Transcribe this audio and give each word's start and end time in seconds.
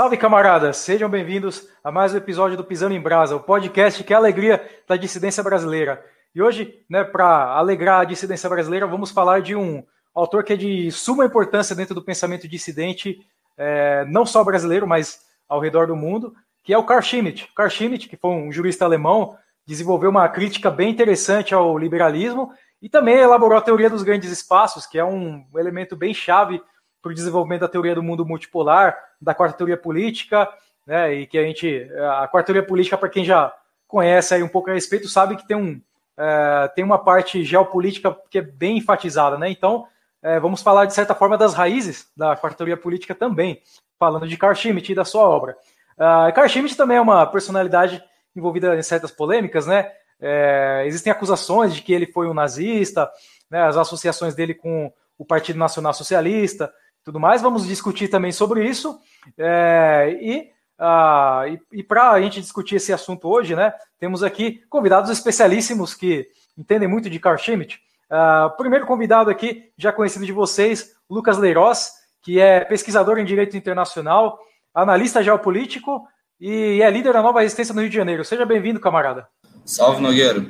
Salve, 0.00 0.16
camaradas! 0.16 0.78
Sejam 0.78 1.10
bem-vindos 1.10 1.68
a 1.84 1.92
mais 1.92 2.14
um 2.14 2.16
episódio 2.16 2.56
do 2.56 2.64
Pisando 2.64 2.94
em 2.94 3.00
Brasa, 3.00 3.36
o 3.36 3.40
podcast 3.40 4.02
que 4.02 4.14
é 4.14 4.16
a 4.16 4.18
alegria 4.18 4.66
da 4.88 4.96
dissidência 4.96 5.42
brasileira. 5.42 6.02
E 6.34 6.40
hoje, 6.40 6.82
né, 6.88 7.04
para 7.04 7.52
alegrar 7.52 8.00
a 8.00 8.04
dissidência 8.04 8.48
brasileira, 8.48 8.86
vamos 8.86 9.10
falar 9.10 9.42
de 9.42 9.54
um 9.54 9.84
autor 10.14 10.42
que 10.42 10.54
é 10.54 10.56
de 10.56 10.90
suma 10.90 11.26
importância 11.26 11.76
dentro 11.76 11.94
do 11.94 12.02
pensamento 12.02 12.48
dissidente, 12.48 13.18
é, 13.58 14.06
não 14.06 14.24
só 14.24 14.42
brasileiro, 14.42 14.86
mas 14.86 15.20
ao 15.46 15.60
redor 15.60 15.88
do 15.88 15.94
mundo, 15.94 16.32
que 16.64 16.72
é 16.72 16.78
o 16.78 16.84
Carl 16.84 17.02
Schmitt. 17.02 17.52
Carl 17.54 17.68
Schmitt, 17.68 18.08
que 18.08 18.16
foi 18.16 18.30
um 18.30 18.50
jurista 18.50 18.86
alemão, 18.86 19.36
desenvolveu 19.66 20.08
uma 20.08 20.26
crítica 20.30 20.70
bem 20.70 20.88
interessante 20.88 21.54
ao 21.54 21.76
liberalismo 21.76 22.54
e 22.80 22.88
também 22.88 23.16
elaborou 23.16 23.58
a 23.58 23.60
teoria 23.60 23.90
dos 23.90 24.02
grandes 24.02 24.32
espaços, 24.32 24.86
que 24.86 24.98
é 24.98 25.04
um 25.04 25.44
elemento 25.54 25.94
bem 25.94 26.14
chave 26.14 26.58
para 27.02 27.12
o 27.12 27.14
desenvolvimento 27.14 27.62
da 27.62 27.68
teoria 27.68 27.94
do 27.94 28.02
mundo 28.02 28.26
multipolar, 28.26 28.96
da 29.20 29.34
quarta 29.34 29.56
teoria 29.56 29.76
política, 29.76 30.48
né, 30.86 31.14
e 31.14 31.26
que 31.26 31.38
a 31.38 31.42
gente, 31.42 31.88
a 32.20 32.28
quarta 32.28 32.46
teoria 32.46 32.66
política, 32.66 32.98
para 32.98 33.08
quem 33.08 33.24
já 33.24 33.52
conhece 33.86 34.34
aí 34.34 34.42
um 34.42 34.48
pouco 34.48 34.70
a 34.70 34.74
respeito, 34.74 35.08
sabe 35.08 35.36
que 35.36 35.46
tem, 35.46 35.56
um, 35.56 35.80
é, 36.16 36.68
tem 36.74 36.84
uma 36.84 36.98
parte 36.98 37.44
geopolítica 37.44 38.16
que 38.30 38.38
é 38.38 38.42
bem 38.42 38.78
enfatizada, 38.78 39.38
né, 39.38 39.50
então 39.50 39.86
é, 40.22 40.38
vamos 40.38 40.62
falar 40.62 40.84
de 40.84 40.94
certa 40.94 41.14
forma 41.14 41.38
das 41.38 41.54
raízes 41.54 42.10
da 42.16 42.36
quarta 42.36 42.58
teoria 42.58 42.76
política 42.76 43.14
também, 43.14 43.62
falando 43.98 44.28
de 44.28 44.36
Carl 44.36 44.54
Schmitt 44.54 44.92
e 44.92 44.94
da 44.94 45.04
sua 45.04 45.22
obra. 45.22 45.56
Uh, 45.96 46.32
Carl 46.34 46.48
Schmitt 46.48 46.76
também 46.76 46.96
é 46.96 47.00
uma 47.00 47.26
personalidade 47.26 48.02
envolvida 48.34 48.74
em 48.76 48.82
certas 48.82 49.10
polêmicas, 49.10 49.66
né, 49.66 49.90
é, 50.20 50.84
existem 50.86 51.10
acusações 51.10 51.74
de 51.74 51.82
que 51.82 51.92
ele 51.92 52.06
foi 52.06 52.28
um 52.28 52.34
nazista, 52.34 53.10
né, 53.50 53.62
as 53.62 53.76
associações 53.76 54.34
dele 54.34 54.54
com 54.54 54.92
o 55.18 55.24
Partido 55.24 55.58
Nacional 55.58 55.92
Socialista, 55.92 56.72
tudo 57.10 57.18
mais. 57.18 57.42
Vamos 57.42 57.66
discutir 57.66 58.08
também 58.08 58.30
sobre 58.30 58.64
isso. 58.64 58.98
É, 59.36 60.16
e 60.20 60.50
uh, 60.78 61.60
e, 61.72 61.80
e 61.80 61.82
para 61.82 62.12
a 62.12 62.20
gente 62.20 62.40
discutir 62.40 62.76
esse 62.76 62.92
assunto 62.92 63.28
hoje, 63.28 63.56
né, 63.56 63.74
temos 63.98 64.22
aqui 64.22 64.62
convidados 64.70 65.10
especialíssimos 65.10 65.92
que 65.92 66.28
entendem 66.56 66.88
muito 66.88 67.10
de 67.10 67.18
Carl 67.18 67.36
Schmitt. 67.36 67.80
Uh, 68.08 68.56
primeiro 68.56 68.86
convidado 68.86 69.28
aqui, 69.28 69.70
já 69.76 69.92
conhecido 69.92 70.24
de 70.24 70.32
vocês, 70.32 70.92
Lucas 71.08 71.36
Leiroz, 71.36 71.92
que 72.22 72.38
é 72.38 72.64
pesquisador 72.64 73.18
em 73.18 73.24
Direito 73.24 73.56
Internacional, 73.56 74.38
analista 74.72 75.22
geopolítico 75.22 76.06
e 76.40 76.80
é 76.80 76.90
líder 76.90 77.12
da 77.12 77.22
Nova 77.22 77.40
Resistência 77.40 77.74
no 77.74 77.80
Rio 77.80 77.90
de 77.90 77.96
Janeiro. 77.96 78.24
Seja 78.24 78.46
bem-vindo, 78.46 78.80
camarada. 78.80 79.26
Salve, 79.64 80.00
Nogueira. 80.00 80.46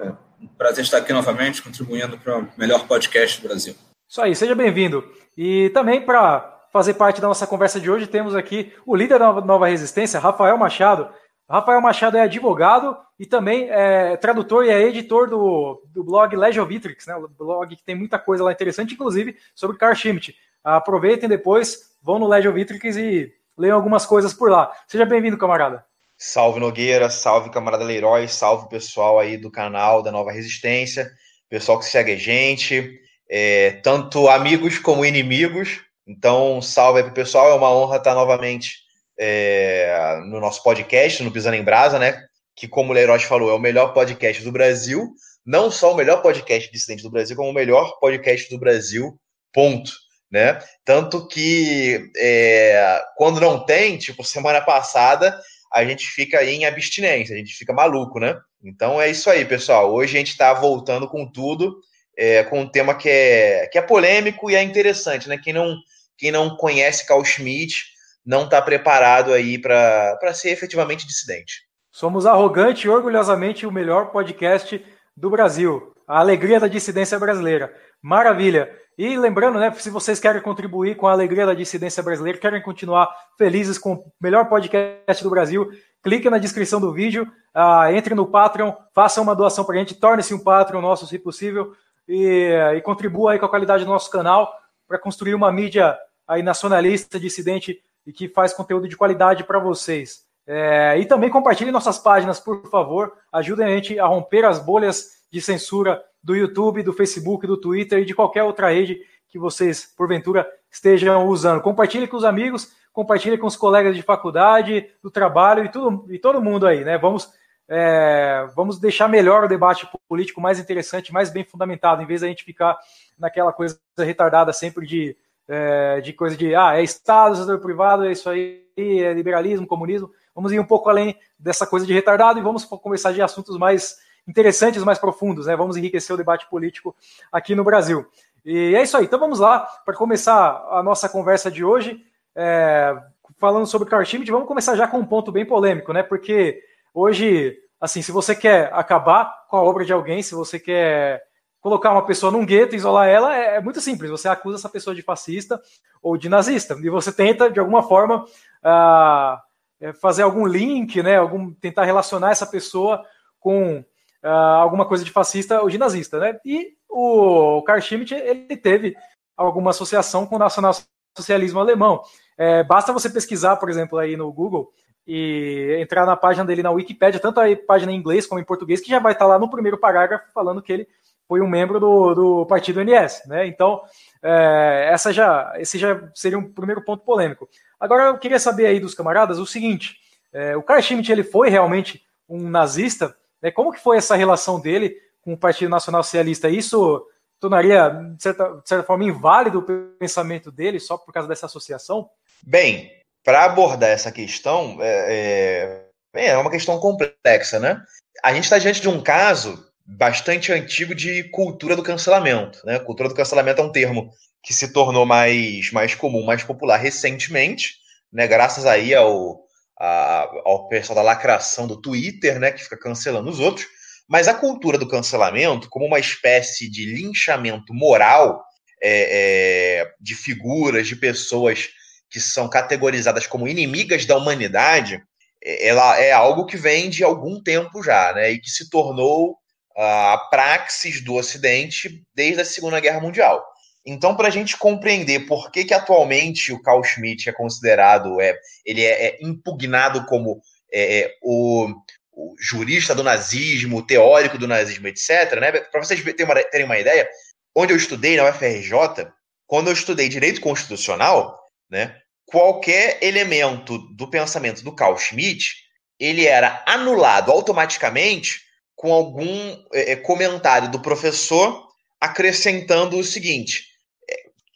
É 0.00 0.12
prazer 0.58 0.84
estar 0.84 0.98
aqui 0.98 1.12
novamente, 1.12 1.62
contribuindo 1.62 2.18
para 2.18 2.38
o 2.38 2.48
melhor 2.56 2.86
podcast 2.86 3.40
do 3.40 3.48
Brasil. 3.48 3.74
Isso 4.12 4.20
aí, 4.20 4.36
seja 4.36 4.54
bem-vindo. 4.54 5.10
E 5.38 5.70
também 5.70 5.98
para 6.02 6.66
fazer 6.70 6.92
parte 6.92 7.18
da 7.18 7.28
nossa 7.28 7.46
conversa 7.46 7.80
de 7.80 7.90
hoje, 7.90 8.06
temos 8.06 8.36
aqui 8.36 8.70
o 8.84 8.94
líder 8.94 9.18
da 9.18 9.32
Nova 9.40 9.66
Resistência, 9.66 10.20
Rafael 10.20 10.58
Machado. 10.58 11.08
Rafael 11.48 11.80
Machado 11.80 12.18
é 12.18 12.20
advogado 12.20 12.94
e 13.18 13.24
também 13.24 13.70
é 13.70 14.14
tradutor 14.18 14.66
e 14.66 14.68
é 14.68 14.82
editor 14.82 15.30
do, 15.30 15.82
do 15.86 16.04
blog 16.04 16.36
Legiovitrix, 16.36 17.06
né? 17.06 17.16
O 17.16 17.26
blog 17.26 17.74
que 17.74 17.82
tem 17.82 17.94
muita 17.94 18.18
coisa 18.18 18.44
lá 18.44 18.52
interessante, 18.52 18.92
inclusive 18.92 19.34
sobre 19.54 19.78
Carl 19.78 19.94
Schmitt. 19.94 20.36
Aproveitem 20.62 21.26
depois, 21.26 21.96
vão 22.02 22.18
no 22.18 22.28
Legiovitrix 22.28 22.98
e 22.98 23.32
leiam 23.56 23.76
algumas 23.76 24.04
coisas 24.04 24.34
por 24.34 24.50
lá. 24.50 24.70
Seja 24.86 25.06
bem-vindo, 25.06 25.38
camarada. 25.38 25.86
Salve 26.18 26.60
Nogueira, 26.60 27.08
salve 27.08 27.48
camarada 27.48 27.82
Leroy, 27.82 28.28
salve 28.28 28.68
pessoal 28.68 29.18
aí 29.18 29.38
do 29.38 29.50
canal 29.50 30.02
da 30.02 30.12
Nova 30.12 30.30
Resistência, 30.30 31.10
pessoal 31.48 31.78
que 31.78 31.86
segue 31.86 32.12
a 32.12 32.16
gente, 32.16 33.00
é, 33.34 33.70
tanto 33.82 34.28
amigos 34.28 34.78
como 34.78 35.06
inimigos. 35.06 35.80
Então, 36.06 36.60
salve 36.60 36.98
aí 36.98 37.04
pro 37.04 37.14
pessoal, 37.14 37.50
é 37.50 37.54
uma 37.54 37.74
honra 37.74 37.96
estar 37.96 38.14
novamente 38.14 38.76
é, 39.18 40.20
no 40.26 40.38
nosso 40.38 40.62
podcast, 40.62 41.22
no 41.22 41.32
Pisando 41.32 41.56
em 41.56 41.64
Brasa, 41.64 41.98
né? 41.98 42.22
Que, 42.54 42.68
como 42.68 42.90
o 42.90 42.92
Leroy 42.92 43.18
falou, 43.20 43.50
é 43.50 43.54
o 43.54 43.58
melhor 43.58 43.94
podcast 43.94 44.44
do 44.44 44.52
Brasil. 44.52 45.14
Não 45.46 45.70
só 45.70 45.94
o 45.94 45.96
melhor 45.96 46.20
podcast 46.20 46.70
dissidente 46.70 47.02
do 47.02 47.10
Brasil, 47.10 47.34
como 47.34 47.48
o 47.48 47.54
melhor 47.54 47.98
podcast 47.98 48.50
do 48.50 48.58
Brasil, 48.58 49.18
ponto. 49.50 49.90
Né? 50.30 50.58
Tanto 50.84 51.26
que 51.26 52.10
é, 52.18 53.02
quando 53.16 53.40
não 53.40 53.64
tem, 53.64 53.96
tipo, 53.96 54.22
semana 54.24 54.60
passada, 54.60 55.40
a 55.72 55.82
gente 55.86 56.06
fica 56.06 56.38
aí 56.38 56.50
em 56.50 56.66
abstinência, 56.66 57.34
a 57.34 57.38
gente 57.38 57.54
fica 57.54 57.72
maluco, 57.72 58.20
né? 58.20 58.38
Então 58.62 59.00
é 59.00 59.10
isso 59.10 59.30
aí, 59.30 59.42
pessoal. 59.46 59.90
Hoje 59.90 60.16
a 60.16 60.18
gente 60.18 60.32
está 60.32 60.52
voltando 60.52 61.08
com 61.08 61.26
tudo 61.30 61.80
é, 62.16 62.42
com 62.44 62.60
um 62.60 62.68
tema 62.68 62.94
que 62.94 63.08
é, 63.08 63.66
que 63.66 63.78
é 63.78 63.82
polêmico 63.82 64.50
e 64.50 64.54
é 64.54 64.62
interessante, 64.62 65.28
né? 65.28 65.38
Quem 65.38 65.52
não, 65.52 65.76
quem 66.16 66.30
não 66.30 66.56
conhece 66.56 67.06
Carl 67.06 67.24
Schmitt 67.24 67.84
não 68.24 68.44
está 68.44 68.60
preparado 68.62 69.32
aí 69.32 69.58
para 69.58 70.34
ser 70.34 70.50
efetivamente 70.50 71.06
dissidente. 71.06 71.62
Somos 71.90 72.24
arrogante 72.24 72.86
e 72.86 72.90
orgulhosamente 72.90 73.66
o 73.66 73.72
melhor 73.72 74.10
podcast 74.10 74.84
do 75.16 75.30
Brasil. 75.30 75.92
A 76.06 76.20
alegria 76.20 76.60
da 76.60 76.68
dissidência 76.68 77.18
brasileira. 77.18 77.74
Maravilha! 78.00 78.70
E 78.96 79.16
lembrando, 79.16 79.58
né, 79.58 79.72
se 79.72 79.88
vocês 79.88 80.20
querem 80.20 80.42
contribuir 80.42 80.96
com 80.96 81.06
a 81.06 81.12
alegria 81.12 81.46
da 81.46 81.54
dissidência 81.54 82.02
brasileira, 82.02 82.38
querem 82.38 82.62
continuar 82.62 83.08
felizes 83.38 83.78
com 83.78 83.94
o 83.94 84.12
melhor 84.20 84.48
podcast 84.48 85.22
do 85.22 85.30
Brasil, 85.30 85.70
clique 86.02 86.28
na 86.28 86.38
descrição 86.38 86.78
do 86.78 86.92
vídeo, 86.92 87.26
uh, 87.56 87.86
entre 87.94 88.14
no 88.14 88.26
Patreon, 88.26 88.72
faça 88.94 89.20
uma 89.20 89.34
doação 89.34 89.64
para 89.64 89.76
a 89.76 89.78
gente, 89.78 89.94
torne-se 89.94 90.34
um 90.34 90.38
Patreon 90.38 90.82
nosso, 90.82 91.06
se 91.06 91.18
possível 91.18 91.72
e, 92.08 92.52
e 92.76 92.80
contribua 92.80 93.32
aí 93.32 93.38
com 93.38 93.46
a 93.46 93.48
qualidade 93.48 93.84
do 93.84 93.90
nosso 93.90 94.10
canal 94.10 94.52
para 94.86 94.98
construir 94.98 95.34
uma 95.34 95.50
mídia 95.50 95.98
aí 96.26 96.42
nacionalista, 96.42 97.18
dissidente 97.18 97.80
e 98.06 98.12
que 98.12 98.28
faz 98.28 98.52
conteúdo 98.52 98.88
de 98.88 98.96
qualidade 98.96 99.44
para 99.44 99.58
vocês. 99.58 100.24
É, 100.46 100.98
e 100.98 101.06
também 101.06 101.30
compartilhe 101.30 101.70
nossas 101.70 101.98
páginas, 101.98 102.40
por 102.40 102.68
favor. 102.68 103.12
Ajudem 103.32 103.66
a 103.66 103.68
gente 103.70 103.98
a 103.98 104.06
romper 104.06 104.44
as 104.44 104.58
bolhas 104.58 105.22
de 105.30 105.40
censura 105.40 106.02
do 106.22 106.34
YouTube, 106.34 106.82
do 106.82 106.92
Facebook, 106.92 107.46
do 107.46 107.56
Twitter 107.56 108.00
e 108.00 108.04
de 108.04 108.14
qualquer 108.14 108.42
outra 108.42 108.68
rede 108.70 109.00
que 109.28 109.38
vocês, 109.38 109.86
porventura, 109.96 110.46
estejam 110.70 111.26
usando. 111.26 111.62
Compartilhe 111.62 112.06
com 112.06 112.16
os 112.16 112.24
amigos, 112.24 112.72
compartilhe 112.92 113.38
com 113.38 113.46
os 113.46 113.56
colegas 113.56 113.96
de 113.96 114.02
faculdade, 114.02 114.90
do 115.02 115.10
trabalho 115.10 115.64
e, 115.64 115.70
tudo, 115.70 116.12
e 116.12 116.18
todo 116.18 116.42
mundo 116.42 116.66
aí, 116.66 116.84
né? 116.84 116.98
Vamos 116.98 117.32
é, 117.68 118.46
vamos 118.54 118.78
deixar 118.78 119.08
melhor 119.08 119.44
o 119.44 119.48
debate 119.48 119.88
político 120.08 120.40
mais 120.40 120.58
interessante, 120.58 121.12
mais 121.12 121.30
bem 121.30 121.44
fundamentado, 121.44 122.02
em 122.02 122.06
vez 122.06 122.20
da 122.20 122.28
gente 122.28 122.44
ficar 122.44 122.78
naquela 123.18 123.52
coisa 123.52 123.78
retardada 123.98 124.52
sempre 124.52 124.86
de, 124.86 125.16
é, 125.48 126.00
de 126.00 126.12
coisa 126.12 126.36
de 126.36 126.54
ah, 126.54 126.78
é 126.78 126.82
Estado, 126.82 127.36
setor 127.36 127.60
privado, 127.60 128.04
é 128.04 128.12
isso 128.12 128.28
aí, 128.28 128.62
é 128.76 129.12
liberalismo, 129.12 129.66
comunismo. 129.66 130.10
Vamos 130.34 130.52
ir 130.52 130.58
um 130.58 130.64
pouco 130.64 130.88
além 130.88 131.16
dessa 131.38 131.66
coisa 131.66 131.86
de 131.86 131.92
retardado 131.92 132.38
e 132.38 132.42
vamos 132.42 132.64
conversar 132.64 133.12
de 133.12 133.22
assuntos 133.22 133.56
mais 133.58 133.98
interessantes, 134.26 134.82
mais 134.84 134.98
profundos, 134.98 135.46
né? 135.46 135.56
Vamos 135.56 135.76
enriquecer 135.76 136.14
o 136.14 136.16
debate 136.16 136.48
político 136.48 136.94
aqui 137.30 137.54
no 137.54 137.64
Brasil. 137.64 138.06
E 138.44 138.74
é 138.74 138.82
isso 138.82 138.96
aí. 138.96 139.04
Então 139.04 139.18
vamos 139.18 139.38
lá 139.38 139.60
para 139.84 139.94
começar 139.94 140.66
a 140.70 140.82
nossa 140.82 141.08
conversa 141.08 141.50
de 141.50 141.64
hoje, 141.64 142.04
é, 142.34 142.96
falando 143.38 143.66
sobre 143.66 143.88
Carl 143.88 144.04
Schmitt. 144.04 144.30
Vamos 144.30 144.48
começar 144.48 144.74
já 144.74 144.86
com 144.86 144.98
um 144.98 145.06
ponto 145.06 145.30
bem 145.30 145.44
polêmico, 145.44 145.92
né? 145.92 146.02
Porque 146.02 146.62
Hoje, 146.94 147.56
assim, 147.80 148.02
se 148.02 148.12
você 148.12 148.34
quer 148.34 148.72
acabar 148.72 149.46
com 149.48 149.56
a 149.56 149.62
obra 149.62 149.84
de 149.84 149.92
alguém, 149.92 150.22
se 150.22 150.34
você 150.34 150.58
quer 150.58 151.22
colocar 151.60 151.92
uma 151.92 152.04
pessoa 152.04 152.32
num 152.32 152.44
gueto, 152.44 152.74
isolar 152.74 153.08
ela, 153.08 153.36
é, 153.36 153.56
é 153.56 153.60
muito 153.60 153.80
simples. 153.80 154.10
Você 154.10 154.28
acusa 154.28 154.58
essa 154.58 154.68
pessoa 154.68 154.94
de 154.94 155.02
fascista 155.02 155.60
ou 156.02 156.16
de 156.16 156.28
nazista 156.28 156.76
e 156.82 156.90
você 156.90 157.12
tenta 157.12 157.48
de 157.48 157.60
alguma 157.60 157.82
forma 157.84 158.24
uh, 158.24 159.92
fazer 160.00 160.22
algum 160.22 160.44
link, 160.44 161.02
né? 161.02 161.16
Algum 161.16 161.52
tentar 161.54 161.84
relacionar 161.84 162.32
essa 162.32 162.46
pessoa 162.46 163.04
com 163.38 163.78
uh, 163.78 164.28
alguma 164.28 164.86
coisa 164.86 165.04
de 165.04 165.12
fascista 165.12 165.62
ou 165.62 165.70
de 165.70 165.78
nazista, 165.78 166.18
né? 166.18 166.38
E 166.44 166.74
o 166.88 167.62
Carl 167.62 167.80
Schmitt 167.80 168.12
ele 168.12 168.56
teve 168.56 168.96
alguma 169.36 169.70
associação 169.70 170.26
com 170.26 170.36
o 170.36 170.38
nacionalsocialismo 170.40 171.60
alemão. 171.60 172.02
É, 172.36 172.64
basta 172.64 172.92
você 172.92 173.08
pesquisar, 173.08 173.56
por 173.56 173.70
exemplo, 173.70 173.98
aí 173.98 174.16
no 174.16 174.32
Google 174.32 174.72
e 175.06 175.78
entrar 175.80 176.06
na 176.06 176.16
página 176.16 176.44
dele 176.44 176.62
na 176.62 176.70
Wikipedia, 176.70 177.20
tanto 177.20 177.40
a 177.40 177.44
página 177.66 177.92
em 177.92 177.96
inglês 177.96 178.26
como 178.26 178.40
em 178.40 178.44
português, 178.44 178.80
que 178.80 178.90
já 178.90 178.98
vai 178.98 179.12
estar 179.12 179.26
lá 179.26 179.38
no 179.38 179.50
primeiro 179.50 179.78
parágrafo 179.78 180.32
falando 180.32 180.62
que 180.62 180.72
ele 180.72 180.88
foi 181.26 181.40
um 181.40 181.48
membro 181.48 181.80
do, 181.80 182.14
do 182.14 182.46
partido 182.46 182.80
NS, 182.80 183.22
né? 183.26 183.46
Então, 183.46 183.80
é, 184.22 184.90
essa 184.92 185.12
já, 185.12 185.52
esse 185.56 185.78
já 185.78 186.10
seria 186.14 186.38
um 186.38 186.52
primeiro 186.52 186.84
ponto 186.84 187.04
polêmico. 187.04 187.48
Agora, 187.80 188.04
eu 188.04 188.18
queria 188.18 188.38
saber 188.38 188.66
aí 188.66 188.78
dos 188.78 188.94
camaradas 188.94 189.38
o 189.38 189.46
seguinte: 189.46 189.96
é, 190.32 190.56
o 190.56 190.62
Carl 190.62 190.82
Schmitt 190.82 191.10
ele 191.10 191.24
foi 191.24 191.48
realmente 191.48 192.02
um 192.28 192.48
nazista? 192.48 193.16
Né? 193.40 193.50
Como 193.50 193.72
que 193.72 193.80
foi 193.80 193.96
essa 193.96 194.14
relação 194.14 194.60
dele 194.60 194.96
com 195.22 195.32
o 195.32 195.38
Partido 195.38 195.70
Nacional 195.70 196.02
Socialista? 196.02 196.48
Isso 196.48 197.06
tornaria, 197.40 197.88
de 198.16 198.22
certa, 198.22 198.60
de 198.62 198.68
certa 198.68 198.84
forma, 198.84 199.04
inválido 199.04 199.58
o 199.58 199.96
pensamento 199.98 200.52
dele 200.52 200.78
só 200.78 200.96
por 200.96 201.12
causa 201.12 201.28
dessa 201.28 201.46
associação? 201.46 202.08
Bem, 202.42 202.90
para 203.24 203.44
abordar 203.44 203.90
essa 203.90 204.10
questão, 204.10 204.78
é, 204.80 205.86
é, 206.14 206.28
é, 206.30 206.36
uma 206.36 206.50
questão 206.50 206.78
complexa, 206.78 207.58
né? 207.58 207.80
A 208.22 208.32
gente 208.34 208.44
está 208.44 208.58
diante 208.58 208.80
de 208.80 208.88
um 208.88 209.02
caso 209.02 209.64
bastante 209.84 210.52
antigo 210.52 210.94
de 210.94 211.24
cultura 211.30 211.74
do 211.74 211.82
cancelamento. 211.82 212.60
Né? 212.64 212.78
Cultura 212.78 213.08
do 213.08 213.14
cancelamento 213.14 213.60
é 213.60 213.64
um 213.64 213.72
termo 213.72 214.10
que 214.42 214.52
se 214.52 214.72
tornou 214.72 215.04
mais, 215.06 215.70
mais 215.72 215.94
comum, 215.94 216.24
mais 216.24 216.42
popular 216.42 216.76
recentemente, 216.76 217.74
né? 218.12 218.26
Graças 218.26 218.66
aí 218.66 218.94
ao, 218.94 219.40
a, 219.78 220.28
ao 220.44 220.68
pessoal 220.68 220.96
da 220.96 221.02
lacração 221.02 221.66
do 221.66 221.80
Twitter, 221.80 222.38
né? 222.38 222.50
Que 222.50 222.64
fica 222.64 222.78
cancelando 222.78 223.30
os 223.30 223.38
outros. 223.38 223.66
Mas 224.08 224.28
a 224.28 224.34
cultura 224.34 224.76
do 224.76 224.88
cancelamento, 224.88 225.68
como 225.70 225.86
uma 225.86 225.98
espécie 225.98 226.68
de 226.68 226.84
linchamento 226.84 227.72
moral 227.72 228.44
é, 228.82 229.80
é, 229.80 229.92
de 230.00 230.14
figuras, 230.14 230.88
de 230.88 230.96
pessoas 230.96 231.68
que 232.12 232.20
são 232.20 232.48
categorizadas 232.48 233.26
como 233.26 233.48
inimigas 233.48 234.04
da 234.04 234.16
humanidade, 234.16 235.02
ela 235.42 235.98
é 235.98 236.12
algo 236.12 236.44
que 236.44 236.58
vem 236.58 236.90
de 236.90 237.02
algum 237.02 237.42
tempo 237.42 237.82
já, 237.82 238.12
né? 238.12 238.30
E 238.30 238.38
que 238.38 238.50
se 238.50 238.68
tornou 238.68 239.36
a 239.74 240.28
praxis 240.30 241.02
do 241.02 241.14
Ocidente 241.14 242.04
desde 242.14 242.42
a 242.42 242.44
Segunda 242.44 242.78
Guerra 242.78 243.00
Mundial. 243.00 243.42
Então, 243.84 244.14
para 244.14 244.28
a 244.28 244.30
gente 244.30 244.58
compreender 244.58 245.26
por 245.26 245.50
que, 245.50 245.64
que 245.64 245.72
atualmente 245.72 246.52
o 246.52 246.60
Carl 246.60 246.84
Schmitt 246.84 247.28
é 247.28 247.32
considerado, 247.32 248.20
é, 248.20 248.38
ele 248.64 248.84
é, 248.84 249.06
é 249.06 249.18
impugnado 249.22 250.04
como 250.04 250.40
é, 250.70 251.00
é 251.00 251.14
o, 251.22 251.66
o, 252.12 252.34
jurista 252.38 252.94
do 252.94 253.02
nazismo, 253.02 253.78
o 253.78 253.86
teórico 253.86 254.36
do 254.36 254.46
nazismo, 254.46 254.86
etc., 254.86 255.40
né? 255.40 255.50
para 255.50 255.82
vocês 255.82 256.00
terem 256.04 256.24
uma, 256.26 256.34
terem 256.44 256.66
uma 256.66 256.78
ideia, 256.78 257.08
onde 257.56 257.72
eu 257.72 257.76
estudei 257.76 258.16
na 258.16 258.28
UFRJ, 258.28 259.10
quando 259.46 259.68
eu 259.68 259.72
estudei 259.72 260.08
direito 260.08 260.40
constitucional, 260.40 261.42
né, 261.72 261.96
qualquer 262.32 262.98
elemento 263.02 263.78
do 263.94 264.08
pensamento 264.08 264.64
do 264.64 264.74
Carl 264.74 264.96
Schmitt, 264.96 265.54
ele 266.00 266.26
era 266.26 266.64
anulado 266.66 267.30
automaticamente 267.30 268.40
com 268.74 268.92
algum 268.92 269.62
é, 269.72 269.92
é 269.92 269.96
comentário 269.96 270.70
do 270.70 270.80
professor 270.80 271.68
acrescentando 272.00 272.98
o 272.98 273.04
seguinte: 273.04 273.66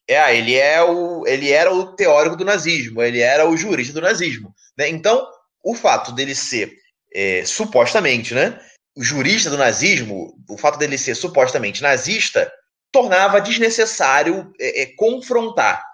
é, 0.09 0.15
é, 0.15 0.37
ele 0.37 0.55
é 0.55 0.83
o, 0.83 1.25
ele 1.27 1.53
era 1.53 1.73
o 1.73 1.95
teórico 1.95 2.35
do 2.35 2.45
nazismo, 2.45 3.03
ele 3.03 3.21
era 3.21 3.49
o 3.49 3.57
jurista 3.57 3.93
do 3.93 4.01
nazismo, 4.01 4.53
né? 4.77 4.89
Então, 4.89 5.25
o 5.63 5.75
fato 5.75 6.13
dele 6.13 6.35
ser 6.35 6.73
é, 7.15 7.45
supostamente, 7.45 8.35
né, 8.35 8.59
o 8.97 9.05
jurista 9.05 9.51
do 9.51 9.59
nazismo, 9.59 10.35
o 10.49 10.57
fato 10.57 10.79
dele 10.79 10.97
ser 10.97 11.15
supostamente 11.15 11.83
nazista, 11.83 12.51
tornava 12.91 13.41
desnecessário 13.41 14.51
é, 14.59 14.83
é, 14.83 14.87
confrontar 14.97 15.85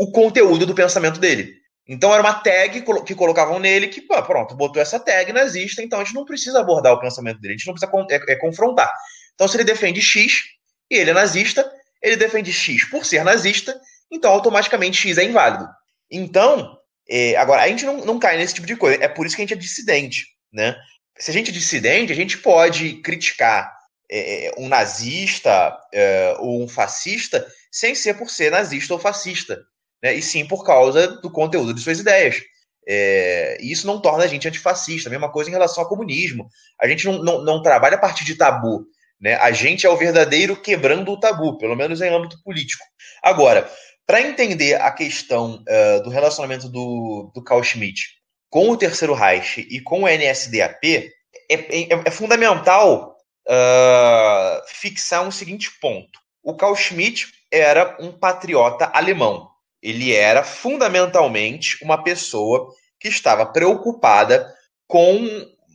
o 0.00 0.10
conteúdo 0.10 0.64
do 0.64 0.74
pensamento 0.74 1.20
dele. 1.20 1.60
Então 1.86 2.10
era 2.10 2.22
uma 2.22 2.32
tag 2.32 2.82
que 3.04 3.14
colocavam 3.14 3.58
nele 3.58 3.88
que, 3.88 4.00
pô, 4.00 4.20
pronto, 4.22 4.56
botou 4.56 4.80
essa 4.80 4.98
tag 4.98 5.30
nazista, 5.30 5.82
então 5.82 6.00
a 6.00 6.04
gente 6.04 6.14
não 6.14 6.24
precisa 6.24 6.60
abordar 6.60 6.94
o 6.94 7.00
pensamento 7.00 7.38
dele, 7.38 7.52
a 7.52 7.56
gente 7.58 7.66
não 7.66 7.74
precisa 7.74 7.92
é, 8.10 8.32
é, 8.32 8.36
confrontar. 8.36 8.90
Então 9.34 9.46
se 9.46 9.58
ele 9.58 9.64
defende 9.64 10.00
X 10.00 10.44
e 10.90 10.96
ele 10.96 11.10
é 11.10 11.12
nazista, 11.12 11.70
ele 12.02 12.16
defende 12.16 12.50
X 12.50 12.88
por 12.88 13.04
ser 13.04 13.22
nazista, 13.22 13.78
então 14.10 14.32
automaticamente 14.32 14.96
X 14.96 15.18
é 15.18 15.24
inválido. 15.24 15.68
Então, 16.10 16.78
é, 17.06 17.36
agora, 17.36 17.60
a 17.60 17.68
gente 17.68 17.84
não, 17.84 17.98
não 18.02 18.18
cai 18.18 18.38
nesse 18.38 18.54
tipo 18.54 18.66
de 18.66 18.76
coisa, 18.76 19.04
é 19.04 19.08
por 19.08 19.26
isso 19.26 19.36
que 19.36 19.42
a 19.42 19.44
gente 19.44 19.54
é 19.54 19.60
dissidente, 19.60 20.28
né? 20.50 20.76
Se 21.18 21.30
a 21.30 21.34
gente 21.34 21.50
é 21.50 21.52
dissidente, 21.52 22.10
a 22.10 22.16
gente 22.16 22.38
pode 22.38 23.02
criticar 23.02 23.70
é, 24.10 24.46
é, 24.46 24.52
um 24.56 24.66
nazista 24.66 25.76
é, 25.92 26.36
ou 26.38 26.62
um 26.62 26.68
fascista 26.68 27.46
sem 27.70 27.94
ser 27.94 28.14
por 28.14 28.30
ser 28.30 28.50
nazista 28.50 28.94
ou 28.94 28.98
fascista, 28.98 29.60
né? 30.02 30.14
e 30.14 30.22
sim 30.22 30.46
por 30.46 30.64
causa 30.64 31.08
do 31.20 31.30
conteúdo 31.30 31.74
de 31.74 31.80
suas 31.80 31.98
ideias. 31.98 32.40
É, 32.88 33.58
e 33.60 33.70
isso 33.70 33.86
não 33.86 34.00
torna 34.00 34.24
a 34.24 34.26
gente 34.26 34.48
antifascista. 34.48 35.08
A 35.08 35.12
mesma 35.12 35.30
coisa 35.30 35.48
em 35.48 35.52
relação 35.52 35.82
ao 35.82 35.88
comunismo. 35.88 36.48
A 36.80 36.88
gente 36.88 37.06
não, 37.06 37.22
não, 37.22 37.44
não 37.44 37.62
trabalha 37.62 37.96
a 37.96 38.00
partir 38.00 38.24
de 38.24 38.34
tabu. 38.34 38.86
Né? 39.20 39.34
A 39.34 39.52
gente 39.52 39.86
é 39.86 39.90
o 39.90 39.96
verdadeiro 39.96 40.56
quebrando 40.56 41.12
o 41.12 41.20
tabu, 41.20 41.58
pelo 41.58 41.76
menos 41.76 42.00
em 42.00 42.08
âmbito 42.08 42.42
político. 42.42 42.84
Agora, 43.22 43.70
para 44.06 44.22
entender 44.22 44.80
a 44.80 44.90
questão 44.90 45.62
uh, 45.62 46.02
do 46.02 46.10
relacionamento 46.10 46.68
do, 46.68 47.30
do 47.34 47.44
Carl 47.44 47.62
Schmitt 47.62 48.18
com 48.48 48.70
o 48.70 48.76
Terceiro 48.76 49.14
Reich 49.14 49.60
e 49.70 49.80
com 49.80 50.02
o 50.02 50.08
NSDAP, 50.08 51.12
é, 51.48 51.54
é, 51.54 51.88
é 52.06 52.10
fundamental 52.10 53.16
uh, 53.46 54.62
fixar 54.66 55.22
um 55.22 55.30
seguinte 55.30 55.70
ponto. 55.80 56.18
O 56.42 56.56
Carl 56.56 56.74
Schmitt 56.74 57.28
era 57.52 57.96
um 58.00 58.10
patriota 58.10 58.90
alemão. 58.92 59.49
Ele 59.82 60.14
era 60.14 60.42
fundamentalmente 60.42 61.82
uma 61.82 62.02
pessoa 62.02 62.68
que 62.98 63.08
estava 63.08 63.46
preocupada 63.46 64.52
com 64.86 65.18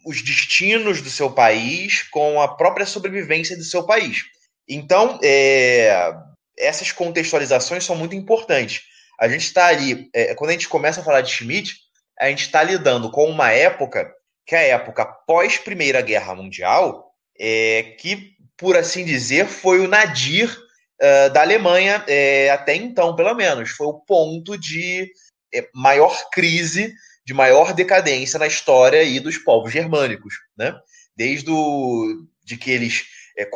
os 0.06 0.22
destinos 0.22 1.02
do 1.02 1.10
seu 1.10 1.32
país, 1.32 2.04
com 2.04 2.40
a 2.40 2.48
própria 2.48 2.86
sobrevivência 2.86 3.58
do 3.58 3.64
seu 3.64 3.84
país. 3.84 4.24
Então, 4.68 5.20
é, 5.24 6.14
essas 6.58 6.92
contextualizações 6.92 7.84
são 7.84 7.96
muito 7.96 8.16
importantes. 8.16 8.84
A 9.20 9.28
gente 9.28 9.46
está 9.46 9.68
ali, 9.68 10.10
é, 10.14 10.36
quando 10.36 10.50
a 10.52 10.54
gente 10.54 10.70
começa 10.70 11.02
a 11.02 11.04
falar 11.04 11.22
de 11.22 11.32
Schmitt, 11.32 11.74
a 12.20 12.30
gente 12.30 12.42
está 12.42 12.62
lidando 12.62 13.10
com 13.10 13.26
uma 13.30 13.52
época 13.52 14.12
que 14.46 14.56
é 14.56 14.60
a 14.60 14.76
época 14.76 15.06
pós 15.06 15.58
Primeira 15.58 16.02
Guerra 16.02 16.36
Mundial, 16.36 17.12
é, 17.40 17.96
que, 18.00 18.34
por 18.56 18.78
assim 18.78 19.04
dizer, 19.04 19.48
foi 19.48 19.80
o 19.80 19.88
nadir 19.88 20.56
uh, 21.02 21.34
da 21.34 21.42
Alemanha, 21.42 22.04
é, 22.08 22.50
até 22.50 22.76
então, 22.76 23.16
pelo 23.16 23.34
menos. 23.34 23.72
Foi 23.72 23.88
o 23.88 24.00
ponto 24.00 24.58
de 24.58 25.10
é, 25.54 25.68
maior 25.74 26.30
crise, 26.32 26.94
de 27.26 27.34
maior 27.34 27.74
decadência 27.74 28.40
na 28.40 28.48
história 28.48 29.00
aí 29.00 29.20
dos 29.20 29.38
povos 29.38 29.72
germânicos. 29.72 30.36
Né? 30.58 30.74
Desde 31.16 31.50
o, 31.50 32.26
de 32.44 32.58
que 32.58 32.72
eles 32.72 33.04
é, 33.38 33.48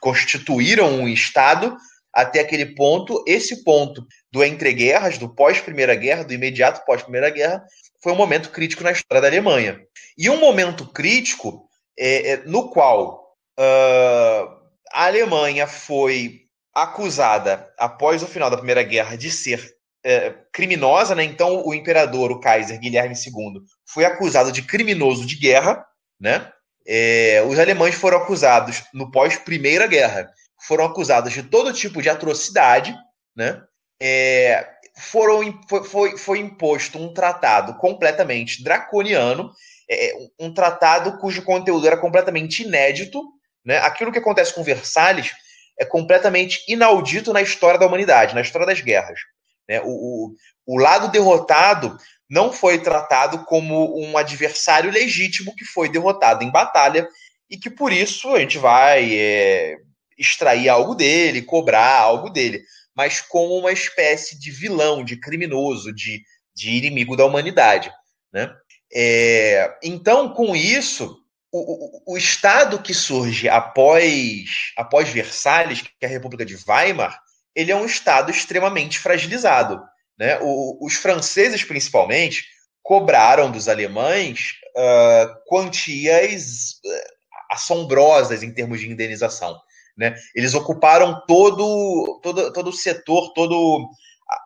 constituíram 0.00 1.00
um 1.00 1.08
Estado 1.08 1.76
até 2.12 2.40
aquele 2.40 2.66
ponto, 2.74 3.24
esse 3.26 3.64
ponto 3.64 4.06
do 4.30 4.44
entreguerras, 4.44 5.18
do 5.18 5.34
pós-Primeira 5.34 5.94
Guerra, 5.96 6.22
do 6.22 6.32
imediato 6.32 6.84
pós-Primeira 6.84 7.28
Guerra, 7.28 7.64
foi 8.02 8.12
um 8.12 8.16
momento 8.16 8.50
crítico 8.50 8.84
na 8.84 8.92
história 8.92 9.20
da 9.20 9.26
Alemanha. 9.26 9.80
E 10.16 10.30
um 10.30 10.38
momento 10.38 10.86
crítico 10.86 11.68
é, 11.98 12.30
é, 12.32 12.36
no 12.44 12.70
qual 12.70 13.24
Uh, 13.58 14.50
a 14.92 15.06
Alemanha 15.06 15.66
foi 15.66 16.43
acusada, 16.74 17.72
após 17.78 18.22
o 18.22 18.26
final 18.26 18.50
da 18.50 18.56
Primeira 18.56 18.82
Guerra, 18.82 19.16
de 19.16 19.30
ser 19.30 19.74
é, 20.04 20.34
criminosa, 20.52 21.14
né? 21.14 21.24
Então, 21.24 21.62
o 21.64 21.72
imperador, 21.72 22.32
o 22.32 22.40
Kaiser 22.40 22.78
Guilherme 22.78 23.14
II, 23.14 23.62
foi 23.86 24.04
acusado 24.04 24.50
de 24.50 24.62
criminoso 24.62 25.24
de 25.24 25.36
guerra, 25.36 25.84
né? 26.20 26.50
É, 26.86 27.42
os 27.48 27.58
alemães 27.58 27.94
foram 27.94 28.18
acusados, 28.18 28.82
no 28.92 29.10
pós-Primeira 29.10 29.86
Guerra, 29.86 30.30
foram 30.66 30.84
acusados 30.84 31.32
de 31.32 31.42
todo 31.42 31.72
tipo 31.72 32.02
de 32.02 32.10
atrocidade, 32.10 32.94
né? 33.34 33.62
É, 34.02 34.68
foram, 34.98 35.60
foi, 35.68 35.84
foi, 35.84 36.18
foi 36.18 36.38
imposto 36.38 36.98
um 36.98 37.14
tratado 37.14 37.74
completamente 37.78 38.62
draconiano, 38.62 39.50
é, 39.90 40.12
um 40.38 40.52
tratado 40.52 41.18
cujo 41.18 41.42
conteúdo 41.42 41.86
era 41.86 41.96
completamente 41.96 42.62
inédito, 42.62 43.22
né? 43.64 43.78
Aquilo 43.78 44.12
que 44.12 44.18
acontece 44.18 44.52
com 44.52 44.62
Versalhes 44.62 45.32
é 45.78 45.84
completamente 45.84 46.64
inaudito 46.68 47.32
na 47.32 47.42
história 47.42 47.78
da 47.78 47.86
humanidade, 47.86 48.34
na 48.34 48.40
história 48.40 48.66
das 48.66 48.80
guerras. 48.80 49.20
Né? 49.68 49.80
O, 49.80 49.86
o, 49.86 50.34
o 50.66 50.78
lado 50.78 51.10
derrotado 51.10 51.96
não 52.28 52.52
foi 52.52 52.78
tratado 52.78 53.44
como 53.44 53.98
um 53.98 54.16
adversário 54.16 54.90
legítimo 54.90 55.54
que 55.54 55.64
foi 55.64 55.88
derrotado 55.88 56.44
em 56.44 56.50
batalha 56.50 57.08
e 57.50 57.56
que 57.56 57.70
por 57.70 57.92
isso 57.92 58.34
a 58.34 58.40
gente 58.40 58.58
vai 58.58 59.16
é, 59.16 59.76
extrair 60.18 60.68
algo 60.68 60.94
dele, 60.94 61.42
cobrar 61.42 61.98
algo 61.98 62.30
dele, 62.30 62.62
mas 62.94 63.20
como 63.20 63.58
uma 63.58 63.72
espécie 63.72 64.38
de 64.38 64.50
vilão, 64.50 65.04
de 65.04 65.16
criminoso, 65.16 65.92
de, 65.92 66.22
de 66.54 66.70
inimigo 66.70 67.16
da 67.16 67.26
humanidade. 67.26 67.92
Né? 68.32 68.50
É, 68.92 69.76
então, 69.82 70.32
com 70.32 70.54
isso, 70.54 71.23
o, 71.56 72.14
o, 72.14 72.18
Estado 72.18 72.82
que 72.82 72.92
surge 72.92 73.48
após, 73.48 74.72
após 74.76 75.08
Versalhes, 75.08 75.82
que 75.82 75.90
é 76.02 76.06
a 76.06 76.10
República 76.10 76.44
de 76.44 76.58
Weimar, 76.66 77.16
ele 77.54 77.70
é 77.70 77.76
um 77.76 77.86
Estado 77.86 78.32
extremamente 78.32 78.98
fragilizado. 78.98 79.80
Né? 80.18 80.36
O, 80.42 80.84
os 80.84 80.94
franceses, 80.94 81.62
principalmente, 81.62 82.44
cobraram 82.82 83.52
dos 83.52 83.68
alemães 83.68 84.54
uh, 84.76 85.34
quantias 85.46 86.72
uh, 86.84 87.52
assombrosas 87.52 88.42
em 88.42 88.52
termos 88.52 88.80
de 88.80 88.90
indenização. 88.90 89.56
Né? 89.96 90.12
Eles 90.34 90.54
ocuparam 90.54 91.22
todo, 91.24 92.18
todo, 92.20 92.52
todo 92.52 92.70
o 92.70 92.72
setor, 92.72 93.32
todo, 93.32 93.88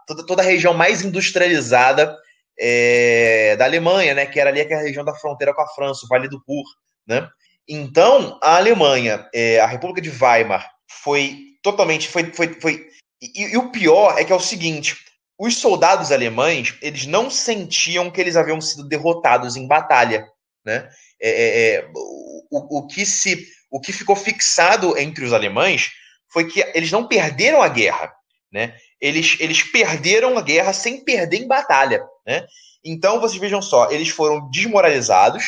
toda, 0.07 0.27
toda 0.27 0.43
a 0.43 0.45
região 0.45 0.75
mais 0.75 1.03
industrializada 1.03 2.15
é, 2.61 3.57
da 3.57 3.65
Alemanha, 3.65 4.13
né? 4.13 4.27
que 4.27 4.39
era 4.39 4.51
ali 4.51 4.61
a 4.61 4.79
região 4.79 5.07
da 5.07 5.15
fronteira 5.15 5.55
com 5.55 5.63
a 5.63 5.69
França, 5.69 6.05
o 6.05 6.09
Vale 6.09 6.29
do 6.29 6.43
Ruhr. 6.47 6.67
Né? 7.09 7.29
Então, 7.69 8.39
a 8.43 8.57
Alemanha, 8.57 9.27
é, 9.35 9.61
a 9.61 9.67
República 9.67 10.01
de 10.01 10.11
Weimar, 10.11 10.71
foi 11.03 11.39
totalmente. 11.63 12.09
Foi, 12.09 12.33
foi, 12.33 12.61
foi 12.61 12.87
e, 13.21 13.53
e, 13.53 13.57
o 13.57 13.71
pior 13.71 14.19
é 14.19 14.25
que 14.25 14.33
é 14.33 14.37
o 14.37 14.41
seguinte: 14.41 14.97
os 15.39 15.57
soldados 15.57 16.13
alemães 16.13 16.77
eles 16.83 17.07
não 17.07 17.31
sentiam 17.31 18.11
que 18.11 18.21
eles 18.21 18.37
haviam 18.37 18.61
sido 18.61 18.87
derrotados 18.87 19.57
em 19.57 19.67
batalha. 19.67 20.27
Né? 20.65 20.89
É, 21.21 21.31
é, 21.31 21.75
é 21.75 21.91
o, 21.95 22.79
o, 22.79 22.87
que 22.87 23.05
se, 23.07 23.47
o 23.71 23.81
que 23.81 23.93
ficou 23.93 24.15
fixado 24.15 24.99
entre 24.99 25.25
os 25.25 25.33
alemães 25.33 25.91
foi 26.31 26.47
que 26.47 26.61
eles 26.75 26.93
não 26.93 27.09
perderam 27.09 27.63
a 27.63 27.69
guerra. 27.69 28.13
Né? 28.51 28.75
eles, 29.01 29.37
eles 29.41 29.63
perderam 29.63 30.37
a 30.37 30.43
guerra 30.43 30.73
sem 30.73 31.05
perder 31.05 31.39
em 31.39 31.47
batalha. 31.47 32.05
Né? 32.27 32.47
Então, 32.85 33.21
vocês 33.21 33.41
vejam 33.41 33.63
só, 33.63 33.91
eles 33.91 34.09
foram 34.09 34.51
desmoralizados, 34.51 35.45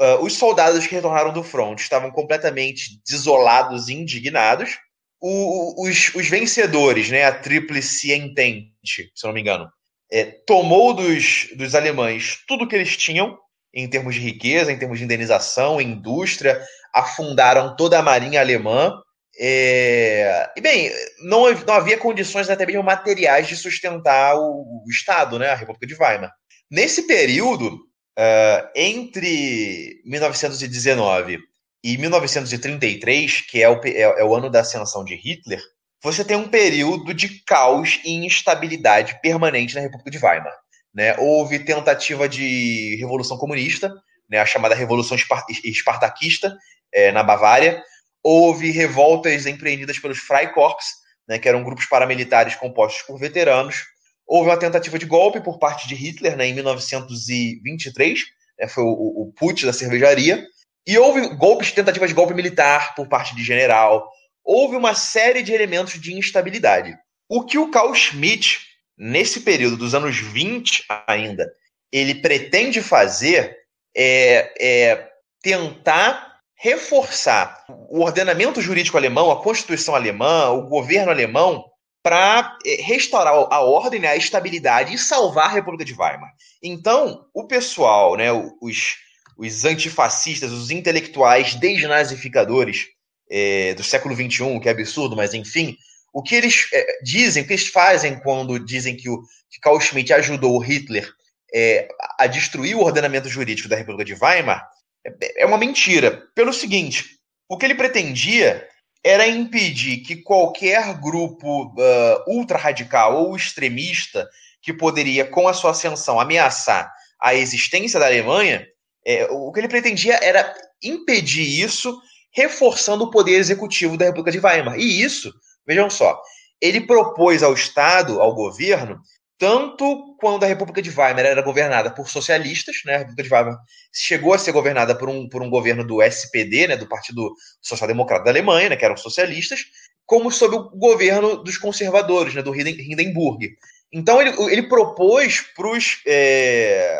uh, 0.00 0.22
os 0.22 0.34
soldados 0.34 0.86
que 0.86 0.94
retornaram 0.94 1.32
do 1.32 1.42
front 1.42 1.80
estavam 1.80 2.10
completamente 2.10 3.00
desolados 3.06 3.88
e 3.88 3.94
indignados, 3.94 4.78
o, 5.20 5.84
os, 5.86 6.14
os, 6.14 6.28
vencedores, 6.28 7.10
né, 7.10 7.24
a 7.24 7.32
Tríplice 7.32 8.12
Entente, 8.12 9.10
se 9.14 9.26
não 9.26 9.32
me 9.32 9.40
engano, 9.40 9.68
é, 10.10 10.24
tomou 10.46 10.94
dos, 10.94 11.48
dos 11.56 11.74
alemães 11.74 12.38
tudo 12.46 12.66
que 12.66 12.76
eles 12.76 12.96
tinham, 12.96 13.36
em 13.74 13.88
termos 13.88 14.14
de 14.14 14.20
riqueza, 14.20 14.72
em 14.72 14.78
termos 14.78 14.98
de 14.98 15.04
indenização, 15.04 15.80
indústria, 15.80 16.62
afundaram 16.94 17.76
toda 17.76 17.98
a 17.98 18.02
marinha 18.02 18.40
alemã. 18.40 18.94
É... 19.38 20.50
E 20.56 20.60
bem, 20.60 20.90
não, 21.20 21.52
não 21.66 21.74
havia 21.74 21.98
condições 21.98 22.48
até 22.48 22.64
mesmo 22.64 22.82
materiais 22.82 23.46
de 23.46 23.56
sustentar 23.56 24.36
o, 24.36 24.84
o 24.86 24.90
Estado, 24.90 25.38
né, 25.38 25.50
a 25.50 25.54
República 25.54 25.86
de 25.86 25.94
Weimar. 25.94 26.32
Nesse 26.70 27.06
período, 27.06 27.78
uh, 28.18 28.68
entre 28.74 30.02
1919 30.04 31.38
e 31.82 31.96
1933, 31.96 33.42
que 33.42 33.62
é 33.62 33.68
o, 33.68 33.80
é, 33.84 34.00
é 34.00 34.24
o 34.24 34.34
ano 34.34 34.50
da 34.50 34.60
ascensão 34.60 35.04
de 35.04 35.14
Hitler, 35.14 35.60
você 36.02 36.24
tem 36.24 36.36
um 36.36 36.48
período 36.48 37.14
de 37.14 37.42
caos 37.44 38.00
e 38.04 38.12
instabilidade 38.24 39.20
permanente 39.22 39.74
na 39.74 39.80
República 39.80 40.10
de 40.10 40.18
Weimar. 40.18 40.54
Né? 40.94 41.16
Houve 41.18 41.58
tentativa 41.60 42.28
de 42.28 42.96
revolução 42.96 43.36
comunista, 43.36 43.92
né, 44.28 44.38
a 44.38 44.46
chamada 44.46 44.74
Revolução 44.74 45.16
Espartaquista, 45.64 46.56
é, 46.92 47.10
na 47.12 47.22
Bavária. 47.22 47.82
Houve 48.22 48.70
revoltas 48.70 49.46
empreendidas 49.46 49.98
pelos 49.98 50.18
Freikorps, 50.18 50.86
né, 51.26 51.38
que 51.38 51.48
eram 51.48 51.64
grupos 51.64 51.86
paramilitares 51.86 52.54
compostos 52.54 53.02
por 53.02 53.18
veteranos. 53.18 53.84
Houve 54.28 54.50
uma 54.50 54.58
tentativa 54.58 54.98
de 54.98 55.06
golpe 55.06 55.40
por 55.40 55.58
parte 55.58 55.88
de 55.88 55.94
Hitler 55.94 56.36
né, 56.36 56.46
em 56.46 56.54
1923, 56.54 58.20
né, 58.60 58.68
foi 58.68 58.84
o, 58.84 59.32
o 59.38 59.64
da 59.64 59.72
cervejaria. 59.72 60.46
E 60.86 60.98
houve 60.98 61.34
golpes, 61.34 61.72
tentativas 61.72 62.10
de 62.10 62.14
golpe 62.14 62.34
militar 62.34 62.94
por 62.94 63.08
parte 63.08 63.34
de 63.34 63.42
general. 63.42 64.06
Houve 64.44 64.76
uma 64.76 64.94
série 64.94 65.42
de 65.42 65.52
elementos 65.52 65.98
de 66.00 66.14
instabilidade. 66.14 66.94
O 67.28 67.44
que 67.44 67.58
o 67.58 67.70
Carl 67.70 67.94
Schmitt, 67.94 68.60
nesse 68.96 69.40
período 69.40 69.76
dos 69.76 69.94
anos 69.94 70.18
20 70.18 70.84
ainda, 71.06 71.50
ele 71.90 72.16
pretende 72.16 72.82
fazer 72.82 73.56
é, 73.96 74.52
é 74.60 75.08
tentar 75.42 76.38
reforçar 76.54 77.64
o 77.88 78.00
ordenamento 78.00 78.60
jurídico 78.60 78.96
alemão, 78.96 79.30
a 79.30 79.42
Constituição 79.42 79.94
alemã, 79.94 80.50
o 80.50 80.68
governo 80.68 81.10
alemão, 81.10 81.64
para 82.02 82.56
é, 82.64 82.82
restaurar 82.82 83.34
a 83.34 83.60
ordem, 83.60 84.00
né, 84.00 84.08
a 84.08 84.16
estabilidade 84.16 84.94
e 84.94 84.98
salvar 84.98 85.46
a 85.46 85.52
República 85.52 85.84
de 85.84 85.94
Weimar. 85.94 86.32
Então, 86.62 87.26
o 87.34 87.46
pessoal, 87.46 88.16
né, 88.16 88.28
os, 88.60 88.96
os 89.36 89.64
antifascistas, 89.64 90.52
os 90.52 90.70
intelectuais 90.70 91.54
desnazificadores 91.54 92.86
é, 93.30 93.74
do 93.74 93.82
século 93.82 94.14
XXI, 94.14 94.60
que 94.60 94.68
é 94.68 94.72
absurdo, 94.72 95.16
mas 95.16 95.34
enfim, 95.34 95.76
o 96.12 96.22
que 96.22 96.34
eles 96.34 96.68
é, 96.72 97.02
dizem, 97.02 97.42
o 97.42 97.46
que 97.46 97.52
eles 97.52 97.68
fazem 97.68 98.18
quando 98.20 98.58
dizem 98.58 98.96
que 98.96 99.08
o 99.08 99.22
que 99.50 99.60
Carl 99.60 99.80
Schmitt 99.80 100.12
ajudou 100.12 100.56
o 100.56 100.60
Hitler 100.60 101.08
é, 101.54 101.88
a 102.18 102.26
destruir 102.26 102.76
o 102.76 102.82
ordenamento 102.82 103.28
jurídico 103.28 103.68
da 103.68 103.76
República 103.76 104.04
de 104.04 104.14
Weimar 104.14 104.68
é, 105.04 105.42
é 105.42 105.46
uma 105.46 105.58
mentira. 105.58 106.22
Pelo 106.34 106.52
seguinte, 106.52 107.04
o 107.48 107.56
que 107.56 107.64
ele 107.64 107.74
pretendia 107.74 108.66
era 109.04 109.26
impedir 109.26 109.98
que 109.98 110.16
qualquer 110.16 110.94
grupo 111.00 111.66
uh, 111.66 112.24
ultra-radical 112.26 113.24
ou 113.24 113.36
extremista 113.36 114.28
que 114.60 114.72
poderia, 114.72 115.24
com 115.24 115.48
a 115.48 115.54
sua 115.54 115.70
ascensão, 115.70 116.20
ameaçar 116.20 116.92
a 117.20 117.34
existência 117.34 117.98
da 117.98 118.06
Alemanha, 118.06 118.66
é, 119.04 119.26
o 119.30 119.50
que 119.52 119.60
ele 119.60 119.68
pretendia 119.68 120.18
era 120.22 120.54
impedir 120.82 121.62
isso, 121.62 121.98
reforçando 122.32 123.04
o 123.04 123.10
poder 123.10 123.36
executivo 123.36 123.96
da 123.96 124.06
República 124.06 124.32
de 124.32 124.38
Weimar. 124.38 124.78
E 124.78 125.02
isso, 125.02 125.32
vejam 125.66 125.88
só, 125.88 126.20
ele 126.60 126.80
propôs 126.80 127.42
ao 127.42 127.54
Estado, 127.54 128.20
ao 128.20 128.34
governo, 128.34 129.00
tanto 129.38 130.16
quando 130.18 130.42
a 130.42 130.46
República 130.46 130.82
de 130.82 130.90
Weimar 130.90 131.24
era 131.24 131.40
governada 131.40 131.90
por 131.90 132.08
socialistas, 132.08 132.76
né? 132.84 132.96
A 132.96 132.98
República 132.98 133.22
de 133.22 133.32
Weimar 133.32 133.58
chegou 133.94 134.34
a 134.34 134.38
ser 134.38 134.50
governada 134.50 134.96
por 134.96 135.08
um, 135.08 135.28
por 135.28 135.42
um 135.42 135.48
governo 135.48 135.86
do 135.86 136.02
SPD, 136.02 136.66
né? 136.66 136.76
Do 136.76 136.88
Partido 136.88 137.32
Social 137.62 137.86
Democrata 137.86 138.24
da 138.24 138.30
Alemanha, 138.30 138.70
né? 138.70 138.76
Que 138.76 138.84
eram 138.84 138.96
socialistas, 138.96 139.64
como 140.04 140.32
sob 140.32 140.56
o 140.56 140.70
governo 140.70 141.36
dos 141.36 141.56
conservadores, 141.56 142.34
né? 142.34 142.42
Do 142.42 142.54
Hindenburg. 142.54 143.56
Então 143.92 144.20
ele, 144.20 144.34
ele 144.52 144.68
propôs 144.68 145.40
para 145.56 145.68
é, 146.06 146.98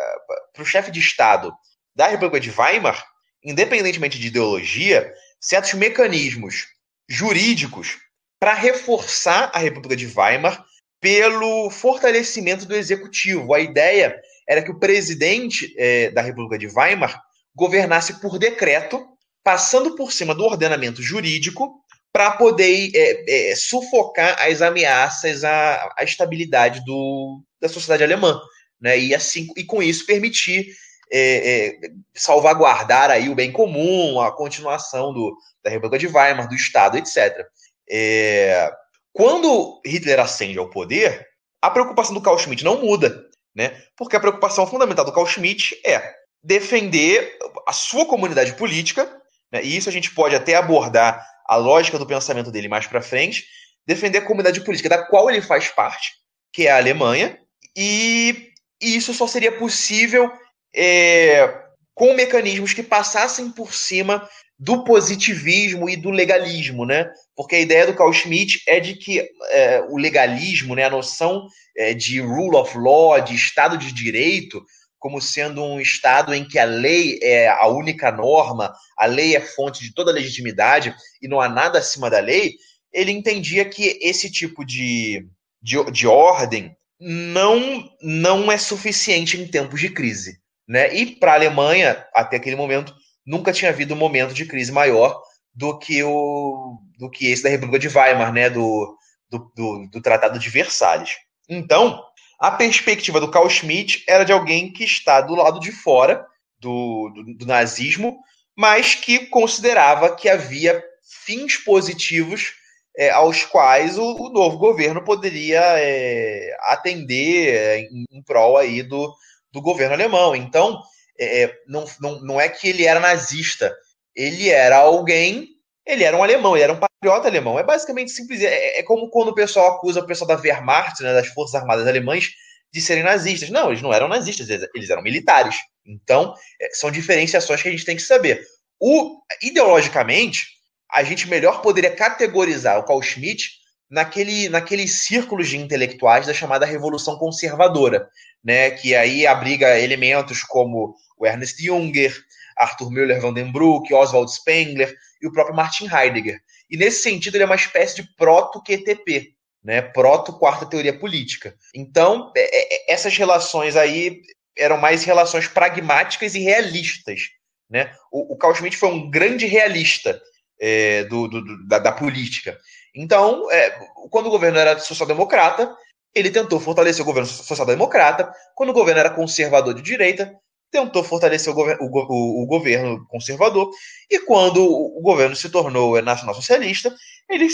o 0.57 0.65
chefe 0.65 0.91
de 0.91 0.99
Estado 0.99 1.53
da 1.93 2.07
República 2.07 2.39
de 2.39 2.51
Weimar, 2.51 3.05
independentemente 3.43 4.17
de 4.17 4.27
ideologia, 4.27 5.13
certos 5.41 5.73
mecanismos 5.73 6.67
jurídicos 7.07 7.97
para 8.39 8.53
reforçar 8.53 9.51
a 9.53 9.59
República 9.59 9.95
de 9.95 10.07
Weimar 10.07 10.65
pelo 11.01 11.69
fortalecimento 11.69 12.65
do 12.65 12.75
executivo. 12.75 13.53
A 13.53 13.59
ideia 13.59 14.19
era 14.47 14.61
que 14.61 14.71
o 14.71 14.79
presidente 14.79 15.73
é, 15.77 16.09
da 16.11 16.21
República 16.21 16.57
de 16.57 16.67
Weimar 16.67 17.21
governasse 17.55 18.19
por 18.19 18.37
decreto, 18.37 19.05
passando 19.43 19.95
por 19.95 20.11
cima 20.11 20.33
do 20.35 20.43
ordenamento 20.43 21.01
jurídico, 21.01 21.83
para 22.11 22.31
poder 22.31 22.91
é, 22.95 23.51
é, 23.51 23.55
sufocar 23.55 24.41
as 24.41 24.61
ameaças 24.61 25.43
à, 25.43 25.93
à 25.97 26.03
estabilidade 26.03 26.83
do, 26.83 27.43
da 27.61 27.69
sociedade 27.69 28.03
alemã. 28.03 28.39
Né? 28.81 28.99
E, 28.99 29.15
assim, 29.15 29.47
e 29.55 29.63
com 29.63 29.83
isso 29.83 30.05
permitir 30.05 30.67
é, 31.11 31.67
é, 31.67 31.79
salvaguardar 32.13 33.11
aí 33.11 33.29
o 33.29 33.35
bem 33.35 33.51
comum, 33.51 34.19
a 34.19 34.31
continuação 34.31 35.13
do, 35.13 35.35
da 35.63 35.69
República 35.69 35.99
de 35.99 36.07
Weimar, 36.07 36.47
do 36.47 36.55
Estado, 36.55 36.97
etc. 36.97 37.45
É, 37.89 38.71
quando 39.13 39.81
Hitler 39.85 40.19
ascende 40.19 40.57
ao 40.57 40.69
poder, 40.69 41.27
a 41.61 41.69
preocupação 41.69 42.13
do 42.13 42.21
Carl 42.21 42.37
Schmitt 42.37 42.63
não 42.63 42.81
muda, 42.81 43.25
né? 43.55 43.81
Porque 43.97 44.15
a 44.15 44.19
preocupação 44.19 44.65
fundamental 44.67 45.03
do 45.03 45.11
Carl 45.11 45.25
Schmitt 45.25 45.79
é 45.85 46.13
defender 46.43 47.37
a 47.67 47.73
sua 47.73 48.05
comunidade 48.05 48.53
política, 48.53 49.05
né? 49.51 49.61
e 49.63 49.75
isso 49.75 49.89
a 49.89 49.91
gente 49.91 50.11
pode 50.11 50.35
até 50.35 50.55
abordar 50.55 51.25
a 51.45 51.55
lógica 51.55 51.97
do 51.97 52.05
pensamento 52.05 52.51
dele 52.51 52.67
mais 52.67 52.87
para 52.87 53.01
frente, 53.01 53.45
defender 53.85 54.19
a 54.19 54.25
comunidade 54.25 54.63
política 54.63 54.89
da 54.89 55.03
qual 55.03 55.29
ele 55.29 55.41
faz 55.41 55.67
parte, 55.67 56.13
que 56.53 56.67
é 56.67 56.71
a 56.71 56.77
Alemanha, 56.77 57.37
e, 57.75 58.51
e 58.81 58.95
isso 58.95 59.13
só 59.13 59.27
seria 59.27 59.51
possível 59.51 60.31
é, 60.73 61.63
com 61.93 62.13
mecanismos 62.13 62.73
que 62.73 62.83
passassem 62.83 63.51
por 63.51 63.73
cima 63.73 64.29
do 64.59 64.83
positivismo 64.83 65.89
e 65.89 65.95
do 65.95 66.09
legalismo, 66.09 66.85
né? 66.85 67.09
Porque 67.33 67.55
a 67.55 67.59
ideia 67.59 67.87
do 67.87 67.95
Carl 67.95 68.11
Schmitt 68.11 68.61
é 68.67 68.79
de 68.79 68.95
que 68.95 69.25
é, 69.51 69.81
o 69.89 69.97
legalismo, 69.97 70.75
né, 70.75 70.83
a 70.83 70.89
noção 70.89 71.47
é, 71.77 71.93
de 71.93 72.19
rule 72.19 72.57
of 72.57 72.77
law, 72.77 73.21
de 73.21 73.33
Estado 73.33 73.77
de 73.77 73.93
Direito, 73.93 74.61
como 74.99 75.21
sendo 75.21 75.63
um 75.63 75.79
Estado 75.79 76.33
em 76.33 76.45
que 76.45 76.59
a 76.59 76.65
lei 76.65 77.19
é 77.23 77.47
a 77.47 77.67
única 77.67 78.11
norma, 78.11 78.73
a 78.97 79.05
lei 79.05 79.33
é 79.33 79.39
fonte 79.39 79.81
de 79.81 79.93
toda 79.93 80.11
legitimidade 80.11 80.93
e 81.21 81.27
não 81.27 81.39
há 81.39 81.47
nada 81.47 81.79
acima 81.79 82.09
da 82.09 82.19
lei, 82.19 82.55
ele 82.91 83.11
entendia 83.11 83.63
que 83.63 83.97
esse 84.01 84.29
tipo 84.29 84.65
de, 84.65 85.25
de, 85.61 85.81
de 85.89 86.05
ordem 86.05 86.75
não, 86.99 87.89
não 88.01 88.51
é 88.51 88.57
suficiente 88.57 89.39
em 89.39 89.47
tempos 89.47 89.79
de 89.79 89.89
crise. 89.89 90.37
Né? 90.67 90.93
E 90.93 91.15
para 91.15 91.31
a 91.31 91.35
Alemanha, 91.35 92.05
até 92.13 92.35
aquele 92.35 92.57
momento, 92.57 92.93
nunca 93.29 93.53
tinha 93.53 93.69
havido 93.69 93.93
um 93.93 93.97
momento 93.97 94.33
de 94.33 94.43
crise 94.43 94.71
maior 94.71 95.21
do 95.53 95.77
que 95.77 96.03
o 96.03 96.79
do 96.97 97.09
que 97.09 97.27
esse 97.31 97.43
da 97.43 97.49
República 97.49 97.77
de 97.79 97.87
Weimar, 97.87 98.33
né, 98.33 98.49
do, 98.49 98.97
do, 99.29 99.51
do, 99.55 99.87
do 99.91 100.01
Tratado 100.01 100.39
de 100.39 100.49
Versalhes. 100.49 101.11
Então, 101.47 102.03
a 102.39 102.51
perspectiva 102.51 103.19
do 103.19 103.29
Carl 103.29 103.49
Schmitt 103.49 104.03
era 104.07 104.25
de 104.25 104.33
alguém 104.33 104.73
que 104.73 104.83
está 104.83 105.21
do 105.21 105.35
lado 105.35 105.59
de 105.59 105.71
fora 105.71 106.25
do, 106.59 107.09
do, 107.13 107.35
do 107.37 107.45
nazismo, 107.45 108.17
mas 108.57 108.95
que 108.95 109.27
considerava 109.27 110.15
que 110.15 110.27
havia 110.27 110.83
fins 111.25 111.55
positivos 111.55 112.53
é, 112.97 113.11
aos 113.11 113.45
quais 113.45 113.97
o, 113.97 114.03
o, 114.03 114.29
novo 114.29 114.57
governo 114.57 115.03
poderia 115.03 115.61
é, 115.77 116.57
atender 116.63 117.55
é, 117.55 117.79
em, 117.79 118.05
em 118.11 118.23
prol 118.23 118.57
aí 118.57 118.83
do, 118.83 119.13
do 119.51 119.61
governo 119.61 119.93
alemão. 119.93 120.35
Então, 120.35 120.81
é, 121.19 121.43
é, 121.43 121.55
não, 121.67 121.85
não, 121.99 122.21
não 122.21 122.41
é 122.41 122.47
que 122.47 122.69
ele 122.69 122.85
era 122.85 122.99
nazista, 122.99 123.75
ele 124.15 124.49
era 124.49 124.77
alguém, 124.77 125.47
ele 125.85 126.03
era 126.03 126.15
um 126.15 126.23
alemão, 126.23 126.55
ele 126.55 126.63
era 126.63 126.73
um 126.73 126.79
patriota 126.79 127.27
alemão. 127.27 127.59
É 127.59 127.63
basicamente 127.63 128.11
simples. 128.11 128.41
É, 128.41 128.79
é 128.79 128.83
como 128.83 129.09
quando 129.09 129.29
o 129.29 129.35
pessoal 129.35 129.75
acusa 129.75 129.99
o 129.99 130.05
pessoal 130.05 130.27
da 130.27 130.35
Wehrmacht, 130.35 131.01
né, 131.03 131.13
das 131.13 131.27
Forças 131.27 131.55
Armadas 131.55 131.87
Alemãs, 131.87 132.29
de 132.71 132.81
serem 132.81 133.03
nazistas. 133.03 133.49
Não, 133.49 133.69
eles 133.69 133.81
não 133.81 133.93
eram 133.93 134.07
nazistas, 134.07 134.49
eles 134.49 134.89
eram 134.89 135.01
militares. 135.01 135.55
Então, 135.85 136.33
é, 136.61 136.69
são 136.73 136.91
diferenciações 136.91 137.61
que 137.61 137.67
a 137.67 137.71
gente 137.71 137.85
tem 137.85 137.95
que 137.95 138.01
saber. 138.01 138.43
O, 138.79 139.19
ideologicamente, 139.41 140.47
a 140.91 141.03
gente 141.03 141.27
melhor 141.27 141.61
poderia 141.61 141.95
categorizar 141.95 142.79
o 142.79 142.83
Carl 142.83 143.01
Schmitt 143.01 143.59
naquele, 143.89 144.49
naqueles 144.49 145.01
círculos 145.01 145.49
de 145.49 145.57
intelectuais 145.57 146.27
da 146.27 146.33
chamada 146.33 146.65
Revolução 146.65 147.17
Conservadora, 147.17 148.07
né, 148.43 148.71
que 148.71 148.95
aí 148.95 149.27
abriga 149.27 149.79
elementos 149.79 150.43
como 150.43 150.95
o 151.17 151.25
Ernest 151.25 151.63
Junger, 151.63 152.15
Arthur 152.57 152.91
Müller 152.91 153.21
van 153.21 153.33
den 153.33 153.51
Oswald 153.91 154.31
Spengler 154.31 154.95
e 155.21 155.27
o 155.27 155.31
próprio 155.31 155.55
Martin 155.55 155.87
Heidegger. 155.87 156.39
E 156.69 156.77
nesse 156.77 157.01
sentido 157.01 157.35
ele 157.35 157.43
é 157.43 157.45
uma 157.45 157.55
espécie 157.55 157.95
de 157.95 158.15
proto-QTP, 158.15 159.33
né, 159.63 159.81
proto-quarta 159.81 160.65
teoria 160.65 160.97
política. 160.97 161.55
Então, 161.73 162.31
é, 162.35 162.87
é, 162.87 162.93
essas 162.93 163.17
relações 163.17 163.75
aí 163.75 164.21
eram 164.57 164.77
mais 164.77 165.03
relações 165.03 165.47
pragmáticas 165.47 166.35
e 166.35 166.39
realistas. 166.39 167.21
Né? 167.69 167.91
O, 168.11 168.33
o 168.33 168.37
Carl 168.37 168.55
Schmitt 168.55 168.77
foi 168.77 168.89
um 168.89 169.09
grande 169.09 169.45
realista 169.45 170.19
é, 170.59 171.03
do, 171.05 171.27
do, 171.27 171.67
da, 171.67 171.79
da, 171.79 171.91
política. 171.91 172.57
Então, 172.93 173.49
é, 173.51 173.69
quando 174.09 174.27
o 174.27 174.31
governo 174.31 174.57
era 174.57 174.77
social-democrata, 174.79 175.73
ele 176.13 176.29
tentou 176.29 176.59
fortalecer 176.59 177.01
o 177.01 177.05
governo 177.05 177.27
social-democrata. 177.27 178.31
Quando 178.55 178.69
o 178.69 178.73
governo 178.73 178.99
era 178.99 179.09
conservador 179.09 179.73
de 179.73 179.81
direita, 179.81 180.33
tentou 180.71 181.03
fortalecer 181.03 181.51
o, 181.51 181.55
gover 181.55 181.77
o, 181.79 181.85
o, 181.85 182.43
o, 182.43 182.45
governo 182.45 183.05
conservador. 183.07 183.69
E 184.09 184.19
quando 184.19 184.63
o 184.63 185.01
governo 185.01 185.35
se 185.35 185.49
tornou 185.49 186.01
nacional-socialista, 186.01 186.95
ele 187.29 187.47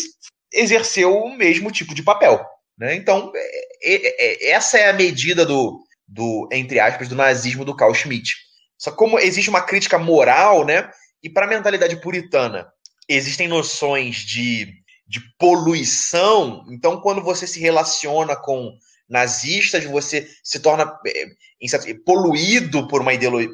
exerceu 0.53 1.15
o 1.15 1.35
mesmo 1.35 1.71
tipo 1.71 1.93
de 1.93 2.03
papel. 2.03 2.45
Né? 2.77 2.95
Então, 2.95 3.31
é, 3.35 3.95
é, 3.95 4.50
é, 4.50 4.51
essa 4.51 4.77
é 4.77 4.89
a 4.89 4.93
medida 4.93 5.45
do, 5.45 5.81
do, 6.07 6.47
entre 6.51 6.79
aspas, 6.79 7.07
do 7.07 7.15
nazismo 7.15 7.65
do 7.65 7.75
Carl 7.75 7.93
Schmitt. 7.93 8.35
Só 8.77 8.91
que 8.91 8.97
como 8.97 9.19
existe 9.19 9.50
uma 9.50 9.62
crítica 9.62 9.97
moral, 9.97 10.65
né? 10.65 10.89
E 11.24 11.29
para 11.29 11.45
a 11.45 11.50
mentalidade 11.50 12.00
puritana, 12.01 12.67
existem 13.07 13.47
noções 13.47 14.17
de, 14.17 14.74
de 15.07 15.21
poluição. 15.38 16.65
Então, 16.69 17.00
quando 17.00 17.21
você 17.21 17.45
se 17.45 17.59
relaciona 17.59 18.35
com 18.35 18.75
nazistas, 19.07 19.83
você 19.85 20.27
se 20.43 20.59
torna 20.59 21.00
é, 21.07 21.93
poluído 22.05 22.88
por 22.88 23.01
uma 23.01 23.13
ideologia, 23.13 23.53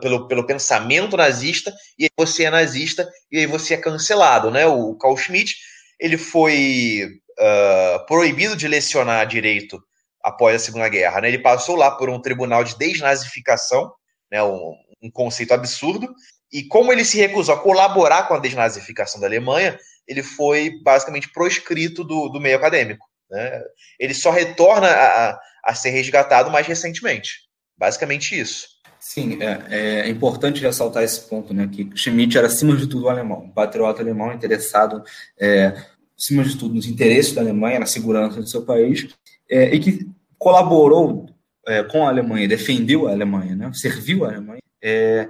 pelo, 0.00 0.28
pelo 0.28 0.46
pensamento 0.46 1.16
nazista, 1.16 1.72
e 1.98 2.04
aí 2.04 2.10
você 2.16 2.44
é 2.44 2.50
nazista, 2.50 3.08
e 3.30 3.38
aí 3.38 3.46
você 3.46 3.74
é 3.74 3.78
cancelado, 3.78 4.50
né? 4.50 4.66
O 4.66 4.94
Carl 4.96 5.16
Schmitt, 5.16 5.56
ele 5.98 6.18
foi 6.18 7.08
uh, 7.38 8.06
proibido 8.06 8.54
de 8.54 8.68
lecionar 8.68 9.26
direito 9.26 9.82
após 10.22 10.56
a 10.56 10.64
Segunda 10.64 10.88
Guerra, 10.88 11.22
né? 11.22 11.28
Ele 11.28 11.38
passou 11.38 11.74
lá 11.74 11.90
por 11.90 12.10
um 12.10 12.20
tribunal 12.20 12.62
de 12.62 12.76
desnazificação, 12.76 13.90
né? 14.30 14.42
Um, 14.42 14.74
um 15.02 15.10
conceito 15.10 15.54
absurdo, 15.54 16.14
e 16.52 16.64
como 16.64 16.92
ele 16.92 17.04
se 17.04 17.16
recusou 17.16 17.54
a 17.54 17.60
colaborar 17.60 18.28
com 18.28 18.34
a 18.34 18.38
desnazificação 18.38 19.20
da 19.20 19.26
Alemanha, 19.26 19.78
ele 20.06 20.22
foi 20.22 20.80
basicamente 20.82 21.30
proscrito 21.32 22.04
do, 22.04 22.28
do 22.28 22.40
meio 22.40 22.56
acadêmico. 22.56 23.06
Né? 23.30 23.62
Ele 23.98 24.14
só 24.14 24.30
retorna 24.30 24.88
a, 24.88 25.38
a, 25.64 25.74
ser 25.74 25.90
resgatado 25.90 26.50
mais 26.50 26.66
recentemente. 26.66 27.40
Basicamente 27.76 28.38
isso. 28.38 28.66
Sim, 29.00 29.38
é, 29.42 30.04
é, 30.04 30.08
importante 30.08 30.62
ressaltar 30.62 31.02
esse 31.02 31.28
ponto, 31.28 31.52
né? 31.52 31.68
Que 31.70 31.90
Schmitt 31.96 32.38
era, 32.38 32.46
acima 32.46 32.76
de 32.76 32.86
tudo, 32.86 33.08
alemão, 33.08 33.44
um 33.44 33.50
patriota 33.50 34.00
alemão 34.00 34.32
interessado, 34.32 35.02
é, 35.40 35.74
acima 36.16 36.44
de 36.44 36.56
tudo, 36.56 36.76
nos 36.76 36.86
interesses 36.86 37.32
da 37.32 37.40
Alemanha, 37.40 37.80
na 37.80 37.86
segurança 37.86 38.40
do 38.40 38.46
seu 38.46 38.62
país, 38.62 39.08
é, 39.50 39.74
e 39.74 39.80
que 39.80 40.08
colaborou 40.38 41.26
é, 41.66 41.82
com 41.82 42.06
a 42.06 42.10
Alemanha, 42.10 42.46
defendeu 42.46 43.08
a 43.08 43.10
Alemanha, 43.10 43.56
né? 43.56 43.72
serviu 43.74 44.24
a 44.24 44.28
Alemanha 44.28 44.62
é, 44.80 45.28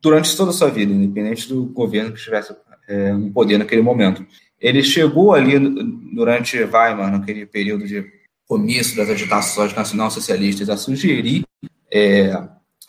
durante 0.00 0.36
toda 0.36 0.50
a 0.50 0.54
sua 0.54 0.70
vida, 0.70 0.92
independente 0.92 1.48
do 1.48 1.66
governo 1.66 2.12
que 2.12 2.18
estivesse 2.18 2.52
é, 2.88 3.12
no 3.12 3.30
poder 3.30 3.58
naquele 3.58 3.82
momento. 3.82 4.26
Ele 4.60 4.82
chegou 4.82 5.34
ali 5.34 5.58
durante 6.14 6.56
Weimar, 6.58 7.12
naquele 7.12 7.46
período 7.46 7.86
de 7.86 8.04
comício 8.46 8.96
das 8.96 9.10
agitações 9.10 9.74
nacional-socialistas, 9.74 10.70
a 10.70 10.76
sugerir 10.76 11.44
é, 11.92 12.32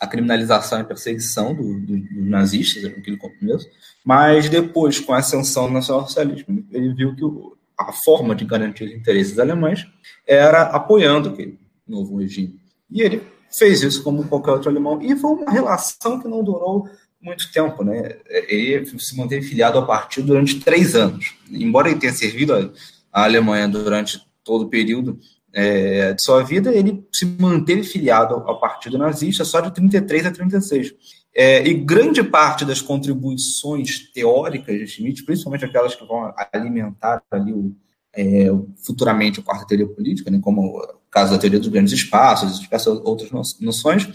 a 0.00 0.06
criminalização 0.06 0.80
e 0.80 0.84
perseguição 0.84 1.54
dos 1.54 1.82
do, 1.82 1.98
do 1.98 2.24
nazistas, 2.24 2.82
naquele 2.82 3.18
começo, 3.18 3.68
mas 4.04 4.48
depois, 4.48 4.98
com 4.98 5.12
a 5.12 5.18
ascensão 5.18 5.66
do 5.66 5.74
nacional-socialismo, 5.74 6.64
ele 6.72 6.94
viu 6.94 7.14
que 7.14 7.24
o, 7.24 7.56
a 7.78 7.92
forma 7.92 8.34
de 8.34 8.46
garantir 8.46 8.84
os 8.84 8.92
interesses 8.92 9.38
alemães 9.38 9.86
era 10.26 10.62
apoiando 10.62 11.28
aquele 11.28 11.58
novo 11.86 12.16
regime. 12.16 12.58
E 12.90 13.02
ele 13.02 13.22
fez 13.50 13.82
isso 13.82 14.02
como 14.02 14.26
qualquer 14.26 14.52
outro 14.52 14.70
alemão, 14.70 15.00
e 15.02 15.14
foi 15.14 15.32
uma 15.32 15.50
relação 15.50 16.18
que 16.18 16.26
não 16.26 16.42
durou 16.42 16.88
muito 17.20 17.52
tempo, 17.52 17.84
né? 17.84 18.16
Ele 18.48 18.86
se 18.98 19.16
manteve 19.16 19.46
filiado 19.46 19.78
ao 19.78 19.86
partido 19.86 20.28
durante 20.28 20.60
três 20.60 20.94
anos. 20.94 21.34
Embora 21.50 21.90
ele 21.90 22.00
tenha 22.00 22.12
servido 22.12 22.72
a 23.12 23.24
Alemanha 23.24 23.68
durante 23.68 24.20
todo 24.42 24.64
o 24.64 24.68
período 24.68 25.18
é, 25.52 26.12
de 26.12 26.22
sua 26.22 26.42
vida, 26.42 26.72
ele 26.72 27.06
se 27.12 27.26
manteve 27.26 27.82
filiado 27.82 28.34
ao 28.34 28.58
partido 28.58 28.96
nazista 28.96 29.44
só 29.44 29.60
de 29.60 29.74
33 29.74 30.26
a 30.26 30.30
36. 30.30 30.94
É, 31.34 31.64
e 31.66 31.74
grande 31.74 32.22
parte 32.22 32.64
das 32.64 32.80
contribuições 32.80 34.10
teóricas 34.12 34.76
de 34.76 34.86
Schmitt, 34.86 35.24
principalmente 35.24 35.64
aquelas 35.64 35.94
que 35.94 36.04
vão 36.04 36.32
alimentar 36.52 37.22
ali 37.30 37.52
o, 37.52 37.74
é, 38.12 38.48
futuramente 38.84 39.38
a 39.38 39.42
quarta 39.42 39.66
teoria 39.66 39.86
política, 39.86 40.30
né, 40.30 40.40
como 40.42 40.76
o 40.76 41.00
caso 41.10 41.32
da 41.32 41.38
teoria 41.38 41.58
dos 41.58 41.68
grandes 41.68 41.92
espaços 41.92 42.58
diversas 42.58 43.00
outras 43.04 43.30
noções, 43.60 44.08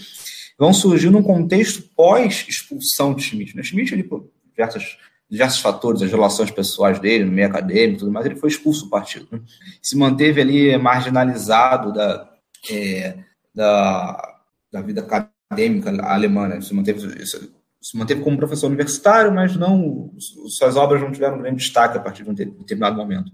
vão 0.57 0.73
surgir 0.73 1.09
num 1.09 1.23
contexto 1.23 1.83
pós-expulsão 1.95 3.13
de 3.13 3.23
Schmitt. 3.23 3.55
Né? 3.55 3.63
Schmitt, 3.63 3.93
ele, 3.93 4.03
por 4.03 4.29
diversos, 4.49 4.97
diversos 5.29 5.59
fatores, 5.59 6.01
as 6.01 6.11
relações 6.11 6.51
pessoais 6.51 6.99
dele, 6.99 7.25
no 7.25 7.31
meio 7.31 7.47
acadêmico 7.47 7.99
tudo 7.99 8.11
mais, 8.11 8.25
ele 8.25 8.35
foi 8.35 8.49
expulso 8.49 8.85
do 8.85 8.89
partido. 8.89 9.27
Né? 9.31 9.41
Se 9.81 9.97
manteve 9.97 10.41
ali 10.41 10.77
marginalizado 10.77 11.93
da, 11.93 12.29
é, 12.69 13.17
da, 13.53 14.39
da 14.71 14.81
vida 14.81 15.01
acadêmica 15.01 15.89
alemã, 16.05 16.47
né? 16.47 16.61
se, 16.61 16.73
manteve, 16.73 17.25
se 17.25 17.97
manteve 17.97 18.21
como 18.21 18.37
professor 18.37 18.67
universitário, 18.67 19.33
mas 19.33 19.55
não 19.55 20.11
suas 20.49 20.75
obras 20.75 21.01
não 21.01 21.11
tiveram 21.11 21.37
grande 21.37 21.57
destaque 21.57 21.97
a 21.97 22.01
partir 22.01 22.23
de 22.23 22.29
um 22.29 22.33
determinado 22.33 22.95
momento. 22.95 23.31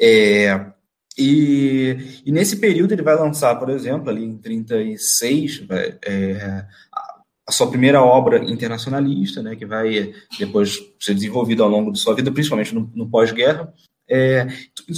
É, 0.00 0.72
e, 1.16 2.22
e, 2.26 2.32
nesse 2.32 2.56
período 2.56 2.92
ele 2.92 3.02
vai 3.02 3.14
lançar, 3.16 3.54
por 3.56 3.70
exemplo, 3.70 4.10
ali 4.10 4.24
em 4.24 4.36
36, 4.36 5.66
vai, 5.66 5.96
é, 6.04 6.66
a 7.46 7.52
sua 7.52 7.68
primeira 7.68 8.02
obra 8.02 8.42
internacionalista, 8.44 9.42
né, 9.42 9.54
que 9.54 9.66
vai 9.66 10.14
depois 10.38 10.78
ser 10.98 11.14
desenvolvida 11.14 11.62
ao 11.62 11.68
longo 11.68 11.92
de 11.92 11.98
sua 11.98 12.14
vida, 12.14 12.32
principalmente 12.32 12.74
no, 12.74 12.90
no 12.94 13.08
pós-guerra. 13.08 13.72
É, 14.08 14.46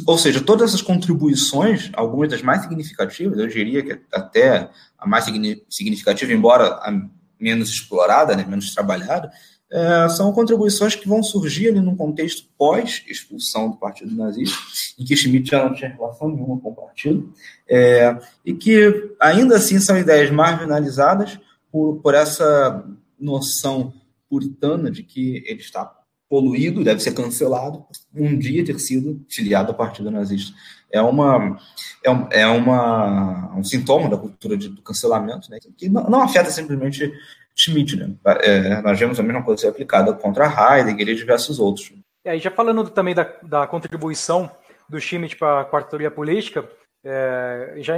ou 0.06 0.18
seja, 0.18 0.40
todas 0.40 0.70
essas 0.70 0.82
contribuições, 0.82 1.90
algumas 1.92 2.28
das 2.28 2.42
mais 2.42 2.62
significativas, 2.62 3.38
eu 3.38 3.46
diria 3.46 3.82
que 3.82 4.00
até 4.12 4.70
a 4.98 5.06
mais 5.06 5.24
significativa, 5.68 6.32
embora 6.32 6.66
a 6.66 6.92
menos 7.38 7.68
explorada, 7.68 8.36
né, 8.36 8.44
menos 8.48 8.74
trabalhada, 8.74 9.30
é, 9.70 10.08
são 10.10 10.32
contribuições 10.32 10.94
que 10.94 11.08
vão 11.08 11.22
surgir 11.22 11.68
ali 11.68 11.80
num 11.80 11.96
contexto 11.96 12.48
pós-expulsão 12.56 13.70
do 13.70 13.76
Partido 13.76 14.14
Nazista, 14.14 14.56
em 14.98 15.04
que 15.04 15.16
Schmitt 15.16 15.50
já 15.50 15.64
não 15.64 15.74
tinha 15.74 15.90
relação 15.90 16.28
nenhuma 16.28 16.60
com 16.60 16.70
o 16.70 16.74
partido, 16.74 17.32
é, 17.68 18.16
e 18.44 18.54
que 18.54 19.10
ainda 19.20 19.56
assim 19.56 19.80
são 19.80 19.98
ideias 19.98 20.30
marginalizadas 20.30 21.38
por, 21.70 21.96
por 21.96 22.14
essa 22.14 22.84
noção 23.18 23.92
puritana 24.28 24.90
de 24.90 25.02
que 25.02 25.42
ele 25.46 25.60
está 25.60 25.92
poluído, 26.28 26.84
deve 26.84 27.00
ser 27.00 27.12
cancelado, 27.12 27.84
um 28.14 28.36
dia 28.38 28.64
ter 28.64 28.78
sido 28.78 29.24
filiado 29.28 29.70
ao 29.70 29.78
Partido 29.78 30.10
Nazista. 30.10 30.54
É, 30.90 31.00
uma, 31.00 31.58
é, 32.04 32.10
um, 32.10 32.28
é 32.30 32.46
uma, 32.46 33.56
um 33.56 33.64
sintoma 33.64 34.08
da 34.08 34.16
cultura 34.16 34.56
de, 34.56 34.68
do 34.68 34.82
cancelamento, 34.82 35.50
né, 35.50 35.58
que 35.76 35.88
não, 35.88 36.04
não 36.04 36.22
afeta 36.22 36.50
simplesmente 36.50 37.12
Schmidt, 37.56 37.96
né? 37.96 38.10
É, 38.42 38.82
nós 38.82 38.98
vemos 38.98 39.18
a 39.18 39.22
mesma 39.22 39.42
coisa 39.42 39.62
ser 39.62 39.68
aplicada 39.68 40.12
contra 40.12 40.46
Heidegger 40.46 41.08
e 41.08 41.14
diversos 41.14 41.58
outros. 41.58 41.92
E 42.24 42.28
aí, 42.28 42.38
já 42.38 42.50
falando 42.50 42.88
também 42.90 43.14
da, 43.14 43.26
da 43.42 43.66
contribuição 43.66 44.50
do 44.88 45.00
Schmidt 45.00 45.36
para 45.36 45.62
a 45.62 45.82
teoria 45.82 46.10
política, 46.10 46.68
é, 47.02 47.76
já 47.78 47.94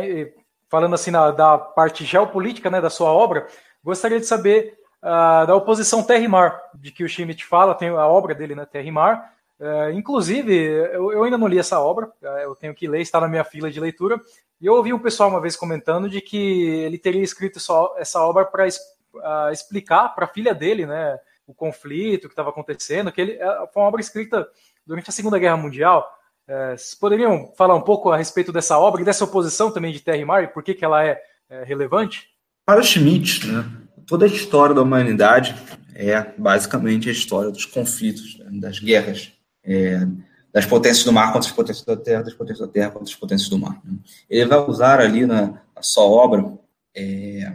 falando 0.68 0.94
assim 0.94 1.10
na, 1.10 1.30
da 1.30 1.58
parte 1.58 2.04
geopolítica 2.04 2.70
né, 2.70 2.80
da 2.80 2.90
sua 2.90 3.10
obra, 3.10 3.46
gostaria 3.82 4.20
de 4.20 4.26
saber 4.26 4.78
uh, 5.02 5.46
da 5.46 5.54
oposição 5.56 6.02
terra 6.02 6.24
e 6.24 6.28
mar, 6.28 6.60
de 6.74 6.92
que 6.92 7.02
o 7.02 7.08
Schmidt 7.08 7.44
fala, 7.44 7.74
tem 7.74 7.88
a 7.88 8.06
obra 8.06 8.34
dele, 8.34 8.54
né, 8.54 8.66
Terra 8.66 8.86
e 8.86 8.90
Mar. 8.90 9.32
Uh, 9.58 9.90
inclusive, 9.92 10.54
eu, 10.54 11.12
eu, 11.12 11.24
ainda 11.24 11.38
não 11.38 11.48
li 11.48 11.58
essa 11.58 11.80
obra, 11.80 12.06
uh, 12.22 12.26
eu 12.42 12.54
tenho 12.54 12.74
que 12.74 12.86
ler, 12.86 13.00
está 13.00 13.20
na 13.20 13.28
minha 13.28 13.44
fila 13.44 13.70
de 13.70 13.80
leitura, 13.80 14.20
e 14.60 14.66
eu 14.66 14.74
ouvi 14.74 14.92
um 14.92 14.98
pessoal 14.98 15.30
uma 15.30 15.40
vez 15.40 15.56
comentando 15.56 16.08
de 16.08 16.20
que 16.20 16.68
ele 16.80 16.98
teria 16.98 17.22
escrito 17.22 17.58
só 17.58 17.94
essa 17.98 18.20
obra 18.20 18.44
para 18.44 18.66
uh, 19.14 19.52
explicar 19.52 20.08
para 20.10 20.24
a 20.24 20.28
filha 20.28 20.54
dele, 20.54 20.86
né, 20.86 21.18
o 21.46 21.54
conflito 21.54 22.28
que 22.28 22.32
estava 22.32 22.50
acontecendo, 22.50 23.10
que 23.10 23.20
ele 23.20 23.32
é, 23.32 23.46
foi 23.72 23.82
uma 23.82 23.88
obra 23.88 24.00
escrita 24.00 24.46
durante 24.86 25.10
a 25.10 25.12
Segunda 25.12 25.38
Guerra 25.38 25.56
Mundial. 25.56 26.08
Uh, 26.48 26.76
vocês 26.76 26.94
poderiam 26.94 27.52
falar 27.56 27.74
um 27.74 27.82
pouco 27.82 28.10
a 28.10 28.16
respeito 28.16 28.52
dessa 28.52 28.78
obra 28.78 29.02
e 29.02 29.04
dessa 29.04 29.24
oposição 29.24 29.70
também 29.70 29.92
de 29.92 30.24
Mar 30.24 30.44
e 30.44 30.48
por 30.48 30.62
que, 30.62 30.74
que 30.74 30.84
ela 30.84 31.04
é, 31.04 31.20
é 31.48 31.64
relevante? 31.64 32.28
Para 32.64 32.82
Schmidt, 32.82 33.46
né, 33.46 33.64
toda 34.06 34.24
a 34.24 34.28
história 34.28 34.74
da 34.74 34.82
humanidade 34.82 35.54
é 35.94 36.32
basicamente 36.38 37.08
a 37.08 37.12
história 37.12 37.50
dos 37.50 37.64
conflitos, 37.64 38.38
né, 38.38 38.60
das 38.60 38.78
guerras, 38.78 39.32
é, 39.64 40.06
das 40.52 40.64
potências 40.64 41.04
do 41.04 41.12
mar 41.12 41.32
contra 41.32 41.48
as 41.48 41.54
potências 41.54 41.84
da 41.84 41.96
terra, 41.96 42.22
das 42.22 42.34
potências 42.34 42.66
da 42.66 42.72
terra 42.72 42.90
contra 42.90 43.08
as 43.08 43.14
potências 43.14 43.48
do 43.48 43.58
mar. 43.58 43.80
Né? 43.84 43.98
Ele 44.30 44.46
vai 44.46 44.58
usar 44.58 45.00
ali 45.00 45.26
na, 45.26 45.60
na 45.74 45.82
sua 45.82 46.04
obra 46.04 46.58
é, 46.94 47.52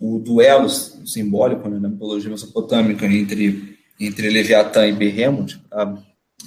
o 0.00 0.18
duelo 0.18 0.68
simbólico 0.68 1.68
né, 1.68 1.78
na 1.78 1.88
mitologia 1.88 2.30
mesopotâmica 2.30 3.04
entre, 3.06 3.78
entre 4.00 4.30
Leviatã 4.30 4.86
e 4.86 4.92
Behemoth 4.92 5.60
para 5.68 5.98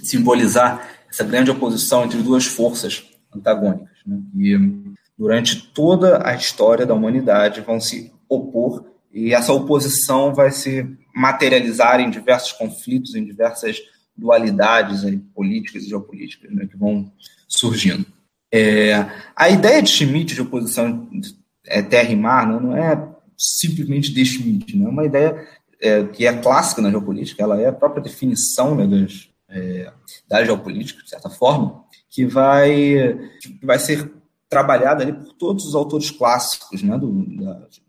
simbolizar 0.01 0.89
essa 1.07 1.23
grande 1.23 1.51
oposição 1.51 2.03
entre 2.03 2.21
duas 2.21 2.45
forças 2.45 3.03
antagônicas. 3.33 3.97
Né, 4.05 4.19
e 4.35 4.57
durante 5.15 5.67
toda 5.67 6.27
a 6.27 6.33
história 6.33 6.85
da 6.85 6.95
humanidade 6.95 7.61
vão 7.61 7.79
se 7.79 8.11
opor 8.27 8.85
e 9.13 9.33
essa 9.33 9.53
oposição 9.53 10.33
vai 10.33 10.49
se 10.49 10.87
materializar 11.13 11.99
em 11.99 12.09
diversos 12.09 12.51
conflitos, 12.53 13.13
em 13.13 13.23
diversas 13.23 13.77
dualidades 14.17 15.05
aí, 15.05 15.17
políticas 15.17 15.83
e 15.83 15.89
geopolíticas 15.89 16.51
né, 16.51 16.65
que 16.65 16.75
vão 16.75 17.11
surgindo. 17.47 18.05
É, 18.51 19.05
a 19.35 19.49
ideia 19.49 19.81
de 19.81 19.89
Schmitt 19.89 20.33
de 20.33 20.41
oposição 20.41 21.07
é, 21.65 21.81
terra 21.81 22.11
e 22.11 22.15
mar 22.15 22.47
não, 22.47 22.59
não 22.59 22.77
é 22.77 23.12
simplesmente 23.43 24.13
de 24.13 24.25
Schmitt, 24.25 24.77
não 24.77 24.87
é 24.87 24.89
uma 24.89 25.05
ideia 25.05 25.45
é, 25.81 26.03
que 26.05 26.25
é 26.25 26.33
clássica 26.33 26.81
na 26.81 26.89
geopolítica, 26.89 27.43
ela 27.43 27.59
é 27.59 27.67
a 27.67 27.73
própria 27.73 28.01
definição 28.01 28.73
né, 28.73 28.87
das, 28.87 29.27
é, 29.49 29.91
da 30.29 30.45
geopolítica, 30.45 31.03
de 31.03 31.09
certa 31.09 31.29
forma, 31.29 31.83
que 32.09 32.25
vai, 32.25 33.17
que 33.41 33.65
vai 33.65 33.77
ser 33.77 34.09
trabalhada 34.49 35.03
ali 35.03 35.11
por 35.11 35.33
todos 35.33 35.65
os 35.65 35.75
autores 35.75 36.09
clássicos 36.09 36.81
né, 36.81 36.97
do, 36.97 37.25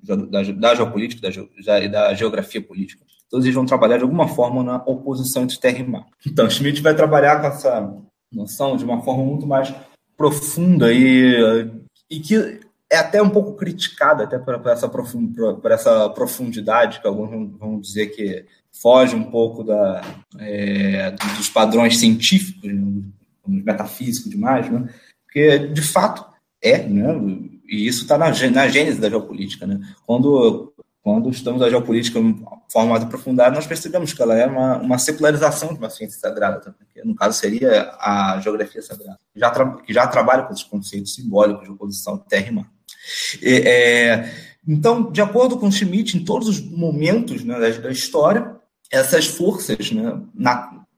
da, 0.03 0.17
da, 0.17 0.43
da, 0.53 0.75
geopolítica 0.75 1.29
e 1.57 1.63
da, 1.65 1.89
da, 1.89 2.15
geografia 2.15 2.61
política. 2.61 3.05
Todos 3.31 3.45
eles 3.45 3.55
vão 3.55 3.67
trabalhar 3.67 3.99
de 3.99 4.03
alguma 4.03 4.27
forma 4.27 4.65
na 4.65 4.77
oposição 4.87 5.45
entre 5.45 5.59
terra 5.59 5.79
e 5.79 5.87
mar. 5.87 6.07
Então, 6.27 6.51
Schmidt 6.51 6.81
vai 6.81 6.95
trabalhar 6.95 7.41
com 7.41 7.47
essa 7.47 7.95
noção 8.33 8.77
de 8.77 8.85
uma 8.85 9.03
forma 9.03 9.25
muito 9.25 9.47
mais 9.47 9.73
profunda 10.17 10.93
e, 10.93 11.71
e 12.11 12.19
que 12.19 12.61
é 12.91 12.97
até 12.97 13.23
um 13.23 13.31
pouco 13.31 13.55
criticada 13.55 14.25
até 14.25 14.39
por, 14.39 14.59
por 14.61 14.71
essa, 14.71 14.89
por, 14.89 15.05
por, 15.61 15.71
essa 15.71 16.09
profundidade 16.11 17.01
que 17.01 17.07
alguns 17.07 17.59
vão, 17.59 17.81
dizer 17.81 18.09
que 18.09 18.45
foge 18.73 19.15
um 19.15 19.25
pouco 19.25 19.63
da, 19.63 20.03
é, 20.39 21.13
dos 21.37 21.49
padrões 21.49 21.99
científicos, 21.99 22.63
né, 22.63 23.03
metafísicos 23.47 24.31
demais, 24.31 24.71
né? 24.71 24.89
porque 25.25 25.59
de 25.59 25.83
fato 25.83 26.25
é, 26.63 26.79
né? 26.87 27.05
E 27.69 27.87
isso 27.87 28.03
está 28.03 28.17
na, 28.17 28.27
na 28.29 28.69
gênese 28.69 29.01
da 29.01 29.11
geopolítica, 29.11 29.67
né? 29.67 29.81
Quando 30.07 30.73
quando 31.05 31.29
estamos 31.29 31.61
a 31.61 31.69
geopolítica 31.69 32.19
de 32.19 32.43
forma 32.73 32.97
aprofundada, 32.97 33.55
nós 33.55 33.67
percebemos 33.67 34.15
que 34.15 34.23
ela 34.23 34.35
é 34.39 34.47
uma, 34.47 34.79
uma 34.79 34.99
secularização 34.99 35.75
de 35.75 35.79
uma 35.79 35.91
ciência 35.91 36.19
sagrada, 36.19 36.75
que 36.95 37.05
no 37.05 37.15
caso 37.15 37.39
seria 37.39 37.95
a 38.01 38.41
geografia 38.43 38.81
sagrada, 38.81 39.19
que 39.31 39.39
já, 39.39 39.51
que 39.83 39.93
já 39.93 40.07
trabalha 40.07 40.45
com 40.45 40.55
esses 40.55 40.65
conceitos 40.65 41.15
simbólicos 41.15 41.65
de 41.65 41.71
oposição 41.71 42.17
terra 42.17 42.49
e 42.49 42.53
mar. 42.53 42.73
É, 43.43 44.31
então, 44.67 45.11
de 45.11 45.21
acordo 45.21 45.59
com 45.59 45.71
Schmitt, 45.71 46.17
em 46.17 46.25
todos 46.25 46.49
os 46.49 46.61
momentos 46.61 47.45
né, 47.45 47.59
da, 47.59 47.69
da, 47.81 47.91
história, 47.91 48.57
essas 48.91 49.27
forças 49.27 49.91
né, 49.93 50.21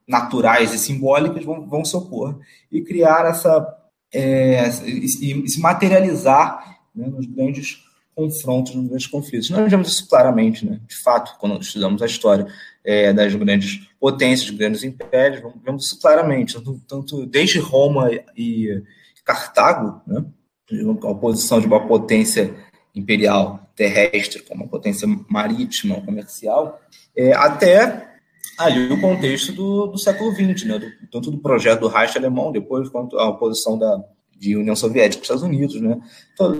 naturais 0.06 0.72
e 0.72 0.78
simbólicas 0.78 1.44
vão, 1.44 1.66
vão 1.68 1.84
se 1.84 1.96
opor 1.96 2.38
e 2.70 2.80
criar 2.82 3.26
essa 3.26 3.76
é, 4.12 4.68
e, 4.84 5.08
se 5.48 5.60
materializar 5.60 6.78
né, 6.94 7.08
nos 7.08 7.26
grandes 7.26 7.84
confrontos, 8.14 8.74
nos 8.74 8.88
grandes 8.88 9.06
conflitos. 9.06 9.50
Nós 9.50 9.70
vemos 9.70 9.88
isso 9.88 10.08
claramente, 10.08 10.64
né? 10.64 10.80
de 10.86 10.96
fato, 10.96 11.36
quando 11.38 11.60
estudamos 11.60 12.00
a 12.00 12.06
história 12.06 12.46
é, 12.84 13.12
das 13.12 13.34
grandes 13.34 13.86
potências, 14.00 14.48
dos 14.48 14.58
grandes 14.58 14.82
impérios, 14.84 15.42
vemos 15.62 15.86
isso 15.86 16.00
claramente, 16.00 16.54
tanto, 16.54 16.80
tanto 16.88 17.26
desde 17.26 17.58
Roma 17.58 18.08
e 18.36 18.82
Cartago, 19.24 20.00
né? 20.06 20.24
A 20.72 21.08
oposição 21.08 21.60
de 21.60 21.66
uma 21.66 21.86
potência 21.86 22.54
imperial 22.94 23.60
terrestre 23.74 24.42
com 24.42 24.54
uma 24.54 24.66
potência 24.66 25.06
marítima, 25.28 26.00
comercial, 26.00 26.80
é, 27.16 27.32
até 27.32 28.16
ali 28.58 28.90
o 28.90 29.00
contexto 29.00 29.52
do, 29.52 29.86
do 29.86 29.98
século 29.98 30.32
XX, 30.32 30.64
né? 30.64 30.78
Do, 30.78 30.86
tanto 31.10 31.30
do 31.30 31.38
projeto 31.38 31.80
do 31.80 31.88
Reich 31.88 32.16
alemão, 32.16 32.50
depois 32.50 32.88
quanto 32.88 33.18
a 33.18 33.28
oposição 33.28 33.78
da 33.78 34.02
de 34.38 34.56
União 34.56 34.76
Soviética 34.76 35.22
Estados 35.22 35.42
Unidos, 35.42 35.80
né? 35.80 35.98
Então, 36.34 36.54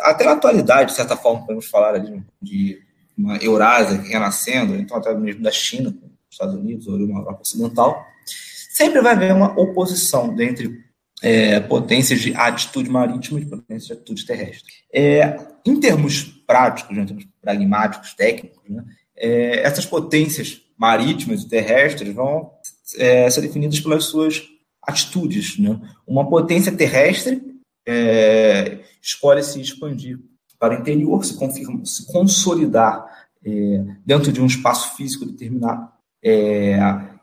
até 0.00 0.24
na 0.24 0.32
atualidade, 0.32 0.90
de 0.90 0.96
certa 0.96 1.16
forma, 1.16 1.40
podemos 1.40 1.66
falar 1.66 1.94
ali 1.94 2.22
de 2.42 2.82
uma 3.16 3.36
Eurásia 3.36 4.00
renascendo, 4.00 4.74
então 4.74 4.96
até 4.96 5.14
mesmo 5.14 5.42
da 5.42 5.52
China 5.52 5.94
Estados 6.28 6.54
Unidos 6.56 6.88
ou 6.88 6.96
uma 6.96 7.20
Europa 7.20 7.42
Ocidental, 7.42 8.04
sempre 8.72 9.00
vai 9.00 9.12
haver 9.12 9.32
uma 9.32 9.58
oposição 9.58 10.34
entre 10.40 10.83
é, 11.22 11.60
potências 11.60 12.20
de 12.20 12.34
atitude 12.34 12.90
marítima 12.90 13.40
e 13.40 13.46
potências 13.46 13.86
de 13.86 13.92
atitude 13.92 14.26
terrestre. 14.26 14.72
É, 14.92 15.38
em 15.64 15.78
termos 15.80 16.24
práticos, 16.46 16.96
né, 16.96 17.02
em 17.02 17.06
termos 17.06 17.26
pragmáticos, 17.40 18.14
técnicos, 18.14 18.62
né, 18.68 18.84
é, 19.16 19.60
essas 19.60 19.86
potências 19.86 20.60
marítimas 20.76 21.42
e 21.42 21.48
terrestres 21.48 22.12
vão 22.14 22.50
é, 22.98 23.28
ser 23.30 23.40
definidas 23.40 23.80
pelas 23.80 24.04
suas 24.04 24.42
atitudes. 24.82 25.58
Né? 25.58 25.80
Uma 26.06 26.28
potência 26.28 26.72
terrestre 26.72 27.42
é, 27.86 28.80
escolhe 29.00 29.42
se 29.42 29.60
expandir 29.60 30.18
para 30.58 30.76
o 30.76 30.80
interior, 30.80 31.24
se, 31.24 31.36
confirma, 31.36 31.84
se 31.84 32.06
consolidar 32.12 33.06
é, 33.44 33.84
dentro 34.04 34.32
de 34.32 34.40
um 34.40 34.46
espaço 34.46 34.96
físico 34.96 35.24
determinado. 35.24 35.92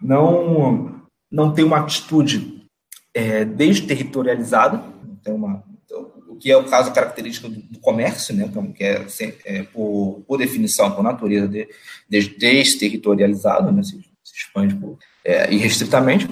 Não, 0.02 1.02
não 1.32 1.54
tem 1.54 1.66
uma 1.66 1.80
atitude 1.80 2.51
é, 3.14 3.46
desterritorializada, 3.46 4.82
tem 5.24 5.34
uma, 5.34 5.64
o 6.28 6.36
que 6.36 6.52
é 6.52 6.58
o 6.58 6.66
caso 6.66 6.94
característico 6.94 7.50
do, 7.50 7.80
comércio, 7.80 8.36
né, 8.36 8.50
que 8.76 8.84
é, 8.84 9.06
é 9.46 9.64
por, 9.64 10.24
por, 10.28 10.38
definição, 10.38 10.92
por 10.92 11.04
natureza, 11.04 11.48
de, 11.48 11.68
de 12.10 12.30
desterritorializado, 12.38 13.72
né, 13.72 13.84
se, 13.84 14.00
se 14.24 14.36
expande 14.36 14.76
por, 14.76 14.98
é, 15.26 15.54
irrestritamente. 15.54 16.30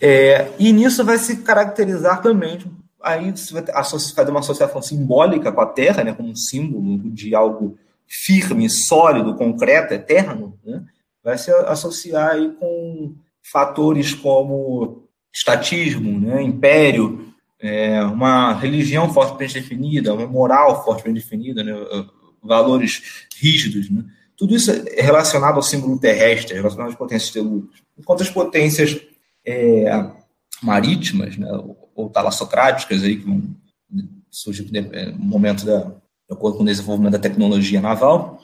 É, 0.00 0.50
e 0.58 0.72
nisso 0.72 1.04
vai 1.04 1.18
se 1.18 1.38
caracterizar 1.38 2.22
também, 2.22 2.58
aí 3.02 3.30
você 3.30 3.52
vai 3.52 3.64
fazer 3.64 4.30
uma 4.30 4.40
associação 4.40 4.80
simbólica 4.80 5.50
com 5.50 5.60
a 5.60 5.66
Terra, 5.66 6.04
né, 6.04 6.12
como 6.12 6.30
um 6.30 6.36
símbolo 6.36 7.10
de 7.10 7.34
algo 7.34 7.76
firme, 8.06 8.68
sólido, 8.70 9.34
concreto, 9.34 9.94
eterno, 9.94 10.58
né, 10.64 10.84
vai 11.22 11.38
se 11.38 11.50
associar 11.50 12.32
aí 12.32 12.52
com 12.60 13.14
fatores 13.42 14.14
como 14.14 15.03
estatismo, 15.34 16.20
né, 16.20 16.42
império, 16.42 17.34
é, 17.60 18.02
uma 18.04 18.52
religião 18.52 19.12
fortemente 19.12 19.54
definida, 19.54 20.14
uma 20.14 20.26
moral 20.26 20.84
fortemente 20.84 21.20
definida, 21.20 21.64
né, 21.64 21.72
valores 22.42 23.26
rígidos, 23.36 23.90
né, 23.90 24.04
tudo 24.36 24.54
isso 24.54 24.70
é 24.70 25.00
relacionado 25.00 25.56
ao 25.56 25.62
símbolo 25.62 25.98
terrestre, 25.98 26.54
relacionado 26.54 26.90
às 26.90 26.96
potências 26.96 27.30
telúricas. 27.30 27.80
Enquanto 27.96 28.22
as 28.22 28.30
potências 28.30 29.00
é, 29.46 30.10
marítimas, 30.62 31.36
né, 31.36 31.48
ou 31.94 32.10
talassocráticas, 32.10 33.02
aí, 33.04 33.16
que 33.16 33.24
vão 33.24 33.42
surgir 34.30 34.70
no 34.70 34.94
é, 34.94 35.12
momento 35.12 35.64
da, 35.64 35.82
de 35.82 36.32
acordo 36.32 36.56
com 36.56 36.64
o 36.64 36.66
desenvolvimento 36.66 37.12
da 37.12 37.18
tecnologia 37.18 37.80
naval, 37.80 38.40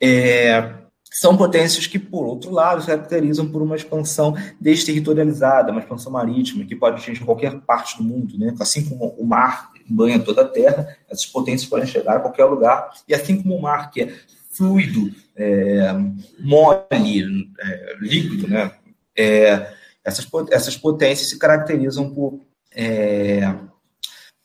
é, 0.00 0.72
são 1.10 1.36
potências 1.36 1.86
que, 1.86 1.98
por 1.98 2.26
outro 2.26 2.50
lado, 2.50 2.80
se 2.80 2.86
caracterizam 2.86 3.50
por 3.50 3.62
uma 3.62 3.76
expansão 3.76 4.34
desterritorializada, 4.60 5.72
uma 5.72 5.80
expansão 5.80 6.12
marítima, 6.12 6.64
que 6.64 6.76
pode 6.76 6.96
atingir 6.96 7.24
qualquer 7.24 7.58
parte 7.60 7.96
do 7.96 8.04
mundo. 8.04 8.38
Né? 8.38 8.54
Assim 8.60 8.88
como 8.88 9.14
o 9.18 9.26
mar 9.26 9.72
banha 9.88 10.18
toda 10.18 10.42
a 10.42 10.48
Terra, 10.48 10.96
essas 11.08 11.26
potências 11.26 11.68
podem 11.68 11.86
chegar 11.86 12.16
a 12.16 12.20
qualquer 12.20 12.44
lugar, 12.44 12.90
e 13.08 13.14
assim 13.14 13.40
como 13.40 13.56
o 13.56 13.62
mar, 13.62 13.90
que 13.90 14.02
é 14.02 14.14
fluido, 14.50 15.10
é, 15.34 15.92
mole, 16.38 17.48
é, 17.60 17.96
líquido, 18.00 18.48
né? 18.48 18.72
É, 19.16 19.72
essas, 20.04 20.26
essas 20.50 20.76
potências 20.76 21.30
se 21.30 21.38
caracterizam 21.38 22.10
por, 22.10 22.40
é, 22.74 23.54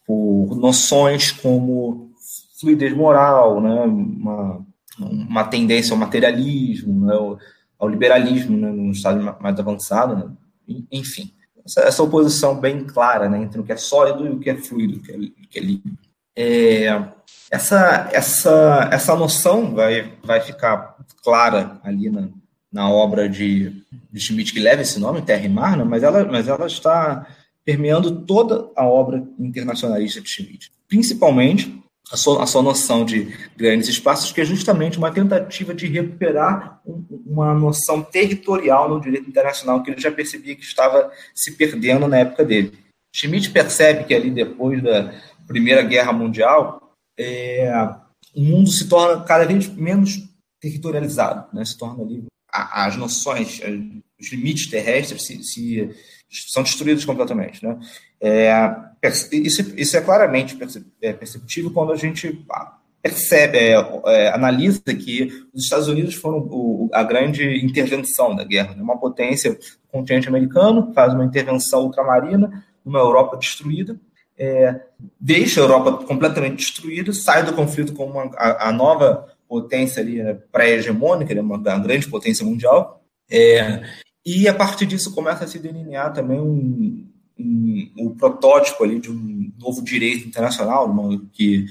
por 0.06 0.56
noções 0.56 1.32
como 1.32 2.12
fluidez 2.60 2.94
moral, 2.96 3.62
né, 3.62 3.82
uma, 3.82 4.66
uma 5.00 5.44
tendência 5.46 5.94
ao 5.94 6.00
materialismo, 6.00 7.06
né, 7.06 7.14
ao 7.80 7.88
liberalismo 7.88 8.58
né, 8.58 8.72
no 8.72 8.92
estado 8.92 9.22
mais 9.42 9.60
avançado, 9.60 10.16
né, 10.16 10.84
enfim. 10.92 11.34
Essa, 11.66 11.82
essa, 11.82 12.04
oposição 12.04 12.60
bem 12.60 12.84
clara 12.84 13.30
né, 13.30 13.42
entre 13.42 13.60
o 13.60 13.64
que 13.64 13.72
é 13.72 13.78
sólido 13.78 14.26
e 14.26 14.30
o 14.30 14.40
que 14.40 14.50
é 14.50 14.56
fluido, 14.56 14.98
o 14.98 15.02
que 15.02 15.12
é, 15.12 15.18
que 15.50 15.60
é 15.60 15.62
líquido. 15.62 15.98
É, 16.36 17.08
essa, 17.50 18.10
essa, 18.12 18.90
essa 18.92 19.16
noção 19.16 19.74
vai, 19.74 20.14
vai 20.24 20.42
ficar 20.42 20.98
clara 21.24 21.80
ali 21.84 22.10
na, 22.10 22.28
na 22.72 22.90
obra 22.90 23.30
de, 23.30 23.84
de 24.12 24.20
Schmidt, 24.20 24.52
que 24.52 24.60
leva 24.60 24.82
esse 24.82 25.00
nome, 25.00 25.22
Terra 25.22 25.46
e 25.46 25.50
Mar, 25.50 25.78
né? 25.78 25.84
mas, 25.84 26.02
ela, 26.04 26.26
mas 26.26 26.48
ela 26.48 26.66
está 26.66 27.28
permeando 27.64 28.22
toda 28.22 28.70
a 28.76 28.86
obra 28.86 29.24
internacionalista 29.40 30.20
de 30.20 30.28
Schmidt, 30.28 30.72
principalmente 30.88 31.83
a 32.14 32.18
sua, 32.18 32.44
a 32.44 32.46
sua 32.46 32.62
noção 32.62 33.04
de 33.04 33.36
grandes 33.58 33.90
espaços, 33.90 34.32
que 34.32 34.40
é 34.40 34.46
justamente 34.46 35.00
uma 35.00 35.12
tentativa 35.12 35.74
de 35.74 35.88
recuperar 35.88 36.80
uma 37.26 37.56
noção 37.56 38.04
territorial 38.04 38.88
no 38.88 39.02
direito 39.02 39.28
internacional 39.28 39.82
que 39.82 39.90
ele 39.90 40.00
já 40.00 40.12
percebia 40.12 40.56
que 40.56 40.62
estava 40.62 41.12
se 41.34 41.54
perdendo 41.54 42.08
na 42.08 42.20
época 42.20 42.46
dele. 42.46 42.78
Schmidt 43.16 43.50
percebe 43.50 44.04
que 44.04 44.14
ali 44.14 44.30
depois 44.30 44.82
da 44.84 45.12
Primeira 45.48 45.82
Guerra 45.82 46.14
Mundial, 46.14 46.94
é, 47.18 47.72
o 48.36 48.42
mundo 48.44 48.70
se 48.70 48.88
torna 48.88 49.24
cada 49.24 49.46
vez 49.46 49.68
menos 49.68 50.20
territorializado, 50.62 51.48
né? 51.52 51.66
se 51.66 51.76
torna 51.76 52.04
ali 52.04 52.24
as 52.52 52.96
noções, 52.96 53.60
os 54.22 54.32
limites 54.32 54.68
terrestres 54.68 55.24
se, 55.24 55.44
se 55.44 55.90
são 56.34 56.64
destruídos 56.64 57.06
completamente, 57.06 57.66
né? 57.66 57.80
É, 58.20 58.76
isso, 59.32 59.74
isso 59.78 59.98
é 59.98 60.02
claramente 60.02 60.58
é 61.02 61.14
perceptível 61.14 61.72
quando 61.72 61.92
a 61.92 61.98
gente 61.98 62.46
percebe, 63.04 63.58
é, 63.58 63.74
é, 64.06 64.30
analisa 64.30 64.82
que 64.82 65.28
os 65.54 65.66
Estados 65.66 65.90
Unidos 65.90 66.16
foram 66.16 66.40
o, 66.40 66.90
a 66.94 67.04
grande 67.04 67.44
intervenção 67.64 68.34
da 68.34 68.46
guerra. 68.46 68.74
Né? 68.74 68.82
Uma 68.82 68.98
potência 68.98 69.52
do 69.54 69.60
continente 69.92 70.30
americano 70.30 70.94
faz 70.94 71.14
uma 71.14 71.26
intervenção 71.26 71.82
ultramarina 71.82 72.66
numa 72.84 73.00
Europa 73.00 73.36
destruída, 73.36 74.00
é, 74.38 74.80
deixa 75.20 75.60
a 75.60 75.64
Europa 75.64 76.06
completamente 76.06 76.58
destruída, 76.58 77.14
sai 77.14 77.44
do 77.44 77.54
conflito 77.54 77.94
com 77.94 78.06
uma, 78.06 78.32
a, 78.36 78.70
a 78.70 78.72
nova 78.72 79.28
potência 79.48 80.02
ali 80.02 80.24
né, 80.24 80.38
pré-hegemônica, 80.52 81.36
né, 81.36 81.42
uma, 81.42 81.58
uma 81.58 81.80
grande 81.80 82.08
potência 82.08 82.46
mundial, 82.46 83.04
é, 83.30 83.84
e 84.26 84.48
a 84.48 84.54
partir 84.54 84.86
disso 84.86 85.14
começa 85.14 85.44
a 85.44 85.48
se 85.48 85.60
delinear 85.60 86.14
também 86.14 86.40
um, 86.40 87.06
um, 87.38 87.92
um 87.98 88.10
protótipo 88.16 88.84
ali 88.84 89.00
de 89.00 89.12
um 89.12 89.52
novo 89.60 89.82
direito 89.82 90.28
internacional 90.28 90.90
uma, 90.90 91.22
que, 91.32 91.66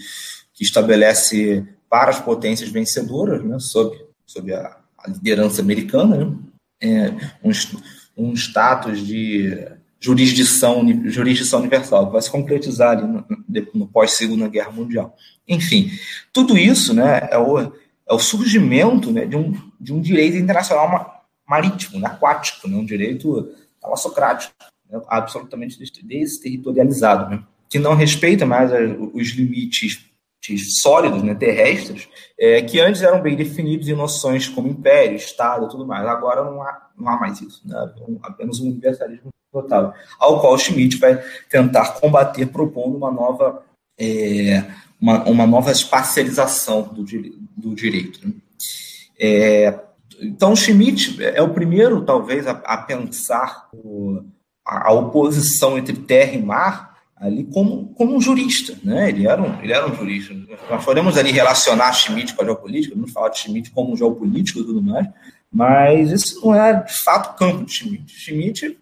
que 0.52 0.62
estabelece 0.62 1.66
para 1.88 2.10
as 2.10 2.20
potências 2.20 2.70
vencedoras, 2.70 3.42
né, 3.44 3.58
sob, 3.58 3.96
sob 4.26 4.52
a, 4.52 4.76
a 4.98 5.10
liderança 5.10 5.62
americana, 5.62 6.16
né, 6.16 6.36
é, 6.82 7.10
um, 7.42 7.50
um 8.16 8.32
status 8.34 9.06
de 9.06 9.68
jurisdição, 10.00 10.84
jurisdição 11.04 11.60
universal, 11.60 12.06
que 12.06 12.12
vai 12.12 12.22
se 12.22 12.30
concretizar 12.30 12.98
ali 12.98 13.06
no, 13.06 13.24
no 13.72 13.86
pós-segunda 13.86 14.48
guerra 14.48 14.72
mundial. 14.72 15.16
Enfim, 15.46 15.90
tudo 16.32 16.58
isso 16.58 16.92
né, 16.92 17.28
é, 17.30 17.38
o, 17.38 17.60
é 17.60 18.12
o 18.12 18.18
surgimento 18.18 19.12
né, 19.12 19.24
de, 19.24 19.36
um, 19.36 19.54
de 19.80 19.92
um 19.92 20.00
direito 20.00 20.36
internacional 20.36 21.12
marítimo, 21.52 22.00
né, 22.00 22.06
aquático, 22.06 22.66
né, 22.66 22.76
um 22.76 22.84
direito 22.84 23.54
talassocrático, 23.78 24.54
né, 24.90 24.98
absolutamente 25.06 25.78
desterritorializado, 25.78 27.28
né, 27.28 27.44
que 27.68 27.78
não 27.78 27.94
respeita 27.94 28.46
mais 28.46 28.70
os 29.12 29.28
limites 29.28 30.10
sólidos, 30.80 31.22
né, 31.22 31.34
terrestres, 31.34 32.08
é, 32.38 32.62
que 32.62 32.80
antes 32.80 33.02
eram 33.02 33.20
bem 33.20 33.36
definidos 33.36 33.86
em 33.86 33.94
noções 33.94 34.48
como 34.48 34.68
império, 34.68 35.14
Estado 35.14 35.66
e 35.66 35.68
tudo 35.68 35.86
mais. 35.86 36.06
Agora 36.06 36.42
não 36.42 36.62
há, 36.62 36.90
não 36.96 37.08
há 37.08 37.20
mais 37.20 37.40
isso, 37.42 37.60
né, 37.66 37.76
apenas 38.22 38.58
um 38.58 38.68
universalismo 38.70 39.28
total, 39.52 39.94
ao 40.18 40.40
qual 40.40 40.58
Schmidt 40.58 40.96
vai 40.96 41.22
tentar 41.50 42.00
combater 42.00 42.46
propondo 42.46 42.96
uma 42.96 43.10
nova, 43.10 43.62
é, 44.00 44.64
uma, 44.98 45.22
uma 45.28 45.46
nova 45.46 45.70
espacialização 45.70 46.82
do, 46.82 47.04
do 47.56 47.74
direito. 47.74 48.26
Né. 48.26 48.32
É, 49.20 49.91
então, 50.22 50.54
Schmidt 50.54 51.22
é 51.22 51.42
o 51.42 51.52
primeiro, 51.52 52.04
talvez, 52.04 52.46
a, 52.46 52.52
a 52.52 52.78
pensar 52.78 53.68
o, 53.72 54.22
a, 54.64 54.88
a, 54.88 54.92
oposição 54.92 55.76
entre 55.76 55.94
terra 55.94 56.32
e 56.35 56.42
mar 56.42 56.92
ali 57.16 57.44
como, 57.44 57.88
como 57.94 58.16
um 58.16 58.20
jurista, 58.20 58.76
né? 58.82 59.08
Ele 59.08 59.26
era 59.26 59.40
um, 59.40 59.62
ele 59.62 59.72
era 59.72 59.87
um 59.87 59.94
jurista. 59.94 60.35
Nós 60.70 60.85
podemos 60.85 61.16
ali 61.16 61.30
relacionar 61.30 61.92
Schmidt 61.92 62.35
com 62.35 62.42
a 62.42 62.44
geopolítica, 62.44 62.94
vamos 62.94 63.12
falar 63.12 63.28
de 63.28 63.38
Schmidt 63.38 63.70
como 63.70 63.92
um 63.92 63.96
geopolítico 63.96 64.61
e 64.61 64.64
tudo 64.64 64.82
mais, 64.82 65.06
mas 65.50 66.11
isso 66.11 66.44
não 66.44 66.54
é 66.54 66.82
de 66.82 66.98
fato 67.04 67.32
o 67.32 67.38
campo 67.38 67.64
de 67.64 67.72
Schmidt. 67.72 68.12
Schmidt 68.12 68.78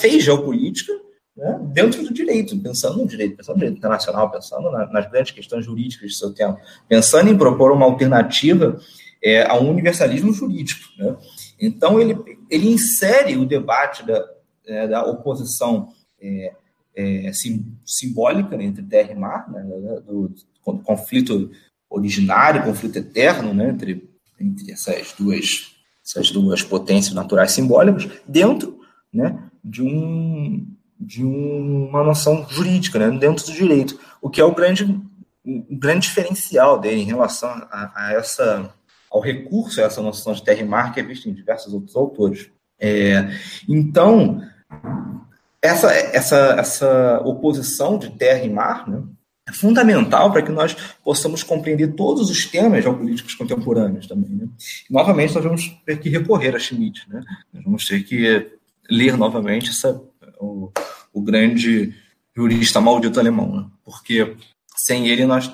fez 0.00 0.24
geopolítica 0.24 0.92
né, 1.36 1.58
dentro 1.72 2.02
do 2.02 2.12
direito, 2.12 2.58
pensando 2.58 2.98
no 2.98 3.06
direito, 3.06 3.36
pensando 3.36 3.54
no 3.54 3.60
direito 3.60 3.78
internacional, 3.78 4.30
pensando 4.30 4.70
na, 4.70 4.86
nas 4.92 5.10
grandes 5.10 5.32
questões 5.32 5.64
jurídicas 5.64 6.10
do 6.10 6.16
seu 6.16 6.34
tempo, 6.34 6.58
pensando 6.88 7.30
em 7.30 7.38
propor 7.38 7.72
uma 7.72 7.86
alternativa 7.86 8.78
é, 9.26 9.44
a 9.44 9.56
um 9.56 9.70
universalismo 9.70 10.32
jurídico. 10.32 10.88
Né? 10.96 11.16
Então, 11.60 12.00
ele, 12.00 12.16
ele 12.48 12.68
insere 12.68 13.36
o 13.36 13.44
debate 13.44 14.06
da, 14.06 14.24
é, 14.64 14.86
da 14.86 15.04
oposição 15.04 15.88
é, 16.20 16.52
é 16.94 17.32
sim, 17.32 17.66
simbólica 17.84 18.56
né, 18.56 18.64
entre 18.64 18.84
terra 18.84 19.10
e 19.10 19.16
mar, 19.16 19.50
né, 19.50 19.64
do, 20.06 20.28
do, 20.28 20.78
conflito 20.84 21.50
originário, 21.90 22.62
conflito 22.62 22.98
eterno 22.98 23.52
né, 23.52 23.70
entre, 23.70 24.08
entre 24.40 24.70
essas, 24.70 25.12
duas, 25.18 25.74
essas 26.04 26.30
duas 26.30 26.62
potências 26.62 27.12
naturais 27.12 27.50
simbólicas, 27.50 28.08
dentro 28.28 28.78
né, 29.12 29.50
de, 29.62 29.82
um, 29.82 30.68
de 31.00 31.24
uma 31.24 32.04
noção 32.04 32.46
jurídica, 32.48 32.96
né, 33.00 33.18
dentro 33.18 33.44
do 33.44 33.52
direito, 33.52 33.98
o 34.22 34.30
que 34.30 34.40
é 34.40 34.44
o 34.44 34.54
grande, 34.54 34.84
o 35.44 35.76
grande 35.76 36.06
diferencial 36.06 36.78
dele 36.78 37.00
em 37.00 37.06
relação 37.06 37.50
a, 37.50 37.92
a 37.94 38.12
essa 38.12 38.72
ao 39.10 39.20
recurso 39.20 39.80
essa 39.80 40.02
noção 40.02 40.32
de 40.32 40.42
terra 40.42 40.60
e 40.60 40.64
mar 40.64 40.92
que 40.92 41.00
é 41.00 41.02
vista 41.02 41.28
em 41.28 41.34
diversos 41.34 41.72
outros 41.72 41.96
autores. 41.96 42.50
É, 42.78 43.30
então, 43.68 44.42
essa, 45.62 45.92
essa, 45.92 46.36
essa 46.58 47.20
oposição 47.24 47.98
de 47.98 48.10
terra 48.10 48.44
e 48.44 48.50
mar 48.50 48.88
né, 48.88 49.02
é 49.48 49.52
fundamental 49.52 50.32
para 50.32 50.42
que 50.42 50.50
nós 50.50 50.76
possamos 51.02 51.42
compreender 51.42 51.94
todos 51.94 52.30
os 52.30 52.44
temas 52.46 52.82
geopolíticos 52.82 53.34
contemporâneos 53.34 54.06
também. 54.06 54.30
Né? 54.30 54.48
E, 54.88 54.92
novamente, 54.92 55.34
nós 55.34 55.44
vamos 55.44 55.68
ter 55.84 55.98
que 55.98 56.08
recorrer 56.08 56.54
a 56.54 56.58
Schmidt, 56.58 57.08
né? 57.08 57.22
nós 57.52 57.64
vamos 57.64 57.86
ter 57.86 58.02
que 58.02 58.50
ler 58.90 59.16
novamente 59.16 59.70
essa, 59.70 60.00
o, 60.40 60.70
o 61.12 61.20
grande 61.20 61.94
jurista 62.36 62.80
maldito 62.80 63.18
alemão, 63.18 63.56
né? 63.56 63.66
porque 63.84 64.36
sem 64.76 65.08
ele 65.08 65.24
nós 65.24 65.50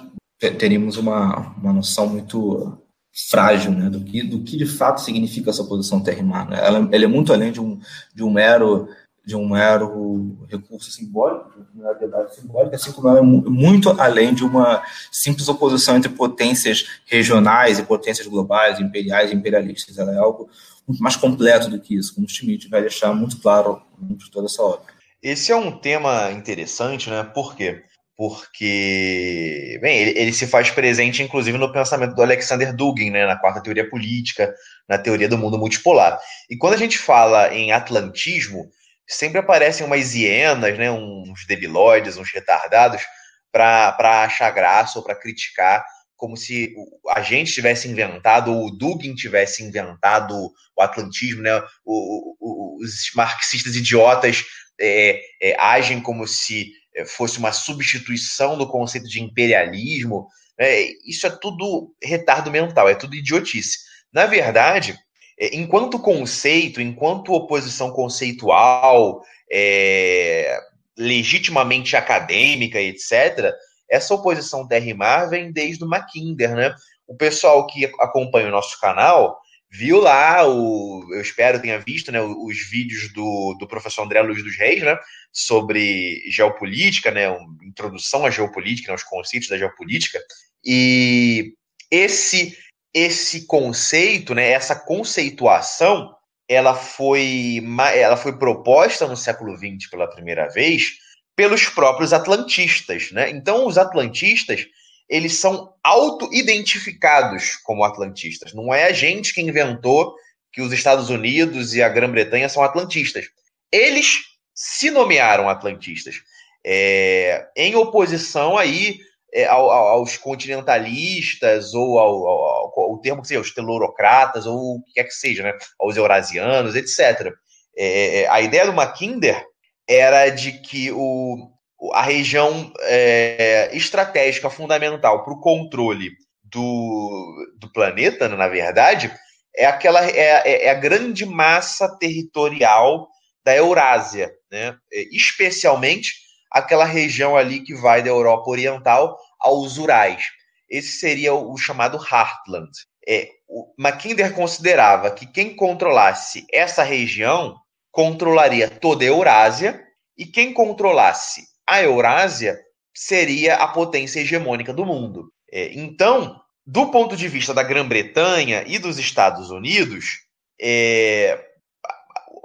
teríamos 0.58 0.96
uma, 0.96 1.54
uma 1.56 1.72
noção 1.72 2.08
muito 2.08 2.81
frágil 3.30 3.72
né, 3.72 3.90
do, 3.90 4.00
que, 4.00 4.22
do 4.22 4.42
que 4.42 4.56
de 4.56 4.66
fato 4.66 5.00
significa 5.00 5.50
essa 5.50 5.64
posição 5.64 6.00
terra-mar. 6.00 6.48
Né? 6.48 6.58
Ela, 6.58 6.88
ela, 6.90 7.04
é 7.04 7.08
muito 7.08 7.32
além 7.32 7.52
de 7.52 7.60
um, 7.60 7.78
de 8.14 8.22
um 8.22 8.30
mero 8.30 8.88
de 9.24 9.36
um 9.36 9.48
mero 9.48 10.36
recurso 10.50 10.90
simbólico, 10.90 11.52
de 11.72 11.80
uma 11.80 11.94
verdade 11.94 12.34
simbólica, 12.34 12.74
assim 12.74 12.90
como 12.90 13.08
ela 13.08 13.20
é 13.20 13.22
muito 13.22 13.90
além 14.00 14.34
de 14.34 14.42
uma 14.42 14.82
simples 15.12 15.48
oposição 15.48 15.96
entre 15.96 16.08
potências 16.08 16.86
regionais 17.06 17.78
e 17.78 17.84
potências 17.84 18.26
globais, 18.26 18.80
imperiais 18.80 19.30
e 19.30 19.34
imperialistas. 19.34 19.96
Ela 19.96 20.12
é 20.12 20.18
algo 20.18 20.50
muito 20.86 21.00
mais 21.00 21.14
completo 21.14 21.70
do 21.70 21.78
que 21.78 21.94
isso, 21.94 22.14
como 22.14 22.28
Schmidt 22.28 22.68
vai 22.68 22.80
deixar 22.80 23.14
muito 23.14 23.38
claro 23.38 23.80
de 23.96 24.28
toda 24.28 24.46
essa 24.46 24.60
obra. 24.60 24.92
Esse 25.22 25.52
é 25.52 25.56
um 25.56 25.70
tema 25.70 26.32
interessante, 26.32 27.08
né? 27.08 27.22
Por 27.22 27.54
quê? 27.54 27.84
Porque, 28.16 29.78
bem, 29.80 29.98
ele, 29.98 30.18
ele, 30.18 30.32
se 30.32 30.46
faz 30.46 30.70
presente, 30.70 31.22
inclusive, 31.22 31.56
no 31.56 31.72
pensamento 31.72 32.14
do 32.14 32.22
Alexander 32.22 32.74
Dugin, 32.74 33.10
né, 33.10 33.26
na 33.26 33.36
quarta 33.36 33.62
teoria 33.62 33.88
política, 33.88 34.54
na 34.88 34.98
teoria 34.98 35.28
do 35.28 35.38
mundo 35.38 35.58
multipolar. 35.58 36.18
E 36.48 36.56
quando 36.56 36.74
a 36.74 36.78
gente 36.78 36.98
fala 36.98 37.54
em 37.54 37.72
atlantismo, 37.72 38.70
sempre 39.08 39.38
aparecem 39.38 39.86
umas 39.86 40.14
hienas, 40.14 40.76
né, 40.78 40.90
uns 40.90 41.46
debilóides, 41.46 42.16
uns 42.16 42.32
retardados, 42.32 43.02
para 43.50 44.24
achar 44.24 44.50
graça 44.50 44.98
ou 44.98 45.04
para 45.04 45.14
criticar, 45.14 45.84
como 46.16 46.36
se 46.36 46.74
a 47.08 47.20
gente 47.20 47.52
tivesse 47.52 47.88
inventado, 47.88 48.52
ou 48.52 48.66
o 48.66 48.70
Dugin 48.70 49.14
tivesse 49.14 49.62
inventado 49.62 50.34
o 50.76 50.82
atlantismo, 50.82 51.42
né, 51.42 51.60
o, 51.84 52.36
o, 52.38 52.76
os 52.80 53.10
marxistas 53.14 53.74
idiotas 53.74 54.44
é, 54.80 55.20
é, 55.40 55.56
agem 55.60 56.00
como 56.00 56.26
se 56.26 56.72
fosse 57.06 57.38
uma 57.38 57.52
substituição 57.52 58.56
do 58.56 58.68
conceito 58.68 59.08
de 59.08 59.22
imperialismo. 59.22 60.26
Né? 60.58 60.82
Isso 61.06 61.26
é 61.26 61.30
tudo 61.30 61.94
retardo 62.02 62.50
mental, 62.50 62.88
é 62.88 62.94
tudo 62.94 63.16
idiotice. 63.16 63.78
Na 64.12 64.26
verdade, 64.26 64.98
é, 65.38 65.56
enquanto 65.56 65.98
conceito, 65.98 66.80
enquanto 66.80 67.32
oposição 67.32 67.90
conceitual, 67.90 69.22
é, 69.50 70.58
legitimamente 70.96 71.96
acadêmica, 71.96 72.80
etc., 72.80 73.52
essa 73.90 74.14
oposição 74.14 74.66
terra 74.66 74.86
e 74.86 74.94
mar 74.94 75.28
vem 75.28 75.52
desde 75.52 75.84
o 75.84 75.88
Mackinder, 75.88 76.54
né? 76.54 76.74
O 77.06 77.14
pessoal 77.14 77.66
que 77.66 77.84
acompanha 78.00 78.48
o 78.48 78.52
nosso 78.52 78.80
canal 78.80 79.38
viu 79.72 80.00
lá, 80.00 80.46
o, 80.46 81.08
eu 81.12 81.20
espero 81.22 81.60
tenha 81.60 81.78
visto, 81.78 82.12
né, 82.12 82.20
os 82.20 82.58
vídeos 82.68 83.10
do, 83.12 83.56
do 83.58 83.66
professor 83.66 84.04
André 84.04 84.20
Luiz 84.20 84.44
dos 84.44 84.56
Reis, 84.56 84.82
né, 84.82 84.98
sobre 85.32 86.22
geopolítica, 86.30 87.10
né, 87.10 87.26
introdução 87.62 88.26
à 88.26 88.30
geopolítica, 88.30 88.92
né, 88.92 88.94
os 88.94 89.02
conceitos 89.02 89.48
da 89.48 89.56
geopolítica, 89.56 90.20
e 90.64 91.54
esse 91.90 92.56
esse 92.94 93.46
conceito, 93.46 94.34
né, 94.34 94.50
essa 94.50 94.76
conceituação, 94.76 96.14
ela 96.46 96.74
foi 96.74 97.62
ela 97.94 98.18
foi 98.18 98.38
proposta 98.38 99.08
no 99.08 99.16
século 99.16 99.56
XX 99.56 99.88
pela 99.90 100.10
primeira 100.10 100.46
vez 100.48 100.92
pelos 101.34 101.66
próprios 101.70 102.12
atlantistas, 102.12 103.10
né? 103.10 103.30
Então 103.30 103.66
os 103.66 103.78
atlantistas 103.78 104.66
eles 105.08 105.38
são 105.38 105.74
auto-identificados 105.82 107.56
como 107.56 107.84
atlantistas. 107.84 108.54
Não 108.54 108.72
é 108.72 108.84
a 108.84 108.92
gente 108.92 109.34
que 109.34 109.40
inventou 109.40 110.14
que 110.52 110.60
os 110.60 110.72
Estados 110.72 111.10
Unidos 111.10 111.74
e 111.74 111.82
a 111.82 111.88
Grã-Bretanha 111.88 112.48
são 112.48 112.62
atlantistas. 112.62 113.26
Eles 113.70 114.20
se 114.54 114.90
nomearam 114.90 115.48
atlantistas. 115.48 116.16
É, 116.64 117.48
em 117.56 117.74
oposição 117.74 118.56
aí 118.56 118.98
é, 119.34 119.46
aos 119.46 120.16
continentalistas 120.16 121.74
ou 121.74 121.98
ao, 121.98 122.26
ao, 122.26 122.80
ao, 122.80 122.98
termo 122.98 123.22
que 123.22 123.28
seja, 123.28 123.40
os 123.40 123.54
telurocratas 123.54 124.46
ou 124.46 124.76
o 124.76 124.82
que 124.82 124.92
quer 124.92 125.04
que 125.04 125.14
seja, 125.14 125.42
né? 125.42 125.56
aos 125.80 125.96
eurasianos, 125.96 126.76
etc. 126.76 127.32
É, 127.76 128.20
é, 128.20 128.28
a 128.28 128.40
ideia 128.40 128.66
do 128.66 128.72
Mackinder 128.72 129.42
era 129.88 130.28
de 130.28 130.52
que 130.52 130.92
o, 130.92 131.50
a 131.92 132.02
região 132.02 132.72
é, 132.80 133.70
estratégica 133.72 134.48
fundamental 134.48 135.24
para 135.24 135.32
o 135.32 135.40
controle 135.40 136.12
do, 136.44 137.46
do 137.58 137.72
planeta, 137.72 138.28
na 138.28 138.46
verdade, 138.46 139.12
é 139.56 139.66
aquela 139.66 140.04
é, 140.04 140.42
é, 140.44 140.66
é, 140.66 140.70
a 140.70 140.74
grande 140.74 141.26
massa 141.26 141.88
territorial 141.98 143.08
da 143.44 143.56
Eurásia, 143.56 144.30
né? 144.50 144.76
especialmente 145.10 146.12
aquela 146.50 146.84
região 146.84 147.36
ali 147.36 147.60
que 147.60 147.74
vai 147.74 148.02
da 148.02 148.10
Europa 148.10 148.50
Oriental 148.50 149.18
aos 149.40 149.78
Urais. 149.78 150.24
Esse 150.70 150.98
seria 150.98 151.34
o 151.34 151.56
chamado 151.56 151.96
Heartland. 151.98 152.70
É, 153.06 153.28
o 153.48 153.74
Mackinder 153.76 154.32
considerava 154.32 155.10
que 155.10 155.26
quem 155.26 155.56
controlasse 155.56 156.46
essa 156.52 156.82
região 156.82 157.56
controlaria 157.90 158.70
toda 158.70 159.04
a 159.04 159.08
Eurásia 159.08 159.82
e 160.16 160.24
quem 160.24 160.54
controlasse 160.54 161.51
a 161.66 161.82
Eurásia 161.82 162.58
seria 162.94 163.56
a 163.56 163.68
potência 163.68 164.20
hegemônica 164.20 164.72
do 164.72 164.84
mundo. 164.84 165.32
É, 165.50 165.72
então, 165.74 166.40
do 166.66 166.90
ponto 166.90 167.16
de 167.16 167.28
vista 167.28 167.52
da 167.54 167.62
Grã-Bretanha 167.62 168.64
e 168.66 168.78
dos 168.78 168.98
Estados 168.98 169.50
Unidos, 169.50 170.20
é, 170.60 171.42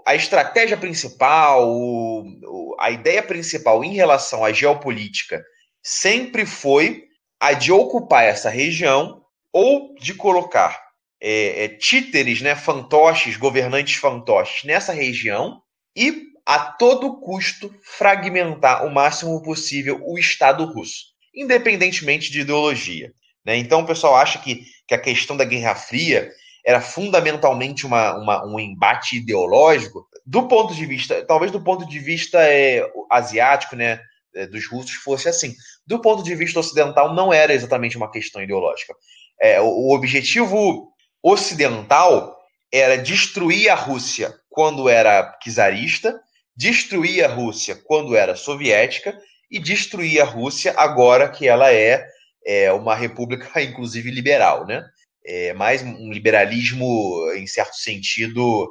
a 0.06 0.16
estratégia 0.16 0.78
principal, 0.78 1.70
o, 1.70 2.76
a 2.80 2.90
ideia 2.92 3.22
principal 3.22 3.84
em 3.84 3.94
relação 3.94 4.44
à 4.44 4.52
geopolítica 4.52 5.44
sempre 5.84 6.46
foi 6.46 7.04
a 7.40 7.54
de 7.54 7.72
ocupar 7.72 8.24
essa 8.24 8.50
região 8.50 9.22
ou 9.54 9.94
de 9.96 10.14
colocar 10.14 10.82
é, 11.22 11.66
é, 11.66 11.68
títeres, 11.68 12.42
né, 12.42 12.56
fantoches, 12.56 13.38
governantes 13.38 13.96
fantoches 13.96 14.64
nessa 14.64 14.94
região 14.94 15.62
e 15.96 16.27
a 16.48 16.60
todo 16.60 17.20
custo 17.20 17.70
fragmentar 17.84 18.86
o 18.86 18.90
máximo 18.90 19.44
possível 19.44 20.02
o 20.06 20.18
Estado 20.18 20.64
russo, 20.64 21.08
independentemente 21.36 22.32
de 22.32 22.40
ideologia. 22.40 23.12
Né? 23.46 23.58
Então 23.58 23.82
o 23.82 23.86
pessoal 23.86 24.16
acha 24.16 24.40
que, 24.40 24.64
que 24.88 24.96
a 24.96 24.98
questão 24.98 25.36
da 25.36 25.44
Guerra 25.44 25.76
Fria 25.76 26.32
era 26.66 26.80
fundamentalmente 26.80 27.86
uma, 27.86 28.16
uma, 28.16 28.46
um 28.46 28.58
embate 28.58 29.18
ideológico, 29.18 30.08
do 30.26 30.48
ponto 30.48 30.74
de 30.74 30.86
vista, 30.86 31.22
talvez 31.26 31.52
do 31.52 31.62
ponto 31.62 31.86
de 31.86 32.00
vista 32.00 32.40
é, 32.42 32.82
asiático, 33.12 33.76
né, 33.76 34.00
é, 34.34 34.48
dos 34.48 34.66
russos, 34.70 34.94
fosse 34.94 35.28
assim. 35.28 35.54
Do 35.86 36.00
ponto 36.00 36.24
de 36.24 36.34
vista 36.34 36.62
ocidental, 36.62 37.14
não 37.14 37.34
era 37.34 37.54
exatamente 37.54 37.98
uma 37.98 38.10
questão 38.10 38.42
ideológica. 38.42 38.94
É, 39.38 39.60
o, 39.60 39.66
o 39.66 39.94
objetivo 39.94 40.94
ocidental 41.22 42.38
era 42.72 42.98
destruir 42.98 43.70
a 43.70 43.76
Rússia 43.76 44.34
quando 44.50 44.88
era 44.88 45.38
czarista, 45.44 46.18
destruir 46.58 47.24
a 47.24 47.28
Rússia 47.28 47.80
quando 47.86 48.18
era 48.18 48.36
soviética 48.36 49.18
e 49.50 49.60
destruir 49.60 50.20
a 50.20 50.26
Rússia 50.26 50.74
agora 50.76 51.30
que 51.30 51.48
ela 51.48 51.72
é, 51.72 52.06
é 52.44 52.74
uma 52.74 52.96
república, 52.96 53.48
inclusive 53.62 54.12
liberal, 54.12 54.66
né? 54.66 54.84
é, 55.28 55.54
mais 55.54 55.82
um 55.82 56.10
liberalismo, 56.12 57.30
em 57.36 57.46
certo 57.46 57.76
sentido, 57.76 58.64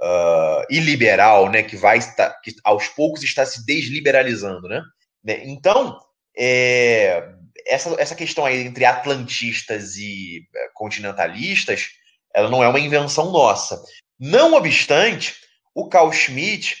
uh, 0.00 0.64
iliberal, 0.70 1.50
né, 1.50 1.64
que 1.64 1.76
vai 1.76 1.98
estar, 1.98 2.30
que 2.40 2.54
aos 2.62 2.86
poucos 2.86 3.24
está 3.24 3.44
se 3.44 3.66
desliberalizando, 3.66 4.68
né? 4.68 4.80
né 5.24 5.42
então, 5.44 5.98
é, 6.38 7.30
essa, 7.66 8.00
essa 8.00 8.14
questão 8.14 8.46
aí 8.46 8.64
entre 8.64 8.84
atlantistas 8.84 9.96
e 9.96 10.46
é, 10.54 10.68
continentalistas, 10.72 11.88
ela 12.32 12.48
não 12.48 12.62
é 12.62 12.68
uma 12.68 12.80
invenção 12.80 13.32
nossa. 13.32 13.82
Não 14.18 14.54
obstante, 14.54 15.34
o 15.74 15.88
Carl 15.88 16.12
Schmitt 16.12 16.76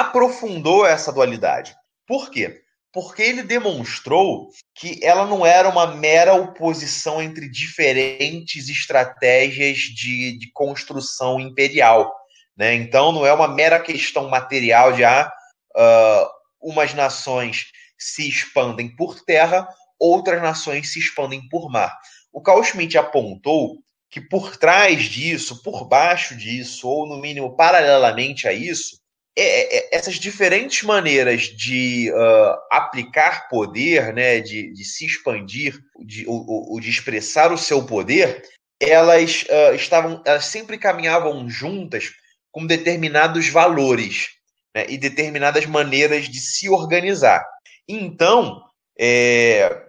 aprofundou 0.00 0.86
essa 0.86 1.12
dualidade. 1.12 1.74
Por 2.06 2.30
quê? 2.30 2.62
porque 2.96 3.20
ele 3.20 3.42
demonstrou 3.42 4.48
que 4.74 5.04
ela 5.04 5.26
não 5.26 5.44
era 5.44 5.68
uma 5.68 5.86
mera 5.86 6.32
oposição 6.32 7.20
entre 7.20 7.46
diferentes 7.46 8.70
estratégias 8.70 9.76
de, 9.76 10.38
de 10.38 10.50
construção 10.50 11.38
imperial. 11.38 12.10
Né? 12.56 12.72
Então, 12.72 13.12
não 13.12 13.26
é 13.26 13.34
uma 13.34 13.48
mera 13.48 13.78
questão 13.78 14.30
material 14.30 14.94
de 14.94 15.04
ah, 15.04 15.30
uh, 15.76 16.26
umas 16.58 16.94
nações 16.94 17.66
se 17.98 18.26
expandem 18.26 18.88
por 18.96 19.20
terra, 19.20 19.68
outras 20.00 20.40
nações 20.40 20.90
se 20.90 20.98
expandem 20.98 21.46
por 21.50 21.70
mar. 21.70 21.94
O 22.32 22.40
Carl 22.40 22.64
Schmitt 22.64 22.96
apontou 22.96 23.76
que 24.08 24.22
por 24.22 24.56
trás 24.56 25.02
disso, 25.02 25.62
por 25.62 25.86
baixo 25.86 26.34
disso, 26.34 26.88
ou 26.88 27.06
no 27.06 27.18
mínimo 27.18 27.54
paralelamente 27.54 28.48
a 28.48 28.54
isso, 28.54 28.96
é, 29.38 29.42
é, 29.42 29.76
é, 29.76 29.88
essas 29.92 30.14
diferentes 30.14 30.82
maneiras 30.82 31.42
de 31.42 32.10
uh, 32.10 32.56
aplicar 32.72 33.48
poder, 33.48 34.14
né, 34.14 34.40
de, 34.40 34.72
de 34.72 34.84
se 34.84 35.04
expandir, 35.04 35.78
de, 36.00 36.24
o, 36.26 36.78
de 36.80 36.88
expressar 36.88 37.52
o 37.52 37.58
seu 37.58 37.84
poder, 37.84 38.42
elas 38.80 39.44
uh, 39.44 39.74
estavam, 39.74 40.22
elas 40.24 40.46
sempre 40.46 40.78
caminhavam 40.78 41.48
juntas 41.50 42.12
com 42.50 42.66
determinados 42.66 43.48
valores 43.48 44.28
né, 44.74 44.86
e 44.88 44.96
determinadas 44.96 45.66
maneiras 45.66 46.28
de 46.28 46.40
se 46.40 46.70
organizar. 46.70 47.46
Então, 47.86 48.62
é, 48.98 49.84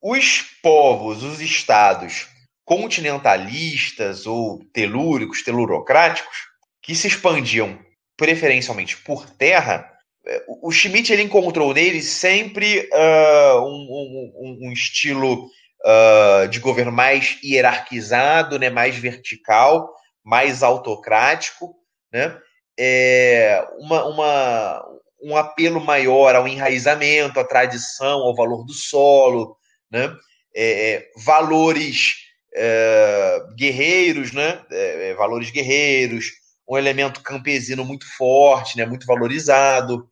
os 0.00 0.40
povos, 0.62 1.22
os 1.22 1.42
estados 1.42 2.26
continentalistas 2.64 4.26
ou 4.26 4.64
telúricos, 4.72 5.42
telurocráticos, 5.42 6.48
que 6.82 6.94
se 6.94 7.06
expandiam 7.06 7.78
preferencialmente 8.18 8.96
por 8.98 9.30
terra, 9.30 9.90
é, 10.26 10.44
o 10.60 10.70
Schmidt 10.72 11.12
ele 11.12 11.22
encontrou 11.22 11.72
nele 11.72 12.02
sempre 12.02 12.90
uh, 12.92 13.60
um, 13.60 14.32
um, 14.36 14.58
um, 14.66 14.72
estilo 14.72 15.44
uh, 15.44 16.48
de 16.48 16.58
governo 16.58 16.90
mais 16.90 17.38
hierarquizado, 17.42 18.58
né, 18.58 18.68
mais 18.68 18.96
vertical, 18.96 19.88
mais 20.24 20.62
autocrático, 20.64 21.76
né, 22.12 22.36
é, 22.78 23.64
uma, 23.78 24.04
uma, 24.04 24.84
um 25.22 25.36
apelo 25.36 25.80
maior 25.80 26.34
ao 26.34 26.48
enraizamento, 26.48 27.38
à 27.38 27.44
tradição, 27.44 28.18
ao 28.20 28.34
valor 28.34 28.64
do 28.66 28.72
solo, 28.72 29.56
né, 29.90 30.12
é, 30.54 30.94
é 30.94 31.10
valores 31.24 32.16
é, 32.54 33.40
guerreiros, 33.56 34.32
né, 34.32 34.60
é, 34.72 35.14
valores 35.14 35.50
guerreiros, 35.50 36.26
um 36.68 36.76
elemento 36.76 37.22
campesino 37.22 37.84
muito 37.84 38.06
forte, 38.16 38.76
né, 38.76 38.84
muito 38.84 39.06
valorizado, 39.06 40.08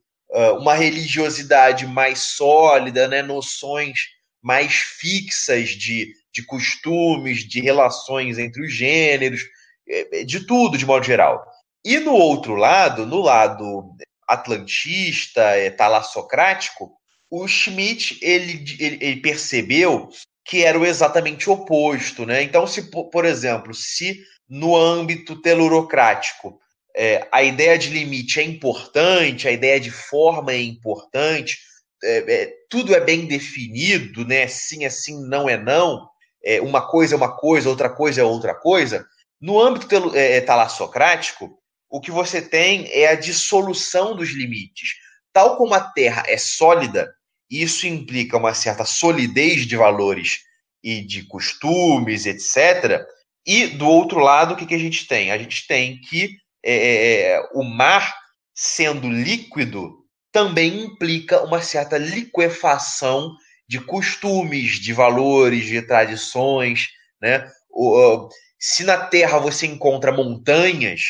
uma 0.58 0.74
religiosidade 0.74 1.86
mais 1.86 2.18
sólida, 2.18 3.06
né, 3.06 3.22
noções 3.22 4.16
mais 4.46 4.74
fixas 4.74 5.70
de, 5.70 6.12
de 6.32 6.40
costumes, 6.44 7.40
de 7.48 7.60
relações 7.60 8.38
entre 8.38 8.64
os 8.64 8.72
gêneros, 8.72 9.42
é, 9.88 10.20
é, 10.20 10.24
de 10.24 10.46
tudo 10.46 10.78
de 10.78 10.86
modo 10.86 11.04
geral. 11.04 11.44
E 11.84 11.98
no 11.98 12.12
outro 12.12 12.54
lado, 12.54 13.04
no 13.04 13.20
lado 13.20 13.90
atlantista, 14.24 15.40
é, 15.40 15.68
talassocrático, 15.68 16.92
o 17.28 17.48
Schmidt 17.48 18.20
ele, 18.22 18.64
ele, 18.78 18.98
ele, 19.00 19.20
percebeu 19.20 20.08
que 20.44 20.62
era 20.62 20.78
o 20.78 20.86
exatamente 20.86 21.50
oposto. 21.50 22.24
Né? 22.24 22.44
Então, 22.44 22.68
se, 22.68 22.88
por 22.88 23.24
exemplo, 23.24 23.74
se 23.74 24.22
no 24.48 24.76
âmbito 24.76 25.40
telurocrático. 25.40 26.60
É, 26.94 27.26
a 27.30 27.42
ideia 27.42 27.76
de 27.78 27.90
limite 27.90 28.40
é 28.40 28.42
importante, 28.42 29.46
a 29.46 29.52
ideia 29.52 29.78
de 29.78 29.90
forma 29.90 30.52
é 30.52 30.62
importante, 30.62 31.58
é, 32.02 32.34
é, 32.34 32.52
tudo 32.70 32.94
é 32.94 33.00
bem 33.00 33.26
definido, 33.26 34.24
né? 34.24 34.46
Sim 34.46 34.84
é 34.84 34.90
não 35.28 35.48
é 35.48 35.56
não. 35.56 36.08
É, 36.42 36.60
uma 36.60 36.86
coisa 36.88 37.14
é 37.14 37.16
uma 37.16 37.36
coisa, 37.36 37.68
outra 37.68 37.90
coisa 37.90 38.20
é 38.20 38.24
outra 38.24 38.54
coisa. 38.54 39.06
No 39.40 39.60
âmbito 39.60 39.88
telo, 39.88 40.16
é, 40.16 40.36
é 40.36 40.40
talassocrático, 40.40 41.58
o 41.88 42.00
que 42.00 42.10
você 42.10 42.40
tem 42.40 42.88
é 42.92 43.08
a 43.08 43.14
dissolução 43.14 44.16
dos 44.16 44.30
limites. 44.30 44.94
Tal 45.32 45.56
como 45.56 45.74
a 45.74 45.80
Terra 45.80 46.24
é 46.26 46.38
sólida, 46.38 47.14
isso 47.50 47.86
implica 47.86 48.36
uma 48.36 48.54
certa 48.54 48.84
solidez 48.84 49.66
de 49.66 49.76
valores 49.76 50.40
e 50.82 51.00
de 51.00 51.24
costumes, 51.24 52.26
etc. 52.26 53.04
E 53.46 53.68
do 53.68 53.86
outro 53.86 54.18
lado, 54.18 54.54
o 54.54 54.56
que, 54.56 54.66
que 54.66 54.74
a 54.74 54.78
gente 54.78 55.06
tem? 55.06 55.30
A 55.30 55.38
gente 55.38 55.66
tem 55.66 56.00
que 56.00 56.36
é, 56.64 56.74
é, 56.74 57.20
é, 57.30 57.48
o 57.54 57.62
mar, 57.62 58.12
sendo 58.52 59.08
líquido, 59.08 60.04
também 60.32 60.84
implica 60.84 61.42
uma 61.44 61.62
certa 61.62 61.96
liquefação 61.96 63.32
de 63.68 63.80
costumes, 63.80 64.80
de 64.80 64.92
valores, 64.92 65.66
de 65.66 65.80
tradições, 65.82 66.88
né? 67.22 67.48
O, 67.70 68.28
se 68.58 68.82
na 68.82 68.96
Terra 68.96 69.38
você 69.38 69.66
encontra 69.66 70.10
montanhas, 70.10 71.02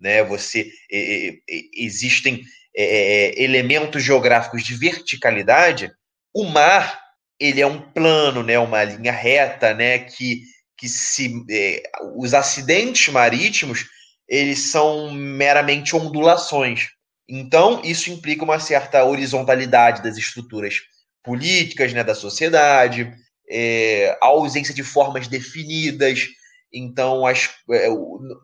né? 0.00 0.22
Você 0.22 0.70
é, 0.92 1.34
existem 1.74 2.42
é, 2.76 3.42
elementos 3.42 4.04
geográficos 4.04 4.62
de 4.62 4.76
verticalidade, 4.76 5.90
o 6.32 6.44
mar 6.44 7.00
ele 7.38 7.60
é 7.60 7.66
um 7.66 7.80
plano, 7.80 8.44
né? 8.44 8.58
Uma 8.58 8.84
linha 8.84 9.12
reta, 9.12 9.74
né? 9.74 9.98
Que 9.98 10.42
que 10.80 10.88
se 10.88 11.44
é, 11.50 11.82
os 12.16 12.32
acidentes 12.32 13.12
marítimos 13.12 13.84
eles 14.26 14.70
são 14.70 15.12
meramente 15.12 15.94
ondulações. 15.94 16.88
Então, 17.28 17.82
isso 17.84 18.10
implica 18.10 18.44
uma 18.44 18.58
certa 18.58 19.04
horizontalidade 19.04 20.02
das 20.02 20.16
estruturas 20.16 20.76
políticas 21.22 21.92
né, 21.92 22.02
da 22.02 22.14
sociedade, 22.14 23.12
é, 23.48 24.16
a 24.22 24.26
ausência 24.26 24.72
de 24.72 24.82
formas 24.82 25.28
definidas, 25.28 26.28
então 26.72 27.26
as, 27.26 27.50
é, 27.72 27.88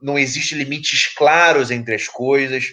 não 0.03 0.19
existe 0.19 0.55
limites 0.55 1.07
claros 1.15 1.71
entre 1.71 1.95
as 1.95 2.07
coisas. 2.07 2.67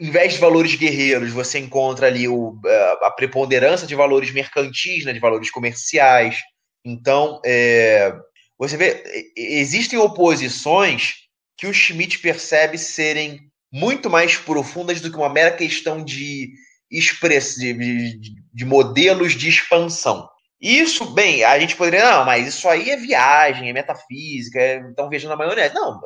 Em 0.00 0.10
vez 0.10 0.34
de 0.34 0.38
valores 0.38 0.74
guerreiros, 0.74 1.30
você 1.30 1.58
encontra 1.58 2.08
ali 2.08 2.28
o, 2.28 2.60
a 3.02 3.10
preponderância 3.10 3.86
de 3.86 3.94
valores 3.94 4.30
mercantis, 4.32 5.04
né, 5.04 5.12
de 5.12 5.20
valores 5.20 5.50
comerciais. 5.50 6.36
Então, 6.84 7.40
é, 7.44 8.12
você 8.58 8.76
vê, 8.76 9.32
existem 9.36 9.98
oposições 9.98 11.14
que 11.56 11.66
o 11.66 11.74
Schmidt 11.74 12.18
percebe 12.18 12.78
serem 12.78 13.40
muito 13.72 14.08
mais 14.08 14.36
profundas 14.36 15.00
do 15.00 15.10
que 15.10 15.16
uma 15.16 15.28
mera 15.28 15.54
questão 15.54 16.02
de, 16.02 16.52
express, 16.90 17.54
de, 17.54 17.72
de, 17.72 18.34
de 18.52 18.64
modelos 18.64 19.34
de 19.34 19.48
expansão. 19.48 20.28
Isso, 20.60 21.06
bem, 21.06 21.44
a 21.44 21.58
gente 21.58 21.76
poderia, 21.76 22.04
não, 22.04 22.24
mas 22.24 22.46
isso 22.46 22.68
aí 22.68 22.90
é 22.90 22.96
viagem, 22.96 23.70
é 23.70 23.72
metafísica, 23.72 24.60
é, 24.60 24.76
então 24.76 25.08
viajando 25.08 25.30
na 25.30 25.36
maionese. 25.36 25.74
Não, 25.74 26.00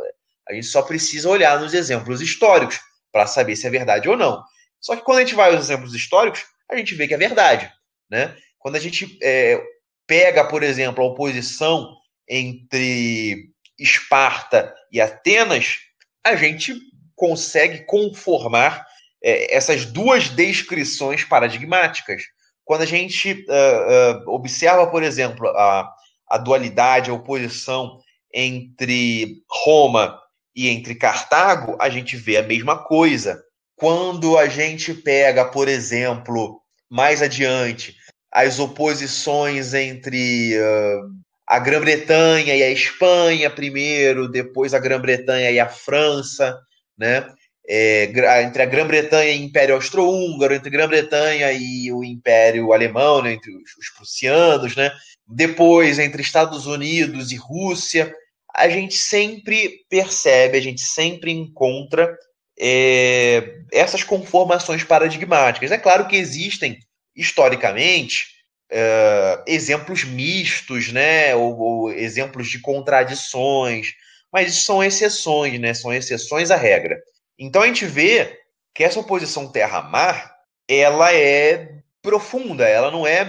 a 0.48 0.52
gente 0.52 0.66
só 0.66 0.82
precisa 0.82 1.28
olhar 1.28 1.58
nos 1.58 1.74
exemplos 1.74 2.20
históricos 2.20 2.78
para 3.10 3.26
saber 3.26 3.56
se 3.56 3.66
é 3.66 3.70
verdade 3.70 4.08
ou 4.08 4.16
não. 4.16 4.42
Só 4.80 4.94
que 4.94 5.02
quando 5.02 5.18
a 5.18 5.20
gente 5.22 5.34
vai 5.34 5.50
aos 5.50 5.64
exemplos 5.64 5.94
históricos, 5.94 6.44
a 6.70 6.76
gente 6.76 6.94
vê 6.94 7.08
que 7.08 7.14
é 7.14 7.18
verdade. 7.18 7.72
Né? 8.10 8.36
Quando 8.58 8.76
a 8.76 8.80
gente 8.80 9.18
é, 9.22 9.60
pega, 10.06 10.44
por 10.44 10.62
exemplo, 10.62 11.04
a 11.04 11.08
oposição 11.08 11.94
entre 12.28 13.50
Esparta 13.78 14.74
e 14.90 15.00
Atenas, 15.00 15.78
a 16.24 16.36
gente 16.36 16.74
consegue 17.14 17.84
conformar 17.86 18.84
é, 19.22 19.54
essas 19.54 19.84
duas 19.84 20.28
descrições 20.28 21.24
paradigmáticas. 21.24 22.22
Quando 22.64 22.82
a 22.82 22.86
gente 22.86 23.44
uh, 23.48 24.26
uh, 24.26 24.30
observa, 24.30 24.86
por 24.86 25.02
exemplo, 25.02 25.48
a, 25.48 25.90
a 26.28 26.38
dualidade, 26.38 27.10
a 27.10 27.14
oposição 27.14 28.00
entre 28.32 29.42
Roma 29.48 30.18
e 30.54 30.68
entre 30.68 30.94
Cartago, 30.94 31.76
a 31.80 31.88
gente 31.90 32.16
vê 32.16 32.36
a 32.36 32.42
mesma 32.42 32.78
coisa. 32.78 33.42
Quando 33.76 34.38
a 34.38 34.46
gente 34.46 34.94
pega, 34.94 35.44
por 35.44 35.68
exemplo, 35.68 36.60
mais 36.88 37.20
adiante, 37.20 37.96
as 38.34 38.58
oposições 38.58 39.72
entre 39.74 40.58
uh, 40.58 41.08
a 41.46 41.60
Grã-Bretanha 41.60 42.56
e 42.56 42.62
a 42.64 42.70
Espanha 42.70 43.48
primeiro, 43.48 44.28
depois 44.28 44.74
a 44.74 44.80
Grã-Bretanha 44.80 45.52
e 45.52 45.60
a 45.60 45.68
França, 45.68 46.58
né? 46.98 47.24
É, 47.66 48.12
entre 48.42 48.62
a 48.62 48.66
Grã-Bretanha 48.66 49.32
e 49.32 49.40
o 49.40 49.44
Império 49.44 49.74
Austro-Húngaro, 49.76 50.52
entre 50.52 50.68
a 50.68 50.72
Grã-Bretanha 50.72 51.52
e 51.52 51.90
o 51.90 52.04
Império 52.04 52.74
Alemão, 52.74 53.22
né? 53.22 53.32
entre 53.32 53.50
os, 53.52 53.74
os 53.78 53.88
prussianos, 53.96 54.76
né? 54.76 54.90
Depois, 55.26 55.98
entre 55.98 56.20
Estados 56.20 56.66
Unidos 56.66 57.32
e 57.32 57.36
Rússia, 57.36 58.14
a 58.54 58.68
gente 58.68 58.96
sempre 58.96 59.80
percebe, 59.88 60.58
a 60.58 60.60
gente 60.60 60.82
sempre 60.82 61.32
encontra 61.32 62.14
é, 62.58 63.60
essas 63.72 64.04
conformações 64.04 64.84
paradigmáticas. 64.84 65.72
É 65.72 65.78
claro 65.78 66.06
que 66.06 66.16
existem, 66.16 66.78
historicamente, 67.16 68.34
é, 68.70 69.42
exemplos 69.46 70.04
mistos, 70.04 70.92
né? 70.92 71.34
Ou, 71.34 71.58
ou, 71.58 71.92
exemplos 71.92 72.48
de 72.48 72.60
contradições, 72.60 73.94
mas 74.32 74.52
isso 74.52 74.66
são 74.66 74.82
exceções, 74.82 75.60
né? 75.60 75.74
São 75.74 75.92
exceções 75.92 76.50
à 76.50 76.56
regra. 76.56 77.00
Então 77.38 77.62
a 77.62 77.66
gente 77.66 77.86
vê 77.86 78.38
que 78.74 78.82
essa 78.82 78.98
oposição 78.98 79.50
terra-mar, 79.50 80.34
ela 80.68 81.14
é 81.14 81.78
profunda, 82.02 82.68
ela 82.68 82.90
não 82.90 83.06
é 83.06 83.24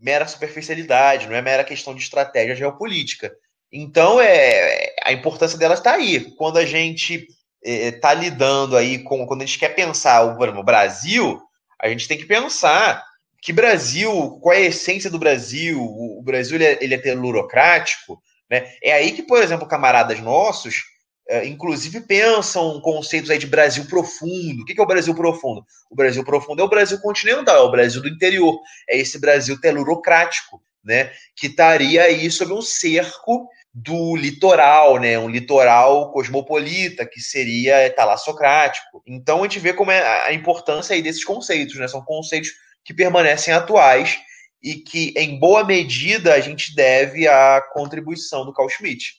mera 0.00 0.26
superficialidade, 0.26 1.28
não 1.28 1.34
é 1.34 1.42
mera 1.42 1.64
questão 1.64 1.94
de 1.94 2.02
estratégia 2.02 2.54
geopolítica. 2.54 3.32
Então 3.72 4.20
é 4.20 4.94
a 5.02 5.12
importância 5.12 5.58
dela 5.58 5.74
está 5.74 5.94
aí. 5.94 6.32
Quando 6.36 6.58
a 6.58 6.66
gente 6.66 7.26
está 7.62 8.12
é, 8.12 8.14
lidando 8.14 8.76
aí 8.76 8.98
com, 8.98 9.26
quando 9.26 9.42
a 9.42 9.46
gente 9.46 9.58
quer 9.58 9.74
pensar 9.74 10.22
o 10.24 10.62
Brasil, 10.62 11.40
a 11.80 11.88
gente 11.88 12.08
tem 12.08 12.18
que 12.18 12.26
pensar 12.26 13.04
que 13.42 13.52
Brasil, 13.52 14.38
qual 14.42 14.54
é 14.54 14.58
a 14.58 14.68
essência 14.68 15.10
do 15.10 15.18
Brasil? 15.18 15.80
O 15.80 16.22
Brasil 16.22 16.56
ele 16.56 16.64
é, 16.64 16.78
ele 16.80 16.94
é 16.94 16.98
telurocrático, 16.98 18.22
né? 18.50 18.72
É 18.82 18.92
aí 18.92 19.12
que, 19.12 19.22
por 19.22 19.42
exemplo, 19.42 19.66
camaradas 19.66 20.20
nossos, 20.20 20.82
é, 21.28 21.46
inclusive, 21.46 22.00
pensam 22.00 22.80
conceitos 22.80 23.30
aí 23.30 23.38
de 23.38 23.46
Brasil 23.46 23.84
profundo. 23.86 24.62
O 24.62 24.64
que 24.64 24.78
é 24.78 24.82
o 24.82 24.86
Brasil 24.86 25.14
profundo? 25.14 25.64
O 25.88 25.94
Brasil 25.94 26.24
profundo 26.24 26.60
é 26.60 26.64
o 26.64 26.68
Brasil 26.68 26.98
continental, 27.00 27.56
é 27.56 27.60
o 27.60 27.70
Brasil 27.70 28.02
do 28.02 28.08
interior, 28.08 28.60
é 28.88 28.98
esse 28.98 29.18
Brasil 29.20 29.58
telurocrático, 29.60 30.60
né? 30.84 31.12
Que 31.36 31.46
estaria 31.46 32.02
aí 32.02 32.28
sob 32.30 32.52
um 32.52 32.60
cerco 32.60 33.48
do 33.72 34.16
litoral, 34.16 34.98
né? 34.98 35.18
Um 35.18 35.28
litoral 35.28 36.10
cosmopolita, 36.12 37.06
que 37.06 37.20
seria 37.20 37.88
talassocrático. 37.94 39.00
Então 39.06 39.38
a 39.38 39.42
gente 39.44 39.60
vê 39.60 39.72
como 39.72 39.92
é 39.92 40.26
a 40.26 40.32
importância 40.32 40.94
aí 40.94 41.00
desses 41.00 41.24
conceitos, 41.24 41.76
né? 41.76 41.86
São 41.86 42.02
conceitos 42.02 42.50
que 42.90 42.94
permanecem 42.94 43.54
atuais 43.54 44.18
e 44.60 44.74
que, 44.74 45.14
em 45.16 45.38
boa 45.38 45.64
medida, 45.64 46.34
a 46.34 46.40
gente 46.40 46.74
deve 46.74 47.28
à 47.28 47.62
contribuição 47.72 48.44
do 48.44 48.52
Carl 48.52 48.68
Schmitt. 48.68 49.14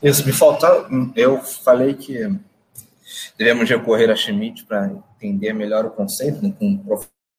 Isso, 0.00 0.24
me 0.24 0.32
falta. 0.32 0.86
Eu 1.16 1.42
falei 1.42 1.94
que 1.94 2.30
devemos 3.36 3.68
recorrer 3.68 4.08
a 4.08 4.14
Schmitt 4.14 4.64
para 4.64 4.92
entender 5.20 5.52
melhor 5.52 5.84
o 5.84 5.90
conceito, 5.90 6.40
né, 6.40 6.54
com 6.56 6.80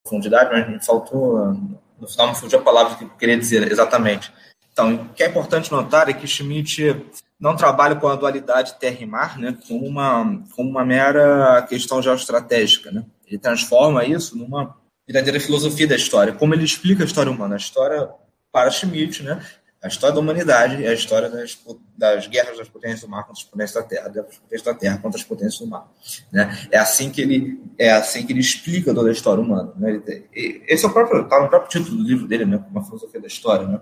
profundidade, 0.03 0.51
mas 0.51 0.69
me 0.69 0.85
faltou. 0.85 1.53
No 1.97 2.07
final, 2.07 2.27
me 2.27 2.35
fugiu 2.35 2.59
a 2.59 2.63
palavra 2.63 2.97
que 2.97 3.05
eu 3.05 3.09
queria 3.11 3.37
dizer 3.37 3.71
exatamente. 3.71 4.33
Então, 4.73 4.95
o 4.95 5.13
que 5.13 5.23
é 5.23 5.27
importante 5.27 5.71
notar 5.71 6.09
é 6.09 6.13
que 6.13 6.27
Schmitt 6.27 7.05
não 7.39 7.55
trabalha 7.55 7.95
com 7.95 8.07
a 8.07 8.15
dualidade 8.15 8.77
terra 8.79 8.97
e 8.99 9.05
mar, 9.05 9.39
né, 9.39 9.57
como 9.65 9.85
uma, 9.85 10.43
como 10.53 10.69
uma 10.69 10.83
mera 10.83 11.65
questão 11.69 12.01
geoestratégica. 12.01 12.91
Né? 12.91 13.05
Ele 13.25 13.39
transforma 13.39 14.03
isso 14.03 14.37
numa 14.37 14.75
verdadeira 15.07 15.39
filosofia 15.39 15.87
da 15.87 15.95
história, 15.95 16.33
como 16.33 16.53
ele 16.53 16.65
explica 16.65 17.03
a 17.03 17.05
história 17.05 17.31
humana. 17.31 17.55
A 17.55 17.57
história, 17.57 18.09
para 18.51 18.69
Schmitt, 18.69 19.23
né, 19.23 19.41
a 19.81 19.87
história 19.87 20.13
da 20.13 20.19
humanidade 20.19 20.83
é 20.83 20.89
a 20.89 20.93
história 20.93 21.29
das, 21.29 21.57
das 21.95 22.27
guerras 22.27 22.57
das 22.57 22.67
potências 22.67 23.01
do 23.01 23.07
mar 23.07 23.25
contra 23.25 23.41
as 23.41 23.47
potências 23.47 23.73
da 23.73 23.83
terra, 23.83 24.09
das 24.09 24.37
potências 24.37 24.61
da 24.63 24.73
terra 24.73 24.97
contra 24.97 25.19
as 25.19 25.25
potências 25.25 25.59
do 25.59 25.67
mar. 25.67 25.87
Né? 26.31 26.67
É 26.71 26.79
assim 26.79 27.11
que 27.11 27.21
ele 27.21 27.61
é 27.77 27.91
assim 27.91 28.25
que 28.25 28.33
ele 28.33 28.39
explica 28.39 28.93
toda 28.93 29.09
a 29.09 29.11
história 29.11 29.41
humana. 29.41 29.71
Né? 29.77 30.01
esse 30.33 30.83
é 30.83 30.87
o 30.87 30.91
próprio 30.91 31.21
está 31.21 31.39
no 31.39 31.47
próprio 31.47 31.69
título 31.69 31.97
do 31.97 32.03
livro 32.03 32.27
dele, 32.27 32.45
né? 32.45 32.63
Uma 32.71 32.83
filosofia 32.83 33.21
da 33.21 33.27
história. 33.27 33.67
Né? 33.67 33.79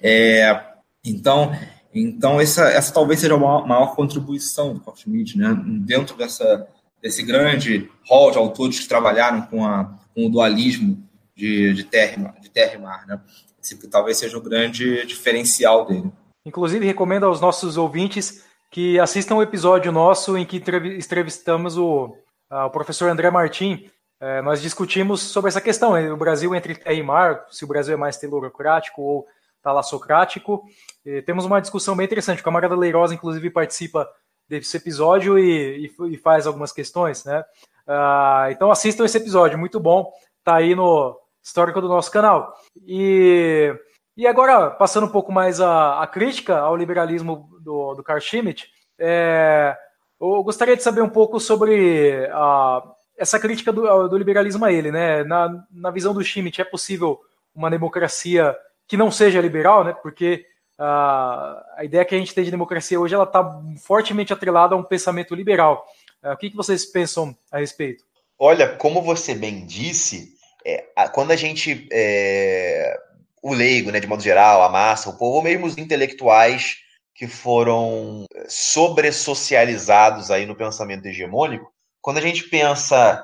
É, 0.00 0.64
então, 1.04 1.52
então 1.92 2.40
essa, 2.40 2.70
essa 2.70 2.94
talvez 2.94 3.18
seja 3.18 3.34
a 3.34 3.38
maior, 3.38 3.66
maior 3.66 3.96
contribuição 3.96 4.72
do 4.72 4.80
Carl 4.80 4.96
Schmitt, 4.96 5.36
né? 5.36 5.52
Dentro 5.80 6.16
dessa 6.16 6.66
desse 7.04 7.22
grande 7.22 7.90
hall 8.08 8.30
de 8.30 8.38
autores 8.38 8.80
que 8.80 8.88
trabalharam 8.88 9.42
com 9.42 9.66
a 9.66 9.92
com 10.14 10.26
o 10.26 10.30
dualismo 10.30 11.02
de, 11.34 11.74
de, 11.74 11.84
terra, 11.84 12.34
de 12.40 12.48
terra 12.48 12.74
e 12.74 12.78
mar. 12.78 13.06
Né? 13.06 13.20
Esse 13.60 13.76
talvez 13.88 14.18
seja 14.18 14.38
o 14.38 14.42
grande 14.42 15.04
diferencial 15.06 15.84
dele. 15.84 16.12
Inclusive, 16.46 16.86
recomendo 16.86 17.26
aos 17.26 17.40
nossos 17.40 17.76
ouvintes 17.76 18.44
que 18.70 18.98
assistam 18.98 19.36
o 19.36 19.42
episódio 19.42 19.90
nosso 19.90 20.36
em 20.36 20.44
que 20.44 20.56
entrevistamos 20.56 21.76
o, 21.76 22.16
o 22.50 22.70
professor 22.70 23.10
André 23.10 23.30
Martim. 23.30 23.90
É, 24.20 24.40
nós 24.42 24.62
discutimos 24.62 25.20
sobre 25.20 25.48
essa 25.48 25.60
questão, 25.60 25.92
o 26.12 26.16
Brasil 26.16 26.54
entre 26.54 26.74
terra 26.74 26.94
e 26.94 27.02
mar, 27.02 27.46
se 27.50 27.64
o 27.64 27.68
Brasil 27.68 27.94
é 27.94 27.96
mais 27.96 28.16
telurocrático 28.16 29.02
ou 29.02 29.26
talassocrático. 29.62 30.62
E 31.04 31.22
temos 31.22 31.44
uma 31.44 31.60
discussão 31.60 31.96
bem 31.96 32.04
interessante. 32.04 32.40
O 32.40 32.44
camarada 32.44 32.76
Leirosa, 32.76 33.14
inclusive, 33.14 33.50
participa 33.50 34.08
desse 34.48 34.76
episódio 34.76 35.38
e, 35.38 35.86
e, 35.86 36.14
e 36.14 36.16
faz 36.16 36.46
algumas 36.46 36.72
questões, 36.72 37.24
né? 37.24 37.44
Uh, 37.86 38.50
então 38.50 38.70
assistam 38.70 39.04
esse 39.04 39.18
episódio, 39.18 39.58
muito 39.58 39.78
bom. 39.78 40.10
Tá 40.42 40.56
aí 40.56 40.74
no 40.74 41.18
histórico 41.42 41.80
do 41.80 41.88
nosso 41.88 42.10
canal. 42.10 42.54
E, 42.86 43.74
e 44.16 44.26
agora, 44.26 44.70
passando 44.70 45.06
um 45.06 45.10
pouco 45.10 45.30
mais 45.32 45.60
a, 45.60 46.02
a 46.02 46.06
crítica 46.06 46.58
ao 46.58 46.76
liberalismo 46.76 47.48
do, 47.60 47.94
do 47.94 48.02
Carl 48.02 48.20
Schmitt, 48.20 48.68
é, 48.98 49.76
eu 50.20 50.42
gostaria 50.42 50.76
de 50.76 50.82
saber 50.82 51.02
um 51.02 51.08
pouco 51.08 51.38
sobre 51.38 52.26
a, 52.32 52.82
essa 53.18 53.38
crítica 53.38 53.72
do, 53.72 54.08
do, 54.08 54.16
liberalismo 54.16 54.64
a 54.64 54.72
ele. 54.72 54.90
Né? 54.90 55.24
Na, 55.24 55.64
na 55.70 55.90
visão 55.90 56.14
do 56.14 56.22
Schmitt, 56.22 56.60
é 56.60 56.64
possível 56.64 57.20
uma 57.54 57.70
democracia 57.70 58.56
que 58.86 58.96
não 58.96 59.10
seja 59.10 59.40
liberal, 59.40 59.84
né? 59.84 59.92
Porque 60.02 60.44
uh, 60.78 61.60
a 61.76 61.80
ideia 61.82 62.04
que 62.04 62.14
a 62.14 62.18
gente 62.18 62.34
tem 62.34 62.44
de 62.44 62.50
democracia 62.50 62.98
hoje 62.98 63.14
ela 63.14 63.24
está 63.24 63.62
fortemente 63.82 64.32
atrelada 64.32 64.74
a 64.74 64.78
um 64.78 64.84
pensamento 64.84 65.34
liberal. 65.34 65.86
Uh, 66.22 66.32
o 66.32 66.36
que, 66.36 66.50
que 66.50 66.56
vocês 66.56 66.84
pensam 66.84 67.36
a 67.50 67.58
respeito? 67.58 68.04
Olha, 68.38 68.76
como 68.76 69.02
você 69.02 69.34
bem 69.34 69.64
disse, 69.64 70.34
é, 70.64 70.84
a, 70.96 71.08
quando 71.08 71.30
a 71.30 71.36
gente 71.36 71.88
é, 71.92 72.98
o 73.42 73.52
leigo, 73.52 73.90
né, 73.90 74.00
de 74.00 74.06
modo 74.06 74.22
geral, 74.22 74.62
a 74.62 74.70
massa, 74.70 75.10
o 75.10 75.18
povo, 75.18 75.36
ou 75.36 75.42
mesmo 75.42 75.66
os 75.66 75.76
intelectuais 75.76 76.76
que 77.14 77.28
foram 77.28 78.24
sobressocializados 78.48 80.30
aí 80.30 80.46
no 80.46 80.56
pensamento 80.56 81.06
hegemônico, 81.06 81.70
quando 82.00 82.18
a 82.18 82.22
gente 82.22 82.44
pensa 82.44 83.22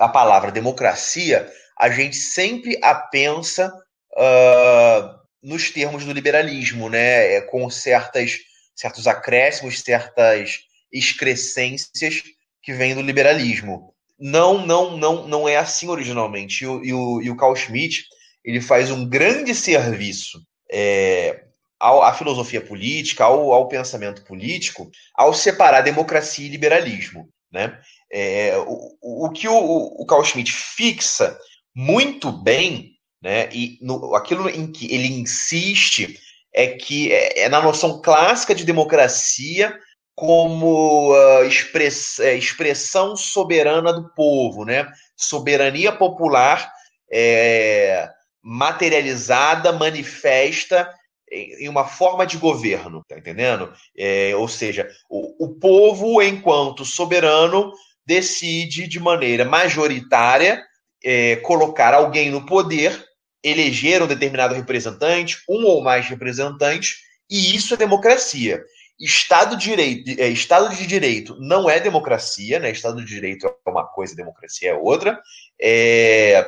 a 0.00 0.08
palavra 0.08 0.50
democracia, 0.50 1.46
a 1.78 1.90
gente 1.90 2.16
sempre 2.16 2.78
a 2.82 2.94
pensa 2.94 3.72
uh, 4.12 5.19
nos 5.42 5.70
termos 5.70 6.04
do 6.04 6.12
liberalismo, 6.12 6.88
né? 6.88 7.34
É, 7.34 7.40
com 7.40 7.68
certas, 7.70 8.38
certos 8.74 9.06
acréscimos, 9.06 9.80
certas 9.80 10.58
excrescências 10.92 12.22
que 12.62 12.72
vêm 12.72 12.94
do 12.94 13.02
liberalismo. 13.02 13.94
Não, 14.18 14.66
não, 14.66 14.96
não, 14.96 15.26
não 15.26 15.48
é 15.48 15.56
assim 15.56 15.88
originalmente. 15.88 16.64
E 16.64 16.66
o, 16.66 16.84
e 16.84 16.92
o, 16.92 17.22
e 17.22 17.30
o 17.30 17.36
Carl 17.36 17.56
Schmitt 17.56 18.04
ele 18.44 18.60
faz 18.60 18.90
um 18.90 19.08
grande 19.08 19.54
serviço 19.54 20.40
é, 20.70 21.44
à 21.78 22.12
filosofia 22.12 22.60
política, 22.60 23.24
ao, 23.24 23.52
ao 23.52 23.68
pensamento 23.68 24.24
político, 24.24 24.90
ao 25.14 25.32
separar 25.32 25.80
democracia 25.82 26.46
e 26.46 26.50
liberalismo. 26.50 27.28
Né? 27.50 27.78
É, 28.12 28.56
o, 28.58 29.26
o 29.26 29.30
que 29.30 29.48
o, 29.48 29.56
o 29.56 30.06
Carl 30.06 30.24
Schmitt 30.24 30.52
fixa 30.52 31.38
muito 31.74 32.30
bem, 32.30 32.89
né, 33.22 33.48
e 33.52 33.78
no, 33.82 34.14
aquilo 34.14 34.48
em 34.48 34.70
que 34.70 34.92
ele 34.92 35.08
insiste 35.08 36.18
é 36.52 36.68
que 36.68 37.12
é, 37.12 37.40
é 37.40 37.48
na 37.48 37.60
noção 37.60 38.00
clássica 38.00 38.54
de 38.54 38.64
democracia 38.64 39.78
como 40.14 41.12
uh, 41.14 41.44
express, 41.44 42.18
é, 42.18 42.36
expressão 42.36 43.16
soberana 43.16 43.92
do 43.92 44.12
povo, 44.14 44.64
né? 44.64 44.86
soberania 45.16 45.92
popular 45.92 46.70
é, 47.10 48.08
materializada, 48.42 49.72
manifesta 49.72 50.90
em 51.32 51.68
uma 51.68 51.86
forma 51.86 52.26
de 52.26 52.36
governo, 52.36 53.04
tá 53.08 53.16
entendendo? 53.16 53.72
É, 53.96 54.34
ou 54.34 54.48
seja, 54.48 54.90
o, 55.08 55.46
o 55.46 55.54
povo, 55.60 56.20
enquanto 56.20 56.84
soberano, 56.84 57.72
decide 58.04 58.88
de 58.88 58.98
maneira 58.98 59.44
majoritária 59.44 60.62
é, 61.04 61.36
colocar 61.36 61.94
alguém 61.94 62.30
no 62.30 62.44
poder, 62.44 63.04
eleger 63.42 64.02
um 64.02 64.06
determinado 64.06 64.54
representante, 64.54 65.38
um 65.48 65.64
ou 65.64 65.82
mais 65.82 66.06
representantes, 66.06 66.98
e 67.28 67.54
isso 67.54 67.74
é 67.74 67.76
democracia. 67.76 68.62
Estado 68.98 69.56
de 69.56 69.64
direito, 69.64 70.20
é, 70.20 70.28
Estado 70.28 70.74
de 70.74 70.86
direito 70.86 71.36
não 71.40 71.70
é 71.70 71.80
democracia, 71.80 72.58
né? 72.58 72.70
Estado 72.70 72.98
de 73.02 73.06
direito 73.06 73.46
é 73.46 73.70
uma 73.70 73.86
coisa, 73.86 74.14
democracia 74.14 74.70
é 74.70 74.74
outra. 74.74 75.18
É, 75.58 76.46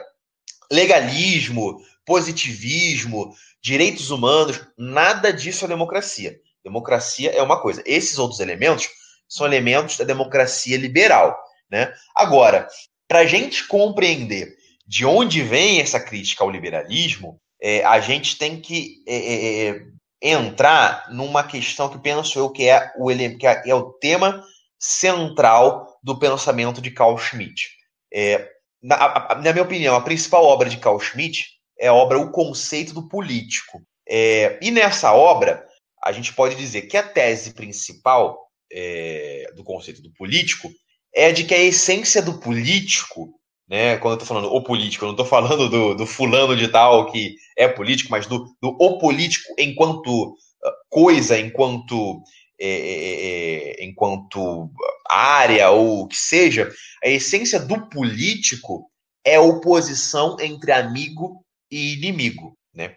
legalismo, 0.70 1.80
positivismo, 2.04 3.34
direitos 3.62 4.10
humanos, 4.10 4.60
nada 4.76 5.32
disso 5.32 5.64
é 5.64 5.68
democracia. 5.68 6.38
Democracia 6.62 7.30
é 7.30 7.42
uma 7.42 7.60
coisa. 7.60 7.82
Esses 7.86 8.18
outros 8.18 8.40
elementos 8.40 8.86
são 9.26 9.46
elementos 9.46 9.96
da 9.96 10.04
democracia 10.04 10.76
liberal. 10.76 11.34
Né? 11.70 11.90
Agora, 12.14 12.68
para 13.08 13.20
a 13.20 13.26
gente 13.26 13.66
compreender 13.66 14.56
de 14.86 15.06
onde 15.06 15.42
vem 15.42 15.80
essa 15.80 16.00
crítica 16.00 16.44
ao 16.44 16.50
liberalismo, 16.50 17.38
é, 17.60 17.84
a 17.84 18.00
gente 18.00 18.36
tem 18.36 18.60
que 18.60 19.02
é, 19.06 19.16
é, 19.16 19.68
é 19.68 19.82
entrar 20.20 21.06
numa 21.10 21.42
questão 21.42 21.88
que 21.88 21.98
penso 21.98 22.38
eu 22.38 22.50
que 22.50 22.68
é 22.68 22.92
o, 22.96 23.08
que 23.38 23.46
é, 23.46 23.62
é 23.66 23.74
o 23.74 23.92
tema 23.94 24.42
central 24.78 25.86
do 26.02 26.18
pensamento 26.18 26.80
de 26.80 26.90
Carl 26.90 27.16
Schmitt. 27.16 27.70
É, 28.12 28.48
na, 28.82 29.36
na, 29.36 29.52
minha 29.52 29.64
opinião, 29.64 29.94
a 29.94 30.00
principal 30.00 30.44
obra 30.44 30.68
de 30.68 30.76
Carl 30.76 30.98
Schmitt 30.98 31.46
é 31.78 31.88
a 31.88 31.94
obra 31.94 32.18
O 32.18 32.30
Conceito 32.30 32.92
do 32.92 33.08
Político. 33.08 33.80
É, 34.08 34.58
e 34.60 34.70
nessa 34.70 35.12
obra, 35.12 35.64
a 36.02 36.10
gente 36.10 36.32
pode 36.34 36.56
dizer 36.56 36.82
que 36.82 36.96
a 36.96 37.02
tese 37.02 37.54
principal 37.54 38.48
é, 38.72 39.44
do 39.54 39.62
conceito 39.62 40.02
do 40.02 40.12
político 40.12 40.70
é 41.14 41.30
de 41.30 41.44
que 41.44 41.54
a 41.54 41.62
essência 41.62 42.22
do 42.22 42.40
político, 42.40 43.34
né, 43.68 43.96
quando 43.98 44.12
eu 44.12 44.22
estou 44.22 44.28
falando 44.28 44.52
o 44.52 44.62
político, 44.62 45.04
eu 45.04 45.08
não 45.08 45.14
estou 45.14 45.26
falando 45.26 45.68
do, 45.68 45.94
do, 45.94 46.06
fulano 46.06 46.56
de 46.56 46.68
tal 46.68 47.10
que 47.10 47.34
é 47.56 47.68
político, 47.68 48.10
mas 48.10 48.26
do, 48.26 48.44
do 48.60 48.76
o 48.78 48.98
político 48.98 49.54
enquanto 49.58 50.36
ah, 50.64 50.72
coisa, 50.88 51.38
enquanto 51.38 52.22
é, 52.60 52.68
é, 52.68 53.80
é, 53.80 53.84
enquanto 53.84 54.70
área 55.08 55.70
ou 55.70 56.02
o 56.02 56.08
que 56.08 56.16
seja, 56.16 56.70
a 57.02 57.08
essência 57.08 57.58
do 57.58 57.88
político 57.88 58.90
é 59.24 59.38
oposição 59.38 60.36
entre 60.40 60.72
amigo 60.72 61.44
e 61.70 61.94
inimigo, 61.94 62.56
né? 62.74 62.96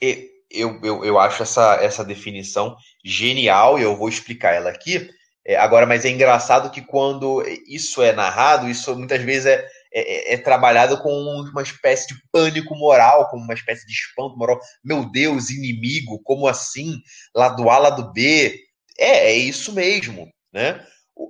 E 0.00 0.30
eu, 0.50 0.80
eu, 0.82 1.04
eu 1.04 1.18
acho 1.18 1.42
essa, 1.42 1.76
essa 1.76 2.04
definição 2.04 2.76
genial 3.04 3.78
e 3.78 3.82
eu 3.82 3.96
vou 3.96 4.08
explicar 4.08 4.54
ela 4.54 4.70
aqui. 4.70 5.08
É, 5.46 5.56
agora, 5.56 5.86
mas 5.86 6.04
é 6.04 6.10
engraçado 6.10 6.70
que 6.70 6.82
quando 6.82 7.42
isso 7.66 8.02
é 8.02 8.12
narrado, 8.12 8.68
isso 8.68 8.94
muitas 8.96 9.22
vezes 9.22 9.46
é, 9.46 9.66
é, 9.92 10.34
é, 10.34 10.38
trabalhado 10.38 11.00
com 11.02 11.10
uma 11.52 11.62
espécie 11.62 12.08
de 12.08 12.14
pânico 12.32 12.74
moral, 12.74 13.28
como 13.28 13.42
uma 13.42 13.54
espécie 13.54 13.86
de 13.86 13.92
espanto 13.92 14.36
moral. 14.36 14.58
Meu 14.84 15.10
Deus, 15.10 15.50
inimigo, 15.50 16.20
como 16.22 16.46
assim? 16.46 17.00
Lado 17.34 17.68
A, 17.70 17.78
lado 17.78 18.12
B. 18.12 18.58
É, 18.98 19.30
é 19.30 19.34
isso 19.34 19.72
mesmo, 19.72 20.28
né? 20.52 20.84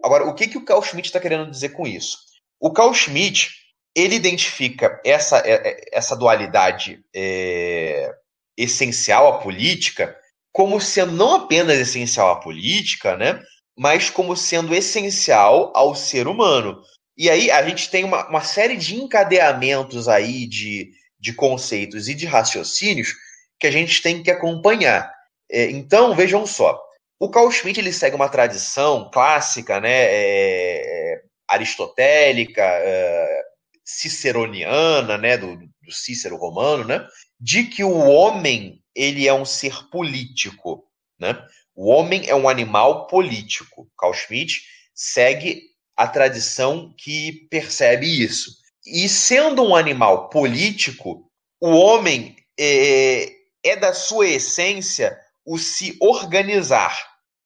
Agora, 0.04 0.24
o 0.24 0.34
que, 0.34 0.48
que 0.48 0.58
o 0.58 0.64
Carl 0.64 0.82
Schmitt 0.82 1.08
está 1.08 1.20
querendo 1.20 1.50
dizer 1.50 1.70
com 1.70 1.86
isso? 1.86 2.18
O 2.60 2.72
Carl 2.72 2.92
Schmitt, 2.92 3.50
ele 3.94 4.16
identifica 4.16 5.00
essa, 5.04 5.38
é, 5.38 5.52
é, 5.52 5.80
essa 5.92 6.14
dualidade 6.16 7.00
é, 7.14 8.12
essencial 8.56 9.28
à 9.28 9.38
política 9.38 10.14
como 10.58 10.80
sendo 10.80 11.12
não 11.12 11.36
apenas 11.36 11.78
essencial 11.78 12.30
à 12.30 12.40
política, 12.40 13.16
né, 13.16 13.40
mas 13.78 14.10
como 14.10 14.36
sendo 14.36 14.74
essencial 14.74 15.72
ao 15.72 15.94
ser 15.94 16.26
humano. 16.26 16.82
E 17.18 17.28
aí 17.28 17.50
a 17.50 17.68
gente 17.68 17.90
tem 17.90 18.04
uma, 18.04 18.28
uma 18.28 18.42
série 18.42 18.76
de 18.76 18.94
encadeamentos 18.94 20.08
aí 20.08 20.46
de, 20.46 20.92
de 21.18 21.32
conceitos 21.32 22.08
e 22.08 22.14
de 22.14 22.24
raciocínios 22.24 23.12
que 23.58 23.66
a 23.66 23.72
gente 23.72 24.00
tem 24.00 24.22
que 24.22 24.30
acompanhar. 24.30 25.12
É, 25.50 25.68
então, 25.68 26.14
vejam 26.14 26.46
só, 26.46 26.80
o 27.18 27.28
Carl 27.28 27.50
Schmitt 27.50 27.80
ele 27.80 27.92
segue 27.92 28.14
uma 28.14 28.28
tradição 28.28 29.10
clássica, 29.12 29.80
né, 29.80 29.90
é, 29.90 31.14
é, 31.14 31.22
aristotélica, 31.48 32.62
é, 32.62 33.42
ciceroniana, 33.84 35.18
né, 35.18 35.36
do, 35.36 35.56
do, 35.56 35.90
Cícero 35.90 36.36
romano, 36.36 36.84
né, 36.84 37.04
de 37.40 37.64
que 37.64 37.82
o 37.82 37.96
homem 37.96 38.80
ele 38.94 39.26
é 39.26 39.34
um 39.34 39.44
ser 39.44 39.88
político, 39.90 40.84
né? 41.18 41.42
O 41.74 41.88
homem 41.88 42.28
é 42.28 42.34
um 42.34 42.48
animal 42.48 43.06
político. 43.06 43.88
Carl 43.96 44.12
Schmitt 44.12 44.60
segue 44.92 45.62
a 45.98 46.06
tradição 46.06 46.94
que 46.96 47.48
percebe 47.50 48.06
isso. 48.06 48.52
E 48.86 49.08
sendo 49.08 49.64
um 49.64 49.74
animal 49.74 50.28
político, 50.28 51.28
o 51.60 51.70
homem 51.70 52.36
é, 52.56 53.32
é 53.64 53.74
da 53.74 53.92
sua 53.92 54.28
essência 54.28 55.18
o 55.44 55.58
se 55.58 55.96
organizar 56.00 56.96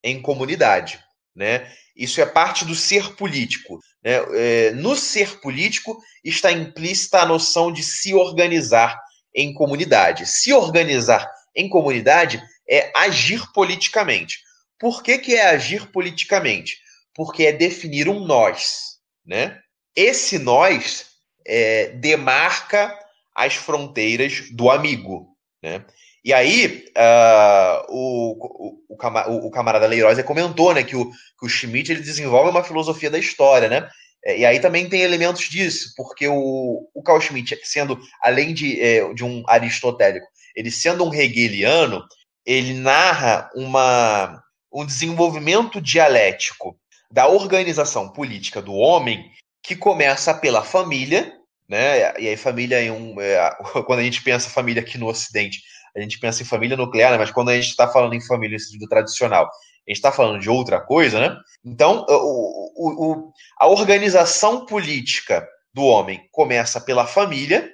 em 0.05 0.21
comunidade, 0.21 1.01
né? 1.35 1.73
Isso 1.97 2.21
é 2.21 2.27
parte 2.27 2.67
do 2.67 2.75
ser 2.75 3.15
político. 3.17 3.81
Né? 4.05 4.13
É, 4.35 4.71
no 4.73 4.97
ser 4.97 5.41
político 5.41 5.99
está 6.23 6.53
implícita 6.53 7.21
a 7.21 7.27
noção 7.27 7.73
de 7.73 7.83
se 7.83 8.13
organizar 8.15 9.01
em 9.35 9.55
comunidade. 9.55 10.27
Se 10.27 10.53
organizar 10.53 11.27
em 11.57 11.71
comunidade 11.71 12.43
é 12.69 12.91
agir 12.95 13.43
politicamente. 13.55 14.41
Por 14.79 15.03
que, 15.03 15.19
que 15.19 15.35
é 15.35 15.51
agir 15.51 15.91
politicamente? 15.91 16.79
Porque 17.15 17.45
é 17.45 17.53
definir 17.53 18.09
um 18.09 18.25
nós. 18.25 18.99
Né? 19.25 19.59
Esse 19.95 20.39
nós 20.39 21.07
é, 21.47 21.91
demarca 21.91 22.99
as 23.35 23.55
fronteiras 23.55 24.51
do 24.51 24.71
amigo. 24.71 25.37
Né? 25.63 25.85
E 26.25 26.33
aí, 26.33 26.85
uh, 26.97 27.85
o, 27.89 28.83
o, 28.89 29.47
o, 29.47 29.51
camarada 29.51 29.87
Leirosa 29.87 30.23
comentou 30.23 30.73
né, 30.73 30.85
que, 30.85 30.95
o, 30.95 31.11
que 31.11 31.47
o 31.47 31.49
Schmidt 31.49 31.91
ele 31.91 32.01
desenvolve 32.01 32.51
uma 32.51 32.63
filosofia 32.63 33.11
da 33.11 33.19
história, 33.19 33.69
né? 33.69 33.89
É, 34.25 34.39
e 34.39 34.47
aí 34.47 34.61
também 34.61 34.89
tem 34.89 35.01
elementos 35.01 35.49
disso, 35.49 35.93
porque 35.97 36.29
o, 36.29 36.89
o 36.95 37.03
Carl 37.03 37.21
Schmitt, 37.21 37.59
sendo, 37.65 38.01
além 38.23 38.55
de, 38.55 38.81
é, 38.81 39.13
de 39.13 39.25
um 39.25 39.43
aristotélico, 39.49 40.27
ele 40.55 40.71
sendo 40.71 41.05
um 41.05 41.13
hegeliano, 41.13 42.05
ele 42.47 42.75
narra 42.75 43.51
uma, 43.55 44.41
um 44.73 44.87
desenvolvimento 44.87 45.81
dialético 45.81 46.79
da 47.13 47.29
organização 47.29 48.09
política 48.09 48.63
do 48.63 48.75
homem 48.75 49.31
que 49.63 49.77
começa 49.77 50.33
pela 50.33 50.65
família, 50.65 51.39
né? 51.69 52.19
E 52.19 52.27
aí 52.27 52.37
família 52.39 52.83
em 52.83 52.91
um, 52.91 53.21
é, 53.21 53.55
quando 53.87 53.99
a 53.99 54.03
gente 54.03 54.23
pensa 54.23 54.49
família 54.49 54.83
aqui 54.83 54.97
no 54.97 55.09
Ocidente, 55.09 55.61
a 55.95 56.01
gente 56.01 56.19
pensa 56.19 56.43
em 56.43 56.47
família 56.47 56.77
nuclear, 56.77 57.13
né? 57.13 57.19
mas 57.19 57.31
quando 57.31 57.51
a 57.51 57.55
gente 57.55 57.69
está 57.69 57.87
falando 57.87 58.15
em 58.15 58.27
família 58.27 58.57
no 58.57 58.61
sentido 58.61 58.89
tradicional, 58.89 59.45
a 59.45 59.91
gente 59.91 59.99
está 59.99 60.11
falando 60.11 60.41
de 60.41 60.49
outra 60.49 60.81
coisa, 60.81 61.21
né? 61.21 61.37
Então, 61.63 62.07
o, 62.09 62.73
o, 62.77 63.13
o, 63.13 63.33
a 63.59 63.67
organização 63.67 64.65
política 64.65 65.47
do 65.75 65.85
homem 65.85 66.27
começa 66.31 66.81
pela 66.81 67.07
família, 67.07 67.71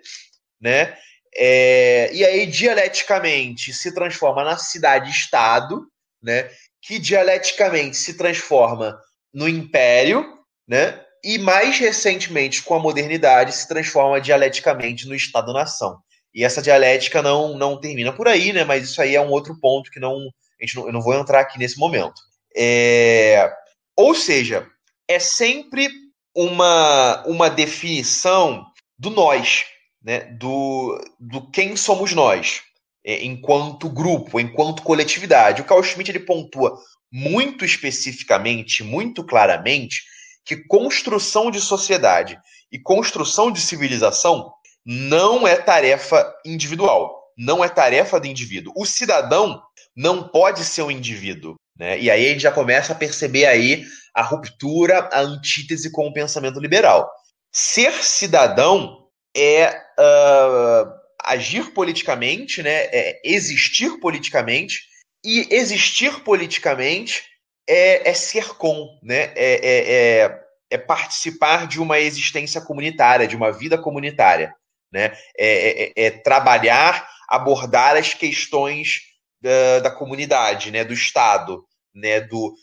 né? 0.61 0.97
É, 1.37 2.11
e 2.13 2.25
aí, 2.25 2.47
dialeticamente, 2.47 3.73
se 3.73 3.95
transforma 3.95 4.43
na 4.43 4.57
cidade-estado, 4.57 5.87
né? 6.21 6.51
Que 6.83 6.99
dialeticamente 6.99 7.97
se 7.97 8.17
transforma 8.17 8.99
no 9.33 9.49
império, 9.49 10.39
né? 10.67 11.01
E 11.25 11.39
mais 11.39 11.79
recentemente, 11.79 12.63
com 12.63 12.75
a 12.75 12.79
modernidade, 12.79 13.53
se 13.53 13.67
transforma 13.67 14.21
dialeticamente 14.21 15.07
no 15.07 15.15
Estado-nação. 15.15 15.99
E 16.35 16.45
essa 16.45 16.63
dialética 16.63 17.21
não, 17.21 17.57
não 17.57 17.81
termina 17.81 18.13
por 18.13 18.29
aí, 18.29 18.53
né? 18.53 18.65
Mas 18.65 18.85
isso 18.85 19.03
aí 19.03 19.17
é 19.17 19.21
um 19.21 19.31
outro 19.31 19.59
ponto 19.61 19.91
que 19.91 19.99
não, 19.99 20.15
a 20.17 20.65
gente 20.65 20.77
não, 20.77 20.87
eu 20.87 20.93
não 20.93 21.01
vou 21.01 21.15
entrar 21.15 21.41
aqui 21.41 21.59
nesse 21.59 21.79
momento. 21.79 22.21
É, 22.57 23.53
ou 23.97 24.15
seja, 24.15 24.67
é 25.09 25.19
sempre 25.19 25.89
uma, 26.35 27.25
uma 27.27 27.51
definição 27.51 28.65
do 28.97 29.11
nós, 29.11 29.65
né? 30.03 30.21
do, 30.39 30.97
do 31.19 31.51
quem 31.51 31.75
somos 31.77 32.13
nós, 32.13 32.63
é, 33.05 33.25
enquanto 33.25 33.89
grupo, 33.89 34.39
enquanto 34.39 34.83
coletividade. 34.83 35.63
O 35.63 35.65
Carl 35.65 35.83
Schmitt 35.83 36.11
ele 36.11 36.21
pontua 36.21 36.79
muito 37.13 37.65
especificamente, 37.65 38.83
muito 38.83 39.25
claramente, 39.25 40.03
que 40.45 40.57
construção 40.57 41.51
de 41.51 41.61
sociedade 41.61 42.39
e 42.71 42.79
construção 42.79 43.51
de 43.51 43.61
civilização 43.61 44.53
não 44.85 45.47
é 45.47 45.57
tarefa 45.57 46.35
individual, 46.45 47.33
não 47.37 47.63
é 47.63 47.69
tarefa 47.69 48.19
do 48.19 48.27
indivíduo. 48.27 48.73
O 48.77 48.87
cidadão 48.87 49.63
não 49.95 50.29
pode 50.29 50.65
ser 50.65 50.83
um 50.83 50.91
indivíduo, 50.91 51.57
né? 51.79 51.99
E 51.99 52.11
aí 52.11 52.27
a 52.27 52.29
gente 52.31 52.43
já 52.43 52.53
começa 52.53 52.93
a 52.93 52.97
perceber 52.97 53.47
aí 53.47 53.85
a 54.15 54.23
ruptura, 54.23 55.09
a 55.13 55.21
antítese 55.21 55.93
com 55.93 56.07
o 56.07 56.13
pensamento 56.13 56.59
liberal. 56.59 57.11
Ser 57.53 57.93
cidadão 58.03 59.07
é 59.37 59.69
uh, 59.99 60.91
agir 61.23 61.73
politicamente, 61.73 62.63
né? 62.63 62.85
É 62.87 63.21
existir 63.25 64.01
politicamente 64.01 64.88
e 65.25 65.49
existir 65.51 66.21
politicamente 66.21 67.25
é, 67.69 68.09
é 68.09 68.15
ser 68.15 68.55
com, 68.55 68.99
né? 69.03 69.33
É, 69.35 69.55
é, 69.63 70.25
é, 70.25 70.41
é 70.71 70.79
participar 70.79 71.67
de 71.67 71.81
uma 71.81 71.99
existência 71.99 72.61
comunitária, 72.61 73.27
de 73.27 73.37
uma 73.37 73.53
vida 73.53 73.77
comunitária 73.77 74.55
né? 74.93 75.17
É, 75.39 75.85
é, 75.85 76.07
é 76.07 76.11
trabalhar, 76.11 77.09
abordar 77.29 77.97
as 77.97 78.15
questões 78.15 79.01
da, 79.41 79.81
da, 79.81 79.91
comunidade, 79.91 80.71
né? 80.71 80.85
Do 80.85 80.95
Estado, 80.95 81.65
né? 81.95 82.21
Do, 82.21 82.55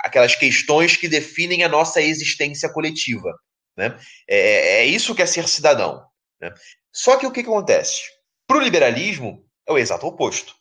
aquelas 0.00 0.34
questões 0.34 0.96
que 0.96 1.08
definem 1.08 1.62
a 1.62 1.68
nossa 1.68 2.00
existência 2.00 2.68
coletiva, 2.72 3.32
né? 3.76 3.98
É, 4.28 4.80
é, 4.80 4.84
isso 4.84 5.14
que 5.14 5.22
é 5.22 5.26
ser 5.26 5.48
cidadão. 5.48 6.04
Né? 6.40 6.52
Só 6.92 7.16
que 7.16 7.26
o 7.26 7.32
que 7.32 7.40
acontece? 7.40 8.02
Para 8.46 8.58
o 8.58 8.60
liberalismo 8.60 9.44
é 9.66 9.72
o 9.72 9.78
exato 9.78 10.06
oposto. 10.06 10.54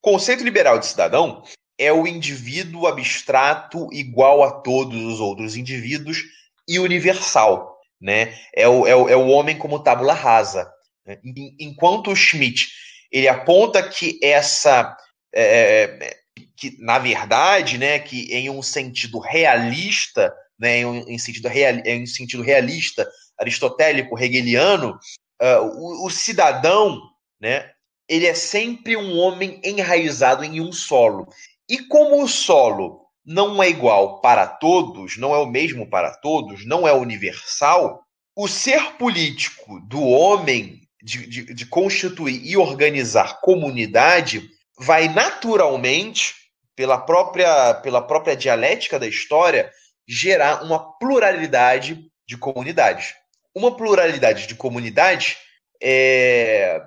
Conceito 0.00 0.44
liberal 0.44 0.78
de 0.78 0.86
cidadão 0.86 1.42
é 1.78 1.92
o 1.92 2.06
indivíduo 2.06 2.86
abstrato 2.86 3.88
igual 3.92 4.42
a 4.42 4.50
todos 4.50 5.00
os 5.04 5.20
outros 5.20 5.56
indivíduos 5.56 6.22
e 6.68 6.78
universal 6.78 7.78
né? 8.00 8.38
É 8.54 8.68
o, 8.68 8.86
é 8.86 8.94
o, 8.94 9.08
é 9.08 9.16
o 9.16 9.26
homem 9.28 9.58
como 9.58 9.82
tábula 9.82 10.14
rasa. 10.14 10.70
Né? 11.04 11.18
Enquanto 11.58 12.10
o 12.10 12.16
Schmidt 12.16 12.68
ele 13.10 13.26
aponta 13.26 13.82
que 13.82 14.18
essa 14.22 14.96
é, 15.34 15.98
é, 16.00 16.16
que 16.56 16.76
na 16.80 16.98
verdade, 16.98 17.78
né, 17.78 17.98
que 17.98 18.32
em 18.32 18.50
um 18.50 18.62
sentido 18.62 19.18
realista, 19.18 20.32
né, 20.58 20.78
em, 20.78 20.84
um, 20.84 21.08
em 21.08 21.18
sentido 21.18 21.48
real, 21.48 21.74
em 21.84 22.06
sentido 22.06 22.42
realista, 22.42 23.08
aristotélico, 23.38 24.18
hegeliano, 24.18 24.98
uh, 25.40 25.62
o, 25.62 26.06
o 26.06 26.10
cidadão, 26.10 27.00
né, 27.40 27.70
ele 28.08 28.26
é 28.26 28.34
sempre 28.34 28.96
um 28.96 29.18
homem 29.18 29.60
enraizado 29.62 30.42
em 30.42 30.60
um 30.60 30.72
solo. 30.72 31.28
E 31.68 31.78
como 31.78 32.22
o 32.22 32.28
solo 32.28 33.02
não 33.24 33.62
é 33.62 33.68
igual 33.68 34.20
para 34.22 34.46
todos, 34.46 35.18
não 35.18 35.34
é 35.34 35.38
o 35.38 35.46
mesmo 35.46 35.88
para 35.88 36.14
todos, 36.14 36.64
não 36.64 36.88
é 36.88 36.92
universal, 36.92 38.02
o 38.34 38.48
ser 38.48 38.92
político 38.92 39.80
do 39.80 40.02
homem 40.02 40.80
de, 41.02 41.26
de, 41.26 41.54
de 41.54 41.66
constituir 41.66 42.40
e 42.42 42.56
organizar 42.56 43.40
comunidade 43.40 44.48
vai 44.78 45.08
naturalmente, 45.08 46.34
pela 46.74 46.96
própria, 46.98 47.74
pela 47.74 48.00
própria 48.00 48.36
dialética 48.36 48.98
da 48.98 49.06
história, 49.06 49.70
gerar 50.06 50.62
uma 50.62 50.96
pluralidade 50.98 52.06
de 52.26 52.38
comunidades. 52.38 53.14
Uma 53.54 53.76
pluralidade 53.76 54.46
de 54.46 54.54
comunidades 54.54 55.36
é 55.82 56.80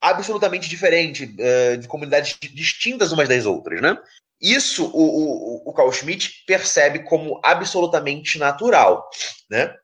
absolutamente 0.00 0.68
diferente, 0.68 1.34
é, 1.38 1.76
de 1.76 1.88
comunidades 1.88 2.36
distintas 2.40 3.12
umas 3.12 3.28
das 3.28 3.46
outras, 3.46 3.80
né? 3.80 3.98
Isso 4.40 4.86
o, 4.86 5.66
o, 5.66 5.70
o 5.70 5.72
Carl 5.72 5.92
Schmitt 5.92 6.44
percebe 6.46 7.00
como 7.00 7.40
absolutamente 7.42 8.38
natural. 8.38 9.08
Né? 9.50 9.74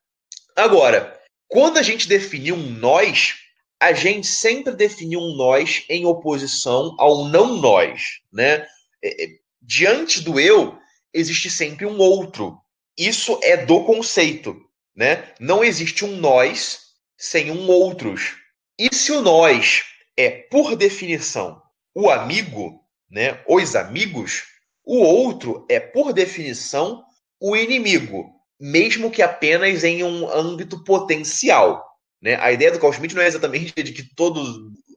Agora, 0.54 1.20
quando 1.48 1.78
a 1.78 1.82
gente 1.82 2.08
definiu 2.08 2.54
um 2.54 2.70
nós, 2.70 3.34
a 3.80 3.92
gente 3.92 4.26
sempre 4.26 4.72
definiu 4.72 5.18
um 5.18 5.34
nós 5.34 5.84
em 5.88 6.06
oposição 6.06 6.94
ao 6.98 7.24
não 7.24 7.56
nós. 7.56 8.20
Né? 8.32 8.66
É, 9.02 9.24
é, 9.24 9.28
diante 9.60 10.20
do 10.20 10.38
eu, 10.38 10.78
existe 11.12 11.50
sempre 11.50 11.84
um 11.84 11.98
outro. 11.98 12.56
Isso 12.96 13.40
é 13.42 13.56
do 13.56 13.84
conceito. 13.84 14.56
Né? 14.94 15.32
Não 15.40 15.64
existe 15.64 16.04
um 16.04 16.16
nós 16.16 16.78
sem 17.18 17.50
um 17.50 17.66
outros. 17.68 18.36
E 18.78 18.94
se 18.94 19.10
o 19.10 19.20
nós 19.20 19.82
é, 20.16 20.30
por 20.30 20.76
definição, 20.76 21.60
o 21.94 22.10
amigo, 22.10 22.80
né, 23.10 23.40
os 23.46 23.76
amigos, 23.76 24.44
o 24.84 24.98
outro 24.98 25.66
é, 25.68 25.80
por 25.80 26.12
definição, 26.12 27.04
o 27.40 27.56
inimigo, 27.56 28.30
mesmo 28.60 29.10
que 29.10 29.22
apenas 29.22 29.84
em 29.84 30.02
um 30.02 30.28
âmbito 30.30 30.82
potencial. 30.84 31.84
Né? 32.20 32.36
A 32.36 32.52
ideia 32.52 32.70
do 32.70 32.78
Carl 32.78 32.92
Schmitt 32.92 33.14
não 33.14 33.22
é 33.22 33.26
exatamente 33.26 33.82
de 33.82 33.92
que 33.92 34.14
todas 34.14 34.48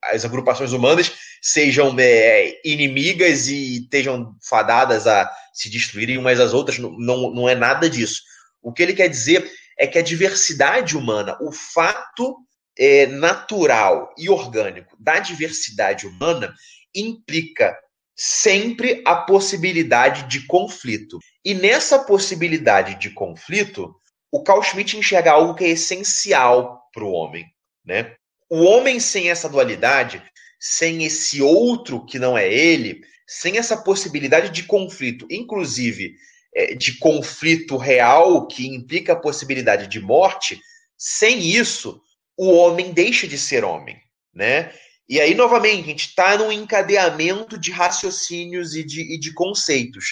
as 0.04 0.24
agrupações 0.24 0.72
humanas 0.72 1.12
sejam 1.42 1.96
é, 2.00 2.60
inimigas 2.64 3.48
e 3.48 3.80
estejam 3.82 4.36
fadadas 4.48 5.08
a 5.08 5.30
se 5.54 5.70
destruírem 5.70 6.18
umas 6.18 6.40
às 6.40 6.54
outras, 6.54 6.78
não, 6.78 6.92
não, 6.98 7.32
não 7.32 7.50
é 7.50 7.56
nada 7.56 7.90
disso. 7.90 8.22
O 8.62 8.72
que 8.72 8.84
ele 8.84 8.94
quer 8.94 9.08
dizer 9.08 9.50
é 9.78 9.88
que 9.88 9.98
a 9.98 10.04
diversidade 10.04 10.98
humana, 10.98 11.38
o 11.42 11.52
fato 11.52 12.38
é, 12.78 13.08
natural 13.08 14.14
e 14.18 14.30
orgânico 14.30 14.96
da 15.00 15.20
diversidade 15.20 16.06
humana, 16.06 16.54
implica 16.94 17.78
sempre 18.16 19.02
a 19.06 19.16
possibilidade 19.16 20.28
de 20.28 20.46
conflito. 20.48 21.20
E 21.46 21.54
nessa 21.54 22.00
possibilidade 22.00 23.00
de 23.00 23.12
conflito, 23.12 23.96
o 24.32 24.44
Carl 24.44 24.64
Schmitt 24.64 24.98
enxerga 24.98 25.32
algo 25.32 25.54
que 25.54 25.64
é 25.64 25.70
essencial 25.70 26.82
para 26.94 27.04
o 27.04 27.12
homem. 27.12 27.46
Né? 27.86 28.16
O 28.50 28.64
homem 28.64 29.00
sem 29.00 29.30
essa 29.30 29.48
dualidade, 29.48 30.22
sem 30.60 31.04
esse 31.06 31.42
outro 31.42 32.06
que 32.06 32.18
não 32.18 32.38
é 32.38 32.52
ele, 32.52 33.02
sem 33.28 33.58
essa 33.58 33.78
possibilidade 33.78 34.50
de 34.50 34.64
conflito, 34.64 35.28
inclusive 35.30 36.16
é, 36.56 36.74
de 36.74 36.98
conflito 36.98 37.78
real, 37.78 38.48
que 38.48 38.68
implica 38.68 39.14
a 39.14 39.20
possibilidade 39.20 39.88
de 39.88 40.00
morte, 40.00 40.60
sem 40.98 41.40
isso, 41.40 42.02
o 42.38 42.52
homem 42.54 42.94
deixa 42.94 43.28
de 43.28 43.38
ser 43.38 43.64
homem. 43.64 43.98
Né? 44.34 44.72
E 45.10 45.20
aí, 45.20 45.34
novamente, 45.34 45.84
a 45.84 45.88
gente 45.88 46.08
está 46.08 46.38
num 46.38 46.52
encadeamento 46.52 47.58
de 47.58 47.72
raciocínios 47.72 48.76
e 48.76 48.84
de, 48.84 49.16
e 49.16 49.18
de 49.18 49.34
conceitos. 49.34 50.06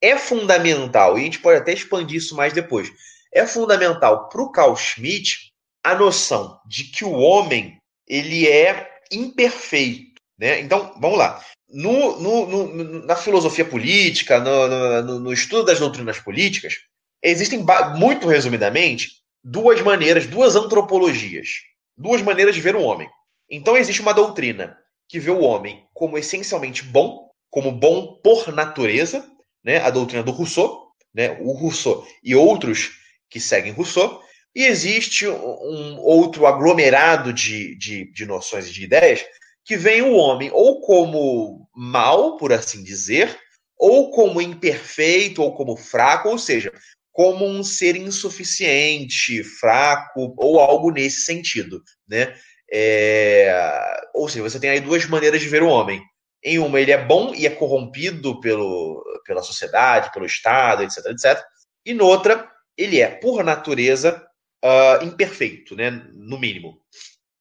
É 0.00 0.18
fundamental, 0.18 1.16
e 1.16 1.22
a 1.22 1.24
gente 1.24 1.38
pode 1.38 1.60
até 1.60 1.72
expandir 1.72 2.18
isso 2.18 2.34
mais 2.34 2.52
depois, 2.52 2.90
é 3.32 3.46
fundamental 3.46 4.28
para 4.28 4.42
o 4.42 4.50
Carl 4.50 4.76
Schmitt 4.76 5.52
a 5.82 5.94
noção 5.94 6.58
de 6.66 6.84
que 6.84 7.04
o 7.04 7.12
homem 7.12 7.78
ele 8.06 8.48
é 8.48 8.90
imperfeito. 9.10 10.20
Né? 10.38 10.60
Então, 10.60 10.94
vamos 11.00 11.18
lá. 11.18 11.44
No, 11.68 12.20
no, 12.20 12.46
no, 12.46 13.06
na 13.06 13.16
filosofia 13.16 13.64
política, 13.64 14.38
no, 14.38 15.18
no, 15.18 15.32
estudo 15.32 15.64
das 15.64 15.80
doutrinas 15.80 16.18
políticas, 16.18 16.74
existem, 17.22 17.64
muito 17.96 18.28
resumidamente, 18.28 19.23
duas 19.44 19.80
maneiras, 19.82 20.26
duas 20.26 20.56
antropologias, 20.56 21.48
duas 21.96 22.22
maneiras 22.22 22.54
de 22.54 22.60
ver 22.62 22.74
o 22.74 22.82
homem. 22.82 23.08
Então 23.50 23.76
existe 23.76 24.00
uma 24.00 24.14
doutrina 24.14 24.76
que 25.06 25.20
vê 25.20 25.30
o 25.30 25.42
homem 25.42 25.84
como 25.92 26.16
essencialmente 26.16 26.82
bom, 26.82 27.30
como 27.50 27.70
bom 27.70 28.18
por 28.24 28.52
natureza, 28.52 29.28
né? 29.62 29.78
A 29.78 29.90
doutrina 29.90 30.22
do 30.22 30.32
Rousseau, 30.32 30.88
né? 31.14 31.36
O 31.40 31.52
Rousseau 31.52 32.06
e 32.22 32.34
outros 32.34 32.92
que 33.28 33.38
seguem 33.38 33.72
Rousseau 33.72 34.22
e 34.54 34.64
existe 34.64 35.26
um 35.26 35.98
outro 35.98 36.46
aglomerado 36.46 37.32
de, 37.32 37.76
de, 37.76 38.10
de 38.12 38.24
noções 38.24 38.68
e 38.68 38.72
de 38.72 38.84
ideias 38.84 39.24
que 39.64 39.76
vem 39.76 40.02
o 40.02 40.14
homem 40.14 40.50
ou 40.52 40.80
como 40.80 41.68
mal, 41.74 42.36
por 42.36 42.52
assim 42.52 42.82
dizer, 42.82 43.36
ou 43.76 44.10
como 44.10 44.40
imperfeito, 44.40 45.42
ou 45.42 45.54
como 45.54 45.76
fraco, 45.76 46.28
ou 46.28 46.38
seja, 46.38 46.72
como 47.14 47.46
um 47.46 47.62
ser 47.62 47.94
insuficiente, 47.94 49.44
fraco, 49.44 50.34
ou 50.36 50.58
algo 50.58 50.90
nesse 50.90 51.22
sentido, 51.22 51.80
né? 52.08 52.34
É... 52.70 53.56
Ou 54.12 54.28
seja, 54.28 54.42
você 54.42 54.58
tem 54.58 54.70
aí 54.70 54.80
duas 54.80 55.06
maneiras 55.06 55.40
de 55.40 55.48
ver 55.48 55.62
o 55.62 55.68
homem. 55.68 56.02
Em 56.42 56.58
uma, 56.58 56.80
ele 56.80 56.90
é 56.90 57.02
bom 57.02 57.32
e 57.32 57.46
é 57.46 57.50
corrompido 57.50 58.40
pelo, 58.40 59.02
pela 59.24 59.44
sociedade, 59.44 60.12
pelo 60.12 60.26
Estado, 60.26 60.82
etc, 60.82 61.06
etc. 61.06 61.40
E 61.86 61.94
noutra, 61.94 62.50
ele 62.76 63.00
é, 63.00 63.06
por 63.06 63.44
natureza, 63.44 64.20
uh, 64.64 65.04
imperfeito, 65.04 65.76
né? 65.76 65.90
No 66.12 66.36
mínimo. 66.36 66.80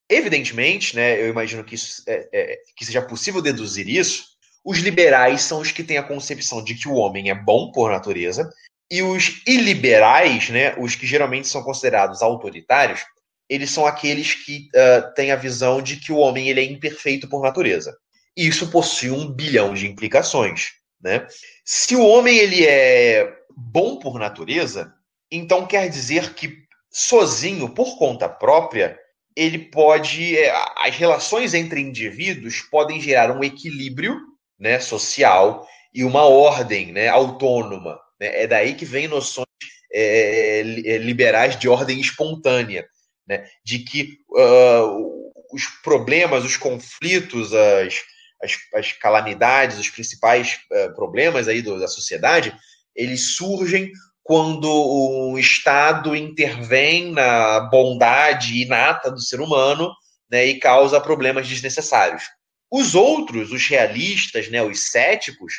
Evidentemente, 0.08 0.96
né, 0.96 1.20
eu 1.20 1.30
imagino 1.30 1.64
que, 1.64 1.74
isso, 1.74 2.04
é, 2.08 2.30
é, 2.32 2.58
que 2.78 2.86
seja 2.86 3.02
possível 3.02 3.42
deduzir 3.42 3.90
isso, 3.90 4.26
os 4.64 4.78
liberais 4.78 5.42
são 5.42 5.60
os 5.62 5.72
que 5.72 5.84
têm 5.84 5.98
a 5.98 6.04
concepção 6.04 6.64
de 6.64 6.76
que 6.76 6.88
o 6.88 6.94
homem 6.94 7.32
é 7.32 7.36
bom 7.36 7.72
por 7.72 7.90
natureza, 7.90 8.48
e 8.94 9.02
os 9.02 9.42
iliberais, 9.48 10.52
né, 10.52 10.76
os 10.78 10.94
que 10.94 11.08
geralmente 11.08 11.48
são 11.48 11.64
considerados 11.64 12.22
autoritários, 12.22 13.04
eles 13.50 13.72
são 13.72 13.88
aqueles 13.88 14.36
que 14.36 14.68
uh, 14.68 15.12
têm 15.16 15.32
a 15.32 15.36
visão 15.36 15.82
de 15.82 15.98
que 15.98 16.12
o 16.12 16.18
homem 16.18 16.48
ele 16.48 16.60
é 16.60 16.64
imperfeito 16.64 17.28
por 17.28 17.42
natureza. 17.42 17.98
E 18.38 18.48
isso 18.48 18.70
possui 18.70 19.10
um 19.10 19.28
bilhão 19.28 19.74
de 19.74 19.88
implicações. 19.88 20.74
Né? 21.02 21.26
Se 21.66 21.96
o 21.96 22.06
homem 22.06 22.38
ele 22.38 22.68
é 22.68 23.34
bom 23.58 23.98
por 23.98 24.20
natureza, 24.20 24.94
então 25.32 25.66
quer 25.66 25.90
dizer 25.90 26.36
que 26.36 26.56
sozinho, 26.92 27.70
por 27.70 27.98
conta 27.98 28.30
própria, 28.30 28.96
ele 29.36 29.58
pode. 29.58 30.38
É, 30.38 30.54
as 30.78 30.96
relações 30.96 31.56
entre 31.56 31.82
indivíduos 31.82 32.62
podem 32.62 33.02
gerar 33.02 33.36
um 33.36 33.44
equilíbrio 33.44 34.20
né, 34.60 34.80
social 34.80 35.68
e 35.92 36.04
uma 36.04 36.26
ordem 36.26 36.92
né, 36.92 37.08
autônoma. 37.08 38.03
Né? 38.24 38.44
É 38.44 38.48
daí 38.48 38.74
que 38.74 38.86
vem 38.86 39.08
noções 39.10 39.48
é, 39.94 40.60
é, 40.62 40.98
liberais 40.98 41.60
de 41.60 41.68
ordem 41.68 42.00
espontânea, 42.00 42.88
né? 43.28 43.46
de 43.66 43.80
que 43.80 44.18
uh, 44.30 45.34
os 45.52 45.66
problemas, 45.84 46.46
os 46.46 46.56
conflitos, 46.56 47.54
as, 47.54 48.02
as, 48.42 48.58
as 48.74 48.92
calamidades, 48.94 49.78
os 49.78 49.90
principais 49.90 50.60
uh, 50.72 50.96
problemas 50.96 51.50
aí 51.50 51.62
do, 51.62 51.78
da 51.78 51.88
sociedade, 51.88 52.56
eles 52.96 53.36
surgem 53.36 53.92
quando 54.24 54.72
o 54.72 55.38
Estado 55.38 56.16
intervém 56.16 57.12
na 57.12 57.60
bondade 57.70 58.62
inata 58.62 59.12
do 59.12 59.20
ser 59.20 59.42
humano 59.42 59.92
né, 60.32 60.46
e 60.46 60.60
causa 60.60 61.02
problemas 61.02 61.46
desnecessários. 61.46 62.24
Os 62.72 62.96
outros, 62.96 63.52
os 63.52 63.68
realistas, 63.68 64.50
né, 64.50 64.64
os 64.64 64.90
céticos, 64.92 65.56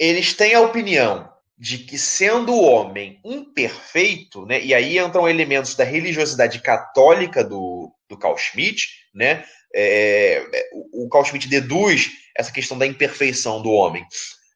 eles 0.00 0.34
têm 0.34 0.54
a 0.54 0.60
opinião 0.60 1.30
de 1.58 1.78
que, 1.78 1.98
sendo 1.98 2.52
o 2.52 2.62
homem 2.62 3.20
imperfeito, 3.24 4.46
né, 4.46 4.62
e 4.62 4.72
aí 4.72 4.98
entram 4.98 5.28
elementos 5.28 5.74
da 5.74 5.84
religiosidade 5.84 6.60
católica 6.60 7.42
do, 7.42 7.92
do 8.08 8.16
Carl 8.16 8.36
Schmitt, 8.36 8.88
né, 9.12 9.44
é, 9.74 10.44
o 10.92 11.08
Carl 11.08 11.24
Schmitt 11.24 11.48
deduz 11.48 12.10
essa 12.36 12.52
questão 12.52 12.78
da 12.78 12.86
imperfeição 12.86 13.60
do 13.60 13.70
homem 13.70 14.06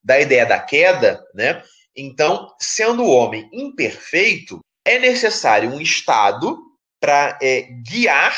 da 0.04 0.20
ideia 0.20 0.46
da 0.46 0.58
queda, 0.58 1.22
né, 1.34 1.62
então, 1.96 2.48
sendo 2.58 3.02
o 3.02 3.10
homem 3.10 3.48
imperfeito, 3.52 4.60
é 4.84 4.98
necessário 4.98 5.70
um 5.70 5.80
Estado 5.80 6.58
para 7.00 7.38
é, 7.42 7.62
guiar, 7.86 8.34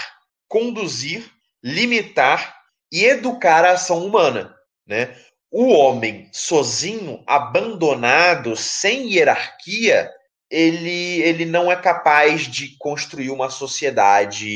conduzir, 0.48 1.30
limitar 1.62 2.56
e 2.90 3.04
educar 3.04 3.64
a 3.64 3.72
ação 3.72 4.04
humana. 4.04 4.54
Né? 4.86 5.16
O 5.56 5.68
homem 5.68 6.28
sozinho, 6.32 7.22
abandonado, 7.28 8.56
sem 8.56 9.14
hierarquia, 9.14 10.10
ele, 10.50 11.22
ele 11.22 11.44
não 11.44 11.70
é 11.70 11.76
capaz 11.76 12.40
de 12.40 12.76
construir 12.76 13.30
uma 13.30 13.48
sociedade 13.48 14.48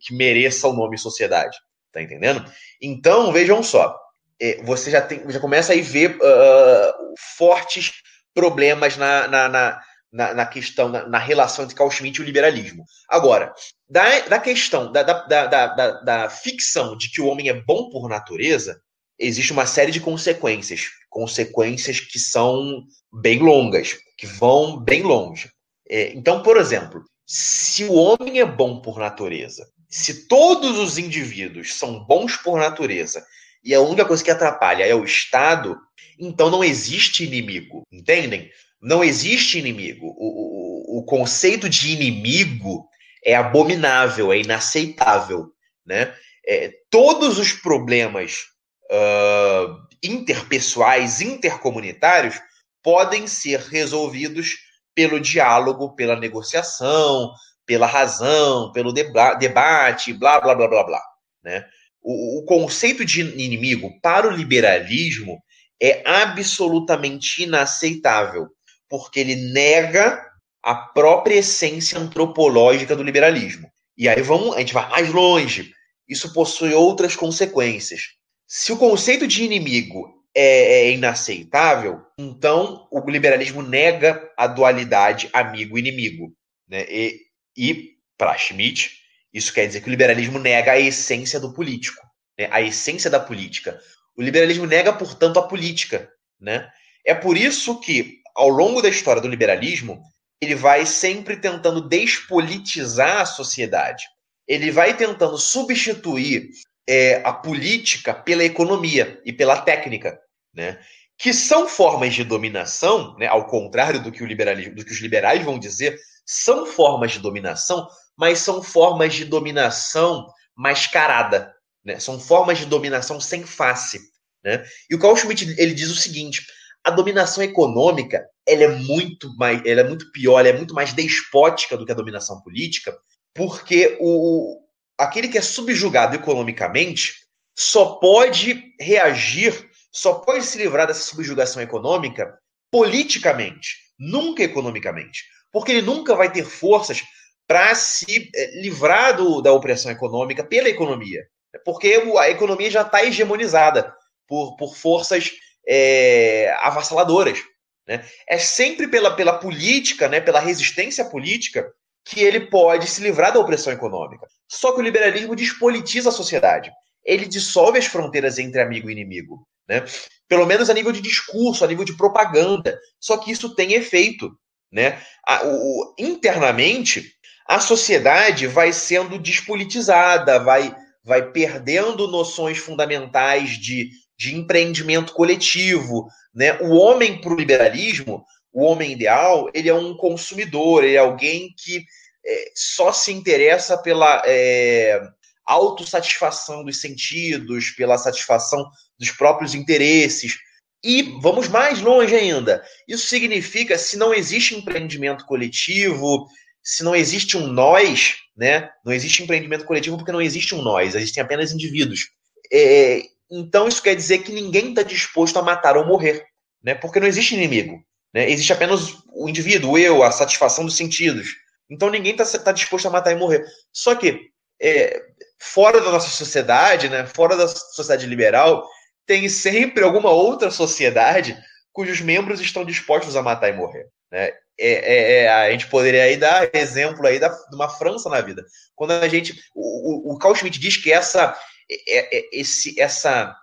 que 0.00 0.12
mereça 0.12 0.66
o 0.66 0.72
nome 0.72 0.98
sociedade. 0.98 1.56
Tá 1.92 2.02
entendendo? 2.02 2.44
Então, 2.82 3.30
vejam 3.32 3.62
só. 3.62 3.96
É, 4.42 4.60
você 4.64 4.90
já, 4.90 5.00
tem, 5.00 5.22
já 5.30 5.38
começa 5.38 5.72
a 5.72 5.80
ver 5.80 6.16
uh, 6.16 7.14
fortes 7.38 7.92
problemas 8.34 8.96
na, 8.96 9.28
na, 9.28 9.48
na, 9.48 9.80
na, 10.12 10.34
na 10.34 10.46
questão, 10.46 10.88
na, 10.88 11.06
na, 11.06 11.18
relação 11.18 11.64
entre 11.64 11.76
Carl 11.76 11.88
Schmitt 11.88 12.18
e 12.18 12.24
o 12.24 12.26
liberalismo. 12.26 12.84
Agora, 13.08 13.54
da, 13.88 14.18
da 14.22 14.40
questão, 14.40 14.90
da, 14.90 15.04
da, 15.04 15.24
da, 15.24 15.46
da, 15.46 15.90
da 16.00 16.30
ficção 16.30 16.96
de 16.96 17.12
que 17.12 17.20
o 17.20 17.28
homem 17.28 17.48
é 17.48 17.54
bom 17.54 17.88
por 17.90 18.08
natureza, 18.08 18.82
existe 19.18 19.52
uma 19.52 19.66
série 19.66 19.92
de 19.92 20.00
consequências. 20.00 20.84
Consequências 21.08 22.00
que 22.00 22.18
são 22.18 22.84
bem 23.12 23.38
longas, 23.38 23.96
que 24.18 24.26
vão 24.26 24.78
bem 24.78 25.02
longe. 25.02 25.50
É, 25.88 26.12
então, 26.14 26.42
por 26.42 26.56
exemplo, 26.56 27.04
se 27.26 27.84
o 27.84 27.94
homem 27.94 28.40
é 28.40 28.44
bom 28.44 28.80
por 28.80 28.98
natureza, 28.98 29.66
se 29.88 30.26
todos 30.26 30.78
os 30.78 30.98
indivíduos 30.98 31.74
são 31.74 32.04
bons 32.04 32.36
por 32.36 32.58
natureza, 32.58 33.24
e 33.64 33.74
a 33.74 33.80
única 33.80 34.04
coisa 34.04 34.22
que 34.22 34.30
atrapalha 34.30 34.84
é 34.84 34.94
o 34.94 35.04
Estado, 35.04 35.76
então 36.18 36.50
não 36.50 36.62
existe 36.62 37.24
inimigo, 37.24 37.82
entendem? 37.90 38.50
Não 38.80 39.02
existe 39.02 39.58
inimigo. 39.58 40.06
O, 40.16 40.98
o, 40.98 41.00
o 41.00 41.04
conceito 41.04 41.68
de 41.68 41.90
inimigo 41.90 42.88
é 43.24 43.34
abominável, 43.34 44.32
é 44.32 44.38
inaceitável. 44.38 45.50
Né? 45.84 46.14
É, 46.46 46.72
todos 46.90 47.38
os 47.38 47.52
problemas 47.52 48.44
uh, 48.90 49.76
interpessoais, 50.02 51.20
intercomunitários, 51.20 52.40
podem 52.82 53.26
ser 53.26 53.60
resolvidos 53.60 54.56
pelo 54.94 55.20
diálogo, 55.20 55.94
pela 55.94 56.16
negociação, 56.16 57.32
pela 57.66 57.86
razão, 57.86 58.72
pelo 58.72 58.92
deba 58.92 59.34
debate, 59.34 60.12
blá, 60.12 60.40
blá, 60.40 60.54
blá, 60.54 60.68
blá, 60.68 60.84
blá. 60.84 61.02
Né? 61.42 61.64
O, 62.00 62.38
o 62.38 62.44
conceito 62.44 63.04
de 63.04 63.20
inimigo 63.20 63.98
para 64.00 64.28
o 64.28 64.30
liberalismo 64.30 65.42
é 65.82 66.02
absolutamente 66.08 67.42
inaceitável, 67.42 68.48
porque 68.88 69.20
ele 69.20 69.34
nega 69.52 70.24
a 70.62 70.74
própria 70.74 71.36
essência 71.36 71.98
antropológica 71.98 72.96
do 72.96 73.02
liberalismo. 73.02 73.70
E 73.96 74.08
aí 74.08 74.22
vamos, 74.22 74.56
a 74.56 74.60
gente 74.60 74.74
vai 74.74 74.88
mais 74.88 75.12
longe. 75.12 75.72
Isso 76.08 76.32
possui 76.32 76.72
outras 76.72 77.16
consequências. 77.16 78.02
Se 78.46 78.72
o 78.72 78.76
conceito 78.76 79.26
de 79.26 79.42
inimigo 79.42 80.22
é, 80.32 80.86
é 80.86 80.92
inaceitável, 80.92 82.00
então 82.16 82.86
o 82.92 83.00
liberalismo 83.10 83.60
nega 83.60 84.30
a 84.36 84.46
dualidade 84.46 85.28
amigo-inimigo. 85.32 86.32
Né? 86.68 86.86
E, 86.88 87.20
e 87.56 87.90
para 88.16 88.36
Schmitt, 88.38 89.00
isso 89.32 89.52
quer 89.52 89.66
dizer 89.66 89.80
que 89.80 89.88
o 89.88 89.90
liberalismo 89.90 90.38
nega 90.38 90.72
a 90.72 90.78
essência 90.78 91.40
do 91.40 91.52
político, 91.52 92.00
né? 92.38 92.48
a 92.52 92.62
essência 92.62 93.10
da 93.10 93.18
política. 93.18 93.80
O 94.16 94.22
liberalismo 94.22 94.64
nega, 94.64 94.92
portanto, 94.92 95.38
a 95.40 95.48
política. 95.48 96.08
Né? 96.40 96.70
É 97.04 97.14
por 97.14 97.36
isso 97.36 97.80
que, 97.80 98.20
ao 98.34 98.48
longo 98.48 98.80
da 98.80 98.88
história 98.88 99.20
do 99.20 99.28
liberalismo, 99.28 100.00
ele 100.40 100.54
vai 100.54 100.86
sempre 100.86 101.36
tentando 101.36 101.80
despolitizar 101.80 103.22
a 103.22 103.26
sociedade. 103.26 104.04
Ele 104.46 104.70
vai 104.70 104.96
tentando 104.96 105.36
substituir 105.36 106.50
é, 106.88 107.22
a 107.24 107.32
política 107.32 108.14
pela 108.14 108.44
economia 108.44 109.20
e 109.24 109.32
pela 109.32 109.60
técnica, 109.60 110.18
né? 110.54 110.78
que 111.18 111.32
são 111.32 111.66
formas 111.66 112.14
de 112.14 112.24
dominação, 112.24 113.16
né? 113.18 113.26
ao 113.26 113.46
contrário 113.46 114.02
do 114.02 114.12
que, 114.12 114.22
o 114.22 114.26
liberalismo, 114.26 114.74
do 114.74 114.84
que 114.84 114.92
os 114.92 115.00
liberais 115.00 115.42
vão 115.44 115.58
dizer, 115.58 115.98
são 116.24 116.66
formas 116.66 117.12
de 117.12 117.18
dominação, 117.18 117.88
mas 118.16 118.38
são 118.38 118.62
formas 118.62 119.14
de 119.14 119.24
dominação 119.24 120.26
mascarada. 120.54 121.54
Né? 121.84 121.98
São 121.98 122.20
formas 122.20 122.58
de 122.58 122.66
dominação 122.66 123.20
sem 123.20 123.44
face. 123.44 124.00
Né? 124.44 124.62
E 124.90 124.94
o 124.94 124.98
Carl 124.98 125.16
Schmitt 125.16 125.54
ele 125.58 125.74
diz 125.74 125.90
o 125.90 125.96
seguinte: 125.96 126.44
a 126.84 126.90
dominação 126.90 127.42
econômica 127.42 128.24
ela 128.46 128.62
é 128.62 128.68
muito 128.68 129.34
mais, 129.36 129.60
ela 129.64 129.80
é 129.80 129.84
muito 129.84 130.10
pior, 130.12 130.38
ela 130.40 130.48
é 130.48 130.56
muito 130.56 130.74
mais 130.74 130.92
despótica 130.92 131.76
do 131.76 131.84
que 131.84 131.92
a 131.92 131.96
dominação 131.96 132.40
política, 132.42 132.96
porque 133.34 133.96
o 134.00 134.65
aquele 134.98 135.28
que 135.28 135.38
é 135.38 135.42
subjugado 135.42 136.16
economicamente 136.16 137.14
só 137.54 137.96
pode 137.96 138.74
reagir, 138.80 139.68
só 139.92 140.14
pode 140.14 140.44
se 140.44 140.58
livrar 140.58 140.86
dessa 140.86 141.00
subjugação 141.00 141.62
econômica 141.62 142.38
politicamente, 142.70 143.76
nunca 143.98 144.42
economicamente, 144.42 145.24
porque 145.52 145.72
ele 145.72 145.82
nunca 145.82 146.14
vai 146.14 146.30
ter 146.30 146.44
forças 146.44 147.02
para 147.46 147.74
se 147.74 148.30
eh, 148.34 148.60
livrar 148.60 149.16
do, 149.16 149.40
da 149.40 149.52
opressão 149.52 149.90
econômica 149.90 150.44
pela 150.44 150.68
economia 150.68 151.22
porque 151.64 152.02
a 152.18 152.30
economia 152.30 152.70
já 152.70 152.82
está 152.82 153.04
hegemonizada 153.04 153.94
por, 154.26 154.56
por 154.56 154.76
forças 154.76 155.32
é, 155.66 156.54
avassaladoras. 156.60 157.38
Né? 157.86 158.04
É 158.28 158.38
sempre 158.38 158.88
pela, 158.88 159.14
pela 159.14 159.38
política, 159.38 160.08
né, 160.08 160.20
pela 160.20 160.40
resistência 160.40 161.04
política, 161.04 161.70
que 162.04 162.22
ele 162.22 162.48
pode 162.48 162.88
se 162.88 163.02
livrar 163.02 163.32
da 163.32 163.40
opressão 163.40 163.72
econômica. 163.72 164.26
Só 164.48 164.72
que 164.72 164.80
o 164.80 164.82
liberalismo 164.82 165.34
despolitiza 165.34 166.08
a 166.08 166.12
sociedade. 166.12 166.70
Ele 167.04 167.26
dissolve 167.26 167.78
as 167.78 167.86
fronteiras 167.86 168.38
entre 168.38 168.60
amigo 168.60 168.88
e 168.88 168.92
inimigo. 168.92 169.46
Né? 169.68 169.84
Pelo 170.28 170.46
menos 170.46 170.70
a 170.70 170.74
nível 170.74 170.92
de 170.92 171.00
discurso, 171.00 171.64
a 171.64 171.68
nível 171.68 171.84
de 171.84 171.96
propaganda. 171.96 172.78
Só 173.00 173.16
que 173.16 173.30
isso 173.30 173.54
tem 173.54 173.74
efeito. 173.74 174.30
Né? 174.72 175.00
A, 175.26 175.46
o, 175.46 175.94
internamente, 175.98 177.12
a 177.46 177.60
sociedade 177.60 178.46
vai 178.46 178.72
sendo 178.72 179.18
despolitizada, 179.18 180.38
vai, 180.38 180.74
vai 181.04 181.30
perdendo 181.30 182.08
noções 182.08 182.58
fundamentais 182.58 183.50
de, 183.50 183.90
de 184.18 184.36
empreendimento 184.36 185.12
coletivo. 185.12 186.08
Né? 186.34 186.58
O 186.60 186.74
homem 186.74 187.20
para 187.20 187.32
o 187.32 187.36
liberalismo, 187.36 188.24
o 188.52 188.64
homem 188.64 188.92
ideal, 188.92 189.50
ele 189.54 189.68
é 189.68 189.74
um 189.74 189.96
consumidor, 189.96 190.82
ele 190.82 190.94
é 190.94 190.98
alguém 190.98 191.54
que 191.56 191.84
é, 192.26 192.50
só 192.54 192.92
se 192.92 193.12
interessa 193.12 193.78
pela 193.78 194.22
é, 194.26 195.00
autossatisfação 195.46 196.64
dos 196.64 196.80
sentidos, 196.80 197.70
pela 197.70 197.96
satisfação 197.96 198.68
dos 198.98 199.10
próprios 199.12 199.54
interesses. 199.54 200.36
E 200.82 201.02
vamos 201.20 201.48
mais 201.48 201.80
longe 201.80 202.14
ainda. 202.14 202.64
Isso 202.88 203.06
significa 203.06 203.78
se 203.78 203.96
não 203.96 204.12
existe 204.12 204.54
empreendimento 204.54 205.24
coletivo, 205.24 206.26
se 206.62 206.82
não 206.82 206.94
existe 206.96 207.36
um 207.36 207.46
nós, 207.46 208.16
né? 208.36 208.68
Não 208.84 208.92
existe 208.92 209.22
empreendimento 209.22 209.64
coletivo 209.64 209.96
porque 209.96 210.12
não 210.12 210.20
existe 210.20 210.54
um 210.54 210.62
nós, 210.62 210.94
existem 210.94 211.22
apenas 211.22 211.52
indivíduos. 211.52 212.08
É, 212.52 213.02
então 213.30 213.68
isso 213.68 213.82
quer 213.82 213.94
dizer 213.94 214.18
que 214.18 214.32
ninguém 214.32 214.70
está 214.70 214.82
disposto 214.82 215.38
a 215.38 215.42
matar 215.42 215.76
ou 215.76 215.86
morrer, 215.86 216.24
né? 216.62 216.74
Porque 216.74 217.00
não 217.00 217.06
existe 217.06 217.34
inimigo, 217.34 217.82
né? 218.12 218.28
Existe 218.30 218.52
apenas 218.52 218.94
o 219.12 219.28
indivíduo, 219.28 219.72
o 219.72 219.78
eu, 219.78 220.02
a 220.02 220.10
satisfação 220.10 220.64
dos 220.64 220.76
sentidos. 220.76 221.28
Então 221.68 221.90
ninguém 221.90 222.14
está 222.14 222.38
tá 222.38 222.52
disposto 222.52 222.86
a 222.86 222.90
matar 222.90 223.12
e 223.12 223.16
morrer. 223.16 223.44
Só 223.72 223.94
que 223.94 224.30
é, 224.60 225.00
fora 225.38 225.80
da 225.80 225.90
nossa 225.90 226.08
sociedade, 226.08 226.88
né? 226.88 227.06
Fora 227.06 227.36
da 227.36 227.48
sociedade 227.48 228.06
liberal, 228.06 228.66
tem 229.06 229.28
sempre 229.28 229.84
alguma 229.84 230.10
outra 230.10 230.50
sociedade 230.50 231.36
cujos 231.72 232.00
membros 232.00 232.40
estão 232.40 232.64
dispostos 232.64 233.16
a 233.16 233.22
matar 233.22 233.50
e 233.50 233.52
morrer. 233.52 233.86
Né? 234.10 234.32
É, 234.58 234.70
é, 234.70 235.12
é, 235.24 235.28
a 235.28 235.50
gente 235.50 235.68
poderia 235.68 236.04
aí 236.04 236.16
dar 236.16 236.48
exemplo 236.54 237.06
aí 237.06 237.18
da, 237.18 237.28
de 237.28 237.54
uma 237.54 237.68
França 237.68 238.08
na 238.08 238.20
vida. 238.20 238.44
Quando 238.74 238.92
a 238.92 239.08
gente. 239.08 239.38
O, 239.54 240.16
Carl 240.18 240.34
Schmitt 240.34 240.58
diz 240.58 240.76
que 240.78 240.90
essa, 240.90 241.38
é, 241.70 242.18
é, 242.18 242.28
esse, 242.32 242.80
essa, 242.80 243.36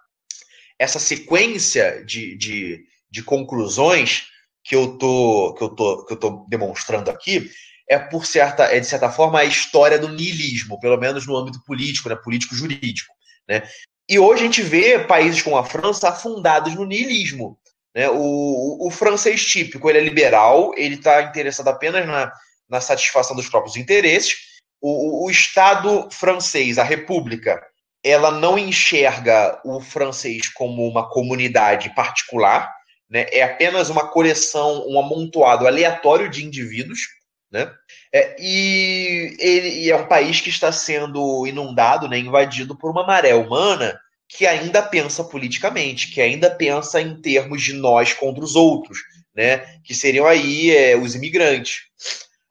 essa 0.80 1.00
sequência 1.00 2.04
de, 2.04 2.36
de, 2.36 2.84
de 3.10 3.24
conclusões 3.24 4.28
que 4.64 4.76
eu 4.76 4.98
tô, 4.98 5.54
que 5.56 5.64
eu 5.64 5.70
tô, 5.70 6.06
que 6.06 6.14
eu 6.14 6.18
tô 6.18 6.46
demonstrando 6.50 7.12
aqui 7.12 7.52
é 7.88 7.98
por 7.98 8.26
certa 8.26 8.64
é 8.66 8.80
de 8.80 8.88
certa 8.88 9.12
forma 9.12 9.40
a 9.40 9.46
história 9.46 10.00
do 10.00 10.10
niilismo, 10.10 10.80
pelo 10.80 10.98
menos 10.98 11.28
no 11.28 11.36
âmbito 11.36 11.64
político, 11.66 12.10
né, 12.10 12.16
político 12.16 12.56
jurídico, 12.56 13.14
né? 13.48 13.64
E 14.10 14.20
hoje 14.20 14.42
a 14.42 14.46
gente 14.46 14.62
vê 14.62 15.00
países 15.00 15.42
como 15.42 15.58
a 15.58 15.64
França 15.64 16.10
afundados 16.10 16.76
no 16.76 16.86
niilismo. 16.86 17.58
Né? 17.96 18.10
O, 18.10 18.16
o, 18.18 18.88
o 18.88 18.92
francês 18.92 19.46
típico 19.46 19.90
ele 19.90 20.00
é 20.00 20.02
liberal, 20.02 20.74
ele 20.76 20.96
está 20.96 21.22
interessado 21.22 21.68
apenas 21.68 22.06
na, 22.06 22.32
na 22.70 22.82
satisfação 22.82 23.36
dos 23.36 23.48
próprios 23.48 23.78
interesses. 23.78 24.36
O, 24.82 25.26
o, 25.26 25.32
Estado 25.32 26.10
francês, 26.12 26.78
a 26.78 26.84
República, 26.84 27.62
ela 28.04 28.32
não 28.32 28.58
enxerga 28.58 29.62
o 29.64 29.80
francês 29.80 30.50
como 30.50 30.86
uma 30.86 31.10
comunidade 31.10 31.94
particular, 31.96 32.70
né? 33.10 33.26
é 33.32 33.44
apenas 33.44 33.90
uma 33.90 34.10
coleção, 34.10 34.86
um 34.88 35.00
amontoado 35.00 35.66
aleatório 35.66 36.30
de 36.30 36.44
indivíduos. 36.44 37.00
Né? 37.54 37.72
É, 38.12 38.36
e 38.40 39.38
ele 39.40 39.92
é 39.92 39.96
um 39.96 40.08
país 40.08 40.42
que 40.42 40.50
está 40.50 40.72
sendo 40.72 41.46
inundado, 41.46 42.10
né, 42.10 42.18
invadido 42.18 42.76
por 42.76 42.90
uma 42.90 43.06
maré 43.06 43.36
humana 43.36 43.96
que 44.28 44.48
ainda 44.48 44.82
pensa 44.82 45.24
politicamente, 45.24 46.12
que 46.12 46.20
ainda 46.20 46.50
pensa 46.50 47.00
em 47.00 47.22
termos 47.22 47.62
de 47.62 47.74
nós 47.74 48.12
contra 48.12 48.44
os 48.44 48.56
outros, 48.56 48.98
né, 49.36 49.60
que 49.84 49.94
seriam 49.94 50.26
aí 50.26 50.76
é, 50.76 50.98
os 50.98 51.14
imigrantes. 51.14 51.82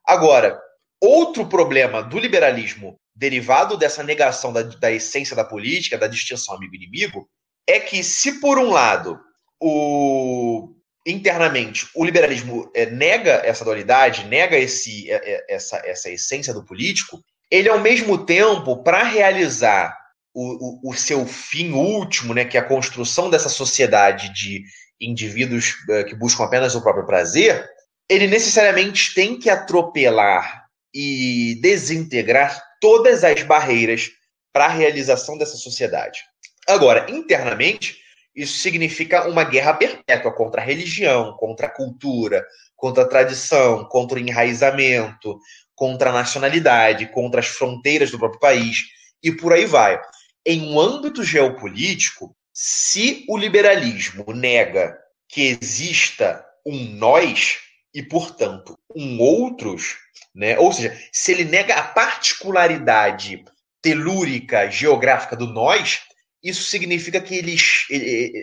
Agora, 0.06 0.56
outro 1.00 1.46
problema 1.46 2.00
do 2.00 2.20
liberalismo 2.20 2.96
derivado 3.12 3.76
dessa 3.76 4.04
negação 4.04 4.52
da, 4.52 4.62
da 4.62 4.92
essência 4.92 5.34
da 5.34 5.44
política, 5.44 5.98
da 5.98 6.06
distinção 6.06 6.54
amigo-inimigo, 6.54 7.28
é 7.66 7.80
que 7.80 8.04
se 8.04 8.40
por 8.40 8.56
um 8.56 8.70
lado 8.70 9.18
o 9.60 10.72
internamente 11.06 11.88
o 11.94 12.04
liberalismo 12.04 12.70
é, 12.74 12.86
nega 12.86 13.42
essa 13.44 13.64
dualidade, 13.64 14.24
nega 14.26 14.56
esse, 14.56 15.10
é, 15.10 15.44
essa, 15.48 15.82
essa 15.84 16.10
essência 16.10 16.54
do 16.54 16.64
político, 16.64 17.22
ele 17.50 17.68
ao 17.68 17.80
mesmo 17.80 18.24
tempo, 18.24 18.82
para 18.82 19.02
realizar 19.02 19.96
o, 20.34 20.88
o, 20.88 20.90
o, 20.90 20.94
seu 20.94 21.26
fim 21.26 21.72
último, 21.72 22.32
né, 22.32 22.44
que 22.44 22.56
é 22.56 22.60
a 22.60 22.64
construção 22.64 23.28
dessa 23.28 23.48
sociedade 23.48 24.32
de 24.32 24.62
indivíduos 25.00 25.74
é, 25.90 26.04
que 26.04 26.14
buscam 26.14 26.44
apenas 26.44 26.74
o 26.74 26.80
próprio 26.80 27.04
prazer, 27.04 27.68
ele 28.08 28.26
necessariamente 28.26 29.14
tem 29.14 29.38
que 29.38 29.50
atropelar 29.50 30.66
e 30.94 31.58
desintegrar 31.60 32.62
todas 32.80 33.24
as 33.24 33.42
barreiras 33.42 34.10
para 34.52 34.66
a 34.66 34.68
realização 34.68 35.36
dessa 35.36 35.56
sociedade. 35.56 36.20
Agora, 36.68 37.10
internamente, 37.10 38.01
isso 38.34 38.58
significa 38.58 39.28
uma 39.28 39.44
guerra 39.44 39.74
perpétua 39.74 40.32
contra 40.32 40.60
a 40.60 40.64
religião, 40.64 41.36
contra 41.36 41.66
a 41.66 41.70
cultura, 41.70 42.44
contra 42.74 43.04
a 43.04 43.08
tradição, 43.08 43.84
contra 43.84 44.18
o 44.18 44.20
enraizamento, 44.20 45.38
contra 45.74 46.10
a 46.10 46.12
nacionalidade, 46.12 47.06
contra 47.06 47.40
as 47.40 47.46
fronteiras 47.46 48.10
do 48.10 48.18
próprio 48.18 48.40
país 48.40 48.78
e 49.22 49.30
por 49.30 49.52
aí 49.52 49.66
vai. 49.66 50.00
Em 50.44 50.72
um 50.72 50.80
âmbito 50.80 51.22
geopolítico, 51.22 52.34
se 52.52 53.24
o 53.28 53.36
liberalismo 53.36 54.32
nega 54.32 54.98
que 55.28 55.58
exista 55.62 56.44
um 56.66 56.78
nós 56.96 57.58
e, 57.94 58.02
portanto, 58.02 58.78
um 58.94 59.20
outros, 59.20 59.96
né? 60.34 60.58
ou 60.58 60.72
seja, 60.72 60.98
se 61.12 61.32
ele 61.32 61.44
nega 61.44 61.74
a 61.74 61.82
particularidade 61.82 63.44
telúrica, 63.80 64.70
geográfica 64.70 65.36
do 65.36 65.46
nós, 65.46 66.00
isso 66.42 66.64
significa 66.64 67.20
que 67.20 67.34
eles, 67.34 67.86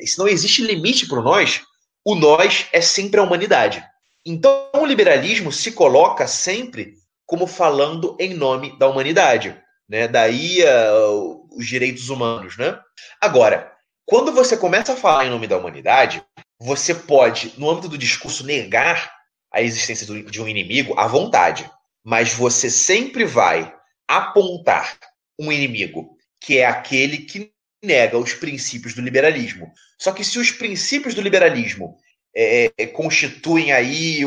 se 0.05 0.17
não 0.17 0.27
existe 0.27 0.61
limite 0.61 1.07
para 1.07 1.19
o 1.19 1.23
nós, 1.23 1.61
o 2.05 2.15
nós 2.15 2.67
é 2.71 2.81
sempre 2.81 3.19
a 3.19 3.23
humanidade. 3.23 3.83
Então, 4.25 4.69
o 4.75 4.85
liberalismo 4.85 5.51
se 5.51 5.71
coloca 5.71 6.27
sempre 6.27 6.93
como 7.25 7.45
falando 7.45 8.15
em 8.19 8.33
nome 8.33 8.77
da 8.79 8.87
humanidade, 8.87 9.55
né? 9.87 10.07
Daí 10.07 10.63
uh, 10.63 11.47
os 11.51 11.67
direitos 11.67 12.09
humanos, 12.09 12.57
né? 12.57 12.79
Agora, 13.21 13.71
quando 14.05 14.31
você 14.31 14.57
começa 14.57 14.93
a 14.93 14.95
falar 14.95 15.25
em 15.25 15.29
nome 15.29 15.45
da 15.45 15.57
humanidade, 15.57 16.23
você 16.59 16.95
pode, 16.95 17.53
no 17.57 17.69
âmbito 17.69 17.87
do 17.87 17.97
discurso, 17.97 18.45
negar 18.45 19.11
a 19.53 19.61
existência 19.61 20.05
de 20.05 20.41
um 20.41 20.47
inimigo 20.47 20.97
à 20.97 21.07
vontade, 21.07 21.69
mas 22.03 22.33
você 22.33 22.69
sempre 22.69 23.25
vai 23.25 23.73
apontar 24.07 24.97
um 25.39 25.51
inimigo 25.51 26.17
que 26.41 26.57
é 26.57 26.65
aquele 26.65 27.19
que 27.19 27.51
nega 27.83 28.17
os 28.17 28.33
princípios 28.33 28.93
do 28.93 29.01
liberalismo. 29.01 29.71
Só 29.97 30.11
que 30.11 30.23
se 30.23 30.37
os 30.37 30.51
princípios 30.51 31.13
do 31.13 31.21
liberalismo 31.21 31.97
é, 32.35 32.71
é, 32.77 32.87
constituem 32.87 33.71
aí 33.71 34.21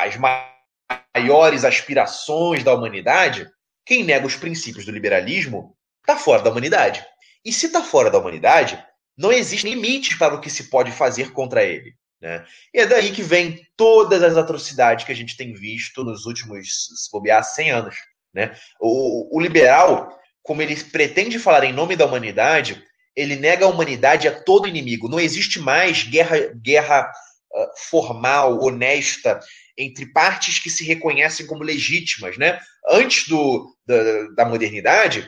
as 0.00 0.16
maiores 0.16 1.64
aspirações 1.64 2.62
da 2.62 2.74
humanidade, 2.74 3.48
quem 3.84 4.04
nega 4.04 4.26
os 4.26 4.36
princípios 4.36 4.84
do 4.84 4.92
liberalismo 4.92 5.76
está 6.00 6.16
fora 6.16 6.42
da 6.42 6.50
humanidade. 6.50 7.04
E 7.44 7.52
se 7.52 7.66
está 7.66 7.82
fora 7.82 8.10
da 8.10 8.18
humanidade, 8.18 8.82
não 9.16 9.32
existem 9.32 9.74
limites 9.74 10.16
para 10.18 10.34
o 10.34 10.40
que 10.40 10.50
se 10.50 10.68
pode 10.68 10.90
fazer 10.92 11.32
contra 11.32 11.64
ele. 11.64 11.94
Né? 12.20 12.44
E 12.74 12.80
é 12.80 12.86
daí 12.86 13.12
que 13.12 13.22
vem 13.22 13.66
todas 13.76 14.22
as 14.22 14.36
atrocidades 14.36 15.04
que 15.04 15.12
a 15.12 15.16
gente 15.16 15.36
tem 15.36 15.54
visto 15.54 16.02
nos 16.02 16.26
últimos, 16.26 16.86
se 16.96 17.10
bobear, 17.10 17.42
100 17.44 17.70
anos. 17.70 17.96
Né? 18.34 18.54
O, 18.80 19.36
o 19.36 19.40
liberal, 19.40 20.18
como 20.42 20.60
ele 20.60 20.76
pretende 20.84 21.38
falar 21.38 21.64
em 21.64 21.72
nome 21.72 21.96
da 21.96 22.06
humanidade, 22.06 22.82
ele 23.16 23.34
nega 23.36 23.64
a 23.64 23.68
humanidade 23.68 24.28
a 24.28 24.32
todo 24.32 24.68
inimigo. 24.68 25.08
Não 25.08 25.18
existe 25.18 25.58
mais 25.58 26.02
guerra, 26.02 26.36
guerra 26.62 27.10
uh, 27.52 27.66
formal, 27.88 28.62
honesta, 28.62 29.40
entre 29.76 30.12
partes 30.12 30.58
que 30.58 30.68
se 30.68 30.84
reconhecem 30.84 31.46
como 31.46 31.64
legítimas. 31.64 32.36
Né? 32.36 32.60
Antes 32.88 33.26
do, 33.26 33.74
da, 33.86 34.28
da 34.36 34.44
modernidade, 34.44 35.26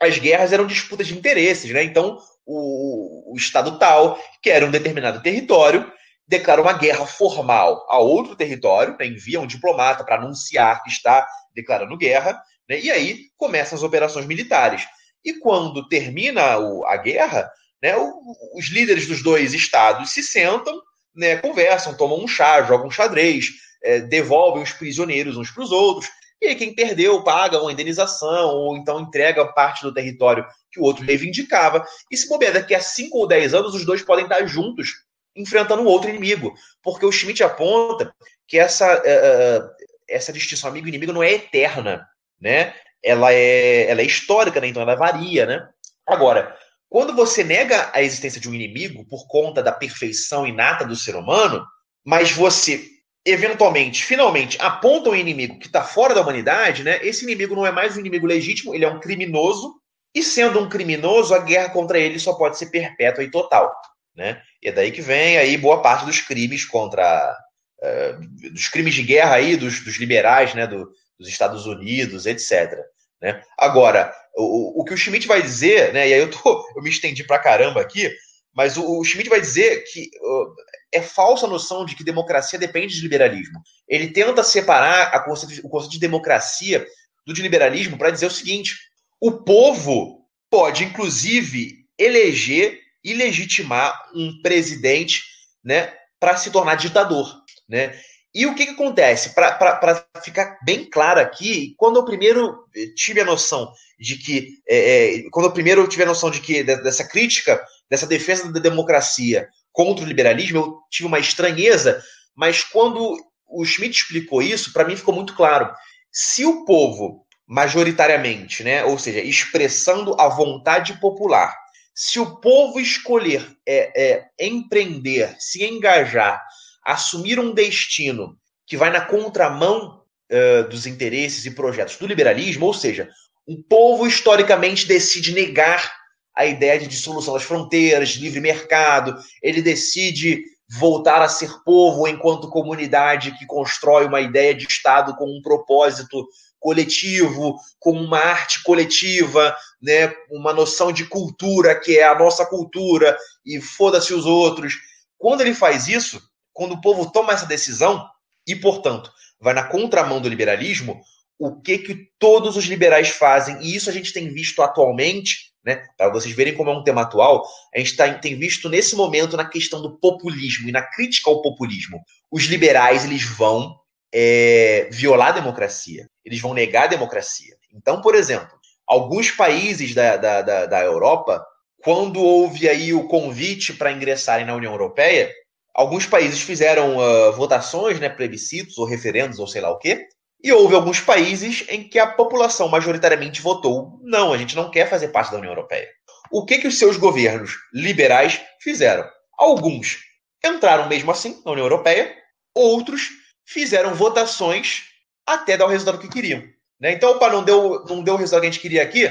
as 0.00 0.18
guerras 0.18 0.52
eram 0.52 0.66
disputas 0.66 1.06
de 1.06 1.16
interesses. 1.16 1.70
Né? 1.70 1.84
Então, 1.84 2.18
o, 2.44 3.32
o 3.32 3.36
Estado 3.36 3.78
tal, 3.78 4.18
que 4.42 4.50
era 4.50 4.66
um 4.66 4.70
determinado 4.70 5.22
território, 5.22 5.90
declara 6.26 6.60
uma 6.60 6.72
guerra 6.72 7.06
formal 7.06 7.86
a 7.88 7.98
outro 7.98 8.34
território, 8.34 8.96
né? 8.98 9.06
envia 9.06 9.40
um 9.40 9.46
diplomata 9.46 10.02
para 10.02 10.16
anunciar 10.16 10.82
que 10.82 10.90
está 10.90 11.26
declarando 11.54 11.96
guerra, 11.96 12.42
né? 12.68 12.80
e 12.80 12.90
aí 12.90 13.26
começam 13.36 13.76
as 13.76 13.84
operações 13.84 14.26
militares. 14.26 14.84
E 15.24 15.34
quando 15.34 15.88
termina 15.88 16.58
o, 16.58 16.84
a 16.84 16.96
guerra, 16.96 17.50
né, 17.82 17.96
o, 17.96 18.20
os 18.54 18.68
líderes 18.68 19.06
dos 19.06 19.22
dois 19.22 19.54
estados 19.54 20.12
se 20.12 20.22
sentam, 20.22 20.80
né, 21.14 21.36
conversam, 21.36 21.96
tomam 21.96 22.22
um 22.22 22.28
chá, 22.28 22.62
jogam 22.62 22.88
um 22.88 22.90
xadrez, 22.90 23.50
é, 23.82 24.00
devolvem 24.00 24.62
os 24.62 24.72
prisioneiros 24.72 25.36
uns 25.36 25.50
para 25.50 25.62
os 25.62 25.72
outros, 25.72 26.10
e 26.42 26.48
aí 26.48 26.56
quem 26.56 26.74
perdeu 26.74 27.22
paga 27.22 27.60
uma 27.60 27.70
indenização, 27.70 28.48
ou 28.50 28.76
então 28.76 29.00
entrega 29.00 29.46
parte 29.52 29.82
do 29.82 29.94
território 29.94 30.44
que 30.72 30.80
o 30.80 30.82
outro 30.82 31.04
reivindicava. 31.04 31.86
E 32.10 32.16
se 32.16 32.28
bobear, 32.28 32.52
daqui 32.52 32.74
a 32.74 32.80
5 32.80 33.16
ou 33.16 33.28
10 33.28 33.54
anos, 33.54 33.74
os 33.76 33.86
dois 33.86 34.02
podem 34.02 34.24
estar 34.24 34.44
juntos 34.44 34.90
enfrentando 35.36 35.82
um 35.82 35.86
outro 35.86 36.10
inimigo. 36.10 36.52
Porque 36.82 37.06
o 37.06 37.12
Schmidt 37.12 37.44
aponta 37.44 38.12
que 38.48 38.58
essa, 38.58 38.98
uh, 38.98 39.70
essa 40.08 40.32
distinção 40.32 40.68
amigo-inimigo 40.68 41.12
não 41.12 41.22
é 41.22 41.32
eterna, 41.32 42.08
né? 42.40 42.74
Ela 43.04 43.32
é, 43.32 43.90
ela 43.90 44.00
é 44.00 44.04
histórica, 44.04 44.60
né? 44.60 44.68
então 44.68 44.82
ela 44.82 44.94
varia, 44.94 45.44
né? 45.46 45.68
Agora, 46.06 46.56
quando 46.88 47.14
você 47.14 47.42
nega 47.42 47.90
a 47.92 48.02
existência 48.02 48.40
de 48.40 48.48
um 48.48 48.54
inimigo 48.54 49.04
por 49.06 49.26
conta 49.26 49.62
da 49.62 49.72
perfeição 49.72 50.46
inata 50.46 50.84
do 50.84 50.94
ser 50.94 51.16
humano, 51.16 51.64
mas 52.04 52.32
você 52.32 52.92
eventualmente, 53.24 54.04
finalmente, 54.04 54.58
aponta 54.60 55.10
um 55.10 55.14
inimigo 55.14 55.58
que 55.58 55.66
está 55.66 55.82
fora 55.82 56.14
da 56.14 56.20
humanidade, 56.20 56.82
né? 56.82 56.98
Esse 57.02 57.24
inimigo 57.24 57.54
não 57.54 57.64
é 57.64 57.70
mais 57.70 57.96
um 57.96 58.00
inimigo 58.00 58.26
legítimo, 58.26 58.74
ele 58.74 58.84
é 58.84 58.90
um 58.90 58.98
criminoso, 58.98 59.74
e 60.14 60.22
sendo 60.22 60.60
um 60.60 60.68
criminoso, 60.68 61.34
a 61.34 61.38
guerra 61.38 61.70
contra 61.70 61.98
ele 61.98 62.18
só 62.18 62.34
pode 62.34 62.58
ser 62.58 62.66
perpétua 62.66 63.24
e 63.24 63.30
total, 63.30 63.72
né? 64.14 64.42
E 64.62 64.68
é 64.68 64.72
daí 64.72 64.90
que 64.90 65.00
vem 65.00 65.38
aí 65.38 65.56
boa 65.56 65.80
parte 65.80 66.04
dos 66.04 66.20
crimes 66.20 66.64
contra 66.64 67.36
uh, 67.80 68.50
dos 68.50 68.68
crimes 68.68 68.94
de 68.94 69.02
guerra 69.02 69.36
aí 69.36 69.56
dos, 69.56 69.80
dos 69.84 69.96
liberais, 69.96 70.52
né? 70.54 70.66
Do, 70.66 70.90
dos 71.18 71.28
Estados 71.28 71.66
Unidos, 71.66 72.26
etc. 72.26 72.78
Né? 73.22 73.40
Agora, 73.56 74.12
o, 74.34 74.80
o 74.80 74.84
que 74.84 74.92
o 74.92 74.96
Schmidt 74.96 75.28
vai 75.28 75.40
dizer, 75.40 75.92
né? 75.92 76.08
E 76.08 76.12
aí 76.12 76.20
eu 76.20 76.30
tô, 76.30 76.66
eu 76.76 76.82
me 76.82 76.90
estendi 76.90 77.22
para 77.22 77.38
caramba 77.38 77.80
aqui, 77.80 78.10
mas 78.52 78.76
o, 78.76 78.98
o 78.98 79.04
Schmidt 79.04 79.30
vai 79.30 79.40
dizer 79.40 79.84
que 79.84 80.10
uh, 80.20 80.54
é 80.90 81.00
falsa 81.00 81.46
a 81.46 81.48
noção 81.48 81.86
de 81.86 81.94
que 81.94 82.04
democracia 82.04 82.58
depende 82.58 82.94
de 82.94 83.00
liberalismo. 83.00 83.62
Ele 83.88 84.08
tenta 84.08 84.42
separar 84.42 85.24
conceito, 85.24 85.64
o 85.64 85.70
conceito 85.70 85.92
de 85.92 86.00
democracia 86.00 86.84
do 87.24 87.32
de 87.32 87.40
liberalismo 87.40 87.96
para 87.96 88.10
dizer 88.10 88.26
o 88.26 88.30
seguinte: 88.30 88.76
o 89.20 89.30
povo 89.30 90.26
pode, 90.50 90.84
inclusive, 90.84 91.86
eleger 91.96 92.80
e 93.04 93.14
legitimar 93.14 94.10
um 94.14 94.40
presidente 94.42 95.22
né, 95.64 95.92
para 96.18 96.36
se 96.36 96.50
tornar 96.50 96.74
ditador. 96.74 97.40
Né? 97.68 97.98
E 98.34 98.46
o 98.46 98.54
que, 98.54 98.64
que 98.64 98.72
acontece? 98.72 99.34
Para 99.34 100.06
ficar 100.24 100.58
bem 100.64 100.88
claro 100.88 101.20
aqui, 101.20 101.74
quando 101.76 101.96
eu 101.96 102.04
primeiro 102.04 102.64
tive 102.96 103.20
a 103.20 103.24
noção 103.24 103.70
de 103.98 104.16
que. 104.16 104.58
É, 104.66 105.22
quando 105.30 105.46
eu 105.46 105.52
primeiro 105.52 105.86
tive 105.86 106.04
a 106.04 106.06
noção 106.06 106.30
de 106.30 106.40
que 106.40 106.62
dessa 106.62 107.06
crítica, 107.06 107.62
dessa 107.90 108.06
defesa 108.06 108.50
da 108.50 108.58
democracia, 108.58 109.48
contra 109.72 110.04
o 110.04 110.08
liberalismo, 110.08 110.58
eu 110.58 110.78
tive 110.90 111.06
uma 111.06 111.18
estranheza, 111.18 112.02
mas 112.34 112.62
quando 112.62 113.16
o 113.48 113.64
Schmidt 113.64 113.96
explicou 113.96 114.42
isso, 114.42 114.72
para 114.72 114.84
mim 114.84 114.96
ficou 114.96 115.14
muito 115.14 115.34
claro. 115.34 115.70
Se 116.10 116.44
o 116.44 116.64
povo, 116.64 117.26
majoritariamente, 117.46 118.62
né, 118.62 118.84
ou 118.84 118.98
seja, 118.98 119.20
expressando 119.20 120.18
a 120.20 120.28
vontade 120.28 120.98
popular, 121.00 121.54
se 121.94 122.18
o 122.18 122.36
povo 122.40 122.80
escolher 122.80 123.46
é, 123.66 124.02
é, 124.02 124.24
empreender, 124.40 125.34
se 125.38 125.64
engajar, 125.64 126.42
assumir 126.84 127.38
um 127.38 127.52
destino 127.52 128.36
que 128.66 128.76
vai 128.76 128.90
na 128.90 129.00
contramão 129.00 130.02
uh, 130.30 130.68
dos 130.68 130.86
interesses 130.86 131.44
e 131.44 131.50
projetos 131.50 131.96
do 131.96 132.06
liberalismo, 132.06 132.66
ou 132.66 132.74
seja, 132.74 133.08
o 133.46 133.62
povo 133.62 134.06
historicamente 134.06 134.86
decide 134.86 135.32
negar 135.32 135.92
a 136.34 136.46
ideia 136.46 136.78
de 136.78 136.86
dissolução 136.86 137.34
das 137.34 137.42
fronteiras, 137.42 138.10
de 138.10 138.20
livre 138.20 138.40
mercado, 138.40 139.14
ele 139.42 139.60
decide 139.60 140.42
voltar 140.78 141.20
a 141.20 141.28
ser 141.28 141.50
povo 141.64 142.08
enquanto 142.08 142.48
comunidade 142.48 143.36
que 143.38 143.44
constrói 143.44 144.06
uma 144.06 144.20
ideia 144.20 144.54
de 144.54 144.64
Estado 144.64 145.14
com 145.16 145.26
um 145.26 145.42
propósito 145.42 146.26
coletivo, 146.58 147.56
com 147.78 147.92
uma 147.92 148.18
arte 148.18 148.62
coletiva, 148.62 149.54
né, 149.82 150.14
uma 150.30 150.54
noção 150.54 150.92
de 150.92 151.04
cultura 151.04 151.78
que 151.78 151.98
é 151.98 152.04
a 152.04 152.18
nossa 152.18 152.46
cultura 152.46 153.16
e 153.44 153.60
foda-se 153.60 154.14
os 154.14 154.24
outros. 154.24 154.74
Quando 155.18 155.42
ele 155.42 155.54
faz 155.54 155.88
isso, 155.88 156.22
quando 156.52 156.72
o 156.72 156.80
povo 156.80 157.10
toma 157.10 157.32
essa 157.32 157.46
decisão 157.46 158.06
e, 158.46 158.54
portanto, 158.56 159.10
vai 159.40 159.54
na 159.54 159.64
contramão 159.64 160.20
do 160.20 160.28
liberalismo, 160.28 161.00
o 161.38 161.60
que 161.60 161.78
que 161.78 162.08
todos 162.18 162.56
os 162.56 162.64
liberais 162.64 163.08
fazem? 163.08 163.60
E 163.62 163.74
isso 163.74 163.90
a 163.90 163.92
gente 163.92 164.12
tem 164.12 164.28
visto 164.32 164.62
atualmente 164.62 165.52
né? 165.64 165.84
Para 165.96 166.10
vocês 166.10 166.34
verem 166.34 166.54
como 166.54 166.70
é 166.70 166.72
um 166.72 166.82
tema 166.82 167.02
atual, 167.02 167.46
a 167.74 167.78
gente 167.78 167.96
tá, 167.96 168.12
tem 168.14 168.36
visto 168.36 168.68
nesse 168.68 168.96
momento 168.96 169.36
na 169.36 169.44
questão 169.44 169.80
do 169.80 169.96
populismo 169.98 170.68
e 170.68 170.72
na 170.72 170.82
crítica 170.82 171.30
ao 171.30 171.40
populismo. 171.40 172.00
Os 172.30 172.44
liberais 172.44 173.04
eles 173.04 173.22
vão 173.22 173.76
é, 174.12 174.88
violar 174.90 175.28
a 175.28 175.32
democracia, 175.32 176.08
eles 176.24 176.40
vão 176.40 176.52
negar 176.52 176.84
a 176.84 176.88
democracia. 176.88 177.54
Então, 177.72 178.00
por 178.00 178.14
exemplo, 178.14 178.50
alguns 178.86 179.30
países 179.30 179.94
da, 179.94 180.16
da, 180.16 180.42
da, 180.42 180.66
da 180.66 180.80
Europa, 180.80 181.44
quando 181.82 182.20
houve 182.20 182.68
aí 182.68 182.92
o 182.92 183.06
convite 183.06 183.72
para 183.72 183.92
ingressarem 183.92 184.44
na 184.44 184.54
União 184.54 184.72
Europeia, 184.72 185.32
alguns 185.74 186.06
países 186.06 186.40
fizeram 186.40 186.96
uh, 186.96 187.32
votações, 187.32 187.98
né, 187.98 188.08
plebiscitos 188.08 188.78
ou 188.78 188.86
referendos 188.86 189.38
ou 189.38 189.46
sei 189.46 189.60
lá 189.60 189.70
o 189.70 189.78
quê, 189.78 190.06
e 190.42 190.52
houve 190.52 190.74
alguns 190.74 191.00
países 191.00 191.64
em 191.68 191.88
que 191.88 191.98
a 191.98 192.06
população 192.06 192.68
majoritariamente 192.68 193.40
votou: 193.40 193.98
não, 194.02 194.32
a 194.32 194.38
gente 194.38 194.56
não 194.56 194.70
quer 194.70 194.88
fazer 194.88 195.08
parte 195.08 195.30
da 195.30 195.38
União 195.38 195.52
Europeia. 195.52 195.88
O 196.30 196.44
que, 196.44 196.58
que 196.58 196.68
os 196.68 196.78
seus 196.78 196.96
governos 196.96 197.56
liberais 197.72 198.40
fizeram? 198.60 199.08
Alguns 199.38 199.98
entraram 200.44 200.88
mesmo 200.88 201.10
assim 201.10 201.40
na 201.44 201.52
União 201.52 201.64
Europeia, 201.64 202.14
outros 202.54 203.10
fizeram 203.44 203.94
votações 203.94 204.84
até 205.26 205.56
dar 205.56 205.66
o 205.66 205.68
resultado 205.68 205.98
que 205.98 206.08
queriam. 206.08 206.42
Né? 206.80 206.92
Então, 206.92 207.10
opa, 207.10 207.30
não 207.30 207.44
deu, 207.44 207.84
não 207.84 208.02
deu 208.02 208.14
o 208.14 208.16
resultado 208.16 208.40
que 208.40 208.48
a 208.48 208.50
gente 208.50 208.60
queria 208.60 208.82
aqui, 208.82 209.08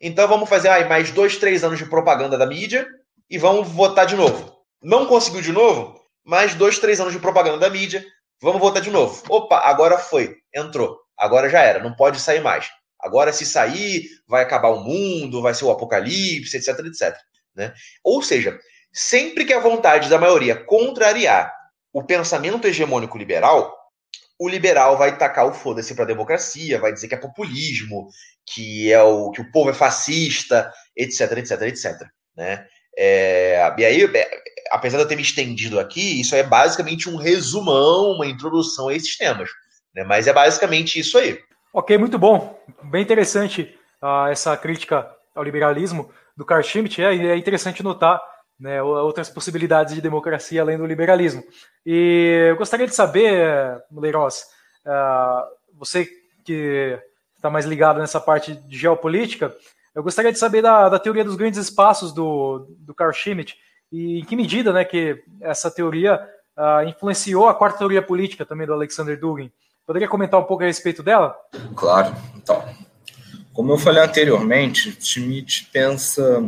então 0.00 0.28
vamos 0.28 0.48
fazer 0.48 0.68
ah, 0.68 0.86
mais 0.86 1.10
dois, 1.10 1.38
três 1.38 1.64
anos 1.64 1.78
de 1.78 1.86
propaganda 1.86 2.36
da 2.36 2.46
mídia 2.46 2.86
e 3.30 3.38
vamos 3.38 3.68
votar 3.68 4.04
de 4.04 4.14
novo. 4.14 4.52
Não 4.82 5.06
conseguiu 5.06 5.40
de 5.40 5.52
novo? 5.52 5.98
Mais 6.24 6.54
dois, 6.54 6.78
três 6.78 7.00
anos 7.00 7.12
de 7.12 7.18
propaganda 7.18 7.58
da 7.58 7.70
mídia, 7.70 8.04
Vamos 8.44 8.60
voltar 8.60 8.80
de 8.80 8.90
novo. 8.90 9.22
Opa, 9.30 9.58
agora 9.60 9.96
foi. 9.96 10.36
Entrou. 10.54 10.98
Agora 11.16 11.48
já 11.48 11.60
era. 11.60 11.82
Não 11.82 11.94
pode 11.94 12.20
sair 12.20 12.42
mais. 12.42 12.68
Agora, 13.00 13.32
se 13.32 13.46
sair, 13.46 14.06
vai 14.28 14.42
acabar 14.42 14.68
o 14.68 14.84
mundo, 14.84 15.40
vai 15.40 15.54
ser 15.54 15.64
o 15.64 15.70
apocalipse, 15.70 16.54
etc, 16.54 16.78
etc. 16.80 17.16
Né? 17.54 17.72
Ou 18.02 18.22
seja, 18.22 18.58
sempre 18.92 19.46
que 19.46 19.52
a 19.54 19.60
vontade 19.60 20.10
da 20.10 20.18
maioria 20.18 20.56
contrariar 20.56 21.54
o 21.90 22.02
pensamento 22.02 22.66
hegemônico 22.66 23.16
liberal, 23.16 23.74
o 24.38 24.46
liberal 24.46 24.98
vai 24.98 25.16
tacar 25.16 25.46
o 25.46 25.54
foda-se 25.54 25.94
para 25.94 26.04
a 26.04 26.08
democracia, 26.08 26.78
vai 26.78 26.92
dizer 26.92 27.08
que 27.08 27.14
é 27.14 27.18
populismo, 27.18 28.08
que 28.46 28.92
é 28.92 29.02
o 29.02 29.30
que 29.30 29.40
o 29.40 29.50
povo 29.50 29.70
é 29.70 29.74
fascista, 29.74 30.70
etc, 30.94 31.32
etc, 31.38 31.62
etc. 31.62 32.08
Né? 32.36 32.66
É, 32.98 33.74
e 33.78 33.84
aí, 33.86 34.04
é, 34.04 34.40
apesar 34.70 34.98
de 34.98 35.04
eu 35.04 35.08
ter 35.08 35.16
me 35.16 35.22
estendido 35.22 35.78
aqui, 35.78 36.20
isso 36.20 36.34
é 36.34 36.42
basicamente 36.42 37.08
um 37.08 37.16
resumão, 37.16 38.12
uma 38.12 38.26
introdução 38.26 38.88
a 38.88 38.94
esses 38.94 39.16
temas. 39.16 39.50
Né? 39.94 40.04
Mas 40.04 40.26
é 40.26 40.32
basicamente 40.32 40.98
isso 40.98 41.18
aí. 41.18 41.38
Ok, 41.72 41.96
muito 41.98 42.18
bom. 42.18 42.58
Bem 42.84 43.02
interessante 43.02 43.76
uh, 44.02 44.28
essa 44.28 44.56
crítica 44.56 45.10
ao 45.34 45.42
liberalismo 45.42 46.10
do 46.36 46.44
Carl 46.44 46.62
Schmitt. 46.62 47.02
É, 47.02 47.14
é 47.14 47.36
interessante 47.36 47.82
notar 47.82 48.20
né, 48.58 48.82
outras 48.82 49.28
possibilidades 49.28 49.94
de 49.94 50.00
democracia 50.00 50.62
além 50.62 50.78
do 50.78 50.86
liberalismo. 50.86 51.42
E 51.84 52.48
eu 52.50 52.56
gostaria 52.56 52.86
de 52.86 52.94
saber, 52.94 53.82
Leiroz, 53.90 54.44
uh, 54.86 55.44
você 55.76 56.08
que 56.44 56.98
está 57.36 57.50
mais 57.50 57.64
ligado 57.64 57.98
nessa 57.98 58.20
parte 58.20 58.54
de 58.54 58.78
geopolítica, 58.78 59.54
eu 59.94 60.02
gostaria 60.02 60.32
de 60.32 60.38
saber 60.38 60.62
da, 60.62 60.88
da 60.88 60.98
teoria 60.98 61.24
dos 61.24 61.36
grandes 61.36 61.58
espaços 61.58 62.12
do, 62.12 62.66
do 62.78 62.94
Carl 62.94 63.12
Schmitt 63.12 63.56
e 63.94 64.18
em 64.18 64.24
que 64.24 64.34
medida 64.34 64.72
né, 64.72 64.84
que 64.84 65.22
essa 65.40 65.70
teoria 65.70 66.20
uh, 66.58 66.88
influenciou 66.88 67.48
a 67.48 67.54
quarta 67.54 67.78
teoria 67.78 68.02
política 68.02 68.44
também 68.44 68.66
do 68.66 68.72
Alexander 68.72 69.18
Dugin. 69.18 69.52
Poderia 69.86 70.08
comentar 70.08 70.40
um 70.40 70.44
pouco 70.44 70.64
a 70.64 70.66
respeito 70.66 71.00
dela? 71.00 71.36
Claro. 71.76 72.12
Então, 72.34 72.64
como 73.52 73.70
eu 73.70 73.78
falei 73.78 74.02
anteriormente, 74.02 74.96
Schmitt 75.00 75.70
pensa 75.72 76.44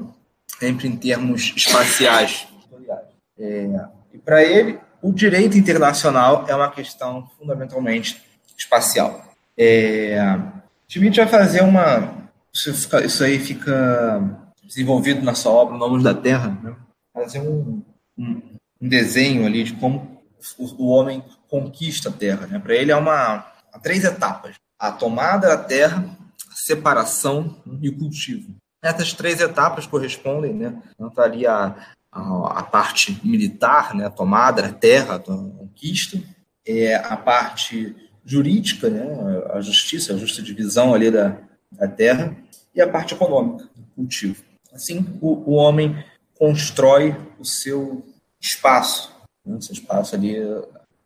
sempre 0.58 0.88
em 0.88 0.96
termos 0.96 1.52
espaciais. 1.54 2.48
É, 3.38 3.68
e 4.12 4.18
para 4.18 4.42
ele, 4.42 4.80
o 5.00 5.12
direito 5.12 5.56
internacional 5.56 6.46
é 6.48 6.54
uma 6.54 6.70
questão 6.70 7.30
fundamentalmente 7.38 8.20
espacial. 8.58 9.22
É, 9.56 10.18
Schmitt 10.88 11.16
vai 11.18 11.28
fazer 11.28 11.62
uma. 11.62 12.26
Isso, 12.52 12.74
fica, 12.74 13.04
isso 13.04 13.22
aí 13.22 13.38
fica 13.38 14.20
desenvolvido 14.64 15.22
na 15.22 15.34
sua 15.34 15.52
obra 15.52 15.76
Nomes 15.76 16.02
da 16.02 16.12
Terra, 16.12 16.58
né? 16.60 16.74
Fazer 17.16 17.40
um, 17.40 17.82
um, 18.18 18.42
um 18.80 18.88
desenho 18.88 19.46
ali 19.46 19.64
de 19.64 19.72
como 19.74 20.20
o, 20.58 20.84
o 20.84 20.88
homem 20.88 21.24
conquista 21.48 22.10
a 22.10 22.12
Terra. 22.12 22.46
Né? 22.46 22.58
Para 22.58 22.74
ele 22.74 22.92
é 22.92 22.96
uma 22.96 23.46
há 23.72 23.78
três 23.82 24.04
etapas: 24.04 24.56
a 24.78 24.92
tomada 24.92 25.48
da 25.48 25.56
Terra, 25.56 26.04
a 26.50 26.54
separação 26.54 27.56
e 27.80 27.88
o 27.88 27.98
cultivo. 27.98 28.54
Essas 28.82 29.14
três 29.14 29.40
etapas 29.40 29.86
correspondem, 29.86 30.52
né? 30.52 30.80
tanto 30.98 31.20
ali 31.20 31.46
a, 31.46 31.74
a, 32.12 32.60
a 32.60 32.62
parte 32.62 33.18
militar, 33.24 33.94
né? 33.94 34.06
a 34.06 34.10
tomada 34.10 34.62
da 34.62 34.72
terra, 34.72 35.16
a 35.16 35.18
conquista, 35.18 36.22
é, 36.64 36.94
a 36.94 37.16
parte 37.16 37.96
jurídica, 38.24 38.90
né, 38.90 39.06
a 39.52 39.60
justiça, 39.60 40.12
a 40.12 40.16
justa 40.16 40.42
divisão 40.42 40.92
ali 40.92 41.12
da, 41.12 41.38
da 41.70 41.86
terra, 41.86 42.36
e 42.74 42.80
a 42.80 42.88
parte 42.88 43.14
econômica, 43.14 43.64
do 43.74 43.86
cultivo. 43.94 44.42
Assim, 44.72 45.06
o, 45.20 45.50
o 45.50 45.54
homem 45.54 46.04
constrói 46.38 47.16
o 47.38 47.44
seu 47.44 48.04
espaço, 48.40 49.10
né, 49.44 49.58
seu 49.60 49.72
espaço 49.72 50.14
ali, 50.14 50.36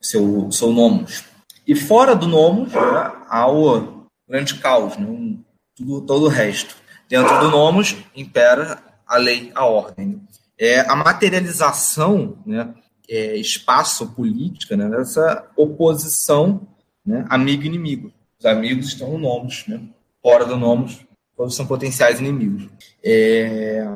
seu, 0.01 0.51
seu 0.51 0.73
nomos. 0.73 1.25
E 1.67 1.75
fora 1.75 2.15
do 2.15 2.27
nomos, 2.27 2.73
né, 2.73 3.13
há 3.29 3.51
o 3.51 4.07
grande 4.29 4.55
caos, 4.59 4.97
né, 4.97 5.37
tudo, 5.77 6.01
todo 6.03 6.27
o 6.27 6.29
resto. 6.29 6.77
Dentro 7.09 7.41
do 7.41 7.51
nomos 7.51 7.97
impera 8.15 8.83
a 9.07 9.17
lei, 9.17 9.51
a 9.55 9.65
ordem. 9.65 10.21
É, 10.59 10.81
a 10.81 10.95
materialização, 10.95 12.39
né, 12.45 12.73
é, 13.09 13.37
espaço 13.37 14.07
política, 14.13 14.77
né, 14.77 14.89
dessa 14.89 15.49
oposição 15.57 16.67
né, 17.05 17.25
amigo-inimigo. 17.29 18.13
Os 18.39 18.47
amigos 18.47 18.87
estão 18.87 19.13
no 19.13 19.19
nomos, 19.19 19.67
né? 19.67 19.81
fora 20.23 20.45
do 20.45 20.57
nomos, 20.57 21.01
todos 21.41 21.57
são 21.57 21.67
potenciais 21.67 22.21
inimigos. 22.21 22.69
É, 23.03 23.89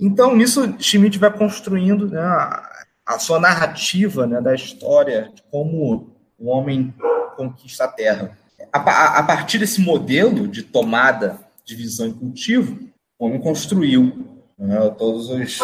então, 0.00 0.34
nisso, 0.34 0.74
Schmidt 0.80 1.16
vai 1.16 1.32
construindo 1.32 2.08
né, 2.08 2.20
a, 2.20 3.20
sua 3.20 3.38
narrativa 3.38 4.26
né, 4.26 4.40
da 4.40 4.52
história 4.52 5.30
de 5.32 5.40
como 5.48 6.10
o 6.36 6.48
homem 6.48 6.92
conquista 7.36 7.84
a 7.84 7.88
Terra. 7.88 8.36
A, 8.72 8.80
a, 8.80 9.18
a 9.20 9.22
partir 9.22 9.58
desse 9.58 9.80
modelo 9.80 10.48
de 10.48 10.64
tomada, 10.64 11.38
divisão 11.64 12.08
e 12.08 12.12
cultivo, 12.12 12.76
o 13.16 13.26
homem 13.26 13.40
construiu 13.40 14.26
né, 14.58 14.92
todos 14.98 15.28
os 15.28 15.58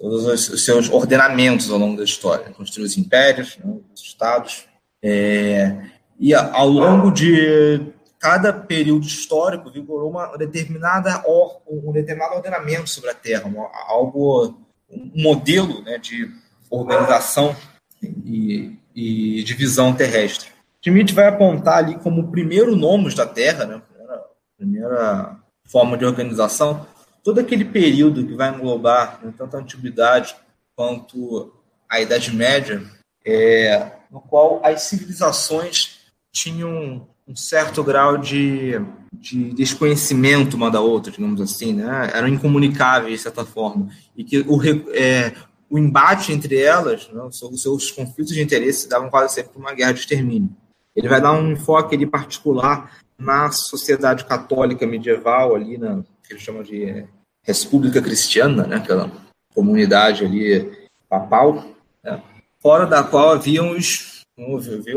todos 0.00 0.24
os 0.24 0.64
seus 0.64 0.88
ordenamentos 0.88 1.70
ao 1.70 1.78
longo 1.78 1.98
da 1.98 2.04
história. 2.04 2.50
Construiu 2.54 2.86
os 2.86 2.96
impérios, 2.96 3.58
né, 3.62 3.74
os 3.94 4.00
estados, 4.00 4.64
é, 5.04 5.76
e 6.18 6.34
ao 6.34 6.66
longo 6.66 7.10
de 7.10 7.94
cada 8.26 8.52
período 8.52 9.06
histórico 9.06 9.70
vigorou 9.70 10.10
uma 10.10 10.36
determinada 10.36 11.22
or, 11.24 11.60
um 11.64 11.92
determinado 11.92 12.34
ordenamento 12.34 12.90
sobre 12.90 13.10
a 13.10 13.14
Terra, 13.14 13.48
algo 13.86 14.58
um 14.90 15.12
modelo 15.14 15.80
né, 15.82 15.96
de 15.96 16.28
organização 16.68 17.54
e, 18.02 18.76
e 18.92 19.44
divisão 19.44 19.94
terrestre. 19.94 20.48
Schmidt 20.82 21.14
vai 21.14 21.28
apontar 21.28 21.78
ali 21.78 21.94
como 21.98 22.22
o 22.22 22.30
primeiro 22.32 22.74
nomos 22.74 23.14
da 23.14 23.24
Terra, 23.24 23.64
né, 23.64 23.80
a 24.10 24.24
primeira 24.58 25.36
forma 25.64 25.96
de 25.96 26.04
organização, 26.04 26.84
todo 27.22 27.38
aquele 27.38 27.64
período 27.64 28.26
que 28.26 28.34
vai 28.34 28.52
englobar 28.52 29.20
né, 29.22 29.32
tanto 29.38 29.56
a 29.56 29.60
antiguidade 29.60 30.34
quanto 30.74 31.54
a 31.88 32.00
Idade 32.00 32.34
Média, 32.34 32.82
é, 33.24 33.92
no 34.10 34.20
qual 34.20 34.60
as 34.64 34.82
civilizações 34.82 36.00
tinham 36.32 37.06
um 37.28 37.34
certo 37.34 37.82
grau 37.82 38.16
de, 38.16 38.80
de 39.12 39.52
desconhecimento 39.52 40.56
uma 40.56 40.70
da 40.70 40.80
outra, 40.80 41.10
digamos 41.10 41.40
assim, 41.40 41.72
né? 41.72 42.10
eram 42.14 42.28
incomunicáveis 42.28 43.14
de 43.14 43.22
certa 43.22 43.44
forma, 43.44 43.88
e 44.16 44.22
que 44.22 44.40
o, 44.40 44.60
é, 44.94 45.34
o 45.68 45.78
embate 45.78 46.32
entre 46.32 46.60
elas, 46.60 47.08
né, 47.08 47.20
os 47.22 47.62
seus 47.62 47.90
conflitos 47.90 48.32
de 48.32 48.42
interesse, 48.42 48.88
davam 48.88 49.10
quase 49.10 49.34
sempre 49.34 49.58
uma 49.58 49.74
guerra 49.74 49.92
de 49.92 50.00
extermínio. 50.00 50.50
Ele 50.94 51.08
vai 51.08 51.20
dar 51.20 51.32
um 51.32 51.52
enfoque 51.52 51.94
ali 51.94 52.06
particular 52.06 52.98
na 53.18 53.50
sociedade 53.50 54.24
católica 54.24 54.86
medieval, 54.86 55.54
ali 55.54 55.76
na 55.76 56.02
que 56.22 56.32
ele 56.32 56.40
chama 56.40 56.62
de 56.62 56.84
é, 56.84 57.06
República 57.42 58.00
Cristiana, 58.00 58.66
né, 58.66 58.76
aquela 58.76 59.10
comunidade 59.54 60.24
ali 60.24 60.70
papal, 61.08 61.64
né, 62.04 62.22
fora 62.60 62.86
da 62.86 63.02
qual 63.02 63.30
haviam 63.30 63.70
os, 63.70 64.20
vamos 64.36 64.66
ver, 64.66 64.96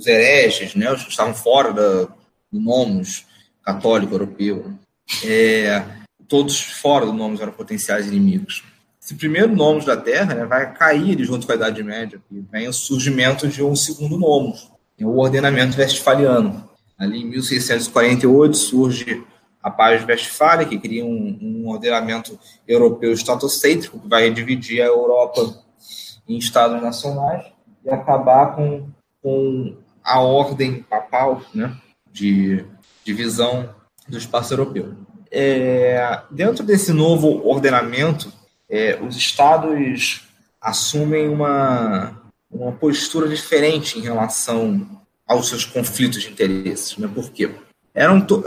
os 0.00 0.06
hereges, 0.06 0.74
né, 0.74 0.90
os 0.90 1.04
que 1.04 1.10
estavam 1.10 1.34
fora 1.34 1.72
da, 1.72 2.04
do 2.50 2.58
nomos 2.58 3.26
católico 3.62 4.14
europeu, 4.14 4.72
é, 5.24 5.84
todos 6.26 6.58
fora 6.58 7.04
do 7.04 7.12
nomos 7.12 7.40
eram 7.40 7.52
potenciais 7.52 8.06
inimigos. 8.06 8.64
Esse 9.00 9.14
primeiro 9.14 9.54
nomos 9.54 9.84
da 9.84 9.96
Terra 9.96 10.34
né, 10.34 10.44
vai 10.46 10.72
cair 10.72 11.22
junto 11.22 11.46
com 11.46 11.52
a 11.52 11.56
Idade 11.56 11.82
Média, 11.82 12.20
e 12.30 12.40
vem 12.40 12.66
o 12.66 12.72
surgimento 12.72 13.46
de 13.46 13.62
um 13.62 13.76
segundo 13.76 14.18
nomos, 14.18 14.70
é 14.98 15.04
o 15.04 15.18
ordenamento 15.18 15.78
westfaliano. 15.78 16.68
Ali 16.98 17.22
em 17.22 17.26
1648 17.26 18.56
surge 18.56 19.24
a 19.62 19.70
Paz 19.70 20.00
de 20.00 20.06
Westfália, 20.06 20.66
que 20.66 20.78
cria 20.78 21.04
um, 21.04 21.38
um 21.40 21.68
ordenamento 21.68 22.38
europeu 22.66 23.12
estatocêntrico, 23.12 23.98
que 23.98 24.08
vai 24.08 24.30
dividir 24.30 24.80
a 24.80 24.86
Europa 24.86 25.62
em 26.26 26.38
estados 26.38 26.80
nacionais 26.80 27.44
e 27.84 27.90
acabar 27.90 28.54
com, 28.54 28.86
com 29.22 29.76
a 30.04 30.20
ordem 30.20 30.82
papal 30.82 31.42
né, 31.54 31.76
de 32.10 32.64
divisão 33.04 33.74
do 34.08 34.18
espaço 34.18 34.52
europeu. 34.52 34.94
É, 35.30 36.22
dentro 36.30 36.64
desse 36.64 36.92
novo 36.92 37.46
ordenamento, 37.46 38.32
é, 38.68 38.98
os 39.00 39.16
estados 39.16 40.22
assumem 40.60 41.28
uma, 41.28 42.20
uma 42.50 42.72
postura 42.72 43.28
diferente 43.28 43.98
em 43.98 44.02
relação 44.02 44.86
aos 45.26 45.48
seus 45.48 45.64
conflitos 45.64 46.22
de 46.22 46.30
interesses. 46.30 46.96
Né? 46.96 47.08
Por 47.12 47.30
quê? 47.30 47.50
Eram, 47.94 48.20
to, 48.20 48.44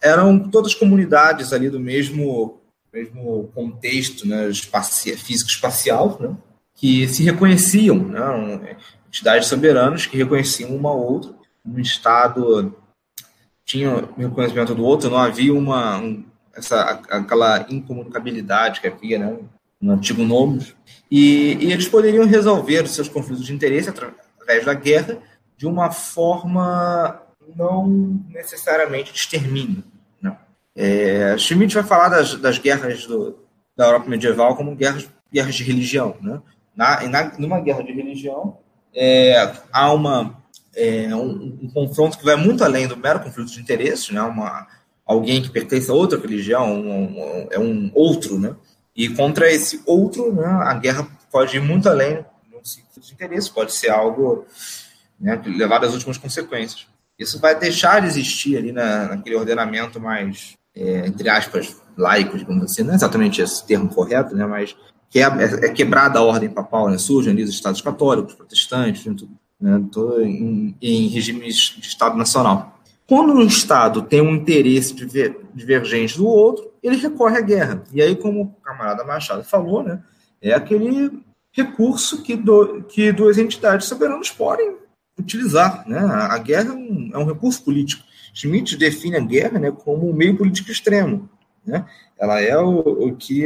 eram 0.00 0.38
todas 0.38 0.74
comunidades 0.74 1.52
ali 1.52 1.68
do 1.68 1.80
mesmo, 1.80 2.60
mesmo 2.92 3.50
contexto 3.54 4.26
né, 4.26 4.50
físico-espacial, 5.16 6.16
né? 6.20 6.36
que 6.74 7.08
se 7.08 7.24
reconheciam. 7.24 7.98
Né? 7.98 8.76
Entidades 9.10 9.48
soberanas 9.48 10.06
que 10.06 10.16
reconheciam 10.16 10.74
uma 10.74 10.92
ou 10.92 11.12
outra. 11.12 11.34
Um 11.66 11.78
Estado 11.80 12.74
tinha 13.64 13.96
o 13.96 14.30
conhecimento 14.30 14.74
do 14.74 14.84
outro, 14.84 15.10
não 15.10 15.18
havia 15.18 15.52
uma 15.52 15.98
um, 15.98 16.24
essa 16.54 17.02
aquela 17.10 17.66
incomunicabilidade 17.68 18.80
que 18.80 18.86
havia 18.86 19.18
né, 19.18 19.38
no 19.80 19.92
antigo 19.92 20.22
Nomos. 20.22 20.74
E, 21.10 21.54
e, 21.60 21.72
eles 21.72 21.88
poderiam 21.88 22.24
resolver 22.24 22.84
os 22.84 22.94
seus 22.94 23.08
conflitos 23.08 23.44
de 23.44 23.52
interesse 23.52 23.90
através 23.90 24.64
da 24.64 24.74
guerra 24.74 25.18
de 25.56 25.66
uma 25.66 25.90
forma 25.90 27.20
não 27.56 27.86
necessariamente 28.28 29.12
de 29.12 29.18
extermínio. 29.18 29.82
Né? 30.22 30.36
É, 30.74 31.36
Schmidt 31.36 31.74
vai 31.74 31.84
falar 31.84 32.08
das, 32.08 32.34
das 32.36 32.58
guerras 32.58 33.06
do, 33.06 33.38
da 33.76 33.86
Europa 33.86 34.08
medieval 34.08 34.56
como 34.56 34.74
guerras, 34.74 35.08
guerras 35.32 35.54
de 35.54 35.64
religião. 35.64 36.16
Né? 36.20 36.40
Na, 36.74 37.08
na, 37.08 37.38
numa 37.38 37.60
guerra 37.60 37.82
de 37.82 37.92
religião, 37.92 38.58
é, 38.94 39.52
há 39.72 39.92
uma, 39.92 40.42
é, 40.74 41.14
um, 41.14 41.58
um, 41.62 41.70
confronto 41.72 42.18
que 42.18 42.24
vai 42.24 42.36
muito 42.36 42.64
além 42.64 42.86
do 42.86 42.96
mero 42.96 43.20
conflito 43.20 43.52
de 43.52 43.60
interesse, 43.60 44.12
né? 44.12 44.22
Uma, 44.22 44.66
alguém 45.04 45.42
que 45.42 45.50
pertence 45.50 45.90
a 45.90 45.94
outra 45.94 46.18
religião, 46.18 46.72
um, 46.72 47.02
um, 47.02 47.48
é 47.50 47.58
um 47.58 47.90
outro, 47.94 48.38
né? 48.38 48.54
E 48.94 49.08
contra 49.08 49.50
esse 49.50 49.82
outro, 49.86 50.32
né, 50.32 50.44
a 50.44 50.74
guerra 50.74 51.08
pode 51.30 51.56
ir 51.56 51.60
muito 51.60 51.88
além 51.88 52.16
do 52.50 52.58
conflito 52.58 53.00
de 53.00 53.12
interesse, 53.14 53.50
pode 53.50 53.72
ser 53.72 53.90
algo 53.90 54.44
né, 55.18 55.40
levado 55.46 55.86
às 55.86 55.94
últimas 55.94 56.18
consequências. 56.18 56.86
Isso 57.18 57.38
vai 57.38 57.58
deixar 57.58 58.00
de 58.00 58.08
existir 58.08 58.56
ali 58.56 58.72
na, 58.72 59.08
naquele 59.08 59.36
ordenamento 59.36 60.00
mais, 60.00 60.56
é, 60.74 61.06
entre 61.06 61.28
aspas, 61.28 61.76
laico, 61.96 62.36
digamos 62.36 62.64
assim, 62.64 62.82
não 62.82 62.92
é 62.92 62.96
exatamente 62.96 63.40
esse 63.42 63.64
termo 63.66 63.88
correto, 63.88 64.34
né, 64.34 64.46
mas 64.46 64.74
que 65.10 65.18
é, 65.18 65.24
é, 65.24 65.66
é 65.66 65.68
quebrada 65.70 66.20
a 66.20 66.22
ordem 66.22 66.48
papal, 66.48 66.88
né? 66.88 66.96
surgem 66.96 67.32
ali 67.32 67.42
os 67.42 67.50
estados 67.50 67.82
católicos, 67.82 68.34
protestantes, 68.34 69.04
né? 69.60 69.82
em, 70.22 70.76
em, 70.80 71.08
regimes 71.08 71.74
de 71.76 71.86
Estado 71.86 72.16
nacional. 72.16 72.80
Quando 73.08 73.32
um 73.32 73.42
Estado 73.42 74.02
tem 74.02 74.22
um 74.22 74.36
interesse 74.36 74.94
divergente 75.52 76.16
do 76.16 76.28
outro, 76.28 76.70
ele 76.80 76.96
recorre 76.96 77.38
à 77.38 77.40
guerra. 77.40 77.82
E 77.92 78.00
aí, 78.00 78.14
como 78.14 78.42
o 78.42 78.62
camarada 78.62 79.04
Machado 79.04 79.42
falou, 79.42 79.82
né, 79.82 80.00
é 80.40 80.54
aquele 80.54 81.20
recurso 81.50 82.22
que, 82.22 82.36
do, 82.36 82.84
que 82.84 83.10
duas 83.10 83.36
entidades 83.36 83.88
soberanas 83.88 84.30
podem 84.30 84.76
utilizar. 85.18 85.86
Né? 85.88 85.98
A 85.98 86.38
guerra 86.38 86.70
é 86.70 86.72
um, 86.72 87.10
é 87.14 87.18
um 87.18 87.26
recurso 87.26 87.64
político. 87.64 88.04
Schmitt 88.32 88.76
define 88.76 89.16
a 89.16 89.20
guerra 89.20 89.58
né, 89.58 89.72
como 89.72 90.08
um 90.08 90.14
meio 90.14 90.36
político 90.36 90.70
extremo. 90.70 91.28
Né? 91.66 91.84
Ela 92.16 92.40
é 92.40 92.56
o, 92.56 93.08
o 93.08 93.16
que 93.16 93.44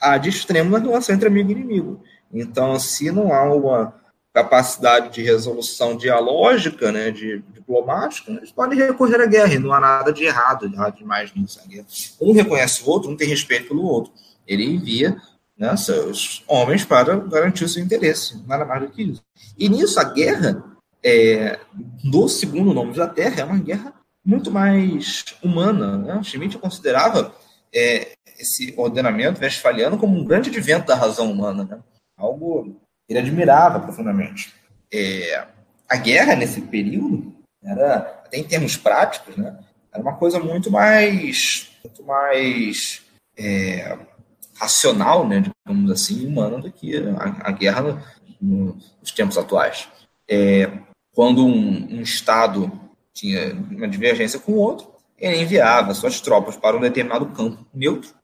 há 0.00 0.18
de 0.18 0.28
extremo 0.28 0.70
na 0.70 0.78
relação 0.78 1.14
entre 1.14 1.28
amigo 1.28 1.50
e 1.50 1.52
inimigo. 1.52 2.02
Então, 2.32 2.78
se 2.78 3.10
não 3.10 3.32
há 3.32 3.42
uma 3.52 3.94
capacidade 4.32 5.12
de 5.12 5.22
resolução 5.22 5.96
dialógica, 5.96 6.92
né, 6.92 7.10
de 7.10 7.42
diplomática, 7.52 8.30
eles 8.30 8.52
podem 8.52 8.78
recorrer 8.78 9.20
à 9.20 9.26
guerra, 9.26 9.54
e 9.54 9.58
não 9.58 9.72
há 9.72 9.80
nada 9.80 10.12
de 10.12 10.24
errado, 10.24 10.66
errado 10.66 10.96
demais 10.96 11.34
nisso. 11.34 11.60
Um 12.20 12.32
reconhece 12.32 12.82
o 12.82 12.88
outro, 12.88 13.10
um 13.10 13.16
tem 13.16 13.28
respeito 13.28 13.68
pelo 13.68 13.82
outro. 13.82 14.12
Ele 14.46 14.64
envia 14.64 15.16
né, 15.58 15.76
seus 15.76 16.44
homens 16.46 16.84
para 16.84 17.16
garantir 17.16 17.64
o 17.64 17.68
seu 17.68 17.82
interesse, 17.82 18.40
nada 18.46 18.64
mais 18.64 18.82
do 18.82 18.88
que 18.88 19.02
isso. 19.02 19.22
E 19.58 19.68
nisso, 19.68 19.98
a 19.98 20.04
guerra 20.04 20.64
é, 21.02 21.58
do 22.04 22.28
segundo 22.28 22.72
nome 22.72 22.94
da 22.94 23.08
Terra 23.08 23.40
é 23.40 23.44
uma 23.44 23.58
guerra 23.58 23.92
muito 24.24 24.50
mais 24.50 25.24
humana. 25.42 25.98
Né? 25.98 26.22
Schmidt 26.22 26.56
considerava 26.58 27.34
é, 27.74 28.12
esse 28.40 28.74
ordenamento 28.76 29.40
westfaliano 29.40 29.98
como 29.98 30.16
um 30.16 30.24
grande 30.24 30.50
advento 30.50 30.86
da 30.86 30.94
razão 30.94 31.30
humana, 31.30 31.64
né? 31.64 31.78
algo 32.16 32.80
ele 33.08 33.18
admirava 33.18 33.80
profundamente. 33.80 34.54
É, 34.92 35.46
a 35.88 35.96
guerra 35.96 36.36
nesse 36.36 36.60
período 36.60 37.34
Era, 37.62 37.96
até 38.24 38.38
em 38.38 38.44
termos 38.44 38.76
práticos, 38.76 39.36
né, 39.36 39.58
era 39.92 40.02
uma 40.02 40.16
coisa 40.16 40.38
muito 40.38 40.70
mais, 40.70 41.70
muito 41.84 42.02
mais 42.04 43.02
é, 43.36 43.98
racional, 44.54 45.28
né, 45.28 45.42
digamos 45.66 45.90
assim, 45.90 46.26
humana 46.26 46.58
do 46.58 46.72
que 46.72 46.96
a, 46.96 47.48
a 47.48 47.50
guerra 47.50 48.02
no, 48.40 48.78
nos 49.00 49.10
tempos 49.12 49.36
atuais. 49.36 49.88
É, 50.28 50.70
quando 51.12 51.44
um, 51.44 51.98
um 51.98 52.00
Estado 52.00 52.70
tinha 53.12 53.52
uma 53.52 53.88
divergência 53.88 54.38
com 54.38 54.52
o 54.52 54.58
outro, 54.58 54.90
ele 55.18 55.42
enviava 55.42 55.92
suas 55.92 56.20
tropas 56.20 56.56
para 56.56 56.76
um 56.76 56.80
determinado 56.80 57.26
campo 57.26 57.66
neutro, 57.74 58.14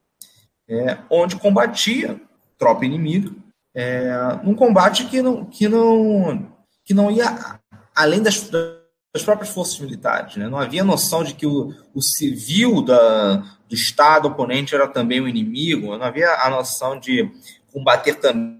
é, 0.69 0.97
onde 1.09 1.35
combatia 1.35 2.19
tropa 2.57 2.85
inimiga, 2.85 3.31
é, 3.75 4.11
num 4.43 4.55
combate 4.55 5.05
que 5.05 5.21
não, 5.21 5.45
que 5.45 5.67
não, 5.67 6.51
que 6.83 6.93
não 6.93 7.11
ia 7.11 7.59
além 7.95 8.21
das, 8.21 8.49
das 8.49 9.23
próprias 9.23 9.53
forças 9.53 9.79
militares. 9.79 10.35
Né? 10.35 10.47
Não 10.47 10.57
havia 10.57 10.83
noção 10.83 11.23
de 11.23 11.33
que 11.33 11.45
o, 11.45 11.73
o 11.93 12.01
civil 12.01 12.81
da, 12.81 13.35
do 13.69 13.75
Estado 13.75 14.27
oponente 14.27 14.73
era 14.73 14.87
também 14.87 15.21
o 15.21 15.27
inimigo, 15.27 15.97
não 15.97 16.05
havia 16.05 16.33
a 16.35 16.49
noção 16.49 16.99
de 16.99 17.31
combater 17.71 18.15
também 18.15 18.57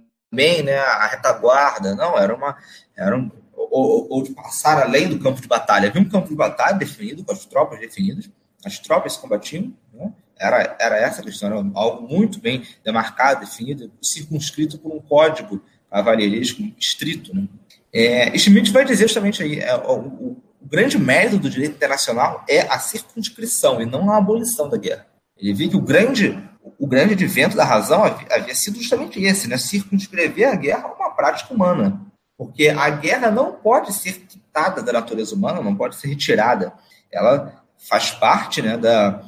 né, 0.63 0.77
a 0.77 1.07
retaguarda, 1.07 1.95
não, 1.95 2.17
era 2.17 2.35
uma. 2.35 2.57
Era 2.95 3.17
um, 3.17 3.31
ou, 3.53 4.07
ou, 4.09 4.23
de 4.23 4.31
passar 4.31 4.81
além 4.81 5.09
do 5.09 5.19
campo 5.19 5.41
de 5.41 5.47
batalha. 5.47 5.89
Havia 5.89 6.01
um 6.01 6.09
campo 6.09 6.29
de 6.29 6.35
batalha 6.35 6.77
definido, 6.77 7.23
com 7.23 7.31
as 7.31 7.45
tropas 7.45 7.79
definidas, 7.79 8.29
as 8.63 8.79
tropas 8.79 9.17
combatiam, 9.17 9.73
né? 9.93 10.13
Era, 10.39 10.75
era 10.79 10.97
essa 10.97 11.21
a 11.21 11.23
questão, 11.23 11.49
era 11.49 11.57
algo 11.73 12.07
muito 12.07 12.39
bem 12.39 12.63
demarcado, 12.83 13.41
definido, 13.41 13.91
circunscrito 14.01 14.77
por 14.77 14.93
um 14.93 14.99
código 14.99 15.61
cavalheiresco 15.89 16.61
estrito. 16.77 17.35
Né? 17.35 17.47
É, 17.93 18.37
Schmidt 18.37 18.71
vai 18.71 18.85
dizer 18.85 19.07
justamente 19.07 19.41
aí, 19.41 19.59
é, 19.59 19.75
o, 19.75 19.99
o, 19.99 20.43
o, 20.61 20.67
grande 20.67 20.97
mérito 20.97 21.39
do 21.39 21.49
direito 21.49 21.75
internacional 21.75 22.43
é 22.49 22.61
a 22.61 22.77
circunscrição 22.79 23.81
e 23.81 23.85
não 23.85 24.11
a 24.11 24.17
abolição 24.17 24.69
da 24.69 24.77
guerra. 24.77 25.07
Ele 25.37 25.53
viu 25.53 25.69
que 25.69 25.77
o 25.77 25.81
grande, 25.81 26.37
o 26.77 26.87
grande 26.87 27.13
advento 27.13 27.55
da 27.55 27.63
razão 27.63 28.03
havia, 28.03 28.27
havia 28.31 28.55
sido 28.55 28.77
justamente 28.77 29.21
esse, 29.23 29.47
né? 29.47 29.57
circunscrever 29.57 30.49
a 30.49 30.55
guerra 30.55 30.89
a 30.89 30.93
uma 30.93 31.11
prática 31.11 31.53
humana. 31.53 32.01
Porque 32.37 32.67
a 32.67 32.89
guerra 32.89 33.31
não 33.31 33.53
pode 33.53 33.93
ser 33.93 34.13
quitada 34.13 34.83
da 34.83 34.93
natureza 34.93 35.33
humana, 35.33 35.61
não 35.61 35.75
pode 35.75 35.95
ser 35.95 36.07
retirada. 36.07 36.71
Ela 37.11 37.63
faz 37.89 38.11
parte 38.11 38.61
né, 38.61 38.77
da, 38.77 39.23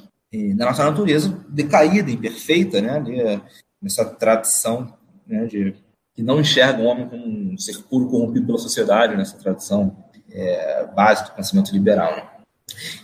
da 0.55 0.65
nossa 0.65 0.83
natureza 0.83 1.35
decaída, 1.49 2.11
imperfeita, 2.11 2.81
né, 2.81 2.99
de, 2.99 3.41
nessa 3.81 4.05
tradição 4.05 4.93
né, 5.25 5.45
de 5.45 5.75
que 6.13 6.21
não 6.21 6.39
enxerga 6.39 6.81
o 6.81 6.85
homem 6.85 7.07
como 7.07 7.25
um 7.25 7.57
ser 7.57 7.77
puro 7.83 8.07
corrompido 8.07 8.45
pela 8.45 8.57
sociedade, 8.57 9.15
nessa 9.15 9.37
tradição 9.37 9.95
é, 10.29 10.85
básica 10.95 11.29
do 11.29 11.35
pensamento 11.35 11.71
liberal. 11.71 12.15
Né? 12.15 12.23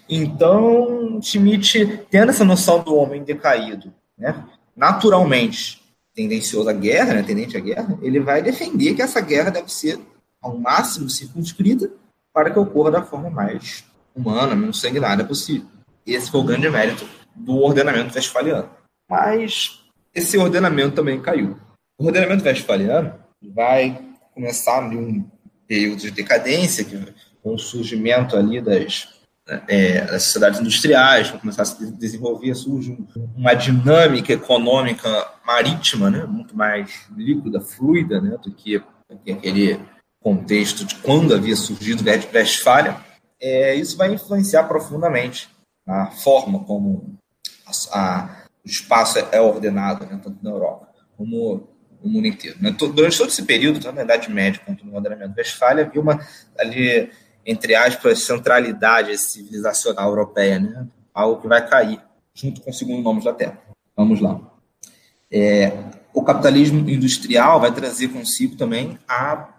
Então, 0.08 1.20
Schmidt, 1.22 2.06
tendo 2.10 2.30
essa 2.30 2.44
noção 2.44 2.84
do 2.84 2.96
homem 2.96 3.24
decaído, 3.24 3.94
né, 4.18 4.44
naturalmente 4.76 5.82
tendencioso 6.14 6.70
à 6.70 6.74
guerra, 6.74 7.14
né, 7.14 7.24
tendente 7.24 7.58
à 7.58 7.60
guerra, 7.60 7.98
ele 8.02 8.20
vai 8.20 8.42
defender 8.42 8.94
que 8.94 9.02
essa 9.02 9.20
guerra 9.20 9.50
deve 9.50 9.72
ser 9.72 10.00
ao 10.42 10.58
máximo 10.58 11.10
circunscrita 11.10 11.90
para 12.34 12.52
que 12.52 12.60
ocorra 12.60 12.92
da 12.92 13.02
forma 13.02 13.30
mais 13.30 13.84
humana, 14.16 14.56
menos 14.56 14.80
sanguinária 14.80 15.26
possível. 15.26 15.68
Esse 16.06 16.30
foi 16.30 16.42
o 16.42 16.44
grande 16.44 16.70
mérito 16.70 17.08
do 17.36 17.58
ordenamento 17.58 18.14
vestfaliano. 18.14 18.70
Mas 19.10 19.84
esse 20.14 20.38
ordenamento 20.38 20.96
também 20.96 21.22
caiu. 21.22 21.58
O 22.00 22.06
ordenamento 22.06 22.44
vestfaliano 22.44 23.14
vai 23.42 24.02
começar 24.34 24.90
de 24.90 24.98
um 24.98 25.26
período 25.68 26.00
de 26.00 26.12
decadência, 26.12 26.86
com 27.42 27.56
o 27.56 27.60
surgimento 27.60 28.36
ali 28.36 28.62
das, 28.62 29.08
é, 29.68 30.02
das 30.06 30.24
sociedades 30.24 30.60
industriais, 30.60 31.30
vão 31.30 31.40
começar 31.40 31.64
a 31.64 31.66
se 31.66 31.92
desenvolver, 31.92 32.54
surge 32.56 32.98
uma 33.36 33.54
dinâmica 33.54 34.34
econômica 34.34 35.08
marítima, 35.46 36.10
né, 36.10 36.26
muito 36.26 36.56
mais 36.56 37.08
líquida, 37.16 37.62
fluida, 37.62 38.20
né, 38.22 38.38
do 38.44 38.52
que, 38.52 38.80
do 38.80 39.18
que 39.24 39.32
aquele 39.32 39.80
contexto 40.22 40.86
de 40.86 40.96
quando 40.96 41.36
havia 41.36 41.56
surgido 41.56 42.04
Westfália 42.34 42.98
é, 43.40 43.76
isso 43.76 43.96
vai 43.96 44.14
influenciar 44.14 44.64
profundamente 44.64 45.50
a 45.88 46.08
forma 46.08 46.64
como 46.64 47.18
a, 47.66 48.00
a, 48.00 48.46
o 48.64 48.68
espaço 48.68 49.20
é 49.32 49.40
ordenado, 49.40 50.06
né, 50.06 50.20
tanto 50.22 50.38
na 50.44 50.50
Europa 50.50 50.90
como 51.18 51.68
no 52.04 52.10
mundo 52.10 52.28
inteiro. 52.28 52.58
Né? 52.62 52.72
Durante 52.72 53.18
todo 53.18 53.30
esse 53.30 53.44
período, 53.44 53.80
tanto 53.80 53.96
na 53.96 54.04
Idade 54.04 54.30
Média 54.32 54.62
quanto 54.64 54.86
no 54.86 54.96
ordenamento 54.96 55.34
Westfália, 55.38 55.86
havia 55.86 56.02
uma, 56.02 56.20
ali, 56.58 57.10
entre 57.46 57.76
aspas, 57.76 58.20
centralidade 58.20 59.18
civilizacional 59.18 60.10
europeia, 60.10 60.60
né? 60.60 60.88
algo 61.14 61.42
que 61.42 61.48
vai 61.48 61.68
cair 61.68 62.00
junto 62.34 62.62
com 62.62 62.70
o 62.70 62.74
segundo 62.74 63.02
nome 63.02 63.24
da 63.24 63.34
Terra. 63.34 63.60
Vamos 63.96 64.20
lá. 64.22 64.40
É, 65.32 65.72
o 66.14 66.24
capitalismo 66.24 66.88
industrial 66.90 67.60
vai 67.60 67.74
trazer 67.74 68.10
consigo 68.10 68.56
também 68.56 69.00
a 69.08 69.50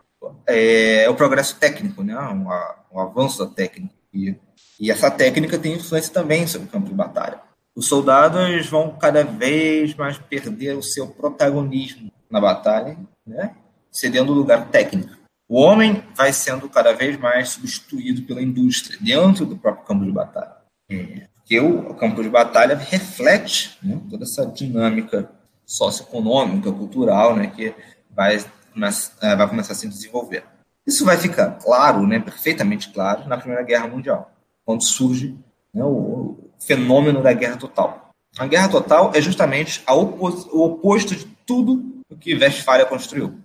é, 0.47 1.09
o 1.09 1.15
progresso 1.15 1.57
técnico, 1.57 2.03
né? 2.03 2.17
o, 2.17 2.97
o 2.97 3.01
avanço 3.01 3.45
da 3.45 3.51
técnica. 3.51 3.95
E, 4.13 4.35
e 4.81 4.91
essa 4.91 5.11
técnica 5.11 5.59
tem 5.59 5.75
influência 5.75 6.13
também 6.13 6.47
sobre 6.47 6.69
o 6.69 6.71
campo 6.71 6.89
de 6.89 6.95
batalha. 6.95 7.41
Os 7.75 7.89
soldados 7.89 8.67
vão 8.69 8.97
cada 8.97 9.23
vez 9.23 9.95
mais 9.95 10.19
perder 10.19 10.77
o 10.77 10.83
seu 10.83 11.09
protagonismo 11.09 12.11
na 12.31 12.41
batalha, 12.41 12.97
né? 13.27 13.55
cedendo 13.91 14.33
lugar 14.33 14.69
técnico. 14.69 15.15
O 15.49 15.61
homem 15.61 16.03
vai 16.15 16.33
sendo 16.33 16.69
cada 16.69 16.93
vez 16.93 17.19
mais 17.19 17.51
substituído 17.51 18.23
pela 18.23 18.43
indústria 18.43 18.99
dentro 19.01 19.47
do 19.47 19.57
próprio 19.57 19.85
campo 19.85 20.05
de 20.05 20.11
batalha. 20.11 20.57
É, 20.91 21.27
porque 21.37 21.61
o, 21.61 21.95
campo 21.95 22.23
de 22.23 22.29
batalha 22.29 22.77
reflete 22.77 23.79
né, 23.83 24.01
toda 24.11 24.25
essa 24.25 24.45
dinâmica 24.45 25.31
socioeconômica, 25.65 26.73
cultural, 26.73 27.37
né, 27.37 27.47
que 27.47 27.75
vai 28.11 28.37
é, 28.37 29.37
vai 29.37 29.49
começar 29.49 29.73
a 29.73 29.77
se 29.77 29.89
desenvolver. 29.89 30.45
Isso 30.87 31.05
vai 31.05 31.17
ficar 31.17 31.53
claro, 31.53 32.07
né, 32.07 32.19
perfeitamente 32.19 32.91
claro, 32.93 33.29
na 33.29 33.39
Primeira 33.39 33.63
Guerra 33.63 33.87
Mundial, 33.87 34.31
quando 34.67 34.83
surge 34.83 35.39
né, 35.73 35.85
o, 35.85 36.37
fenômeno 36.59 37.23
da 37.23 37.33
guerra 37.33 37.57
total. 37.57 38.11
A 38.37 38.47
guerra 38.47 38.69
total 38.69 39.13
é 39.15 39.23
justamente 39.23 39.83
opos, 39.87 40.47
o 40.47 40.65
oposto 40.65 41.15
de 41.15 41.25
tudo 41.47 42.03
o 42.11 42.17
que 42.17 42.35
Westfália 42.35 42.85
construiu. 42.85 43.39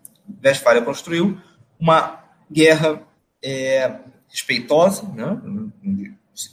Westfália 0.43 0.81
construiu 0.81 1.37
uma 1.79 2.19
guerra 2.51 3.01
é, 3.43 3.99
respeitosa, 4.27 5.03
né, 5.13 5.39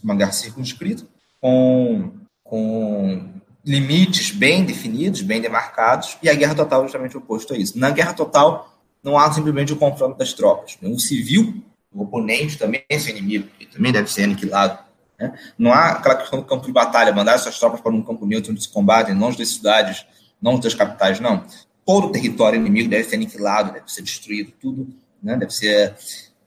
uma 0.02 0.14
guerra 0.14 0.32
circunscrita, 0.32 1.04
com, 1.40 2.12
com 2.44 3.32
limites 3.64 4.30
bem 4.30 4.64
definidos, 4.64 5.22
bem 5.22 5.40
demarcados, 5.40 6.18
e 6.22 6.28
a 6.28 6.34
guerra 6.34 6.54
total 6.54 6.80
é 6.80 6.84
justamente 6.84 7.16
o 7.16 7.20
oposto 7.20 7.54
a 7.54 7.56
isso. 7.56 7.78
Na 7.78 7.90
guerra 7.90 8.14
total, 8.14 8.74
não 9.02 9.18
há 9.18 9.30
simplesmente 9.32 9.72
o 9.72 9.76
confronto 9.76 10.18
das 10.18 10.32
tropas. 10.32 10.78
Um 10.82 10.98
civil, 10.98 11.62
o 11.92 12.02
oponente, 12.02 12.58
também 12.58 12.84
é 12.88 12.98
seu 12.98 13.16
inimigo, 13.16 13.48
ele 13.58 13.70
também 13.70 13.92
deve 13.92 14.10
ser 14.10 14.24
aniquilado. 14.24 14.78
Né? 15.18 15.36
Não 15.58 15.72
há 15.72 15.90
aquela 15.92 16.16
questão 16.16 16.38
do 16.38 16.44
campo 16.44 16.66
de 16.66 16.72
batalha, 16.72 17.12
mandar 17.12 17.38
suas 17.38 17.58
tropas 17.58 17.80
para 17.80 17.92
um 17.92 18.02
campo 18.02 18.26
neutro 18.26 18.52
onde 18.52 18.62
se 18.62 18.68
combatem, 18.68 19.14
não 19.14 19.32
das 19.32 19.48
cidades, 19.48 20.06
não 20.40 20.58
das 20.58 20.74
capitais, 20.74 21.20
não. 21.20 21.44
Todo 21.84 22.08
o 22.08 22.12
território 22.12 22.58
inimigo 22.58 22.88
deve 22.88 23.04
ser 23.04 23.16
aniquilado, 23.16 23.72
deve 23.72 23.90
ser 23.90 24.02
destruído, 24.02 24.52
tudo 24.60 24.88
né? 25.22 25.36
deve 25.36 25.52
ser 25.52 25.96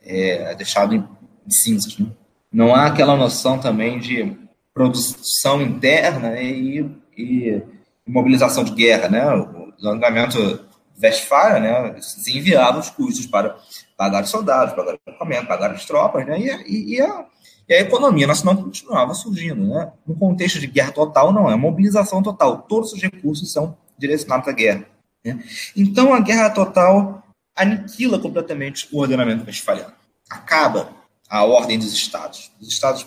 é, 0.03 0.55
deixado 0.55 0.95
em, 0.95 0.99
em 0.99 1.51
cinzas. 1.51 1.97
Né? 1.97 2.07
Não 2.51 2.75
há 2.75 2.85
aquela 2.85 3.15
noção 3.15 3.59
também 3.59 3.99
de 3.99 4.37
produção 4.73 5.61
interna 5.61 6.39
e 6.41 7.01
e 7.17 7.61
mobilização 8.07 8.63
de 8.63 8.71
guerra, 8.71 9.09
né? 9.09 9.25
O 9.25 9.73
alongamento 9.83 10.65
Westfália, 11.01 11.59
né? 11.59 12.01
Se 12.01 12.37
enviava 12.37 12.79
os 12.79 12.89
custos 12.89 13.25
para 13.25 13.57
pagar 14.01 14.23
os 14.23 14.31
soldados, 14.31 14.73
pagar 14.73 14.93
o 14.93 14.99
equipamento, 15.07 15.45
pagar 15.45 15.69
as 15.69 15.85
tropas, 15.85 16.25
né? 16.25 16.39
E, 16.65 16.95
e, 16.95 16.99
a, 16.99 17.25
e 17.69 17.73
a 17.75 17.81
economia 17.81 18.25
nacional 18.25 18.63
continuava 18.63 19.13
surgindo, 19.13 19.63
né? 19.67 19.91
No 20.07 20.15
contexto 20.15 20.59
de 20.59 20.65
guerra 20.65 20.91
total, 20.91 21.31
não, 21.31 21.47
é 21.47 21.55
mobilização 21.55 22.23
total. 22.23 22.63
Todos 22.63 22.93
os 22.93 22.99
recursos 22.99 23.53
são 23.53 23.77
direcionados 23.99 24.47
à 24.47 24.51
guerra. 24.53 24.87
Né? 25.23 25.39
Então, 25.77 26.15
a 26.15 26.19
guerra 26.19 26.49
total 26.49 27.23
aniquila 27.55 28.17
completamente 28.17 28.87
o 28.91 28.99
ordenamento 28.99 29.45
westfaliano. 29.45 29.93
Acaba 30.27 30.89
a 31.29 31.43
ordem 31.43 31.77
dos 31.77 31.93
estados. 31.93 32.51
Os 32.59 32.69
estados 32.69 33.05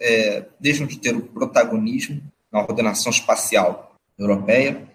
é, 0.00 0.46
deixam 0.58 0.86
de 0.86 0.98
ter 0.98 1.14
o 1.14 1.20
protagonismo 1.20 2.22
na 2.50 2.62
ordenação 2.62 3.12
espacial 3.12 3.94
europeia, 4.18 4.88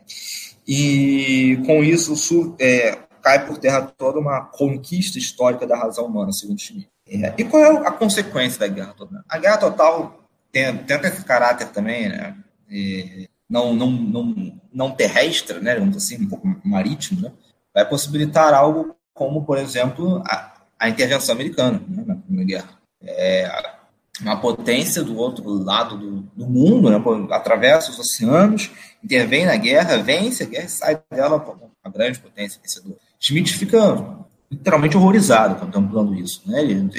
e 0.67 1.61
com 1.67 1.83
isso 1.83 2.13
o 2.13 2.15
Sul 2.15 2.55
é, 2.59 3.04
cai 3.25 3.43
por 3.43 3.57
terra 3.57 3.81
toda 3.81 4.19
uma 4.19 4.41
conquista 4.41 5.17
histórica 5.17 5.65
da 5.65 5.75
razão 5.75 6.05
humana, 6.05 6.31
segundo 6.31 6.61
Schmitt. 6.61 6.87
É, 7.09 7.33
e 7.35 7.43
qual 7.43 7.63
é 7.63 7.87
a 7.87 7.91
consequência 7.91 8.59
da 8.59 8.67
guerra 8.67 8.93
total? 8.93 9.21
A 9.27 9.37
guerra 9.39 9.57
total 9.57 10.23
tem, 10.51 10.77
tem 10.77 10.97
esse 10.97 11.25
caráter 11.25 11.69
também, 11.69 12.07
né? 12.07 12.37
E 12.69 13.27
não, 13.49 13.73
não, 13.73 13.89
não, 13.89 14.61
não 14.71 14.91
terrestre, 14.91 15.59
né? 15.59 15.73
Digamos 15.73 15.97
assim, 15.97 16.23
um 16.23 16.29
pouco 16.29 16.47
marítimo, 16.63 17.21
né? 17.21 17.31
Vai 17.73 17.89
possibilitar 17.89 18.53
algo 18.53 18.95
como, 19.11 19.43
por 19.43 19.57
exemplo, 19.57 20.21
a, 20.27 20.53
a 20.79 20.87
intervenção 20.87 21.33
americana 21.33 21.81
né? 21.87 22.03
na 22.05 22.15
Primeira 22.15 22.47
Guerra. 22.47 22.69
é, 23.01 23.75
uma 24.21 24.39
potência 24.39 25.03
do 25.03 25.17
outro 25.17 25.43
lado 25.63 25.97
do, 25.97 26.21
do 26.35 26.47
mundo, 26.47 26.89
né, 26.89 27.01
atravessa 27.31 27.91
os 27.91 27.99
oceanos, 27.99 28.71
intervém 29.03 29.45
na 29.45 29.57
guerra, 29.57 29.97
vence 29.97 30.43
a 30.43 30.45
guerra 30.45 30.65
e 30.65 30.69
sai 30.69 31.01
dela 31.11 31.39
como 31.39 31.71
uma 31.83 31.91
grande 31.91 32.19
potência 32.19 32.59
vencedora. 32.61 33.04
Schmidt 33.19 33.53
fica 33.53 34.15
literalmente 34.51 34.97
horrorizado 34.97 35.55
contemplando 35.55 36.15
isso. 36.15 36.41
Né? 36.45 36.61
Ele, 36.61 36.89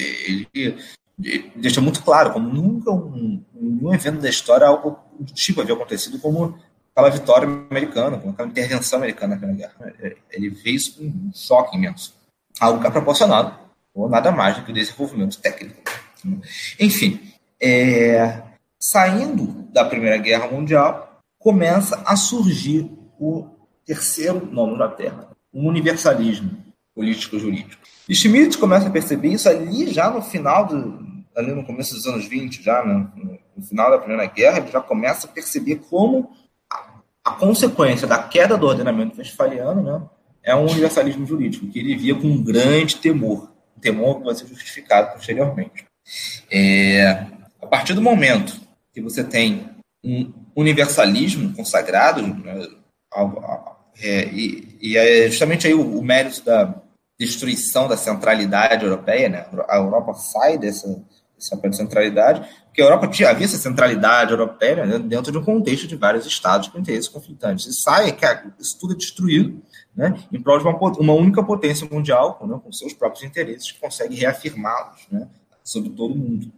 ele, 0.55 0.78
ele, 1.22 1.52
deixa 1.56 1.80
muito 1.80 2.02
claro 2.02 2.32
como 2.32 2.48
nunca 2.48 2.90
um, 2.90 3.43
um 3.55 3.94
evento 3.94 4.20
da 4.20 4.28
história 4.28 4.66
algo 4.66 4.98
do 5.18 5.32
tipo 5.32 5.60
havia 5.60 5.74
acontecido 5.74 6.18
como 6.18 6.59
aquela 6.93 7.10
vitória 7.10 7.48
americana, 7.70 8.18
como 8.18 8.32
aquela 8.32 8.48
intervenção 8.48 8.98
americana 8.98 9.36
na 9.36 9.52
guerra. 9.52 9.94
Ele 10.30 10.51
vê 10.51 10.70
isso 10.70 10.97
com 10.97 11.05
um 11.05 11.30
choque 11.34 11.76
imenso. 11.76 12.14
Algo 12.59 12.80
que 12.80 12.86
é 12.86 12.90
proporcionado, 12.90 13.55
ou 13.94 14.09
nada 14.09 14.32
mais 14.32 14.56
do 14.56 14.64
que 14.64 14.70
o 14.70 14.74
desenvolvimento 14.74 15.38
técnico. 15.38 15.76
Enfim, 16.80 17.20
é, 17.60 18.43
saindo 18.80 19.68
da 19.72 19.84
Primeira 19.84 20.16
Guerra 20.16 20.48
Mundial, 20.48 21.20
começa 21.38 22.02
a 22.06 22.16
surgir 22.16 22.90
o 23.18 23.47
terceiro 23.84 24.44
nome 24.47 24.78
da 24.78 24.88
Terra, 24.88 25.28
o 25.57 25.66
universalismo 25.66 26.51
político-jurídico. 26.95 27.83
E 28.07 28.15
Schmidt 28.15 28.59
começa 28.59 28.89
a 28.89 28.91
perceber 28.91 29.28
isso 29.28 29.49
ali 29.49 29.91
já 29.91 30.11
no 30.11 30.20
final, 30.20 30.66
do, 30.66 31.24
ali 31.35 31.53
no 31.53 31.65
começo 31.65 31.95
dos 31.95 32.07
anos 32.07 32.27
20, 32.27 32.62
já 32.62 32.85
no, 32.85 33.11
no 33.57 33.62
final 33.65 33.91
da 33.91 33.99
Primeira 33.99 34.27
Guerra, 34.27 34.59
ele 34.59 34.70
já 34.70 34.83
começa 34.83 35.27
a 35.27 35.31
perceber 35.31 35.77
como 35.89 36.31
a, 36.70 37.01
a 37.24 37.31
consequência 37.33 38.07
da 38.07 38.23
queda 38.23 38.59
do 38.59 38.66
ordenamento 38.66 39.16
westfaliano 39.16 39.83
né, 39.83 40.07
é 40.43 40.55
um 40.55 40.66
universalismo 40.66 41.24
jurídico, 41.24 41.66
que 41.69 41.78
ele 41.78 41.97
via 41.97 42.15
com 42.15 42.27
um 42.27 42.43
grande 42.43 42.97
temor, 42.97 43.51
um 43.74 43.81
temor 43.81 44.19
que 44.19 44.24
vai 44.27 44.35
ser 44.35 44.47
justificado 44.47 45.15
posteriormente. 45.15 45.87
É, 46.51 47.27
a 47.62 47.66
partir 47.66 47.95
do 47.95 48.03
momento 48.03 48.61
que 48.93 49.01
você 49.01 49.24
tem 49.24 49.70
um 50.05 50.35
universalismo 50.55 51.55
consagrado, 51.55 52.23
né, 52.23 52.69
é, 54.01 54.27
e, 54.28 54.78
e, 54.81 54.97
é 54.97 55.28
justamente 55.28 55.66
aí 55.66 55.74
o, 55.74 55.98
o, 55.98 56.02
mérito 56.02 56.44
da 56.44 56.74
destruição 57.18 57.89
da 57.89 57.97
centralidade 57.97 58.85
europeia, 58.85 59.28
né? 59.28 59.47
a 59.68 59.77
Europa 59.77 60.12
sai 60.14 60.59
dessa, 60.59 61.02
dessa 61.35 61.73
centralidade, 61.73 62.47
porque 62.66 62.82
a 62.82 62.85
Europa 62.85 63.09
tinha, 63.09 63.31
havia 63.31 63.47
essa 63.47 63.56
centralidade 63.56 64.32
europeia 64.32 64.85
né, 64.85 64.98
dentro 64.98 65.32
de 65.32 65.39
um 65.39 65.44
contexto 65.44 65.86
de 65.86 65.97
vários 65.97 66.27
estados 66.27 66.68
com 66.68 66.78
interesses 66.78 67.09
conflitantes. 67.09 67.66
E 67.66 67.73
sai, 67.73 68.12
que 68.12 68.27
isso 68.59 68.78
tudo 68.78 68.93
é 68.93 68.97
destruído 68.97 69.62
né, 69.97 70.14
em 70.31 70.43
prol 70.43 70.59
de 70.59 70.64
uma, 70.64 70.77
uma 70.77 71.14
única 71.14 71.43
potência 71.43 71.89
mundial, 71.90 72.39
né, 72.47 72.60
com 72.62 72.70
seus 72.70 72.93
próprios 72.93 73.24
interesses, 73.24 73.73
que 73.73 73.81
consegue 73.81 74.14
reafirmá-los 74.14 75.06
né, 75.10 75.27
sobre 75.64 75.90
todo 75.90 76.14
mundo. 76.14 76.52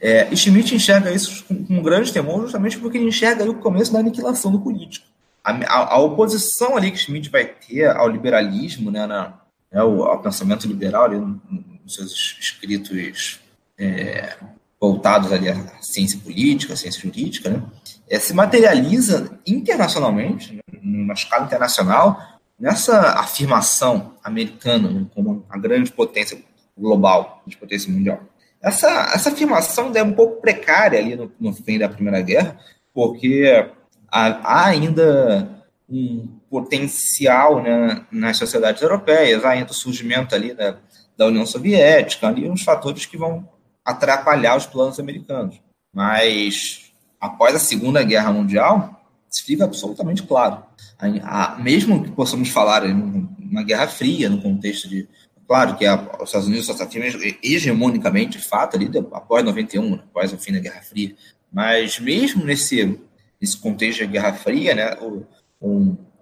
É, 0.00 0.32
e 0.32 0.36
Schmidt 0.36 0.74
enxerga 0.74 1.12
isso 1.12 1.44
com, 1.44 1.64
com 1.64 1.74
um 1.74 1.82
grande 1.82 2.12
temor, 2.12 2.42
justamente 2.42 2.78
porque 2.78 2.98
ele 2.98 3.08
enxerga 3.08 3.48
o 3.48 3.54
começo 3.54 3.92
da 3.92 3.98
aniquilação 3.98 4.50
do 4.50 4.60
político. 4.60 5.11
A, 5.44 5.52
a, 5.52 5.94
a, 5.94 5.98
oposição 5.98 6.76
ali 6.76 6.90
que 6.90 6.98
Schmidt 6.98 7.28
vai 7.30 7.44
ter 7.44 7.86
ao 7.88 8.08
liberalismo, 8.08 8.90
né, 8.90 9.06
na, 9.06 9.40
né, 9.72 9.80
ao, 9.80 10.20
pensamento 10.20 10.66
liberal, 10.68 11.04
ali, 11.04 11.18
nos 11.18 11.94
seus 11.94 12.36
escritos 12.40 13.40
é, 13.78 14.36
voltados 14.80 15.32
ali 15.32 15.48
à 15.48 15.56
ciência 15.80 16.18
política, 16.20 16.74
à 16.74 16.76
ciência 16.76 17.00
jurídica, 17.00 17.50
né, 17.50 17.62
é, 18.08 18.18
se 18.18 18.32
materializa 18.34 19.38
internacionalmente, 19.46 20.54
né, 20.54 20.60
numa 20.82 21.14
escala 21.14 21.46
internacional, 21.46 22.20
nessa 22.58 23.18
afirmação 23.18 24.14
americana 24.22 24.88
né, 24.88 25.06
como 25.14 25.44
uma 25.48 25.58
grande 25.58 25.90
potência 25.90 26.40
global, 26.78 27.42
de 27.46 27.56
potência 27.56 27.90
mundial. 27.92 28.20
Essa, 28.62 28.88
essa 29.12 29.30
afirmação 29.30 29.90
é 29.94 30.02
um 30.02 30.12
pouco 30.12 30.40
precária 30.40 30.98
ali 30.98 31.16
no, 31.16 31.32
no 31.40 31.52
fim 31.52 31.78
da 31.78 31.88
Primeira 31.88 32.20
Guerra, 32.20 32.56
porque 32.94 33.68
há, 34.12 34.66
ainda 34.66 35.64
um 35.88 36.28
potencial 36.48 37.62
né, 37.62 38.04
nas 38.10 38.36
sociedades 38.36 38.82
europeias, 38.82 39.44
ainda 39.44 39.70
o 39.70 39.74
surgimento 39.74 40.34
ali 40.34 40.54
da, 40.54 40.76
da 41.16 41.26
União 41.26 41.46
Soviética, 41.46 42.28
ali 42.28 42.48
uns 42.48 42.62
fatores 42.62 43.06
que 43.06 43.16
vão 43.16 43.48
atrapalhar 43.84 44.56
os 44.56 44.66
planos 44.66 45.00
americanos. 45.00 45.60
Mas 45.94 46.92
após 47.20 47.54
a 47.54 47.58
Segunda 47.58 48.02
Guerra 48.02 48.32
Mundial, 48.32 49.02
isso 49.30 49.44
fica 49.44 49.64
absolutamente 49.64 50.22
claro. 50.22 50.62
A, 50.98 51.54
a, 51.54 51.58
mesmo 51.58 52.04
que 52.04 52.10
possamos 52.10 52.48
falar 52.50 52.86
em 52.86 53.28
uma 53.40 53.62
Guerra 53.62 53.88
Fria, 53.88 54.28
no 54.28 54.40
contexto 54.40 54.88
de 54.88 55.08
Claro 55.52 55.76
que 55.76 55.84
a, 55.84 55.96
os 56.18 56.30
Estados 56.30 56.48
Unidos 56.48 56.64
só 56.64 56.74
se 56.74 57.38
hegemonicamente, 57.42 58.38
de 58.38 58.44
fato, 58.44 58.74
ali 58.74 58.90
após 59.12 59.44
91, 59.44 59.94
após 59.96 60.32
o 60.32 60.38
fim 60.38 60.52
da 60.52 60.60
Guerra 60.60 60.80
Fria. 60.80 61.14
Mas 61.52 62.00
mesmo 62.00 62.42
nesse, 62.42 62.98
nesse 63.42 63.58
contexto 63.58 64.00
da 64.00 64.06
Guerra 64.06 64.32
Fria, 64.34 64.72
né, 64.72 64.96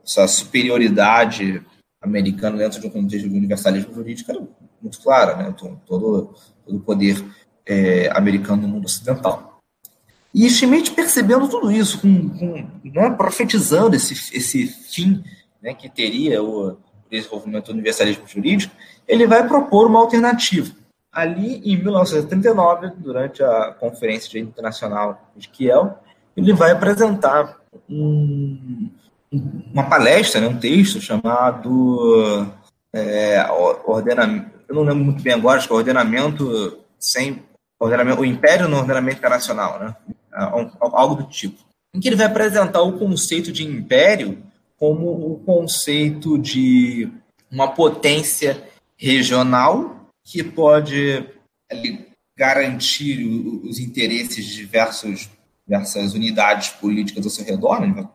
essa 0.02 0.26
superioridade 0.26 1.62
americana 2.02 2.56
dentro 2.56 2.80
de 2.80 2.86
um 2.86 2.90
contexto 2.90 3.28
de 3.28 3.36
universalismo 3.36 3.94
jurídico 3.94 4.30
era 4.30 4.40
muito 4.80 5.02
clara, 5.02 5.36
né, 5.36 5.54
todo 5.86 6.34
o 6.66 6.80
poder 6.80 7.22
é, 7.66 8.08
americano 8.16 8.62
no 8.62 8.68
mundo 8.68 8.86
ocidental. 8.86 9.60
E 10.32 10.48
Schmidt 10.48 10.92
percebendo 10.92 11.48
tudo 11.48 11.70
isso, 11.70 12.00
com, 12.00 12.28
com, 12.30 12.66
né, 12.84 13.10
profetizando 13.10 13.94
esse, 13.94 14.14
esse 14.34 14.66
fim 14.66 15.22
né, 15.60 15.74
que 15.74 15.90
teria 15.90 16.42
o 16.42 16.78
desenvolvimento 17.10 17.66
do 17.66 17.72
universalismo 17.72 18.26
jurídico, 18.26 18.74
ele 19.06 19.26
vai 19.26 19.46
propor 19.46 19.88
uma 19.88 20.00
alternativa. 20.00 20.72
Ali, 21.12 21.60
em 21.64 21.76
1939, 21.76 22.92
durante 22.96 23.42
a 23.42 23.72
Conferência 23.72 24.38
Internacional 24.38 25.32
de 25.36 25.48
Kiel, 25.48 25.98
ele 26.36 26.52
vai 26.52 26.70
apresentar 26.70 27.60
um, 27.88 28.90
uma 29.72 29.88
palestra, 29.88 30.40
né, 30.40 30.48
um 30.48 30.58
texto 30.58 31.00
chamado 31.00 32.46
é, 32.92 33.44
ordenamento, 33.84 34.50
eu 34.68 34.74
não 34.74 34.82
lembro 34.82 35.04
muito 35.04 35.22
bem 35.22 35.34
agora, 35.34 35.58
acho 35.58 35.66
que 35.66 35.72
é 35.72 35.76
ordenamento 35.76 36.78
sem 36.98 37.42
ordenamento, 37.78 38.20
o 38.20 38.26
Império 38.26 38.68
no 38.68 38.78
Ordenamento 38.78 39.18
Internacional, 39.18 39.80
né? 39.80 39.96
algo 40.80 41.14
do 41.16 41.24
tipo, 41.24 41.58
em 41.94 42.00
que 42.00 42.08
ele 42.08 42.16
vai 42.16 42.26
apresentar 42.26 42.82
o 42.82 42.98
conceito 42.98 43.50
de 43.50 43.64
império 43.64 44.42
como 44.76 45.32
o 45.32 45.40
conceito 45.44 46.38
de 46.38 47.10
uma 47.50 47.68
potência 47.68 48.62
regional 48.96 50.06
que 50.24 50.42
pode 50.42 51.26
garantir 52.36 53.26
os 53.64 53.78
interesses 53.78 54.44
de 54.44 54.56
diversos, 54.56 55.28
diversas 55.70 56.14
unidades 56.14 56.70
políticas 56.70 57.24
ao 57.24 57.30
seu 57.30 57.44
redor, 57.44 57.80
né? 57.80 58.08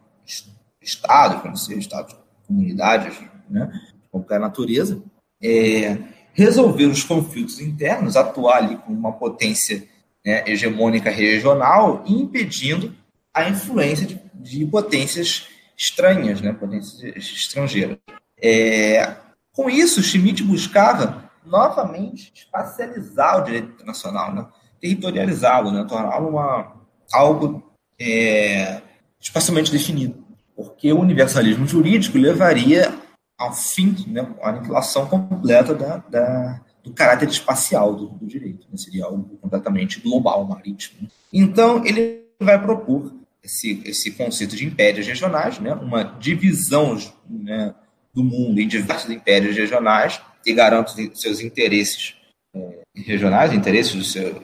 estados, 0.81 1.41
como 1.41 1.55
ser 1.55 1.77
estados, 1.77 2.13
comunidades, 2.45 3.17
né? 3.49 3.71
de 4.01 4.09
qualquer 4.09 4.41
natureza, 4.41 5.01
é, 5.41 5.97
resolver 6.33 6.85
os 6.85 7.03
conflitos 7.03 7.61
internos, 7.61 8.17
atuar 8.17 8.57
ali 8.57 8.75
como 8.75 8.97
uma 8.97 9.13
potência 9.13 9.87
né, 10.25 10.43
hegemônica 10.45 11.09
regional, 11.09 12.03
impedindo 12.05 12.93
a 13.33 13.47
influência 13.47 14.05
de, 14.05 14.19
de 14.33 14.65
potências 14.65 15.47
estranhas, 15.77 16.41
né, 16.41 16.51
potências 16.51 17.01
estrangeiras. 17.15 17.97
É, 18.41 19.15
com 19.53 19.69
isso, 19.69 20.03
Schmidt 20.03 20.43
buscava 20.43 21.31
novamente 21.45 22.33
espacializar 22.35 23.39
o 23.39 23.43
direito 23.45 23.69
internacional, 23.69 24.33
né? 24.33 24.45
territorializá-lo, 24.81 25.71
né? 25.71 25.85
torná-lo 25.87 26.29
uma, 26.29 26.74
algo 27.11 27.63
é, 27.99 28.81
espacialmente 29.19 29.71
definido. 29.71 30.23
Porque 30.55 30.91
o 30.91 30.99
universalismo 30.99 31.67
jurídico 31.67 32.17
levaria 32.17 32.93
ao 33.37 33.53
fim, 33.53 33.93
né, 34.07 34.25
a 34.41 34.49
aniquilação 34.49 35.07
completa 35.07 35.73
da, 35.73 35.97
da, 35.97 36.61
do 36.83 36.93
caráter 36.93 37.27
espacial 37.27 37.93
do, 37.93 38.07
do 38.07 38.25
direito. 38.25 38.65
Né? 38.71 38.77
Seria 38.77 39.05
algo 39.05 39.37
completamente 39.41 39.99
global, 39.99 40.45
marítimo. 40.45 41.09
Então, 41.33 41.85
ele 41.85 42.23
vai 42.39 42.61
propor 42.61 43.13
esse, 43.43 43.81
esse 43.85 44.11
conceito 44.11 44.55
de 44.55 44.65
impérios 44.65 45.05
regionais, 45.05 45.59
né? 45.59 45.73
uma 45.73 46.03
divisão 46.03 46.97
né, 47.29 47.75
do 48.13 48.23
mundo 48.23 48.59
em 48.59 48.67
diversos 48.67 49.09
impérios 49.09 49.55
regionais 49.55 50.21
e 50.45 50.53
garantam 50.53 50.95
seus 51.13 51.41
interesses 51.41 52.15
é, 52.55 52.81
regionais, 52.95 53.51
interesses 53.51 54.11
seu, 54.11 54.41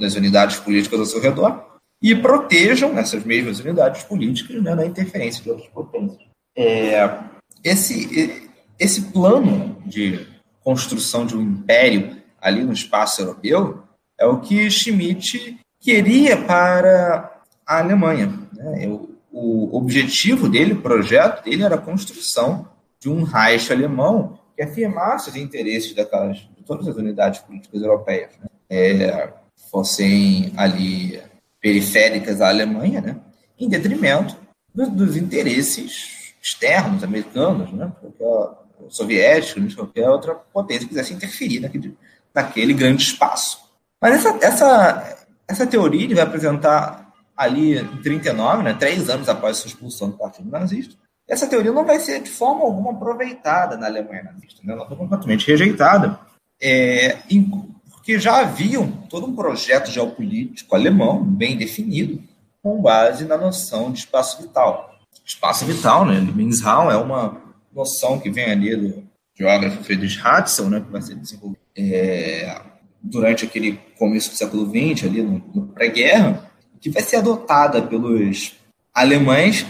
das 0.00 0.14
unidades 0.14 0.56
políticas 0.56 0.98
ao 0.98 1.06
seu 1.06 1.20
redor, 1.20 1.69
e 2.02 2.14
protejam 2.14 2.98
essas 2.98 3.24
mesmas 3.24 3.60
unidades 3.60 4.02
políticas 4.04 4.62
né, 4.62 4.74
da 4.74 4.86
interferência 4.86 5.42
de 5.42 5.50
outras 5.50 5.68
potências. 5.68 6.22
É, 6.56 7.18
esse, 7.62 8.50
esse 8.78 9.02
plano 9.12 9.76
de 9.86 10.26
construção 10.62 11.26
de 11.26 11.36
um 11.36 11.42
império 11.42 12.16
ali 12.40 12.64
no 12.64 12.72
espaço 12.72 13.20
europeu 13.20 13.82
é 14.18 14.26
o 14.26 14.40
que 14.40 14.70
Schmidt 14.70 15.58
queria 15.80 16.36
para 16.36 17.42
a 17.66 17.78
Alemanha. 17.78 18.26
Né? 18.52 18.88
O, 18.88 19.08
o 19.32 19.76
objetivo 19.76 20.48
dele, 20.48 20.72
o 20.72 20.82
projeto 20.82 21.44
dele 21.44 21.62
era 21.62 21.76
a 21.76 21.80
construção 21.80 22.68
de 22.98 23.08
um 23.08 23.22
Reich 23.22 23.72
alemão 23.72 24.38
que 24.56 24.62
afirmasse 24.62 25.30
os 25.30 25.36
interesses 25.36 25.94
daquelas, 25.94 26.38
de 26.38 26.62
todas 26.66 26.88
as 26.88 26.96
unidades 26.96 27.40
políticas 27.40 27.80
europeias. 27.80 28.30
Né? 28.38 28.50
é, 28.70 29.32
fossem 29.68 30.52
ali 30.56 31.20
periféricas 31.60 32.40
à 32.40 32.48
Alemanha, 32.48 33.00
né? 33.00 33.16
em 33.58 33.68
detrimento 33.68 34.36
dos, 34.74 34.88
dos 34.88 35.16
interesses 35.16 36.34
externos 36.42 37.04
americanos, 37.04 37.72
né? 37.72 37.92
soviéticos, 38.88 39.74
qualquer 39.74 40.08
outra 40.08 40.34
potência 40.34 40.88
quisesse 40.88 41.12
interferir 41.12 41.60
naquele, 41.60 41.96
naquele 42.34 42.72
grande 42.72 43.02
espaço. 43.02 43.60
Mas 44.00 44.14
essa, 44.14 44.38
essa, 44.40 45.26
essa 45.46 45.66
teoria 45.66 46.04
ele 46.04 46.14
vai 46.14 46.24
apresentar 46.24 47.12
ali 47.36 47.78
em 47.78 48.02
39, 48.02 48.62
né, 48.62 48.74
três 48.74 49.08
anos 49.08 49.28
após 49.28 49.58
sua 49.58 49.68
expulsão 49.68 50.10
do 50.10 50.16
Partido 50.16 50.50
Nazista, 50.50 50.94
essa 51.28 51.46
teoria 51.46 51.72
não 51.72 51.84
vai 51.84 52.00
ser 52.00 52.20
de 52.20 52.30
forma 52.30 52.62
alguma 52.62 52.90
aproveitada 52.90 53.76
na 53.76 53.86
Alemanha 53.86 54.24
nazista, 54.24 54.60
né? 54.64 54.72
ela 54.72 54.86
foi 54.86 54.96
completamente 54.96 55.46
rejeitada, 55.46 56.18
é, 56.60 57.18
porque 58.00 58.18
já 58.18 58.40
havia 58.40 58.80
todo 59.10 59.26
um 59.26 59.36
projeto 59.36 59.90
geopolítico 59.90 60.74
alemão 60.74 61.22
bem 61.22 61.56
definido, 61.56 62.22
com 62.62 62.80
base 62.80 63.24
na 63.24 63.36
noção 63.36 63.92
de 63.92 64.00
espaço 64.00 64.40
vital. 64.40 64.98
Espaço 65.24 65.66
vital, 65.66 66.06
né? 66.06 66.18
Lebensraum 66.18 66.90
é 66.90 66.96
uma 66.96 67.40
noção 67.72 68.18
que 68.18 68.30
vem 68.30 68.46
ali 68.46 68.74
do 68.74 69.04
geógrafo 69.38 69.84
Friedrich 69.84 70.18
Hatzel, 70.22 70.70
né, 70.70 70.80
que 70.80 70.90
vai 70.90 71.02
ser 71.02 71.14
desenvolvido 71.14 71.60
é, 71.76 72.60
durante 73.02 73.44
aquele 73.44 73.78
começo 73.98 74.30
do 74.30 74.36
século 74.36 74.66
XX, 74.66 75.06
ali 75.06 75.22
no, 75.22 75.42
no 75.54 75.66
pré-guerra, 75.68 76.50
que 76.80 76.90
vai 76.90 77.02
ser 77.02 77.16
adotada 77.16 77.82
pelos 77.82 78.54
alemães 78.94 79.66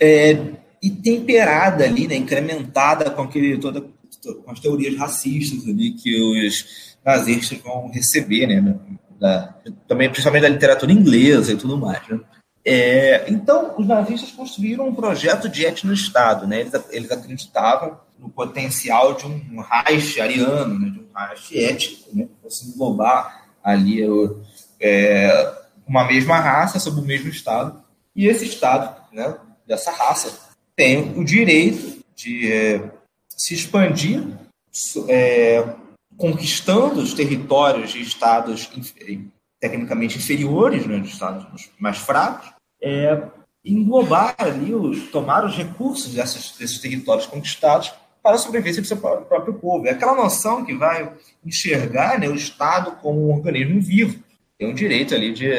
é, 0.00 0.38
e 0.80 0.90
temperada 0.90 1.84
ali, 1.84 2.06
né, 2.06 2.16
incrementada 2.16 3.10
com 3.10 3.22
aquele 3.22 3.58
toda 3.58 3.80
com 4.44 4.50
as 4.50 4.60
teorias 4.60 4.96
racistas 4.96 5.66
ali 5.68 5.92
que 5.92 6.20
os 6.20 6.91
nazistas 7.04 7.58
vão 7.58 7.90
receber, 7.90 8.46
né, 8.46 8.76
da, 9.18 9.54
também 9.86 10.08
principalmente 10.08 10.42
da 10.42 10.48
literatura 10.48 10.92
inglesa 10.92 11.52
e 11.52 11.56
tudo 11.56 11.78
mais. 11.78 12.06
Né? 12.08 12.20
É, 12.64 13.24
então, 13.28 13.74
os 13.78 13.86
nazistas 13.86 14.30
construíram 14.32 14.88
um 14.88 14.94
projeto 14.94 15.48
de 15.48 15.64
etno-estado. 15.64 16.46
Né? 16.46 16.60
Eles, 16.60 16.72
eles 16.90 17.10
acreditavam 17.10 17.98
no 18.18 18.28
potencial 18.28 19.14
de 19.14 19.26
um 19.26 19.60
Reich 19.60 20.20
ariano, 20.20 20.78
né? 20.78 20.90
de 20.90 21.00
um 21.00 21.06
Reich 21.14 21.58
étnico, 21.58 22.10
né? 22.12 22.24
que 22.24 22.42
fosse 22.42 22.68
englobar 22.68 23.46
ali 23.62 24.02
é, 24.80 25.54
uma 25.86 26.04
mesma 26.04 26.38
raça 26.38 26.78
sob 26.78 27.00
o 27.00 27.04
mesmo 27.04 27.28
Estado. 27.28 27.82
E 28.14 28.26
esse 28.26 28.44
Estado, 28.44 28.94
né, 29.12 29.36
dessa 29.66 29.90
raça, 29.90 30.32
tem 30.76 31.18
o 31.18 31.24
direito 31.24 32.02
de 32.14 32.52
é, 32.52 32.90
se 33.28 33.54
expandir, 33.54 34.26
é, 35.08 35.64
conquistando 36.22 37.00
os 37.00 37.14
territórios 37.14 37.90
de 37.90 38.00
Estados 38.00 38.70
tecnicamente 39.58 40.18
inferiores, 40.18 40.86
né, 40.86 41.00
de 41.00 41.08
Estados 41.08 41.68
mais 41.80 41.98
fracos, 41.98 42.48
é, 42.80 43.20
englobar 43.64 44.36
ali, 44.38 44.70
tomar 45.10 45.44
os 45.44 45.56
recursos 45.56 46.14
desses, 46.14 46.56
desses 46.56 46.78
territórios 46.78 47.26
conquistados 47.26 47.92
para 48.22 48.36
a 48.36 48.38
sobrevivência 48.38 48.80
do 48.80 48.86
seu 48.86 48.98
próprio 48.98 49.54
povo. 49.54 49.88
É 49.88 49.90
aquela 49.90 50.14
noção 50.14 50.64
que 50.64 50.72
vai 50.72 51.12
enxergar 51.44 52.20
né, 52.20 52.28
o 52.28 52.36
Estado 52.36 52.92
como 53.02 53.28
um 53.28 53.34
organismo 53.34 53.82
vivo, 53.82 54.22
tem 54.56 54.70
um 54.70 54.74
direito 54.74 55.16
ali 55.16 55.32
de 55.32 55.50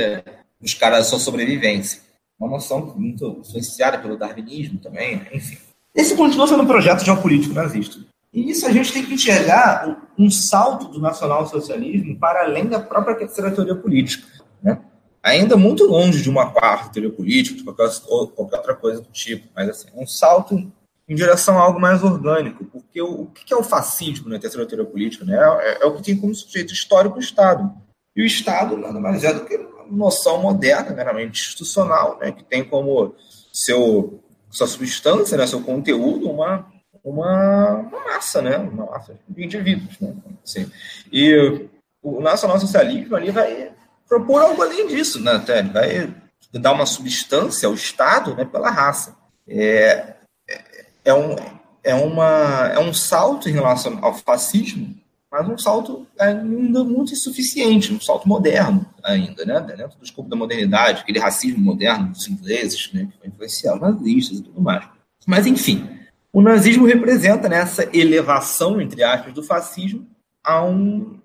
buscar 0.61 0.94
a 0.94 1.03
sua 1.03 1.19
sobrevivência. 1.19 1.99
Uma 2.40 2.49
noção 2.49 2.95
muito 2.95 3.41
influenciada 3.41 3.99
pelo 3.99 4.15
darwinismo 4.15 4.80
também, 4.80 5.18
né? 5.18 5.27
enfim. 5.34 5.57
Esse 5.94 6.15
continua 6.15 6.48
sendo 6.48 6.64
um 6.64 6.68
projeto 6.68 7.03
geopolítico 7.03 7.53
nazista. 7.53 7.98
E 8.34 8.49
isso 8.49 8.65
a 8.65 8.72
gente 8.72 8.94
tem 8.94 9.06
que 9.06 9.14
enxergar 9.14 10.02
um 10.18 10.30
salto 10.30 10.88
do 10.88 10.99
nacionalsocialismo 10.99 12.18
para 12.18 12.44
além 12.44 12.68
da 12.68 12.80
própria 12.80 13.15
terceira 13.15 13.52
teoria 13.52 13.76
política. 13.76 14.27
Né? 14.61 14.80
Ainda 15.22 15.56
muito 15.56 15.85
longe 15.85 16.22
de 16.22 16.30
uma 16.30 16.52
quarta 16.52 16.90
teoria 16.90 17.11
política, 17.11 17.57
de 17.57 17.64
qualquer, 17.64 17.90
qualquer 18.35 18.57
outra 18.57 18.76
coisa 18.76 19.02
do 19.02 19.10
tipo, 19.11 19.48
mas 19.56 19.69
assim, 19.69 19.88
um 19.95 20.06
salto 20.06 20.72
em 21.07 21.15
direção 21.15 21.57
a 21.57 21.61
algo 21.61 21.80
mais 21.80 22.03
orgânico, 22.03 22.65
porque 22.65 23.02
o, 23.02 23.23
o 23.23 23.26
que 23.27 23.53
é 23.53 23.57
o 23.57 23.64
fascismo 23.64 24.30
na 24.30 24.40
terceira 24.40 24.68
teoria 24.68 24.85
política? 24.85 25.26
Né? 25.26 25.35
É, 25.35 25.84
é, 25.84 25.85
o 25.85 25.95
que 25.95 26.03
tem 26.03 26.18
como 26.18 26.34
sujeito 26.34 26.73
histórico 26.73 27.18
o 27.18 27.22
Estado. 27.22 27.72
E 28.15 28.22
o 28.22 28.26
Estado 28.26 28.77
nada 28.77 28.99
mais 28.99 29.23
é 29.23 29.34
do 29.34 29.45
que 29.45 29.56
uma 29.56 29.85
noção 29.98 30.41
moderna, 30.41 30.91
meramente 30.91 31.41
institucional, 31.41 32.18
né? 32.19 32.31
que 32.31 32.44
tem 32.44 32.64
como 32.64 33.15
seu, 33.52 34.23
sua 34.49 34.68
substância, 34.68 35.38
né? 35.38 35.45
seu 35.45 35.61
conteúdo, 35.61 36.30
uma, 36.30 36.68
uma, 37.03 37.75
uma 37.75 38.05
massa, 38.05 38.41
né? 38.41 38.57
uma 38.57 38.85
massa 38.85 39.15
de 39.27 39.43
indivíduos. 39.43 39.99
Né? 39.99 40.13
Assim. 40.43 40.71
E 41.11 41.67
o 42.01 42.21
nacionalsocialismo 42.21 43.15
ali 43.15 43.31
vai 43.31 43.71
propor 44.07 44.41
algo 44.41 44.61
além 44.61 44.88
disso, 44.88 45.21
né? 45.21 45.34
Até 45.34 45.59
ele 45.59 45.69
vai 45.69 46.13
dar 46.53 46.73
uma 46.73 46.85
substância 46.85 47.67
ao 47.67 47.73
Estado 47.73 48.35
né, 48.35 48.45
pela 48.45 48.69
raça. 48.69 49.15
É, 49.47 50.15
é, 50.47 50.85
é, 51.05 51.13
um, 51.13 51.35
é, 51.84 51.95
uma, 51.95 52.71
é 52.73 52.80
um 52.80 52.93
salto 52.93 53.49
em 53.49 53.53
relação 53.53 53.97
ao 54.01 54.13
fascismo, 54.13 54.95
mas 55.31 55.47
um 55.49 55.57
salto 55.57 56.05
ainda 56.19 56.84
muito 56.84 57.13
insuficiente, 57.13 57.91
um 57.91 57.99
salto 57.99 58.27
moderno 58.27 58.85
ainda, 59.03 59.43
né? 59.45 59.59
Dentro 59.61 59.97
do 59.97 60.05
escopo 60.05 60.30
da 60.30 60.35
modernidade, 60.35 61.01
aquele 61.01 61.19
racismo 61.19 61.59
moderno 61.59 62.09
dos 62.09 62.27
ingleses, 62.27 62.91
né? 62.93 63.07
Que 63.11 63.19
vai 63.19 63.27
influenciar 63.30 63.75
os 63.75 63.81
nazistas 63.81 64.38
e 64.38 64.43
tudo 64.43 64.61
mais. 64.61 64.88
Mas, 65.25 65.47
enfim, 65.47 65.89
o 66.34 66.41
nazismo 66.41 66.88
representa 66.88 67.47
né, 67.47 67.57
essa 67.57 67.88
elevação, 67.95 68.81
entre 68.81 69.03
aspas, 69.03 69.34
do 69.34 69.43
fascismo 69.43 70.07
a 70.43 70.65
um, 70.65 71.19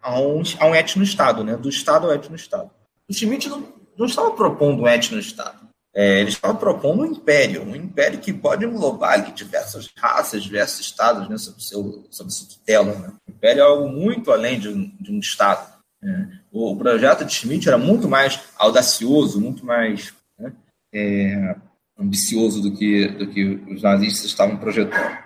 a 0.00 0.20
um, 0.20 0.42
a 0.60 0.66
um 0.66 0.74
etno-estado, 0.74 1.42
né? 1.42 1.56
do 1.56 1.68
Estado 1.68 2.06
ao 2.06 2.14
etno-estado. 2.14 2.70
O 3.08 3.12
Schmitt 3.12 3.48
não, 3.48 3.66
não 3.98 4.06
estava 4.06 4.30
propondo 4.30 4.82
um 4.82 4.88
etno-estado. 4.88 5.64
É, 5.92 6.20
ele 6.20 6.30
estava 6.30 6.54
propondo 6.54 7.02
um 7.02 7.06
império, 7.06 7.62
um 7.62 7.74
império 7.74 8.18
que 8.18 8.32
pode 8.32 8.64
englobar 8.64 9.12
ali, 9.12 9.32
diversas 9.32 9.88
raças, 9.96 10.42
diversos 10.42 10.80
estados 10.80 11.28
né, 11.28 11.36
sob, 11.36 11.62
seu, 11.62 12.06
sob 12.10 12.30
tutela. 12.48 12.94
Né? 12.94 13.12
O 13.28 13.30
império 13.30 13.60
é 13.60 13.64
algo 13.64 13.88
muito 13.88 14.32
além 14.32 14.58
de 14.58 14.68
um, 14.68 14.88
de 15.00 15.12
um 15.12 15.18
estado. 15.18 15.72
Né? 16.00 16.40
O, 16.52 16.72
o, 16.72 16.76
projeto 16.76 17.24
de 17.24 17.32
Schmitt 17.32 17.68
era 17.68 17.78
muito 17.78 18.08
mais 18.08 18.40
audacioso, 18.56 19.40
muito 19.40 19.64
mais 19.64 20.12
né, 20.38 20.52
é, 20.92 21.56
ambicioso 21.98 22.60
do 22.60 22.72
que, 22.72 23.08
do 23.08 23.26
que 23.28 23.44
os 23.70 23.82
nazistas 23.82 24.24
estavam 24.26 24.56
projetando. 24.56 25.18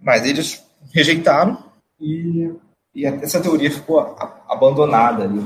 Mas 0.00 0.24
eles 0.24 0.64
rejeitaram 0.92 1.64
e 2.00 2.52
e 2.94 3.04
essa 3.04 3.40
teoria 3.40 3.70
ficou 3.70 3.98
abandonada 4.48 5.24
ali 5.24 5.40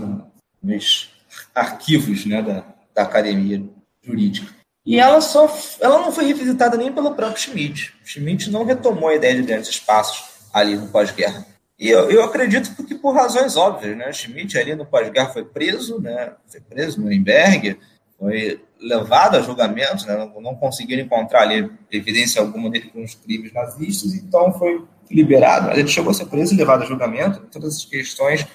nos 0.62 1.08
arquivos 1.54 2.26
né, 2.26 2.42
da, 2.42 2.62
da 2.94 3.02
academia 3.02 3.62
jurídica. 4.02 4.52
E 4.84 4.98
ela 4.98 5.20
só 5.20 5.50
ela 5.80 6.00
não 6.00 6.12
foi 6.12 6.26
revisitada 6.26 6.76
nem 6.76 6.92
pelo 6.92 7.14
próprio 7.14 7.40
Schmidt. 7.40 7.94
Schmidt 8.04 8.50
não 8.50 8.64
retomou 8.64 9.08
a 9.08 9.14
ideia 9.14 9.34
de 9.34 9.42
grandes 9.42 9.70
espaços 9.70 10.24
ali 10.52 10.76
no 10.76 10.88
pós-guerra. 10.88 11.46
E 11.78 11.88
eu, 11.88 12.10
eu 12.10 12.24
acredito 12.24 12.74
que 12.84 12.94
por 12.94 13.14
razões 13.14 13.56
óbvias, 13.56 13.96
né? 13.96 14.12
Schmidt 14.12 14.58
ali 14.58 14.74
no 14.74 14.84
pós-guerra 14.84 15.30
foi 15.32 15.44
preso, 15.44 16.00
né? 16.00 16.32
Foi 16.46 16.60
preso 16.60 16.98
no 16.98 17.04
Nuremberg, 17.04 17.78
foi 18.18 18.60
levado 18.80 19.36
a 19.36 19.40
julgamento, 19.40 20.06
né? 20.06 20.16
não, 20.16 20.40
não 20.40 20.54
conseguiram 20.56 21.02
encontrar 21.02 21.42
ali 21.42 21.70
evidência 21.90 22.40
alguma 22.40 22.68
dele 22.68 22.90
com 22.90 23.02
os 23.02 23.14
crimes 23.14 23.52
nazistas, 23.52 24.14
então 24.14 24.52
foi 24.52 24.84
liberado, 25.10 25.68
mas 25.68 25.78
ele 25.78 25.88
chegou 25.88 26.10
a 26.10 26.14
ser 26.14 26.26
preso 26.26 26.54
e 26.54 26.56
levado 26.56 26.82
a 26.82 26.86
julgamento. 26.86 27.40
Todas 27.50 27.74
essas 27.74 27.84
questões 27.84 28.46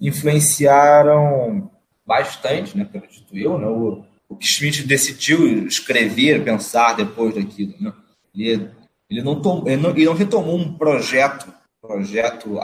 influenciaram 0.00 1.70
bastante, 2.06 2.76
né, 2.76 2.84
acredito 2.84 3.36
eu, 3.36 3.58
né, 3.58 3.66
o, 3.66 4.04
o 4.28 4.36
que 4.36 4.46
Schmidt 4.46 4.86
decidiu 4.86 5.66
escrever, 5.66 6.44
pensar 6.44 6.94
depois 6.94 7.34
daquilo. 7.34 7.74
Né? 7.80 7.92
Ele, 8.34 8.70
ele, 9.10 9.22
não 9.22 9.40
tom, 9.40 9.64
ele, 9.66 9.76
não, 9.76 9.90
ele 9.90 10.04
não 10.04 10.14
retomou 10.14 10.56
um 10.56 10.76
projeto, 10.76 11.52
projeto 11.80 12.58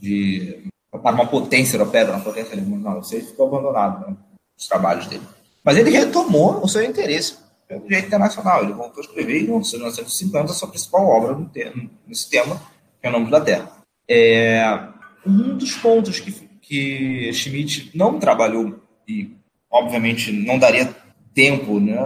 de, 0.00 0.64
para 0.90 1.14
uma 1.14 1.26
potência 1.26 1.76
europeia, 1.76 2.10
uma 2.10 2.20
potência 2.20 2.52
alemã, 2.52 2.76
não, 2.76 2.98
aí 2.98 3.22
ficou 3.22 3.46
abandonado, 3.46 4.06
né, 4.06 4.16
os 4.58 4.66
trabalhos 4.66 5.06
dele. 5.06 5.22
Mas 5.64 5.76
ele 5.76 5.90
retomou 5.90 6.62
o 6.62 6.68
seu 6.68 6.82
interesse 6.82 7.36
pelo 7.68 7.82
direito 7.82 8.06
internacional. 8.06 8.62
Ele 8.62 8.72
voltou 8.72 9.02
a 9.02 9.06
escrever 9.06 9.40
em 9.40 9.44
1950 9.44 10.50
a 10.50 10.54
sua 10.54 10.68
principal 10.68 11.06
obra 11.06 11.38
nesse 12.06 12.28
tema, 12.28 12.60
que 13.00 13.06
é 13.06 13.10
o 13.10 13.12
Nome 13.12 13.30
da 13.30 13.40
Terra. 13.40 13.70
É, 14.08 14.88
um 15.26 15.56
dos 15.56 15.74
pontos 15.76 16.20
que, 16.20 16.32
que 16.60 17.32
Schmidt 17.32 17.90
não 17.94 18.18
trabalhou, 18.18 18.80
e 19.08 19.36
obviamente 19.70 20.32
não 20.32 20.58
daria 20.58 20.94
tempo, 21.34 21.80
né, 21.80 21.96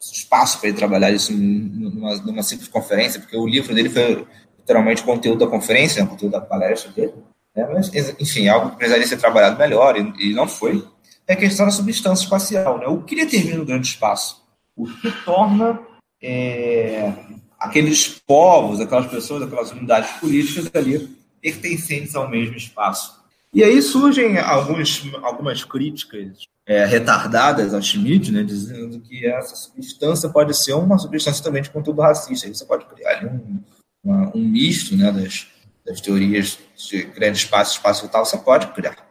espaço 0.00 0.58
para 0.58 0.68
ele 0.68 0.76
trabalhar 0.76 1.10
isso 1.10 1.32
numa, 1.32 2.16
numa 2.16 2.42
simples 2.42 2.68
conferência, 2.68 3.20
porque 3.20 3.36
o 3.36 3.46
livro 3.46 3.74
dele 3.74 3.88
foi 3.88 4.26
literalmente 4.58 5.02
conteúdo 5.02 5.44
da 5.44 5.50
conferência, 5.50 6.04
conteúdo 6.06 6.32
da 6.32 6.40
palestra 6.40 6.90
dele. 6.92 7.14
Né, 7.54 7.68
mas, 7.72 7.90
enfim, 8.18 8.48
algo 8.48 8.70
que 8.70 8.76
precisaria 8.76 9.06
ser 9.06 9.18
trabalhado 9.18 9.58
melhor, 9.58 9.96
e, 9.96 10.30
e 10.30 10.34
não 10.34 10.48
foi. 10.48 10.84
É 11.26 11.34
a 11.34 11.36
questão 11.36 11.66
da 11.66 11.72
substância 11.72 12.24
espacial. 12.24 12.78
Né? 12.78 12.86
O 12.86 13.02
que 13.02 13.14
determina 13.16 13.62
o 13.62 13.66
grande 13.66 13.86
espaço? 13.86 14.42
o 14.76 14.86
que 14.86 15.10
torna 15.24 15.80
é, 16.22 17.12
aqueles 17.58 18.08
povos, 18.26 18.80
aquelas 18.80 19.06
pessoas, 19.06 19.42
aquelas 19.42 19.70
unidades 19.70 20.10
políticas 20.18 20.70
ali 20.74 21.16
pertencentes 21.40 22.14
ao 22.14 22.30
mesmo 22.30 22.56
espaço. 22.56 23.20
E 23.54 23.62
aí 23.62 23.82
surgem 23.82 24.38
alguns, 24.38 25.02
algumas 25.22 25.62
críticas 25.62 26.44
é, 26.66 26.86
retardadas 26.86 27.74
ao 27.74 27.82
Schmidt, 27.82 28.32
né, 28.32 28.42
dizendo 28.42 29.00
que 29.00 29.26
essa 29.26 29.54
substância 29.54 30.28
pode 30.30 30.54
ser 30.54 30.72
uma 30.72 30.98
substância 30.98 31.44
também 31.44 31.62
de 31.62 31.70
conteúdo 31.70 32.00
racista. 32.00 32.46
Aí 32.46 32.54
você 32.54 32.64
pode 32.64 32.86
criar 32.86 33.24
um, 33.26 33.60
uma, 34.02 34.32
um 34.34 34.40
misto 34.40 34.96
né, 34.96 35.12
das, 35.12 35.48
das 35.84 36.00
teorias 36.00 36.58
de 36.88 37.02
grande 37.02 37.38
espaço, 37.38 37.76
espaço 37.76 38.06
vital, 38.06 38.24
você 38.24 38.38
pode 38.38 38.68
criar. 38.68 39.01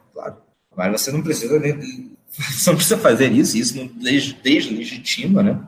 Mas 0.89 1.01
você 1.01 1.11
não 1.11 1.21
precisa 1.21 1.59
você 2.31 2.69
não 2.69 2.77
precisa 2.77 2.97
fazer 2.97 3.31
isso, 3.31 3.57
isso 3.57 3.77
não 3.77 3.87
deslegitima 3.87 5.43
né, 5.43 5.61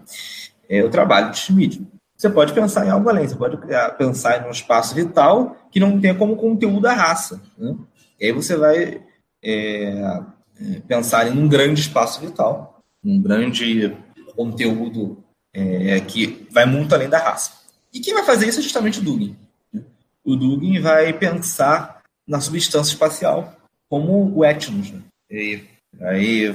é, 0.67 0.83
o 0.83 0.89
trabalho 0.89 1.31
de 1.31 1.37
Schmidt. 1.37 1.85
Você 2.17 2.29
pode 2.29 2.53
pensar 2.53 2.85
em 2.85 2.89
algo 2.89 3.09
além, 3.09 3.27
você 3.27 3.35
pode 3.35 3.57
criar, 3.57 3.91
pensar 3.91 4.41
em 4.41 4.47
um 4.47 4.51
espaço 4.51 4.95
vital 4.95 5.57
que 5.69 5.79
não 5.79 5.99
tenha 5.99 6.15
como 6.15 6.37
conteúdo 6.37 6.87
a 6.87 6.93
raça. 6.93 7.41
Né? 7.57 7.75
E 8.19 8.25
aí 8.25 8.31
você 8.31 8.55
vai 8.55 9.01
é, 9.43 10.21
é, 10.61 10.79
pensar 10.87 11.27
em 11.27 11.37
um 11.37 11.47
grande 11.47 11.81
espaço 11.81 12.21
vital, 12.21 12.81
um 13.03 13.21
grande 13.21 13.95
conteúdo 14.35 15.21
é, 15.53 15.99
que 15.99 16.47
vai 16.49 16.65
muito 16.65 16.95
além 16.95 17.09
da 17.09 17.19
raça. 17.19 17.51
E 17.93 17.99
quem 17.99 18.13
vai 18.13 18.23
fazer 18.23 18.47
isso 18.47 18.59
é 18.59 18.63
justamente 18.63 18.99
o 18.99 19.03
Dugin. 19.03 19.35
Né? 19.71 19.81
O 20.23 20.35
Dugin 20.35 20.79
vai 20.79 21.11
pensar 21.13 22.01
na 22.25 22.39
substância 22.39 22.93
espacial 22.93 23.53
como 23.93 24.35
o 24.35 24.43
etnos. 24.43 24.89
Né? 24.89 25.01
E 25.29 25.63
aí 26.01 26.51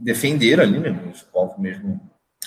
defender 0.00 0.58
ali, 0.58 0.78
né, 0.78 0.98
os 1.12 1.20
povos 1.20 1.58
mesmo 1.58 2.00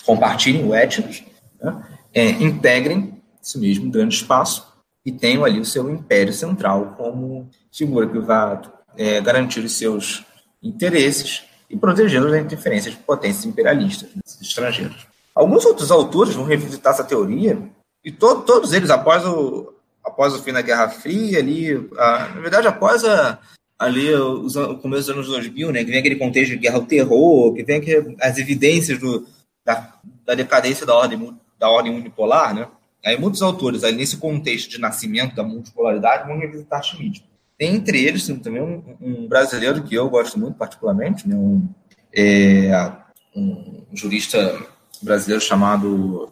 compartilhem 0.04 0.68
o 0.68 0.74
etnos, 0.74 1.24
né? 1.62 1.84
é, 2.12 2.28
integrem 2.32 3.22
esse 3.40 3.60
mesmo 3.60 3.92
grande 3.92 4.16
espaço 4.16 4.74
e 5.06 5.12
tenham 5.12 5.46
ali 5.46 5.60
o 5.60 5.66
seu 5.66 5.88
império 5.92 6.34
central 6.34 6.96
como 6.98 7.52
figura 7.72 8.10
que 8.10 8.18
vai 8.18 8.60
é, 8.98 9.22
garantir 9.22 9.60
os 9.60 9.74
seus 9.74 10.26
interesses 10.64 11.44
e 11.70 11.78
protegê-los 11.78 12.32
da 12.32 12.40
interferência 12.40 12.90
de 12.90 12.98
potências 12.98 13.46
imperialistas 13.46 14.10
né, 14.16 14.22
estrangeiras. 14.26 15.06
Alguns 15.36 15.66
outros 15.66 15.92
autores 15.92 16.34
vão 16.34 16.46
revisitar 16.46 16.94
essa 16.94 17.04
teoria 17.04 17.62
e 18.04 18.12
to 18.12 18.42
todos 18.42 18.74
eles, 18.74 18.90
após 18.90 19.24
o, 19.24 19.72
após 20.04 20.34
o 20.34 20.42
fim 20.42 20.52
da 20.52 20.64
Guerra 20.64 20.90
Fria, 20.90 21.38
ali, 21.38 21.76
a, 21.96 22.28
na 22.30 22.42
verdade, 22.42 22.68
após 22.68 23.06
a, 23.06 23.40
ali 23.82 24.14
os, 24.14 24.56
o 24.56 24.78
começo 24.78 25.08
dos 25.08 25.10
anos 25.10 25.28
2000, 25.28 25.72
né, 25.72 25.84
que 25.84 25.90
vem 25.90 26.00
aquele 26.00 26.16
contexto 26.16 26.52
de 26.52 26.58
guerra 26.58 26.76
ao 26.76 26.86
terror, 26.86 27.52
que 27.52 27.64
vem 27.64 27.78
aqui, 27.78 28.16
as 28.22 28.38
evidências 28.38 29.00
do, 29.00 29.26
da, 29.66 29.96
da 30.24 30.36
decadência 30.36 30.86
da 30.86 30.94
ordem, 30.94 31.36
da 31.60 31.68
ordem 31.68 31.92
unipolar, 31.92 32.54
né? 32.54 32.68
Aí 33.04 33.18
muitos 33.18 33.42
autores, 33.42 33.84
aí 33.84 33.96
nesse 33.96 34.18
contexto 34.18 34.70
de 34.70 34.80
nascimento 34.80 35.36
da 35.36 35.42
multipolaridade, 35.42 36.28
vão 36.28 36.38
revisitar 36.38 36.84
Schmidt. 36.84 37.26
Tem 37.58 37.74
entre 37.74 38.04
eles 38.04 38.28
também 38.44 38.62
um, 38.62 38.84
um, 39.02 39.28
brasileiro 39.28 39.82
que 39.82 39.96
eu 39.96 40.08
gosto 40.12 40.38
muito 40.38 40.60
particularmente, 40.60 41.28
né? 41.28 41.36
um, 41.36 41.68
é, 42.16 42.92
um 43.36 43.84
jurista 43.94 44.64
brasileiro 45.02 45.44
chamado 45.44 46.32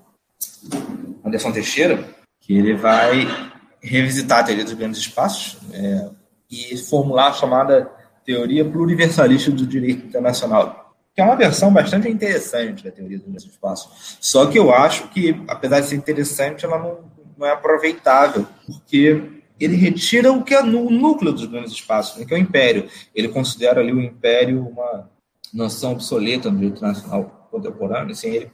Anderson 1.26 1.52
Teixeira, 1.52 2.08
que 2.40 2.56
ele 2.56 2.76
vai 2.76 3.28
revisitar 3.82 4.40
a 4.40 4.44
teoria 4.44 4.64
dos 4.64 4.74
grandes 4.74 5.00
espaços 5.00 5.58
é, 5.74 6.10
e 6.50 6.78
formular 6.78 7.28
a 7.28 7.34
chamada 7.34 7.92
teoria 8.26 8.66
pluriversalista 8.66 9.52
do 9.52 9.66
direito 9.66 10.06
internacional, 10.06 10.96
que 11.16 11.22
é 11.22 11.24
uma 11.24 11.36
versão 11.36 11.72
bastante 11.72 12.08
interessante 12.08 12.84
da 12.84 12.92
teoria 12.92 13.18
dos 13.18 13.28
grandes 13.28 13.46
espaços. 13.46 14.18
Só 14.20 14.46
que 14.46 14.58
eu 14.58 14.74
acho 14.74 15.08
que, 15.10 15.44
apesar 15.48 15.80
de 15.80 15.88
ser 15.88 15.96
interessante, 15.96 16.66
ela 16.66 16.78
não, 16.78 17.00
não 17.38 17.48
é 17.48 17.52
aproveitável, 17.52 18.48
porque 18.66 19.24
ele 19.60 19.76
retira 19.76 20.32
o 20.32 20.44
que 20.44 20.56
é 20.56 20.62
no 20.62 20.90
núcleo 20.90 21.34
dos 21.34 21.46
grandes 21.46 21.74
espaços, 21.74 22.18
né, 22.18 22.26
que 22.26 22.34
é 22.34 22.38
o 22.38 22.40
império. 22.40 22.90
Ele 23.14 23.28
considera 23.28 23.82
ali 23.82 23.92
o 23.92 24.02
império 24.02 24.66
uma 24.66 25.10
noção 25.54 25.94
obsoleta 25.94 26.50
no 26.50 26.58
direito 26.58 26.78
internacional 26.78 27.48
contemporâneo, 27.52 28.12
assim, 28.12 28.30
ele 28.30 28.52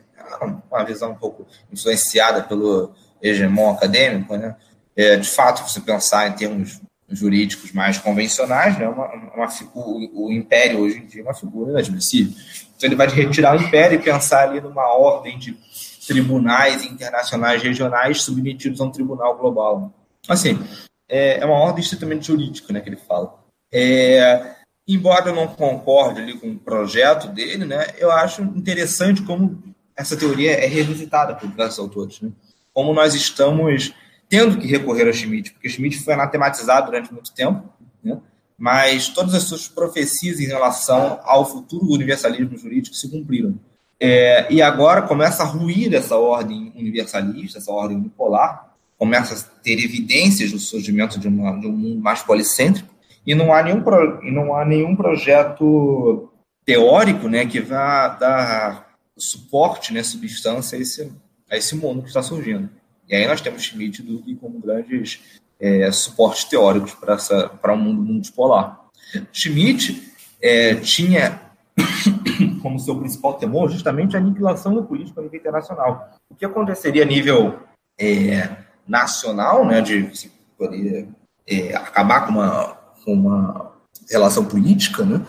uma 0.72 0.84
visão 0.84 1.12
um 1.12 1.16
pouco 1.16 1.46
influenciada 1.72 2.42
pelo 2.42 2.92
hegemon 3.22 3.72
acadêmico, 3.72 4.36
né? 4.36 4.56
É, 4.96 5.18
de 5.18 5.30
fato, 5.30 5.70
você 5.70 5.80
pensar 5.82 6.28
em 6.28 6.34
termos 6.34 6.82
jurídicos 7.10 7.72
mais 7.72 7.98
convencionais, 7.98 8.78
né? 8.78 8.88
Uma, 8.88 9.08
uma, 9.14 9.48
o, 9.74 10.26
o, 10.26 10.32
império 10.32 10.80
hoje 10.80 10.98
em 11.00 11.06
dia 11.06 11.22
é 11.22 11.24
uma 11.24 11.34
figura 11.34 11.72
inadmissível. 11.72 12.34
Então 12.76 12.88
ele 12.90 12.96
vai 12.96 13.08
retirar 13.08 13.56
o 13.56 13.62
império 13.62 14.00
e 14.00 14.04
pensar 14.04 14.50
ali 14.50 14.60
numa 14.60 14.88
ordem 14.98 15.38
de 15.38 15.56
tribunais 16.08 16.84
internacionais 16.84 17.62
regionais 17.62 18.22
submetidos 18.22 18.82
a 18.82 18.86
um 18.86 18.92
tribunal 18.92 19.38
global. 19.38 19.94
Assim, 20.28 20.60
é, 21.08 21.40
é 21.40 21.46
uma 21.46 21.56
ordem 21.56 21.84
estritamente 21.84 22.28
jurídica, 22.28 22.74
né, 22.74 22.82
que 22.82 22.90
ele 22.90 22.98
fala. 22.98 23.40
É, 23.72 24.56
embora 24.88 25.30
eu 25.30 25.36
não 25.36 25.48
concorde 25.48 26.22
ali 26.22 26.38
com 26.38 26.50
o 26.50 26.60
projeto 26.60 27.28
dele, 27.28 27.66
né, 27.66 27.88
eu 27.98 28.12
acho 28.12 28.42
interessante 28.42 29.22
como 29.22 29.64
essa 29.96 30.18
teoria 30.18 30.52
é 30.52 30.66
revisitada 30.66 31.36
por 31.36 31.48
diversos 31.48 31.80
autores. 31.80 32.22
Né? 32.22 32.32
Como 32.74 32.94
nós 32.94 33.14
estamos 33.14 33.94
tendo 34.30 34.58
que 34.58 34.68
recorrer 34.68 35.08
a 35.08 35.14
Schmidt, 35.14 35.52
porque 35.52 35.70
Schmidt 35.70 36.00
foi 36.00 36.14
anatematizado 36.14 36.88
durante 36.88 37.14
muito 37.14 37.34
tempo, 37.34 37.64
né? 38.04 38.20
mas 38.58 39.10
todas 39.10 39.34
as 39.34 39.44
suas 39.44 39.68
profecias 39.68 40.40
em 40.40 40.46
relação 40.46 41.20
ao 41.24 41.46
futuro 41.46 41.92
universalismo 41.92 42.58
jurídico 42.58 42.96
se 42.96 43.10
cumpriram. 43.10 43.58
É, 44.00 44.52
e 44.52 44.62
agora 44.62 45.02
começa 45.02 45.44
a 45.44 45.46
ruir 45.46 45.94
essa 45.94 46.18
ordem 46.18 46.74
universalista, 46.76 47.60
essa 47.60 47.72
ordem 47.72 47.98
unipolar, 47.98 48.74
começa 48.98 49.36
a 49.36 49.62
ter 49.62 49.84
evidências 49.84 50.52
do 50.52 50.60
surgimento 50.60 51.20
de, 51.20 51.28
uma, 51.28 51.60
de 51.60 51.68
um 51.68 51.72
mundo 51.72 52.02
mais 52.02 52.22
policêntrico, 52.22 52.94
e 53.26 53.34
não 53.34 53.54
há 53.54 53.64
nenhum, 53.64 53.82
pro, 53.82 54.24
e 54.24 54.32
não 54.32 54.56
há 54.56 54.64
nenhum 54.64 54.96
projeto 54.96 56.30
teórico 56.66 57.28
né, 57.28 57.46
que 57.46 57.60
vá 57.60 58.10
dar 58.10 58.96
suporte, 59.18 59.94
né, 59.94 60.04
substância 60.04 60.78
a 60.78 60.82
esse, 60.82 61.12
a 61.50 61.58
esse 61.58 61.76
mundo 61.76 62.02
que 62.02 62.08
está 62.08 62.22
surgindo. 62.22 62.70
E 63.08 63.16
aí 63.16 63.28
nós 63.28 63.42
temos 63.42 63.64
Schmidt 63.64 64.04
e 64.26 64.36
como 64.36 64.60
grandes 64.60 65.22
é, 65.60 65.92
suportes 65.92 66.44
teóricos 66.46 66.96
para 67.62 67.74
um 67.74 67.78
mundo 67.78 68.02
multipolar. 68.02 68.86
Schmidt 69.32 70.12
é, 70.42 70.76
tinha 70.76 71.42
como 72.62 72.80
seu 72.80 72.98
principal 72.98 73.36
temor 73.36 73.70
justamente 73.70 74.16
a 74.16 74.20
aniquilação 74.20 74.74
do 74.74 74.84
político 74.84 75.20
a 75.20 75.24
nível 75.24 75.40
internacional. 75.40 76.10
O 76.30 76.36
que 76.36 76.46
aconteceria 76.46 77.04
a 77.04 77.06
nível 77.06 77.60
é, 78.00 78.58
nacional, 78.88 79.66
né, 79.66 79.82
de 79.82 80.16
se 80.16 80.32
poder 80.58 81.08
é, 81.48 81.76
acabar 81.76 82.26
com 82.26 82.34
uma, 82.34 82.78
com 83.04 83.14
uma 83.14 83.72
relação 84.10 84.46
política, 84.46 85.04
né, 85.04 85.26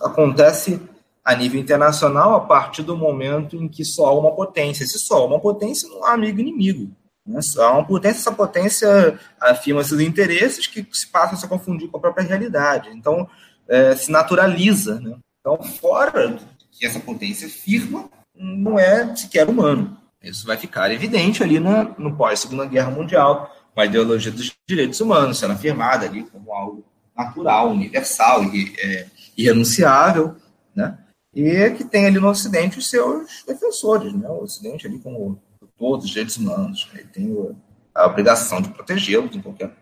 acontece 0.00 0.80
a 1.24 1.34
nível 1.34 1.60
internacional 1.60 2.34
a 2.34 2.40
partir 2.40 2.82
do 2.82 2.96
momento 2.96 3.56
em 3.56 3.68
que 3.68 3.84
só 3.84 4.18
uma 4.18 4.32
potência. 4.32 4.86
Se 4.86 4.98
só 4.98 5.26
uma 5.26 5.38
potência, 5.38 5.88
não 5.88 6.04
há 6.04 6.12
amigo 6.14 6.40
inimigo. 6.40 6.90
Né? 7.26 7.40
Há 7.58 7.72
uma 7.72 7.84
potência, 7.84 8.20
essa 8.20 8.32
potência 8.32 9.18
afirma 9.40 9.84
seus 9.84 10.00
interesses 10.00 10.66
que 10.66 10.86
se 10.92 11.06
passam 11.06 11.34
a 11.34 11.36
se 11.36 11.48
confundir 11.48 11.88
com 11.88 11.96
a 11.96 12.00
própria 12.00 12.26
realidade. 12.26 12.90
Então, 12.90 13.28
é, 13.68 13.94
se 13.94 14.10
naturaliza. 14.10 15.00
Né? 15.00 15.16
Então, 15.40 15.62
fora 15.62 16.38
que 16.70 16.86
essa 16.86 17.00
potência 17.00 17.48
firma, 17.48 18.08
não 18.34 18.78
é 18.78 19.14
sequer 19.14 19.48
humano. 19.48 19.96
Isso 20.22 20.46
vai 20.46 20.56
ficar 20.56 20.90
evidente 20.90 21.42
ali 21.42 21.58
no 21.58 22.16
pós-Segunda 22.16 22.64
Guerra 22.66 22.90
Mundial, 22.90 23.54
com 23.74 23.80
a 23.80 23.86
ideologia 23.86 24.30
dos 24.30 24.52
direitos 24.68 25.00
humanos 25.00 25.38
sendo 25.38 25.52
afirmada 25.52 26.06
ali 26.06 26.22
como 26.24 26.52
algo 26.52 26.84
natural, 27.16 27.70
universal 27.70 28.44
e 28.44 28.72
é, 28.78 29.06
irrenunciável, 29.36 30.36
né? 30.74 30.98
e 31.34 31.70
que 31.70 31.84
tem 31.84 32.06
ali 32.06 32.18
no 32.18 32.28
Ocidente 32.28 32.78
os 32.78 32.88
seus 32.88 33.42
defensores, 33.46 34.12
né? 34.12 34.28
O 34.28 34.42
Ocidente 34.42 34.86
ali 34.86 34.98
como 34.98 35.40
todos 35.82 36.04
os 36.04 36.10
direitos 36.12 36.36
humanos, 36.36 36.88
né? 36.92 37.00
ele 37.00 37.08
tem 37.08 37.56
a 37.92 38.06
obrigação 38.06 38.62
de 38.62 38.68
protegê-los 38.68 39.34
em 39.34 39.40
qualquer 39.40 39.72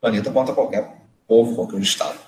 planeta 0.00 0.30
contra 0.30 0.54
qualquer 0.54 0.96
povo, 1.28 1.54
qualquer 1.54 1.78
estado. 1.80 2.18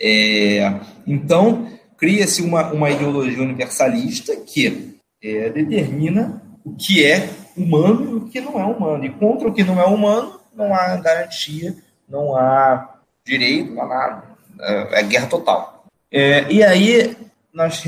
É, 0.00 0.80
então 1.06 1.70
cria-se 1.96 2.42
uma, 2.42 2.72
uma 2.72 2.90
ideologia 2.90 3.40
universalista 3.40 4.34
que 4.34 4.96
é, 5.22 5.50
determina 5.50 6.42
o 6.64 6.74
que 6.74 7.06
é 7.06 7.30
humano 7.56 8.10
e 8.10 8.14
o 8.14 8.28
que 8.28 8.40
não 8.40 8.58
é 8.58 8.64
humano. 8.64 9.04
E 9.04 9.10
contra 9.10 9.46
o 9.46 9.54
que 9.54 9.62
não 9.62 9.80
é 9.80 9.86
humano, 9.86 10.40
não 10.52 10.74
há 10.74 10.96
garantia, 10.96 11.76
não 12.08 12.34
há 12.34 12.98
direito, 13.24 13.72
não 13.72 13.82
há 13.82 13.86
nada. 13.86 14.22
É, 14.60 15.00
é 15.00 15.02
guerra 15.04 15.28
total. 15.28 15.86
É, 16.10 16.50
e 16.50 16.60
aí 16.64 17.16
nós 17.54 17.84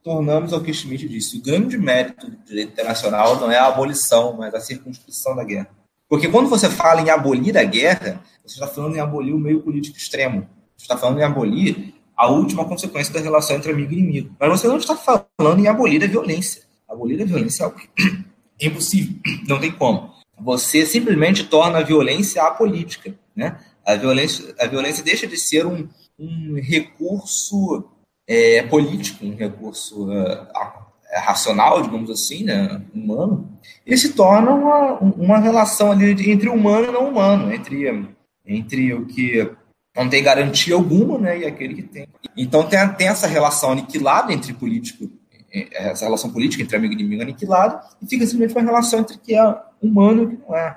retornamos 0.00 0.52
ao 0.52 0.62
que 0.62 0.72
Schmidt 0.72 1.06
disse. 1.06 1.38
O 1.38 1.42
grande 1.42 1.76
mérito 1.76 2.28
do 2.28 2.36
direito 2.44 2.72
internacional 2.72 3.38
não 3.38 3.50
é 3.50 3.58
a 3.58 3.66
abolição, 3.66 4.34
mas 4.36 4.54
a 4.54 4.60
circunscrição 4.60 5.36
da 5.36 5.44
guerra. 5.44 5.68
Porque 6.08 6.28
quando 6.28 6.48
você 6.48 6.68
fala 6.68 7.02
em 7.02 7.10
abolir 7.10 7.56
a 7.56 7.62
guerra, 7.62 8.22
você 8.44 8.54
está 8.54 8.66
falando 8.66 8.96
em 8.96 9.00
abolir 9.00 9.34
o 9.34 9.38
meio 9.38 9.60
político 9.60 9.96
extremo. 9.96 10.48
Você 10.76 10.84
está 10.84 10.96
falando 10.96 11.20
em 11.20 11.22
abolir 11.22 11.94
a 12.16 12.28
última 12.28 12.64
consequência 12.64 13.12
da 13.12 13.20
relação 13.20 13.56
entre 13.56 13.70
amigo 13.70 13.92
e 13.92 13.98
inimigo. 13.98 14.34
Mas 14.40 14.48
você 14.48 14.66
não 14.66 14.78
está 14.78 14.96
falando 14.96 15.60
em 15.60 15.68
abolir 15.68 16.02
a 16.02 16.06
violência. 16.06 16.62
Abolir 16.88 17.22
a 17.22 17.24
violência 17.24 17.62
é 17.62 17.64
algo 17.66 17.80
é 18.60 18.66
impossível, 18.66 19.14
não 19.48 19.58
tem 19.58 19.72
como. 19.72 20.12
Você 20.38 20.84
simplesmente 20.84 21.44
torna 21.44 21.78
a 21.78 21.82
violência 21.82 22.42
apolítica. 22.42 23.14
Né? 23.34 23.58
A, 23.86 23.94
violência, 23.94 24.54
a 24.58 24.66
violência 24.66 25.02
deixa 25.02 25.26
de 25.26 25.38
ser 25.38 25.66
um, 25.66 25.88
um 26.18 26.60
recurso 26.60 27.88
é, 28.30 28.62
político, 28.62 29.26
um 29.26 29.34
recurso 29.34 30.08
uh, 30.08 30.46
racional, 31.12 31.82
digamos 31.82 32.08
assim, 32.08 32.44
né, 32.44 32.80
humano, 32.94 33.50
ele 33.84 33.96
se 33.96 34.12
torna 34.12 34.52
uma, 34.52 34.92
uma 35.00 35.38
relação 35.38 35.90
ali 35.90 36.12
entre 36.30 36.48
humano 36.48 36.86
e 36.86 36.92
não 36.92 37.08
humano, 37.08 37.52
entre, 37.52 38.08
entre 38.46 38.94
o 38.94 39.04
que 39.04 39.50
não 39.96 40.08
tem 40.08 40.22
garantia 40.22 40.76
alguma 40.76 41.18
né, 41.18 41.40
e 41.40 41.44
aquele 41.44 41.74
que 41.74 41.82
tem. 41.82 42.06
Então 42.36 42.62
tem, 42.62 42.78
tem 42.90 43.08
essa 43.08 43.26
relação 43.26 43.72
aniquilada 43.72 44.32
entre 44.32 44.54
político, 44.54 45.10
essa 45.72 46.04
relação 46.04 46.30
política 46.30 46.62
entre 46.62 46.76
amigo 46.76 46.92
e 46.92 46.96
inimigo 46.96 47.22
aniquilada, 47.22 47.80
e 48.00 48.06
fica 48.06 48.24
simplesmente 48.24 48.56
uma 48.56 48.70
relação 48.70 49.00
entre 49.00 49.18
que 49.18 49.34
é 49.34 49.56
humano 49.82 50.22
e 50.22 50.36
que 50.36 50.42
não 50.48 50.56
é. 50.56 50.76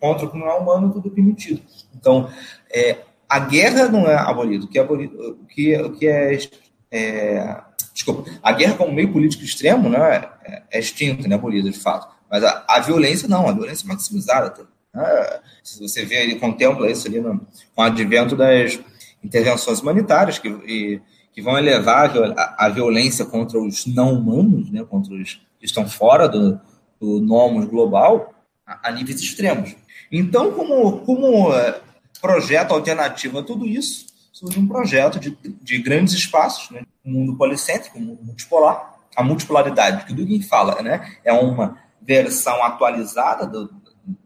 Contra 0.00 0.24
o 0.24 0.30
que 0.30 0.38
não 0.38 0.48
é 0.48 0.54
humano, 0.54 0.90
tudo 0.90 1.10
permitido. 1.10 1.60
Então, 1.94 2.30
é, 2.72 2.96
a 3.28 3.38
guerra 3.38 3.86
não 3.88 4.08
é 4.08 4.16
abolida. 4.16 4.64
O 4.64 4.68
que 4.68 4.78
é, 4.78 4.82
abolido, 4.82 5.38
o 5.42 5.44
que, 5.44 5.76
o 5.76 5.92
que 5.92 6.08
é, 6.08 6.38
é 6.90 7.56
desculpa, 7.96 8.30
a 8.42 8.52
guerra 8.52 8.74
como 8.74 8.92
meio 8.92 9.10
político 9.10 9.42
extremo 9.42 9.88
né, 9.88 10.28
é, 10.44 10.62
é 10.70 10.78
extinta, 10.78 11.26
né, 11.26 11.34
abolida, 11.34 11.70
de 11.70 11.78
fato. 11.78 12.14
Mas 12.30 12.44
a, 12.44 12.64
a, 12.68 12.80
violência 12.80 13.26
não, 13.26 13.48
a 13.48 13.52
violência 13.52 13.86
é 13.86 13.88
maximizada. 13.88 14.50
Tá? 14.50 14.64
Ah, 14.94 15.40
se 15.62 15.80
você 15.80 16.04
vê, 16.04 16.22
ele 16.22 16.36
contempla 16.36 16.90
isso 16.90 17.08
ali 17.08 17.20
no, 17.20 17.40
com 17.74 17.82
o 17.82 17.84
advento 17.84 18.36
das 18.36 18.78
intervenções 19.24 19.80
humanitárias 19.80 20.38
que, 20.38 20.48
e, 20.48 21.00
que 21.32 21.40
vão 21.40 21.56
elevar 21.56 22.10
a, 22.36 22.66
a, 22.66 22.68
violência 22.68 23.24
contra 23.24 23.58
os 23.58 23.86
não 23.86 24.12
humanos, 24.12 24.70
né, 24.70 24.84
contra 24.84 25.14
os 25.14 25.40
que 25.58 25.64
estão 25.64 25.88
fora 25.88 26.28
do, 26.28 26.60
do 27.00 27.20
nomos 27.20 27.64
global, 27.64 28.34
a, 28.66 28.88
a 28.88 28.92
níveis 28.92 29.20
extremos. 29.20 29.74
Então, 30.12 30.52
como, 30.52 31.00
como 31.00 31.54
é, 31.54 31.80
projeto 32.20 32.72
alternativo 32.72 33.38
a 33.38 33.42
tudo 33.42 33.66
isso, 33.66 34.05
surge 34.36 34.60
um 34.60 34.68
projeto 34.68 35.18
de, 35.18 35.30
de 35.62 35.78
grandes 35.78 36.12
espaços, 36.12 36.70
né? 36.70 36.82
um 37.02 37.10
mundo 37.10 37.38
policêntrico, 37.38 37.98
um 37.98 38.02
mundo 38.02 38.22
multipolar. 38.22 38.94
A 39.16 39.22
multipolaridade, 39.22 40.04
que 40.04 40.12
o 40.12 40.14
Dugin 40.14 40.42
fala, 40.42 40.82
né? 40.82 41.16
é 41.24 41.32
uma 41.32 41.78
versão 42.02 42.62
atualizada 42.62 43.46
do, 43.46 43.70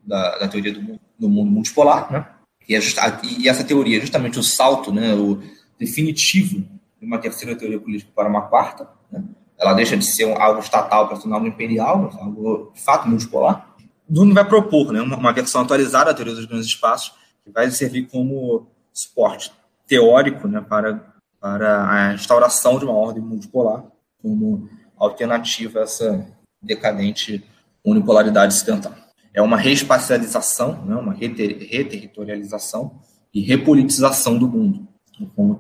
da, 0.05 0.39
da, 0.39 0.49
teoria 0.49 0.75
do 0.75 0.83
mundo, 0.83 1.01
do 1.17 1.29
mundo 1.29 1.51
multipolar, 1.53 2.11
né? 2.11 2.27
e, 2.69 2.75
é 2.75 2.81
just, 2.81 2.99
e, 3.23 3.49
essa 3.49 3.63
teoria 3.63 3.99
é 3.99 4.01
justamente 4.01 4.37
o 4.37 4.43
salto 4.43 4.93
né? 4.93 5.15
o 5.15 5.41
definitivo 5.79 6.59
de 6.99 7.07
uma 7.07 7.19
terceira 7.19 7.55
teoria 7.55 7.79
política 7.79 8.11
para 8.13 8.29
uma 8.29 8.49
quarta. 8.49 8.89
Né? 9.13 9.23
Ela 9.57 9.75
deixa 9.75 9.97
de 9.97 10.05
ser 10.05 10.25
algo 10.37 10.59
estatal 10.59 11.07
para 11.07 11.19
tornar 11.19 11.37
algo 11.37 11.47
imperial, 11.47 12.11
algo 12.21 12.73
de 12.75 12.81
fato 12.81 13.09
multipolar. 13.09 13.77
Dugin 14.09 14.33
vai 14.33 14.45
propor 14.45 14.93
né? 14.93 15.01
uma, 15.01 15.17
uma 15.17 15.33
versão 15.33 15.61
atualizada 15.61 16.07
da 16.07 16.15
teoria 16.15 16.35
dos 16.35 16.47
grandes 16.47 16.67
espaços, 16.67 17.15
que 17.45 17.53
vai 17.53 17.71
servir 17.71 18.09
como 18.09 18.67
suporte 18.93 19.53
teórico 19.91 20.47
né, 20.47 20.61
para, 20.61 21.13
para 21.41 21.91
a 21.93 22.15
instauração 22.15 22.79
de 22.79 22.85
uma 22.85 22.95
ordem 22.95 23.21
multipolar 23.21 23.85
como 24.23 24.69
alternativa 24.97 25.81
a 25.81 25.83
essa 25.83 26.25
decadente 26.63 27.45
unipolaridade 27.85 28.55
ocidental. 28.55 28.95
É 29.35 29.43
uma 29.43 29.57
reespacialização, 29.57 30.85
né, 30.85 30.95
uma 30.95 31.13
reterritorialização 31.13 33.01
e 33.35 33.41
repolitização 33.41 34.39
do 34.39 34.47
mundo, 34.49 34.87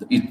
e 0.09 0.23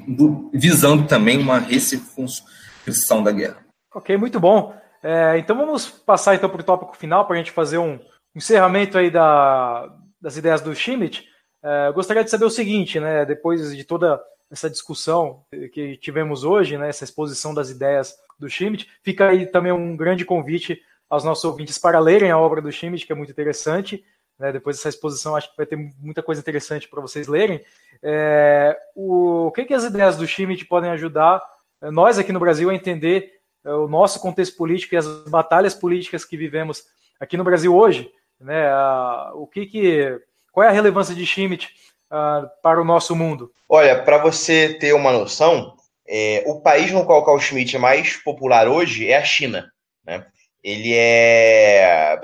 visando 0.54 1.06
também 1.06 1.38
uma 1.38 1.60
recircunscrição 1.60 3.22
da 3.22 3.32
guerra. 3.32 3.66
Ok, 3.94 4.16
muito 4.18 4.40
bom. 4.40 4.74
É, 5.04 5.38
então 5.38 5.58
vamos 5.58 5.90
passar 5.90 6.36
então 6.36 6.50
para 6.50 6.62
o 6.62 6.64
tópico 6.64 6.96
final 6.96 7.26
para 7.26 7.36
a 7.36 7.38
gente 7.38 7.52
fazer 7.52 7.78
um 7.78 8.00
encerramento 8.36 8.98
aí 8.98 9.10
da, 9.10 9.94
das 10.22 10.38
ideias 10.38 10.62
do 10.62 10.74
Schmidt. 10.76 11.29
É, 11.64 11.92
gostaria 11.92 12.24
de 12.24 12.30
saber 12.30 12.46
o 12.46 12.50
seguinte, 12.50 13.00
né, 13.00 13.26
depois 13.26 13.76
de 13.76 13.84
toda 13.84 14.22
essa 14.50 14.70
discussão 14.70 15.44
que 15.74 15.98
tivemos 15.98 16.44
hoje, 16.44 16.78
né, 16.78 16.90
essa 16.90 17.04
exposição 17.04 17.54
das 17.54 17.70
ideias 17.70 18.16
do 18.40 18.50
Schmidt, 18.50 18.90
fica 19.04 19.30
aí 19.30 19.46
também 19.46 19.72
um 19.72 19.96
grande 19.96 20.26
convite 20.26 20.82
aos 21.10 21.24
nossos 21.24 21.44
ouvintes 21.44 21.78
para 21.78 22.00
lerem 22.00 22.32
a 22.32 22.38
obra 22.38 22.62
do 22.62 22.72
Schmidt, 22.72 23.06
que 23.06 23.12
é 23.12 23.16
muito 23.16 23.32
interessante. 23.32 24.04
Né, 24.38 24.54
depois 24.54 24.78
dessa 24.78 24.88
exposição, 24.88 25.36
acho 25.36 25.52
que 25.52 25.58
vai 25.58 25.66
ter 25.66 25.76
muita 26.00 26.24
coisa 26.24 26.40
interessante 26.40 26.88
para 26.88 27.02
vocês 27.02 27.28
lerem. 27.28 27.62
É, 28.02 28.78
o, 28.96 29.48
o 29.48 29.52
que, 29.52 29.66
que 29.66 29.74
as 29.74 29.84
ideias 29.84 30.16
do 30.16 30.26
Schmidt 30.26 30.66
podem 30.66 30.90
ajudar 30.92 31.42
é, 31.82 31.92
nós 31.92 32.18
aqui 32.18 32.32
no 32.32 32.40
Brasil 32.40 32.70
a 32.70 32.74
entender 32.76 33.34
é, 33.66 33.74
o 33.74 33.90
nosso 33.90 34.22
contexto 34.22 34.56
político 34.56 34.96
e 34.96 34.98
as 34.98 35.08
batalhas 35.30 35.76
políticas 35.76 36.24
que 36.24 36.38
vivemos 36.38 36.86
aqui 37.20 37.36
no 37.36 37.44
Brasil 37.44 37.76
hoje? 37.76 38.10
Né, 38.40 38.70
a, 38.70 39.32
o 39.34 39.46
que, 39.46 39.66
que 39.66 40.22
qual 40.60 40.68
é 40.68 40.72
a 40.72 40.74
relevância 40.74 41.16
de 41.16 41.26
Schmidt 41.26 41.70
uh, 42.12 42.46
para 42.62 42.82
o 42.82 42.84
nosso 42.84 43.16
mundo? 43.16 43.50
Olha, 43.70 44.04
para 44.04 44.18
você 44.18 44.74
ter 44.74 44.92
uma 44.92 45.14
noção, 45.14 45.74
é, 46.06 46.44
o 46.46 46.60
país 46.60 46.92
no 46.92 47.06
qual 47.06 47.24
o 47.34 47.40
Schmidt 47.40 47.78
é 47.78 47.80
mais 47.80 48.18
popular 48.18 48.68
hoje 48.68 49.08
é 49.08 49.16
a 49.16 49.24
China. 49.24 49.72
Né? 50.06 50.26
Ele 50.62 50.94
é, 50.94 52.20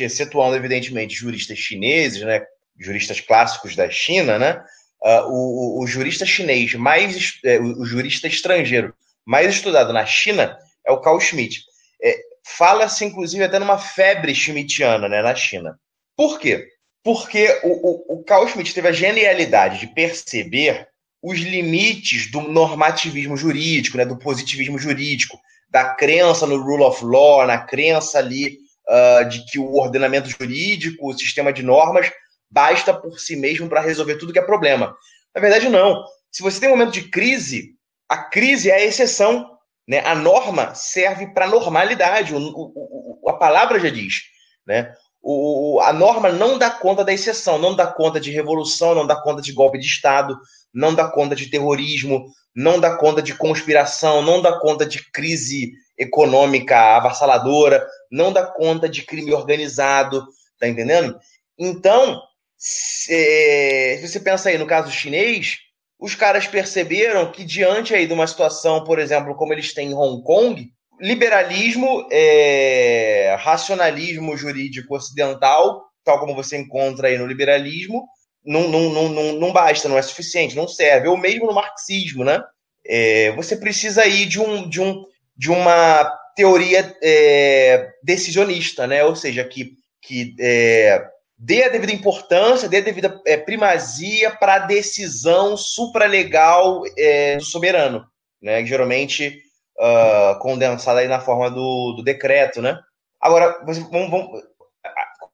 excetuando 0.00 0.56
evidentemente 0.56 1.14
juristas 1.14 1.58
chineses, 1.58 2.22
né, 2.22 2.46
juristas 2.80 3.20
clássicos 3.20 3.76
da 3.76 3.90
China, 3.90 4.38
né, 4.38 4.64
uh, 5.02 5.28
o, 5.28 5.82
o, 5.82 5.86
jurista 5.86 6.24
chinês 6.24 6.72
mais, 6.76 7.38
é, 7.44 7.60
o 7.60 7.84
jurista 7.84 8.26
estrangeiro 8.26 8.94
mais 9.22 9.54
estudado 9.54 9.92
na 9.92 10.06
China 10.06 10.56
é 10.86 10.90
o 10.90 11.00
Carl 11.02 11.20
Schmitt. 11.20 11.62
É, 12.02 12.16
Fala-se 12.42 13.04
inclusive 13.04 13.44
até 13.44 13.58
numa 13.58 13.76
febre 13.76 14.34
schmittiana 14.34 15.10
né, 15.10 15.20
na 15.20 15.34
China. 15.34 15.78
Por 16.16 16.38
quê? 16.38 16.70
Porque 17.06 17.60
o, 17.62 17.68
o, 17.68 18.18
o 18.18 18.24
Carl 18.24 18.48
Schmitt 18.48 18.74
teve 18.74 18.88
a 18.88 18.92
genialidade 18.92 19.78
de 19.78 19.86
perceber 19.86 20.88
os 21.22 21.38
limites 21.38 22.28
do 22.32 22.40
normativismo 22.40 23.36
jurídico, 23.36 23.96
né, 23.96 24.04
do 24.04 24.18
positivismo 24.18 24.76
jurídico, 24.76 25.38
da 25.70 25.94
crença 25.94 26.48
no 26.48 26.60
rule 26.60 26.82
of 26.82 27.04
law, 27.04 27.46
na 27.46 27.58
crença 27.58 28.18
ali 28.18 28.58
uh, 28.88 29.28
de 29.28 29.46
que 29.46 29.56
o 29.56 29.76
ordenamento 29.76 30.28
jurídico, 30.28 31.08
o 31.08 31.16
sistema 31.16 31.52
de 31.52 31.62
normas, 31.62 32.10
basta 32.50 32.92
por 32.92 33.20
si 33.20 33.36
mesmo 33.36 33.68
para 33.68 33.80
resolver 33.80 34.16
tudo 34.16 34.32
que 34.32 34.40
é 34.40 34.42
problema. 34.42 34.92
Na 35.32 35.40
verdade, 35.40 35.68
não. 35.68 36.04
Se 36.32 36.42
você 36.42 36.58
tem 36.58 36.68
um 36.68 36.72
momento 36.72 36.92
de 36.92 37.08
crise, 37.08 37.76
a 38.08 38.16
crise 38.16 38.68
é 38.68 38.74
a 38.74 38.84
exceção. 38.84 39.48
Né? 39.86 40.00
A 40.00 40.16
norma 40.16 40.74
serve 40.74 41.28
para 41.28 41.46
normalidade. 41.46 42.34
O, 42.34 42.38
o, 42.38 43.20
o, 43.22 43.30
a 43.30 43.34
palavra 43.34 43.78
já 43.78 43.90
diz. 43.90 44.22
Né? 44.66 44.92
O, 45.28 45.80
a 45.80 45.92
norma 45.92 46.30
não 46.30 46.56
dá 46.56 46.70
conta 46.70 47.04
da 47.04 47.12
exceção, 47.12 47.58
não 47.58 47.74
dá 47.74 47.84
conta 47.86 48.20
de 48.20 48.30
revolução, 48.30 48.94
não 48.94 49.04
dá 49.04 49.20
conta 49.20 49.42
de 49.42 49.52
golpe 49.52 49.76
de 49.76 49.86
Estado, 49.86 50.38
não 50.72 50.94
dá 50.94 51.08
conta 51.08 51.34
de 51.34 51.50
terrorismo, 51.50 52.26
não 52.54 52.78
dá 52.78 52.96
conta 52.96 53.20
de 53.20 53.34
conspiração, 53.34 54.22
não 54.22 54.40
dá 54.40 54.56
conta 54.60 54.86
de 54.86 55.10
crise 55.10 55.72
econômica 55.98 56.78
avassaladora, 56.78 57.84
não 58.08 58.32
dá 58.32 58.46
conta 58.46 58.88
de 58.88 59.02
crime 59.02 59.32
organizado, 59.32 60.24
tá 60.60 60.68
entendendo? 60.68 61.18
Então, 61.58 62.20
se, 62.56 63.98
se 64.00 64.08
você 64.08 64.20
pensa 64.20 64.48
aí 64.48 64.58
no 64.58 64.66
caso 64.66 64.92
chinês, 64.92 65.56
os 65.98 66.14
caras 66.14 66.46
perceberam 66.46 67.32
que 67.32 67.42
diante 67.42 67.94
aí 67.94 68.06
de 68.06 68.12
uma 68.12 68.28
situação, 68.28 68.84
por 68.84 69.00
exemplo, 69.00 69.34
como 69.34 69.52
eles 69.52 69.74
têm 69.74 69.90
em 69.90 69.94
Hong 69.94 70.22
Kong, 70.22 70.70
liberalismo, 71.00 72.06
é, 72.10 73.36
racionalismo 73.38 74.36
jurídico 74.36 74.96
ocidental, 74.96 75.84
tal 76.04 76.20
como 76.20 76.34
você 76.34 76.56
encontra 76.56 77.08
aí 77.08 77.18
no 77.18 77.26
liberalismo, 77.26 78.06
não, 78.44 78.68
não, 78.68 79.08
não, 79.08 79.32
não, 79.32 79.52
basta, 79.52 79.88
não 79.88 79.98
é 79.98 80.02
suficiente, 80.02 80.54
não 80.54 80.68
serve. 80.68 81.08
Ou 81.08 81.16
mesmo 81.16 81.46
no 81.46 81.52
marxismo, 81.52 82.24
né? 82.24 82.40
É, 82.86 83.32
você 83.32 83.56
precisa 83.56 84.02
aí 84.02 84.24
de, 84.24 84.40
um, 84.40 84.68
de, 84.68 84.80
um, 84.80 85.04
de 85.36 85.50
uma 85.50 86.04
teoria 86.36 86.96
é, 87.02 87.90
decisionista, 88.04 88.86
né? 88.86 89.02
Ou 89.04 89.16
seja, 89.16 89.44
que, 89.44 89.72
que 90.00 90.36
é, 90.38 91.04
dê 91.36 91.64
a 91.64 91.68
devida 91.68 91.92
importância, 91.92 92.68
dê 92.68 92.76
a 92.76 92.82
devida 92.82 93.20
é, 93.26 93.36
primazia 93.36 94.30
para 94.30 94.54
a 94.54 94.60
decisão 94.60 95.56
supralegal 95.56 96.82
é, 96.96 97.36
do 97.36 97.44
soberano, 97.44 98.06
né? 98.40 98.64
Geralmente 98.64 99.42
uh, 99.78 100.38
condensada 100.40 101.00
aí 101.00 101.08
na 101.08 101.20
forma 101.20 101.50
do, 101.50 101.94
do 101.96 102.02
decreto, 102.02 102.60
né? 102.60 102.78
Agora, 103.20 103.60
vamos, 103.64 104.10
vamos, 104.10 104.42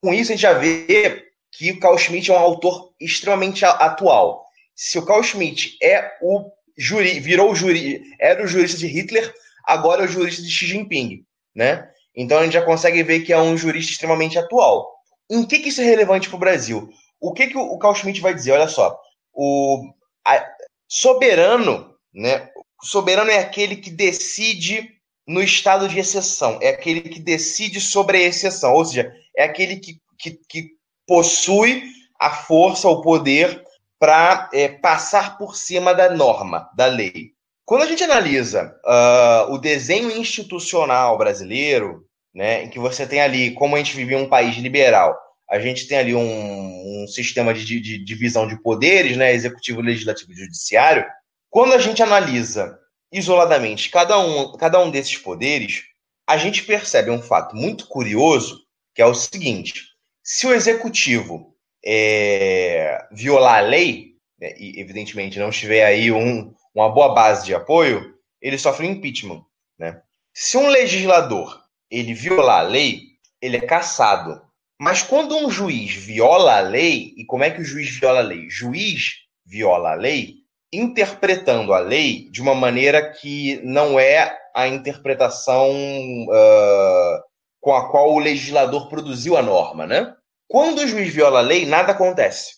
com 0.01 0.12
isso 0.12 0.32
a 0.32 0.35
gente 0.35 0.43
já 0.43 0.52
vê 0.52 1.28
que 1.51 1.70
o 1.70 1.81
Carl 1.81 1.98
Schmitt 1.98 2.31
é 2.31 2.35
um 2.35 2.39
autor 2.39 2.93
extremamente 3.01 3.64
atual. 3.64 4.44
Se 4.74 4.98
o 4.98 5.05
Carl 5.05 5.23
Schmitt 5.23 5.77
é 5.82 6.12
o 6.23 6.51
juri, 6.77 7.20
virou 7.20 7.52
o 7.52 7.55
juri, 7.55 8.02
era 8.19 8.43
o 8.43 8.47
jurista 8.47 8.78
de 8.78 8.86
Hitler, 8.86 9.32
agora 9.64 10.02
é 10.02 10.05
o 10.06 10.09
jurista 10.09 10.43
de 10.43 10.51
Xi 10.51 10.66
Jinping, 10.66 11.24
né? 11.55 11.89
Então 12.16 12.39
a 12.39 12.44
gente 12.44 12.55
já 12.55 12.62
consegue 12.62 13.02
ver 13.02 13.20
que 13.20 13.32
é 13.32 13.39
um 13.39 13.56
jurista 13.56 13.93
extremamente 13.93 14.39
atual. 14.39 14.90
Em 15.31 15.44
que, 15.44 15.59
que 15.59 15.69
isso 15.69 15.81
é 15.81 15.85
relevante 15.85 16.28
para 16.28 16.36
o 16.36 16.40
Brasil? 16.40 16.90
O 17.20 17.32
que, 17.32 17.47
que 17.47 17.56
o 17.56 17.78
Carl 17.78 17.94
Schmitt 17.94 18.20
vai 18.20 18.35
dizer? 18.35 18.52
Olha 18.52 18.69
só, 18.69 18.98
o 19.32 19.93
a, 20.27 20.44
soberano, 20.89 21.94
né? 22.12 22.51
Soberano 22.83 23.31
é 23.31 23.39
aquele 23.39 23.77
que 23.77 23.91
decide 23.91 24.91
no 25.27 25.43
estado 25.43 25.89
de 25.89 25.99
exceção, 25.99 26.59
é 26.61 26.71
aquele 26.71 27.01
que 27.03 27.21
decide 27.21 27.81
sobre 27.81 28.19
a 28.19 28.23
exceção, 28.23 28.75
ou 28.75 28.85
seja, 28.85 29.13
é 29.37 29.45
aquele 29.45 29.77
que, 29.77 29.99
que, 30.19 30.39
que 30.49 30.71
possui 31.07 31.85
a 32.19 32.31
força, 32.31 32.89
o 32.89 33.01
poder 33.01 33.63
para 33.99 34.51
é, 34.53 34.69
passar 34.69 35.39
por 35.39 35.57
cima 35.57 35.95
da 35.95 36.11
norma, 36.11 36.69
da 36.77 36.87
lei. 36.87 37.33
Quando 37.65 37.83
a 37.83 37.87
gente 37.87 38.03
analisa 38.03 38.75
uh, 38.85 39.53
o 39.53 39.59
desenho 39.59 40.11
institucional 40.11 41.17
brasileiro, 41.17 42.05
né, 42.35 42.65
em 42.65 42.69
que 42.69 42.79
você 42.79 43.07
tem 43.07 43.21
ali, 43.21 43.53
como 43.53 43.77
a 43.77 43.79
gente 43.79 43.95
vive 43.95 44.15
em 44.15 44.19
um 44.19 44.29
país 44.29 44.57
liberal, 44.57 45.17
a 45.49 45.61
gente 45.61 45.87
tem 45.87 45.99
ali 45.99 46.15
um, 46.15 47.03
um 47.03 47.07
sistema 47.07 47.55
de, 47.55 47.81
de, 47.81 48.05
divisão 48.05 48.47
de 48.47 48.61
poderes, 48.61 49.17
né, 49.17 49.33
executivo, 49.33 49.81
legislativo 49.81 50.33
e 50.33 50.37
judiciário. 50.37 51.05
Quando 51.53 51.74
a 51.74 51.79
gente 51.79 52.03
analisa 52.03 52.81
isoladamente 53.12 53.91
cada 53.91 54.19
um, 54.19 54.57
cada 54.57 54.81
um 54.81 54.91
desses 54.91 55.19
poderes, 55.19 55.83
a 56.27 56.39
gente 56.39 56.62
percebe 56.62 57.11
um 57.11 57.20
fato 57.20 57.55
muito 57.55 57.87
curioso, 57.89 58.65
que 58.95 59.03
é 59.03 59.07
o 59.07 59.15
seguinte: 59.15 59.89
se 60.24 60.47
o 60.47 60.55
executivo 60.55 61.55
é, 61.85 63.07
violar 63.12 63.59
a 63.59 63.61
lei, 63.69 64.15
né, 64.41 64.55
e 64.59 64.81
evidentemente 64.81 65.39
não 65.39 65.51
tiver 65.51 65.85
aí 65.85 66.11
um, 66.11 66.55
uma 66.74 66.89
boa 66.89 67.12
base 67.12 67.45
de 67.45 67.55
apoio, 67.55 68.15
ele 68.41 68.57
sofre 68.57 68.87
um 68.87 68.91
impeachment. 68.91 69.45
Né? 69.79 70.01
Se 70.33 70.57
um 70.57 70.69
legislador 70.69 71.62
ele 71.91 72.15
violar 72.15 72.61
a 72.61 72.69
lei, 72.69 73.03
ele 73.43 73.59
é 73.59 73.66
caçado. 73.66 74.41
Mas 74.81 75.03
quando 75.03 75.37
um 75.37 75.51
juiz 75.51 75.93
viola 75.93 76.57
a 76.57 76.61
lei, 76.61 77.12
e 77.15 77.27
como 77.27 77.45
é 77.45 77.51
que 77.51 77.61
o 77.61 77.65
juiz 77.65 77.91
viola 77.91 78.20
a 78.20 78.23
lei? 78.23 78.49
Juiz 78.49 79.16
viola 79.45 79.91
a 79.91 79.97
lei 79.97 80.41
interpretando 80.73 81.73
a 81.74 81.78
lei 81.78 82.31
de 82.31 82.40
uma 82.40 82.55
maneira 82.55 83.12
que 83.12 83.61
não 83.62 84.01
é 84.01 84.39
a 84.55 84.66
interpretação 84.66 85.70
uh, 85.70 87.23
com 87.61 87.74
a 87.74 87.90
qual 87.90 88.12
o 88.12 88.19
legislador 88.19 88.89
produziu 88.89 89.36
a 89.36 89.43
norma, 89.43 89.86
né? 89.86 90.15
Quando 90.49 90.81
o 90.81 90.86
juiz 90.86 91.12
viola 91.12 91.39
a 91.39 91.43
lei, 91.43 91.66
nada 91.66 91.93
acontece. 91.93 92.57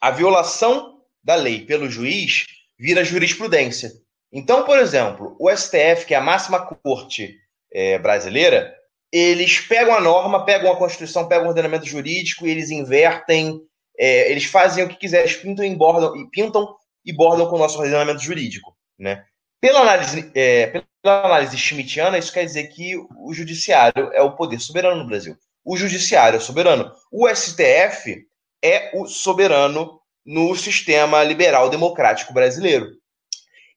A 0.00 0.10
violação 0.10 1.00
da 1.22 1.34
lei 1.34 1.64
pelo 1.64 1.90
juiz 1.90 2.44
vira 2.78 3.04
jurisprudência. 3.04 3.90
Então, 4.32 4.64
por 4.64 4.78
exemplo, 4.78 5.36
o 5.40 5.50
STF, 5.50 6.06
que 6.06 6.14
é 6.14 6.16
a 6.16 6.20
máxima 6.20 6.66
corte 6.66 7.34
é, 7.72 7.98
brasileira, 7.98 8.74
eles 9.12 9.60
pegam 9.60 9.94
a 9.94 10.00
norma, 10.00 10.44
pegam 10.44 10.70
a 10.70 10.76
Constituição, 10.76 11.28
pegam 11.28 11.46
o 11.46 11.48
ordenamento 11.48 11.86
jurídico 11.86 12.46
eles 12.46 12.70
invertem, 12.70 13.60
é, 13.98 14.30
eles 14.30 14.44
fazem 14.44 14.84
o 14.84 14.88
que 14.88 14.96
quiserem, 14.96 15.26
eles 15.26 15.36
pintam 15.40 15.64
e 15.64 15.74
bordam, 15.74 16.16
e 16.16 16.28
pintam 16.30 16.74
e 17.06 17.12
bordam 17.12 17.48
com 17.48 17.56
o 17.56 17.58
nosso 17.58 17.78
ordenamento 17.78 18.20
jurídico. 18.20 18.76
Né? 18.98 19.24
Pela 19.60 19.80
análise, 19.80 20.30
é, 20.34 20.66
pela 20.66 21.24
análise 21.24 21.56
schmittiana, 21.56 22.18
isso 22.18 22.32
quer 22.32 22.44
dizer 22.44 22.66
que 22.68 22.96
o 22.96 23.32
judiciário 23.32 24.10
é 24.12 24.20
o 24.20 24.34
poder 24.34 24.60
soberano 24.60 25.02
no 25.02 25.06
Brasil. 25.06 25.36
O 25.64 25.76
judiciário 25.76 26.36
é 26.36 26.40
soberano. 26.40 26.92
O 27.10 27.28
STF 27.28 28.26
é 28.62 28.90
o 28.94 29.06
soberano 29.06 30.00
no 30.24 30.54
sistema 30.56 31.22
liberal 31.22 31.70
democrático 31.70 32.34
brasileiro. 32.34 32.88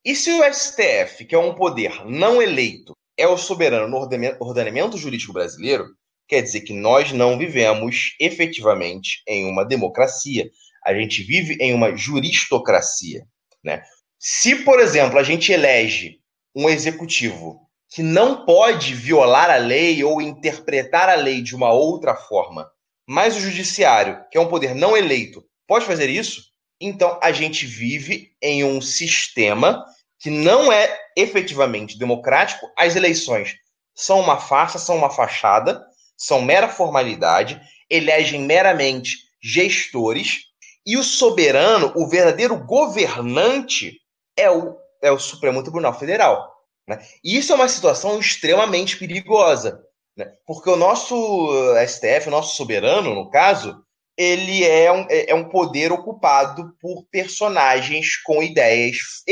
E 0.04 0.16
se 0.16 0.32
o 0.32 0.54
STF, 0.54 1.26
que 1.26 1.36
é 1.36 1.38
um 1.38 1.54
poder 1.54 2.06
não 2.06 2.42
eleito, 2.42 2.94
é 3.18 3.28
o 3.28 3.38
soberano 3.38 3.88
no 3.88 3.98
ordenamento 4.40 4.98
jurídico 4.98 5.34
brasileiro, 5.34 5.86
quer 6.28 6.42
dizer 6.42 6.62
que 6.62 6.74
nós 6.74 7.12
não 7.12 7.38
vivemos 7.38 8.16
efetivamente 8.20 9.22
em 9.28 9.46
uma 9.46 9.66
democracia. 9.66 10.50
A 10.90 10.94
gente 10.94 11.24
vive 11.24 11.56
em 11.62 11.74
uma 11.74 11.96
juristocracia. 11.96 13.24
Né? 13.64 13.84
Se, 14.18 14.56
por 14.58 14.80
exemplo, 14.80 15.20
a 15.20 15.24
gente 15.24 15.52
elege 15.52 16.18
um 16.56 16.68
executivo 16.68 17.62
que 17.90 18.04
não 18.04 18.46
pode 18.46 18.94
violar 18.94 19.50
a 19.50 19.58
lei 19.58 20.04
ou 20.04 20.22
interpretar 20.22 21.10
a 21.10 21.16
lei 21.16 21.42
de 21.42 21.56
uma 21.56 21.72
outra 21.72 22.16
forma, 22.16 22.70
mas 23.08 23.36
o 23.36 23.40
judiciário, 23.40 24.24
que 24.32 24.38
é 24.38 24.42
um 24.42 24.48
poder 24.48 24.76
não 24.76 24.96
eleito, 24.96 25.44
pode 25.68 25.86
fazer 25.86 26.10
isso, 26.10 26.44
então 26.80 27.20
a 27.22 27.32
gente 27.32 27.66
vive 27.66 28.32
em 28.42 28.64
um 28.64 28.82
sistema 28.82 29.84
que 30.20 30.30
não 30.30 30.72
é 30.72 30.96
efetivamente 31.16 31.98
democrático. 31.98 32.70
As 32.78 32.96
eleições 32.96 33.56
são 33.96 34.20
uma 34.20 34.38
farsa, 34.38 34.78
são 34.78 34.96
uma 34.96 35.10
fachada, 35.10 35.84
são 36.18 36.42
mera 36.42 36.70
formalidade, 36.70 37.60
elegem 37.90 38.42
meramente 38.42 39.18
gestores, 39.42 40.49
e 40.86 40.98
o 40.98 41.04
soberano, 41.04 41.92
o 41.96 42.08
verdadeiro 42.08 42.58
governante, 42.58 44.00
é 44.38 44.50
o, 44.50 44.78
é 45.02 45.12
o 45.12 45.20
Supremo 45.20 45.62
Tribunal 45.62 45.98
Federal. 45.98 46.52
Né? 46.88 47.00
E 47.24 47.38
isso 47.38 47.52
é 47.52 47.56
uma 47.56 47.68
situação 47.68 48.20
extremamente 48.20 48.98
perigosa, 48.98 49.84
né? 50.18 50.32
porque 50.46 50.70
o 50.70 50.76
nosso 50.76 51.50
STF, 51.88 52.28
o 52.28 52.32
nosso 52.32 52.56
soberano, 52.56 53.14
no 53.14 53.30
caso, 53.30 53.84
ele 54.18 54.66
é 54.66 54.92
um, 54.92 55.06
é, 55.10 55.32
é 55.32 55.36
um 55.36 55.48
poder 55.48 55.92
ocupado 55.92 56.76
por 56.82 57.06
personagens 57.10 58.18
com 58.18 58.44
ideias 58.44 59.24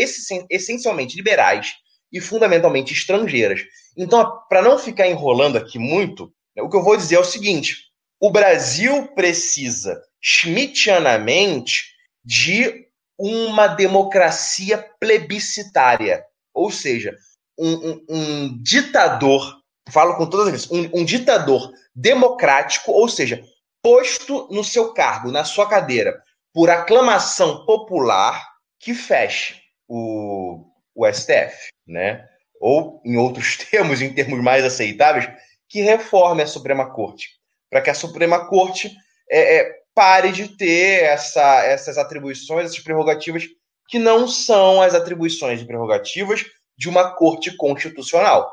essencialmente 0.49 1.17
liberais 1.17 1.73
e 2.11 2.21
fundamentalmente 2.21 2.93
estrangeiras. 2.93 3.61
Então, 3.97 4.31
para 4.47 4.61
não 4.61 4.79
ficar 4.79 5.07
enrolando 5.07 5.57
aqui 5.57 5.77
muito, 5.77 6.31
né, 6.55 6.63
o 6.63 6.69
que 6.69 6.77
eu 6.77 6.83
vou 6.83 6.95
dizer 6.95 7.15
é 7.15 7.19
o 7.19 7.25
seguinte: 7.25 7.87
o 8.19 8.31
Brasil 8.31 9.07
precisa, 9.13 10.01
schmittianamente, 10.21 11.85
de 12.23 12.87
uma 13.17 13.67
democracia 13.67 14.77
plebiscitária, 14.99 16.23
ou 16.53 16.69
seja, 16.69 17.15
um, 17.57 17.73
um, 17.73 18.05
um 18.09 18.61
ditador, 18.61 19.57
falo 19.89 20.15
com 20.15 20.29
todas 20.29 20.53
as 20.53 20.71
um, 20.71 20.89
um 20.93 21.05
ditador 21.05 21.71
democrático, 21.95 22.91
ou 22.91 23.07
seja, 23.07 23.43
posto 23.81 24.47
no 24.51 24.63
seu 24.63 24.93
cargo, 24.93 25.31
na 25.31 25.43
sua 25.43 25.67
cadeira, 25.67 26.21
por 26.53 26.69
aclamação 26.69 27.65
popular, 27.65 28.45
que 28.79 28.93
feche 28.93 29.55
o, 29.87 30.65
o 30.93 31.11
STF, 31.11 31.69
né? 31.87 32.27
Ou, 32.59 33.01
em 33.05 33.17
outros 33.17 33.57
termos, 33.71 34.01
em 34.01 34.13
termos 34.13 34.41
mais 34.43 34.63
aceitáveis, 34.65 35.27
que 35.69 35.81
reforme 35.81 36.43
a 36.43 36.47
Suprema 36.47 36.91
Corte, 36.91 37.29
para 37.69 37.81
que 37.81 37.89
a 37.89 37.95
Suprema 37.95 38.47
Corte 38.47 38.95
é, 39.29 39.57
é, 39.57 39.75
pare 39.97 40.31
de 40.31 40.49
ter 40.49 41.05
essa, 41.05 41.63
essas 41.63 41.97
atribuições, 41.97 42.65
essas 42.65 42.77
prerrogativas 42.83 43.45
que 43.89 43.97
não 43.97 44.27
são 44.27 44.79
as 44.79 44.93
atribuições 44.93 45.59
e 45.59 45.65
prerrogativas 45.65 46.45
de 46.77 46.87
uma 46.87 47.15
corte 47.15 47.49
constitucional. 47.57 48.47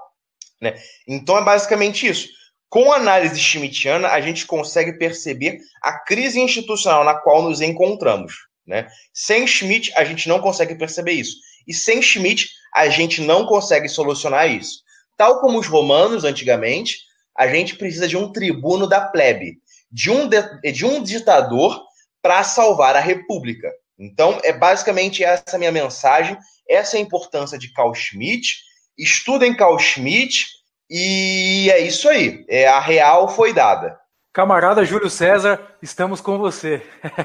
Né? 0.58 0.74
Então 1.06 1.36
é 1.36 1.44
basicamente 1.44 2.06
isso. 2.06 2.30
Com 2.70 2.90
a 2.90 2.96
análise 2.96 3.38
schmittiana, 3.38 4.08
a 4.08 4.22
gente 4.22 4.46
consegue 4.46 4.94
perceber 4.94 5.58
a 5.82 5.98
crise 5.98 6.40
institucional 6.40 7.04
na 7.04 7.14
qual 7.14 7.42
nos 7.42 7.60
encontramos. 7.60 8.34
Né? 8.66 8.88
Sem 9.12 9.46
Schmitt, 9.46 9.92
a 9.96 10.04
gente 10.04 10.26
não 10.26 10.40
consegue 10.40 10.74
perceber 10.74 11.12
isso. 11.12 11.36
E 11.68 11.74
sem 11.74 12.00
Schmitt, 12.00 12.48
a 12.74 12.88
gente 12.88 13.20
não 13.20 13.44
consegue 13.44 13.86
solucionar 13.86 14.50
isso. 14.50 14.78
Tal 15.14 15.40
como 15.40 15.58
os 15.58 15.66
romanos, 15.66 16.24
antigamente, 16.24 17.00
a 17.36 17.46
gente 17.46 17.76
precisa 17.76 18.08
de 18.08 18.16
um 18.16 18.32
tribuno 18.32 18.86
da 18.86 19.02
plebe, 19.02 19.58
de 19.94 20.10
um, 20.10 20.28
de, 20.28 20.42
de 20.72 20.84
um 20.84 21.00
ditador 21.00 21.80
para 22.20 22.42
salvar 22.42 22.96
a 22.96 23.00
república. 23.00 23.70
Então, 23.96 24.40
é 24.42 24.52
basicamente 24.52 25.22
essa 25.22 25.56
minha 25.56 25.70
mensagem, 25.70 26.36
essa 26.68 26.96
é 26.96 26.98
a 26.98 27.02
importância 27.02 27.56
de 27.56 27.72
Carl 27.72 27.94
Schmitt. 27.94 28.56
Estudem 28.98 29.56
Carl 29.56 29.78
Schmitt, 29.78 30.46
e 30.90 31.70
é 31.70 31.78
isso 31.78 32.08
aí. 32.08 32.44
É, 32.48 32.66
a 32.66 32.80
real 32.80 33.28
foi 33.28 33.52
dada. 33.52 33.96
Camarada 34.32 34.84
Júlio 34.84 35.08
César, 35.08 35.60
estamos 35.80 36.20
com 36.20 36.38
você. 36.38 36.82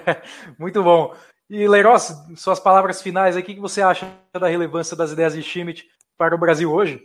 Muito 0.60 0.84
bom. 0.84 1.16
E 1.50 1.68
Leiros, 1.68 2.14
suas 2.38 2.60
palavras 2.60 3.02
finais 3.02 3.36
aqui, 3.36 3.54
o 3.54 3.56
que 3.56 3.62
você 3.62 3.82
acha 3.82 4.08
da 4.40 4.48
relevância 4.48 4.96
das 4.96 5.12
ideias 5.12 5.34
de 5.34 5.42
Schmidt 5.42 5.88
para 6.16 6.36
o 6.36 6.38
Brasil 6.38 6.72
hoje? 6.72 7.02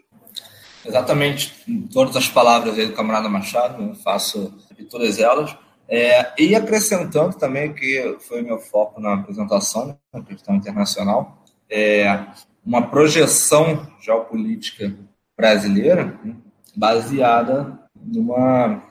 Exatamente, 0.85 1.55
todas 1.91 2.15
as 2.15 2.29
palavras 2.29 2.77
do 2.77 2.93
camarada 2.93 3.27
Machado, 3.27 3.83
eu 3.83 3.95
faço 3.95 4.55
de 4.77 4.85
todas 4.85 5.19
elas. 5.19 5.57
É, 5.89 6.33
e 6.43 6.55
acrescentando 6.55 7.37
também 7.37 7.75
que 7.75 8.17
foi 8.21 8.41
meu 8.43 8.59
foco 8.59 9.01
na 9.01 9.15
apresentação, 9.15 9.99
na 10.13 10.23
questão 10.23 10.55
internacional, 10.55 11.43
é, 11.71 12.25
uma 12.65 12.89
projeção 12.89 13.87
geopolítica 14.01 14.95
brasileira, 15.37 16.19
né, 16.25 16.35
baseada 16.75 17.79
numa 17.95 18.83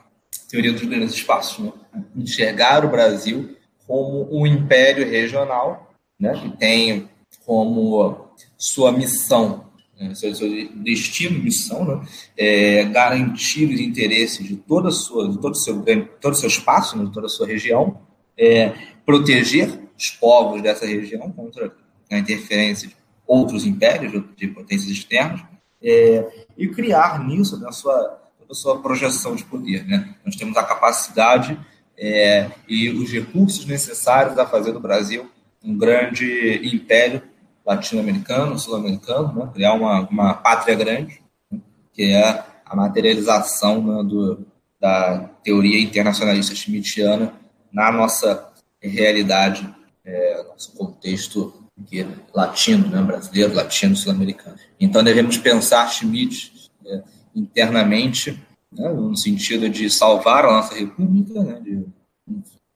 teoria 0.49 0.71
dos 0.71 0.83
grandes 0.83 1.15
espaços, 1.15 1.65
né? 1.65 1.71
enxergar 2.15 2.85
o 2.85 2.89
Brasil 2.89 3.57
como 3.87 4.27
um 4.31 4.45
império 4.45 5.09
regional, 5.09 5.91
né? 6.19 6.33
que 6.33 6.57
tem 6.57 7.09
como 7.45 8.29
sua 8.57 8.91
missão, 8.91 9.62
né? 9.99 10.13
seu, 10.15 10.33
seu 10.33 10.49
destino, 10.75 11.39
missão, 11.39 11.85
né? 11.85 12.07
é 12.37 12.83
garantir 12.85 13.65
os 13.65 13.79
interesses 13.79 14.45
de 14.47 14.55
toda 14.55 14.91
sua, 14.91 15.29
de 15.29 15.39
todo 15.39 15.53
o 15.53 15.55
seu 15.55 15.83
todo 16.19 16.35
seu 16.35 16.47
espaço, 16.47 16.97
né? 16.97 17.05
de 17.05 17.11
toda 17.11 17.27
a 17.27 17.29
sua 17.29 17.47
região, 17.47 18.01
é, 18.37 18.73
proteger 19.05 19.79
os 19.97 20.09
povos 20.09 20.61
dessa 20.61 20.85
região 20.85 21.31
contra 21.31 21.73
a 22.11 22.17
interferência 22.17 22.87
de 22.87 22.95
outros 23.25 23.65
impérios, 23.65 24.23
de 24.35 24.47
potências 24.47 24.89
externas, 24.89 25.41
é, 25.81 26.45
e 26.57 26.67
criar 26.67 27.25
nisso 27.25 27.59
né, 27.59 27.67
a, 27.67 27.71
sua, 27.71 28.21
a 28.49 28.53
sua 28.53 28.81
projeção 28.81 29.35
de 29.35 29.43
poder. 29.43 29.85
Né? 29.85 30.15
Nós 30.25 30.35
temos 30.35 30.55
a 30.55 30.63
capacidade 30.63 31.59
é, 31.97 32.49
e 32.67 32.89
os 32.89 33.11
recursos 33.11 33.65
necessários 33.65 34.37
a 34.37 34.45
fazer 34.45 34.71
do 34.71 34.79
Brasil 34.79 35.29
um 35.63 35.77
grande 35.77 36.59
império 36.63 37.21
latino-americano, 37.65 38.59
sul-americano, 38.59 39.33
né? 39.33 39.49
criar 39.53 39.73
uma, 39.73 40.01
uma 40.07 40.33
pátria 40.33 40.75
grande, 40.75 41.21
né? 41.51 41.59
que 41.93 42.11
é 42.11 42.43
a 42.65 42.75
materialização 42.75 43.81
né, 43.81 44.03
do, 44.03 44.45
da 44.79 45.29
teoria 45.43 45.81
internacionalista 45.81 46.55
schmittiana 46.55 47.33
na 47.71 47.91
nossa 47.91 48.51
realidade, 48.81 49.67
é, 50.03 50.43
nosso 50.49 50.73
contexto 50.73 51.53
aqui, 51.81 52.05
latino, 52.33 52.87
né, 52.87 53.01
brasileiro, 53.01 53.53
latino, 53.53 53.95
sul-americano. 53.95 54.57
Então 54.79 55.03
devemos 55.03 55.37
pensar 55.37 55.87
Schmitt 55.89 56.69
é, 56.85 57.01
internamente, 57.35 58.39
né, 58.71 58.89
no 58.89 59.15
sentido 59.15 59.69
de 59.69 59.89
salvar 59.89 60.45
a 60.45 60.51
nossa 60.51 60.75
república, 60.75 61.41
né, 61.41 61.59
de, 61.61 61.85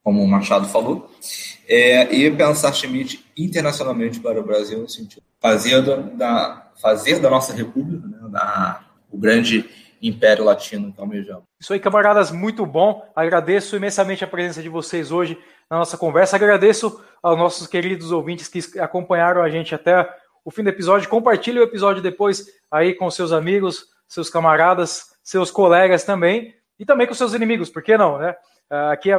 como 0.03 0.23
o 0.23 0.27
Machado 0.27 0.67
falou, 0.67 1.11
é, 1.67 2.13
e 2.15 2.31
pensar 2.31 2.73
Schmidt 2.73 3.26
internacionalmente 3.37 4.19
para 4.19 4.39
o 4.39 4.43
Brasil, 4.43 4.79
no 4.79 4.89
sentido 4.89 5.23
fazer 5.39 5.81
da, 6.15 6.71
fazer 6.81 7.19
da 7.19 7.29
nossa 7.29 7.53
república 7.53 8.07
né, 8.07 8.17
da, 8.29 8.83
o 9.11 9.17
grande 9.17 9.69
império 10.01 10.43
latino 10.43 10.93
que 10.93 10.99
almejamos. 10.99 11.43
Isso 11.59 11.73
aí, 11.73 11.79
camaradas, 11.79 12.31
muito 12.31 12.65
bom. 12.65 13.03
Agradeço 13.15 13.75
imensamente 13.75 14.23
a 14.23 14.27
presença 14.27 14.61
de 14.61 14.69
vocês 14.69 15.11
hoje 15.11 15.37
na 15.69 15.77
nossa 15.77 15.97
conversa. 15.97 16.35
Agradeço 16.35 17.01
aos 17.21 17.37
nossos 17.37 17.67
queridos 17.67 18.11
ouvintes 18.11 18.47
que 18.47 18.79
acompanharam 18.79 19.41
a 19.41 19.49
gente 19.49 19.73
até 19.73 20.07
o 20.45 20.51
fim 20.51 20.63
do 20.63 20.69
episódio. 20.69 21.09
Compartilhe 21.09 21.59
o 21.59 21.63
episódio 21.63 22.01
depois 22.01 22.45
aí 22.69 22.93
com 22.93 23.09
seus 23.09 23.31
amigos, 23.31 23.87
seus 24.07 24.29
camaradas, 24.29 25.17
seus 25.23 25.49
colegas 25.49 26.03
também 26.03 26.53
e 26.79 26.85
também 26.85 27.07
com 27.07 27.13
seus 27.13 27.33
inimigos, 27.33 27.69
por 27.69 27.81
que 27.81 27.97
não, 27.97 28.19
né? 28.19 28.35
Ah, 28.69 28.91
aqui 28.91 29.09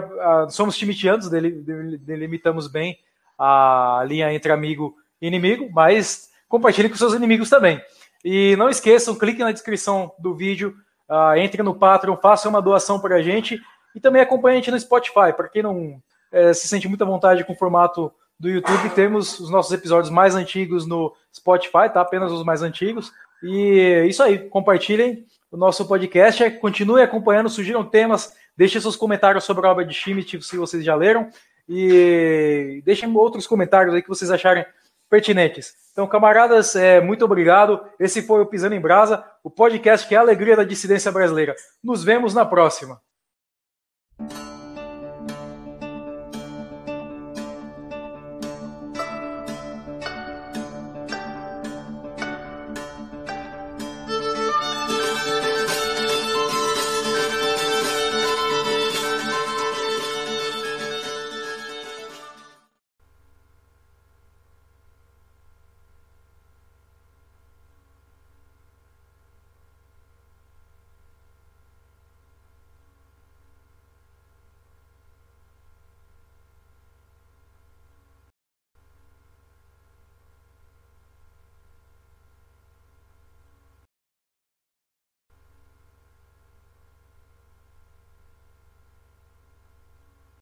somos 0.51 0.77
timitianos, 0.77 1.29
delimitamos 1.29 2.69
bem 2.69 2.99
a 3.39 4.03
linha 4.07 4.33
entre 4.33 4.51
amigo 4.51 4.95
e 5.21 5.27
inimigo, 5.27 5.69
mas 5.73 6.29
compartilhe 6.49 6.89
com 6.89 6.97
seus 6.97 7.15
inimigos 7.15 7.49
também. 7.49 7.81
E 8.25 8.57
não 8.57 8.69
esqueçam, 8.69 9.15
clique 9.15 9.45
na 9.45 9.53
descrição 9.53 10.13
do 10.19 10.35
vídeo, 10.35 10.75
uh, 11.09 11.37
entre 11.37 11.63
no 11.63 11.75
Patreon, 11.75 12.17
faça 12.17 12.49
uma 12.49 12.61
doação 12.61 12.99
para 13.01 13.17
a 13.17 13.23
gente 13.23 13.61
e 13.95 14.01
também 14.01 14.21
acompanhe 14.23 14.57
a 14.57 14.61
gente 14.61 14.71
no 14.71 14.81
Spotify. 14.81 15.33
Para 15.37 15.49
quem 15.49 15.63
não 15.63 16.03
é, 16.33 16.53
se 16.53 16.69
sente 16.69 16.89
muita 16.89 17.05
vontade 17.05 17.45
com 17.45 17.53
o 17.53 17.57
formato 17.57 18.13
do 18.39 18.49
YouTube, 18.49 18.91
temos 18.91 19.41
os 19.41 19.51
nossos 19.51 19.73
episódios 19.73 20.11
mais 20.11 20.35
antigos 20.35 20.87
no 20.87 21.13
Spotify, 21.35 21.91
tá? 21.93 22.01
Apenas 22.01 22.31
os 22.31 22.45
mais 22.45 22.63
antigos. 22.63 23.13
E 23.43 23.81
é 23.81 24.07
isso 24.07 24.23
aí, 24.23 24.39
compartilhem 24.39 25.25
o 25.51 25.57
nosso 25.57 25.87
podcast, 25.87 26.51
continue 26.61 27.03
acompanhando, 27.03 27.49
sugiram 27.49 27.85
temas, 27.85 28.33
deixem 28.57 28.81
seus 28.81 28.97
comentários 28.97 29.45
sobre 29.45 29.67
a 29.67 29.71
obra 29.71 29.85
de 29.85 29.95
Schmidt, 29.95 30.43
se 30.43 30.57
vocês 30.57 30.85
já 30.85 30.95
leram, 30.95 31.29
e 31.69 32.83
deixem 32.85 33.15
outros 33.15 33.47
comentários 33.47 33.95
aí 33.95 34.03
que 34.03 34.09
vocês 34.09 34.31
acharem 34.31 34.65
pertinentes. 35.11 35.75
Então, 35.93 36.07
camaradas, 36.07 36.77
é, 36.77 37.01
muito 37.01 37.25
obrigado. 37.25 37.81
Esse 37.99 38.23
foi 38.23 38.41
o 38.41 38.47
Pisando 38.47 38.75
em 38.75 38.81
Brasa, 38.81 39.25
o 39.43 39.51
podcast 39.51 40.07
que 40.07 40.15
é 40.15 40.19
a 40.19 40.21
alegria 40.21 40.57
da 40.57 40.65
dissidência 40.65 41.11
brasileira. 41.11 41.55
Nos 41.83 42.05
vemos 42.05 42.35
na 42.35 42.45
próxima. 42.45 43.01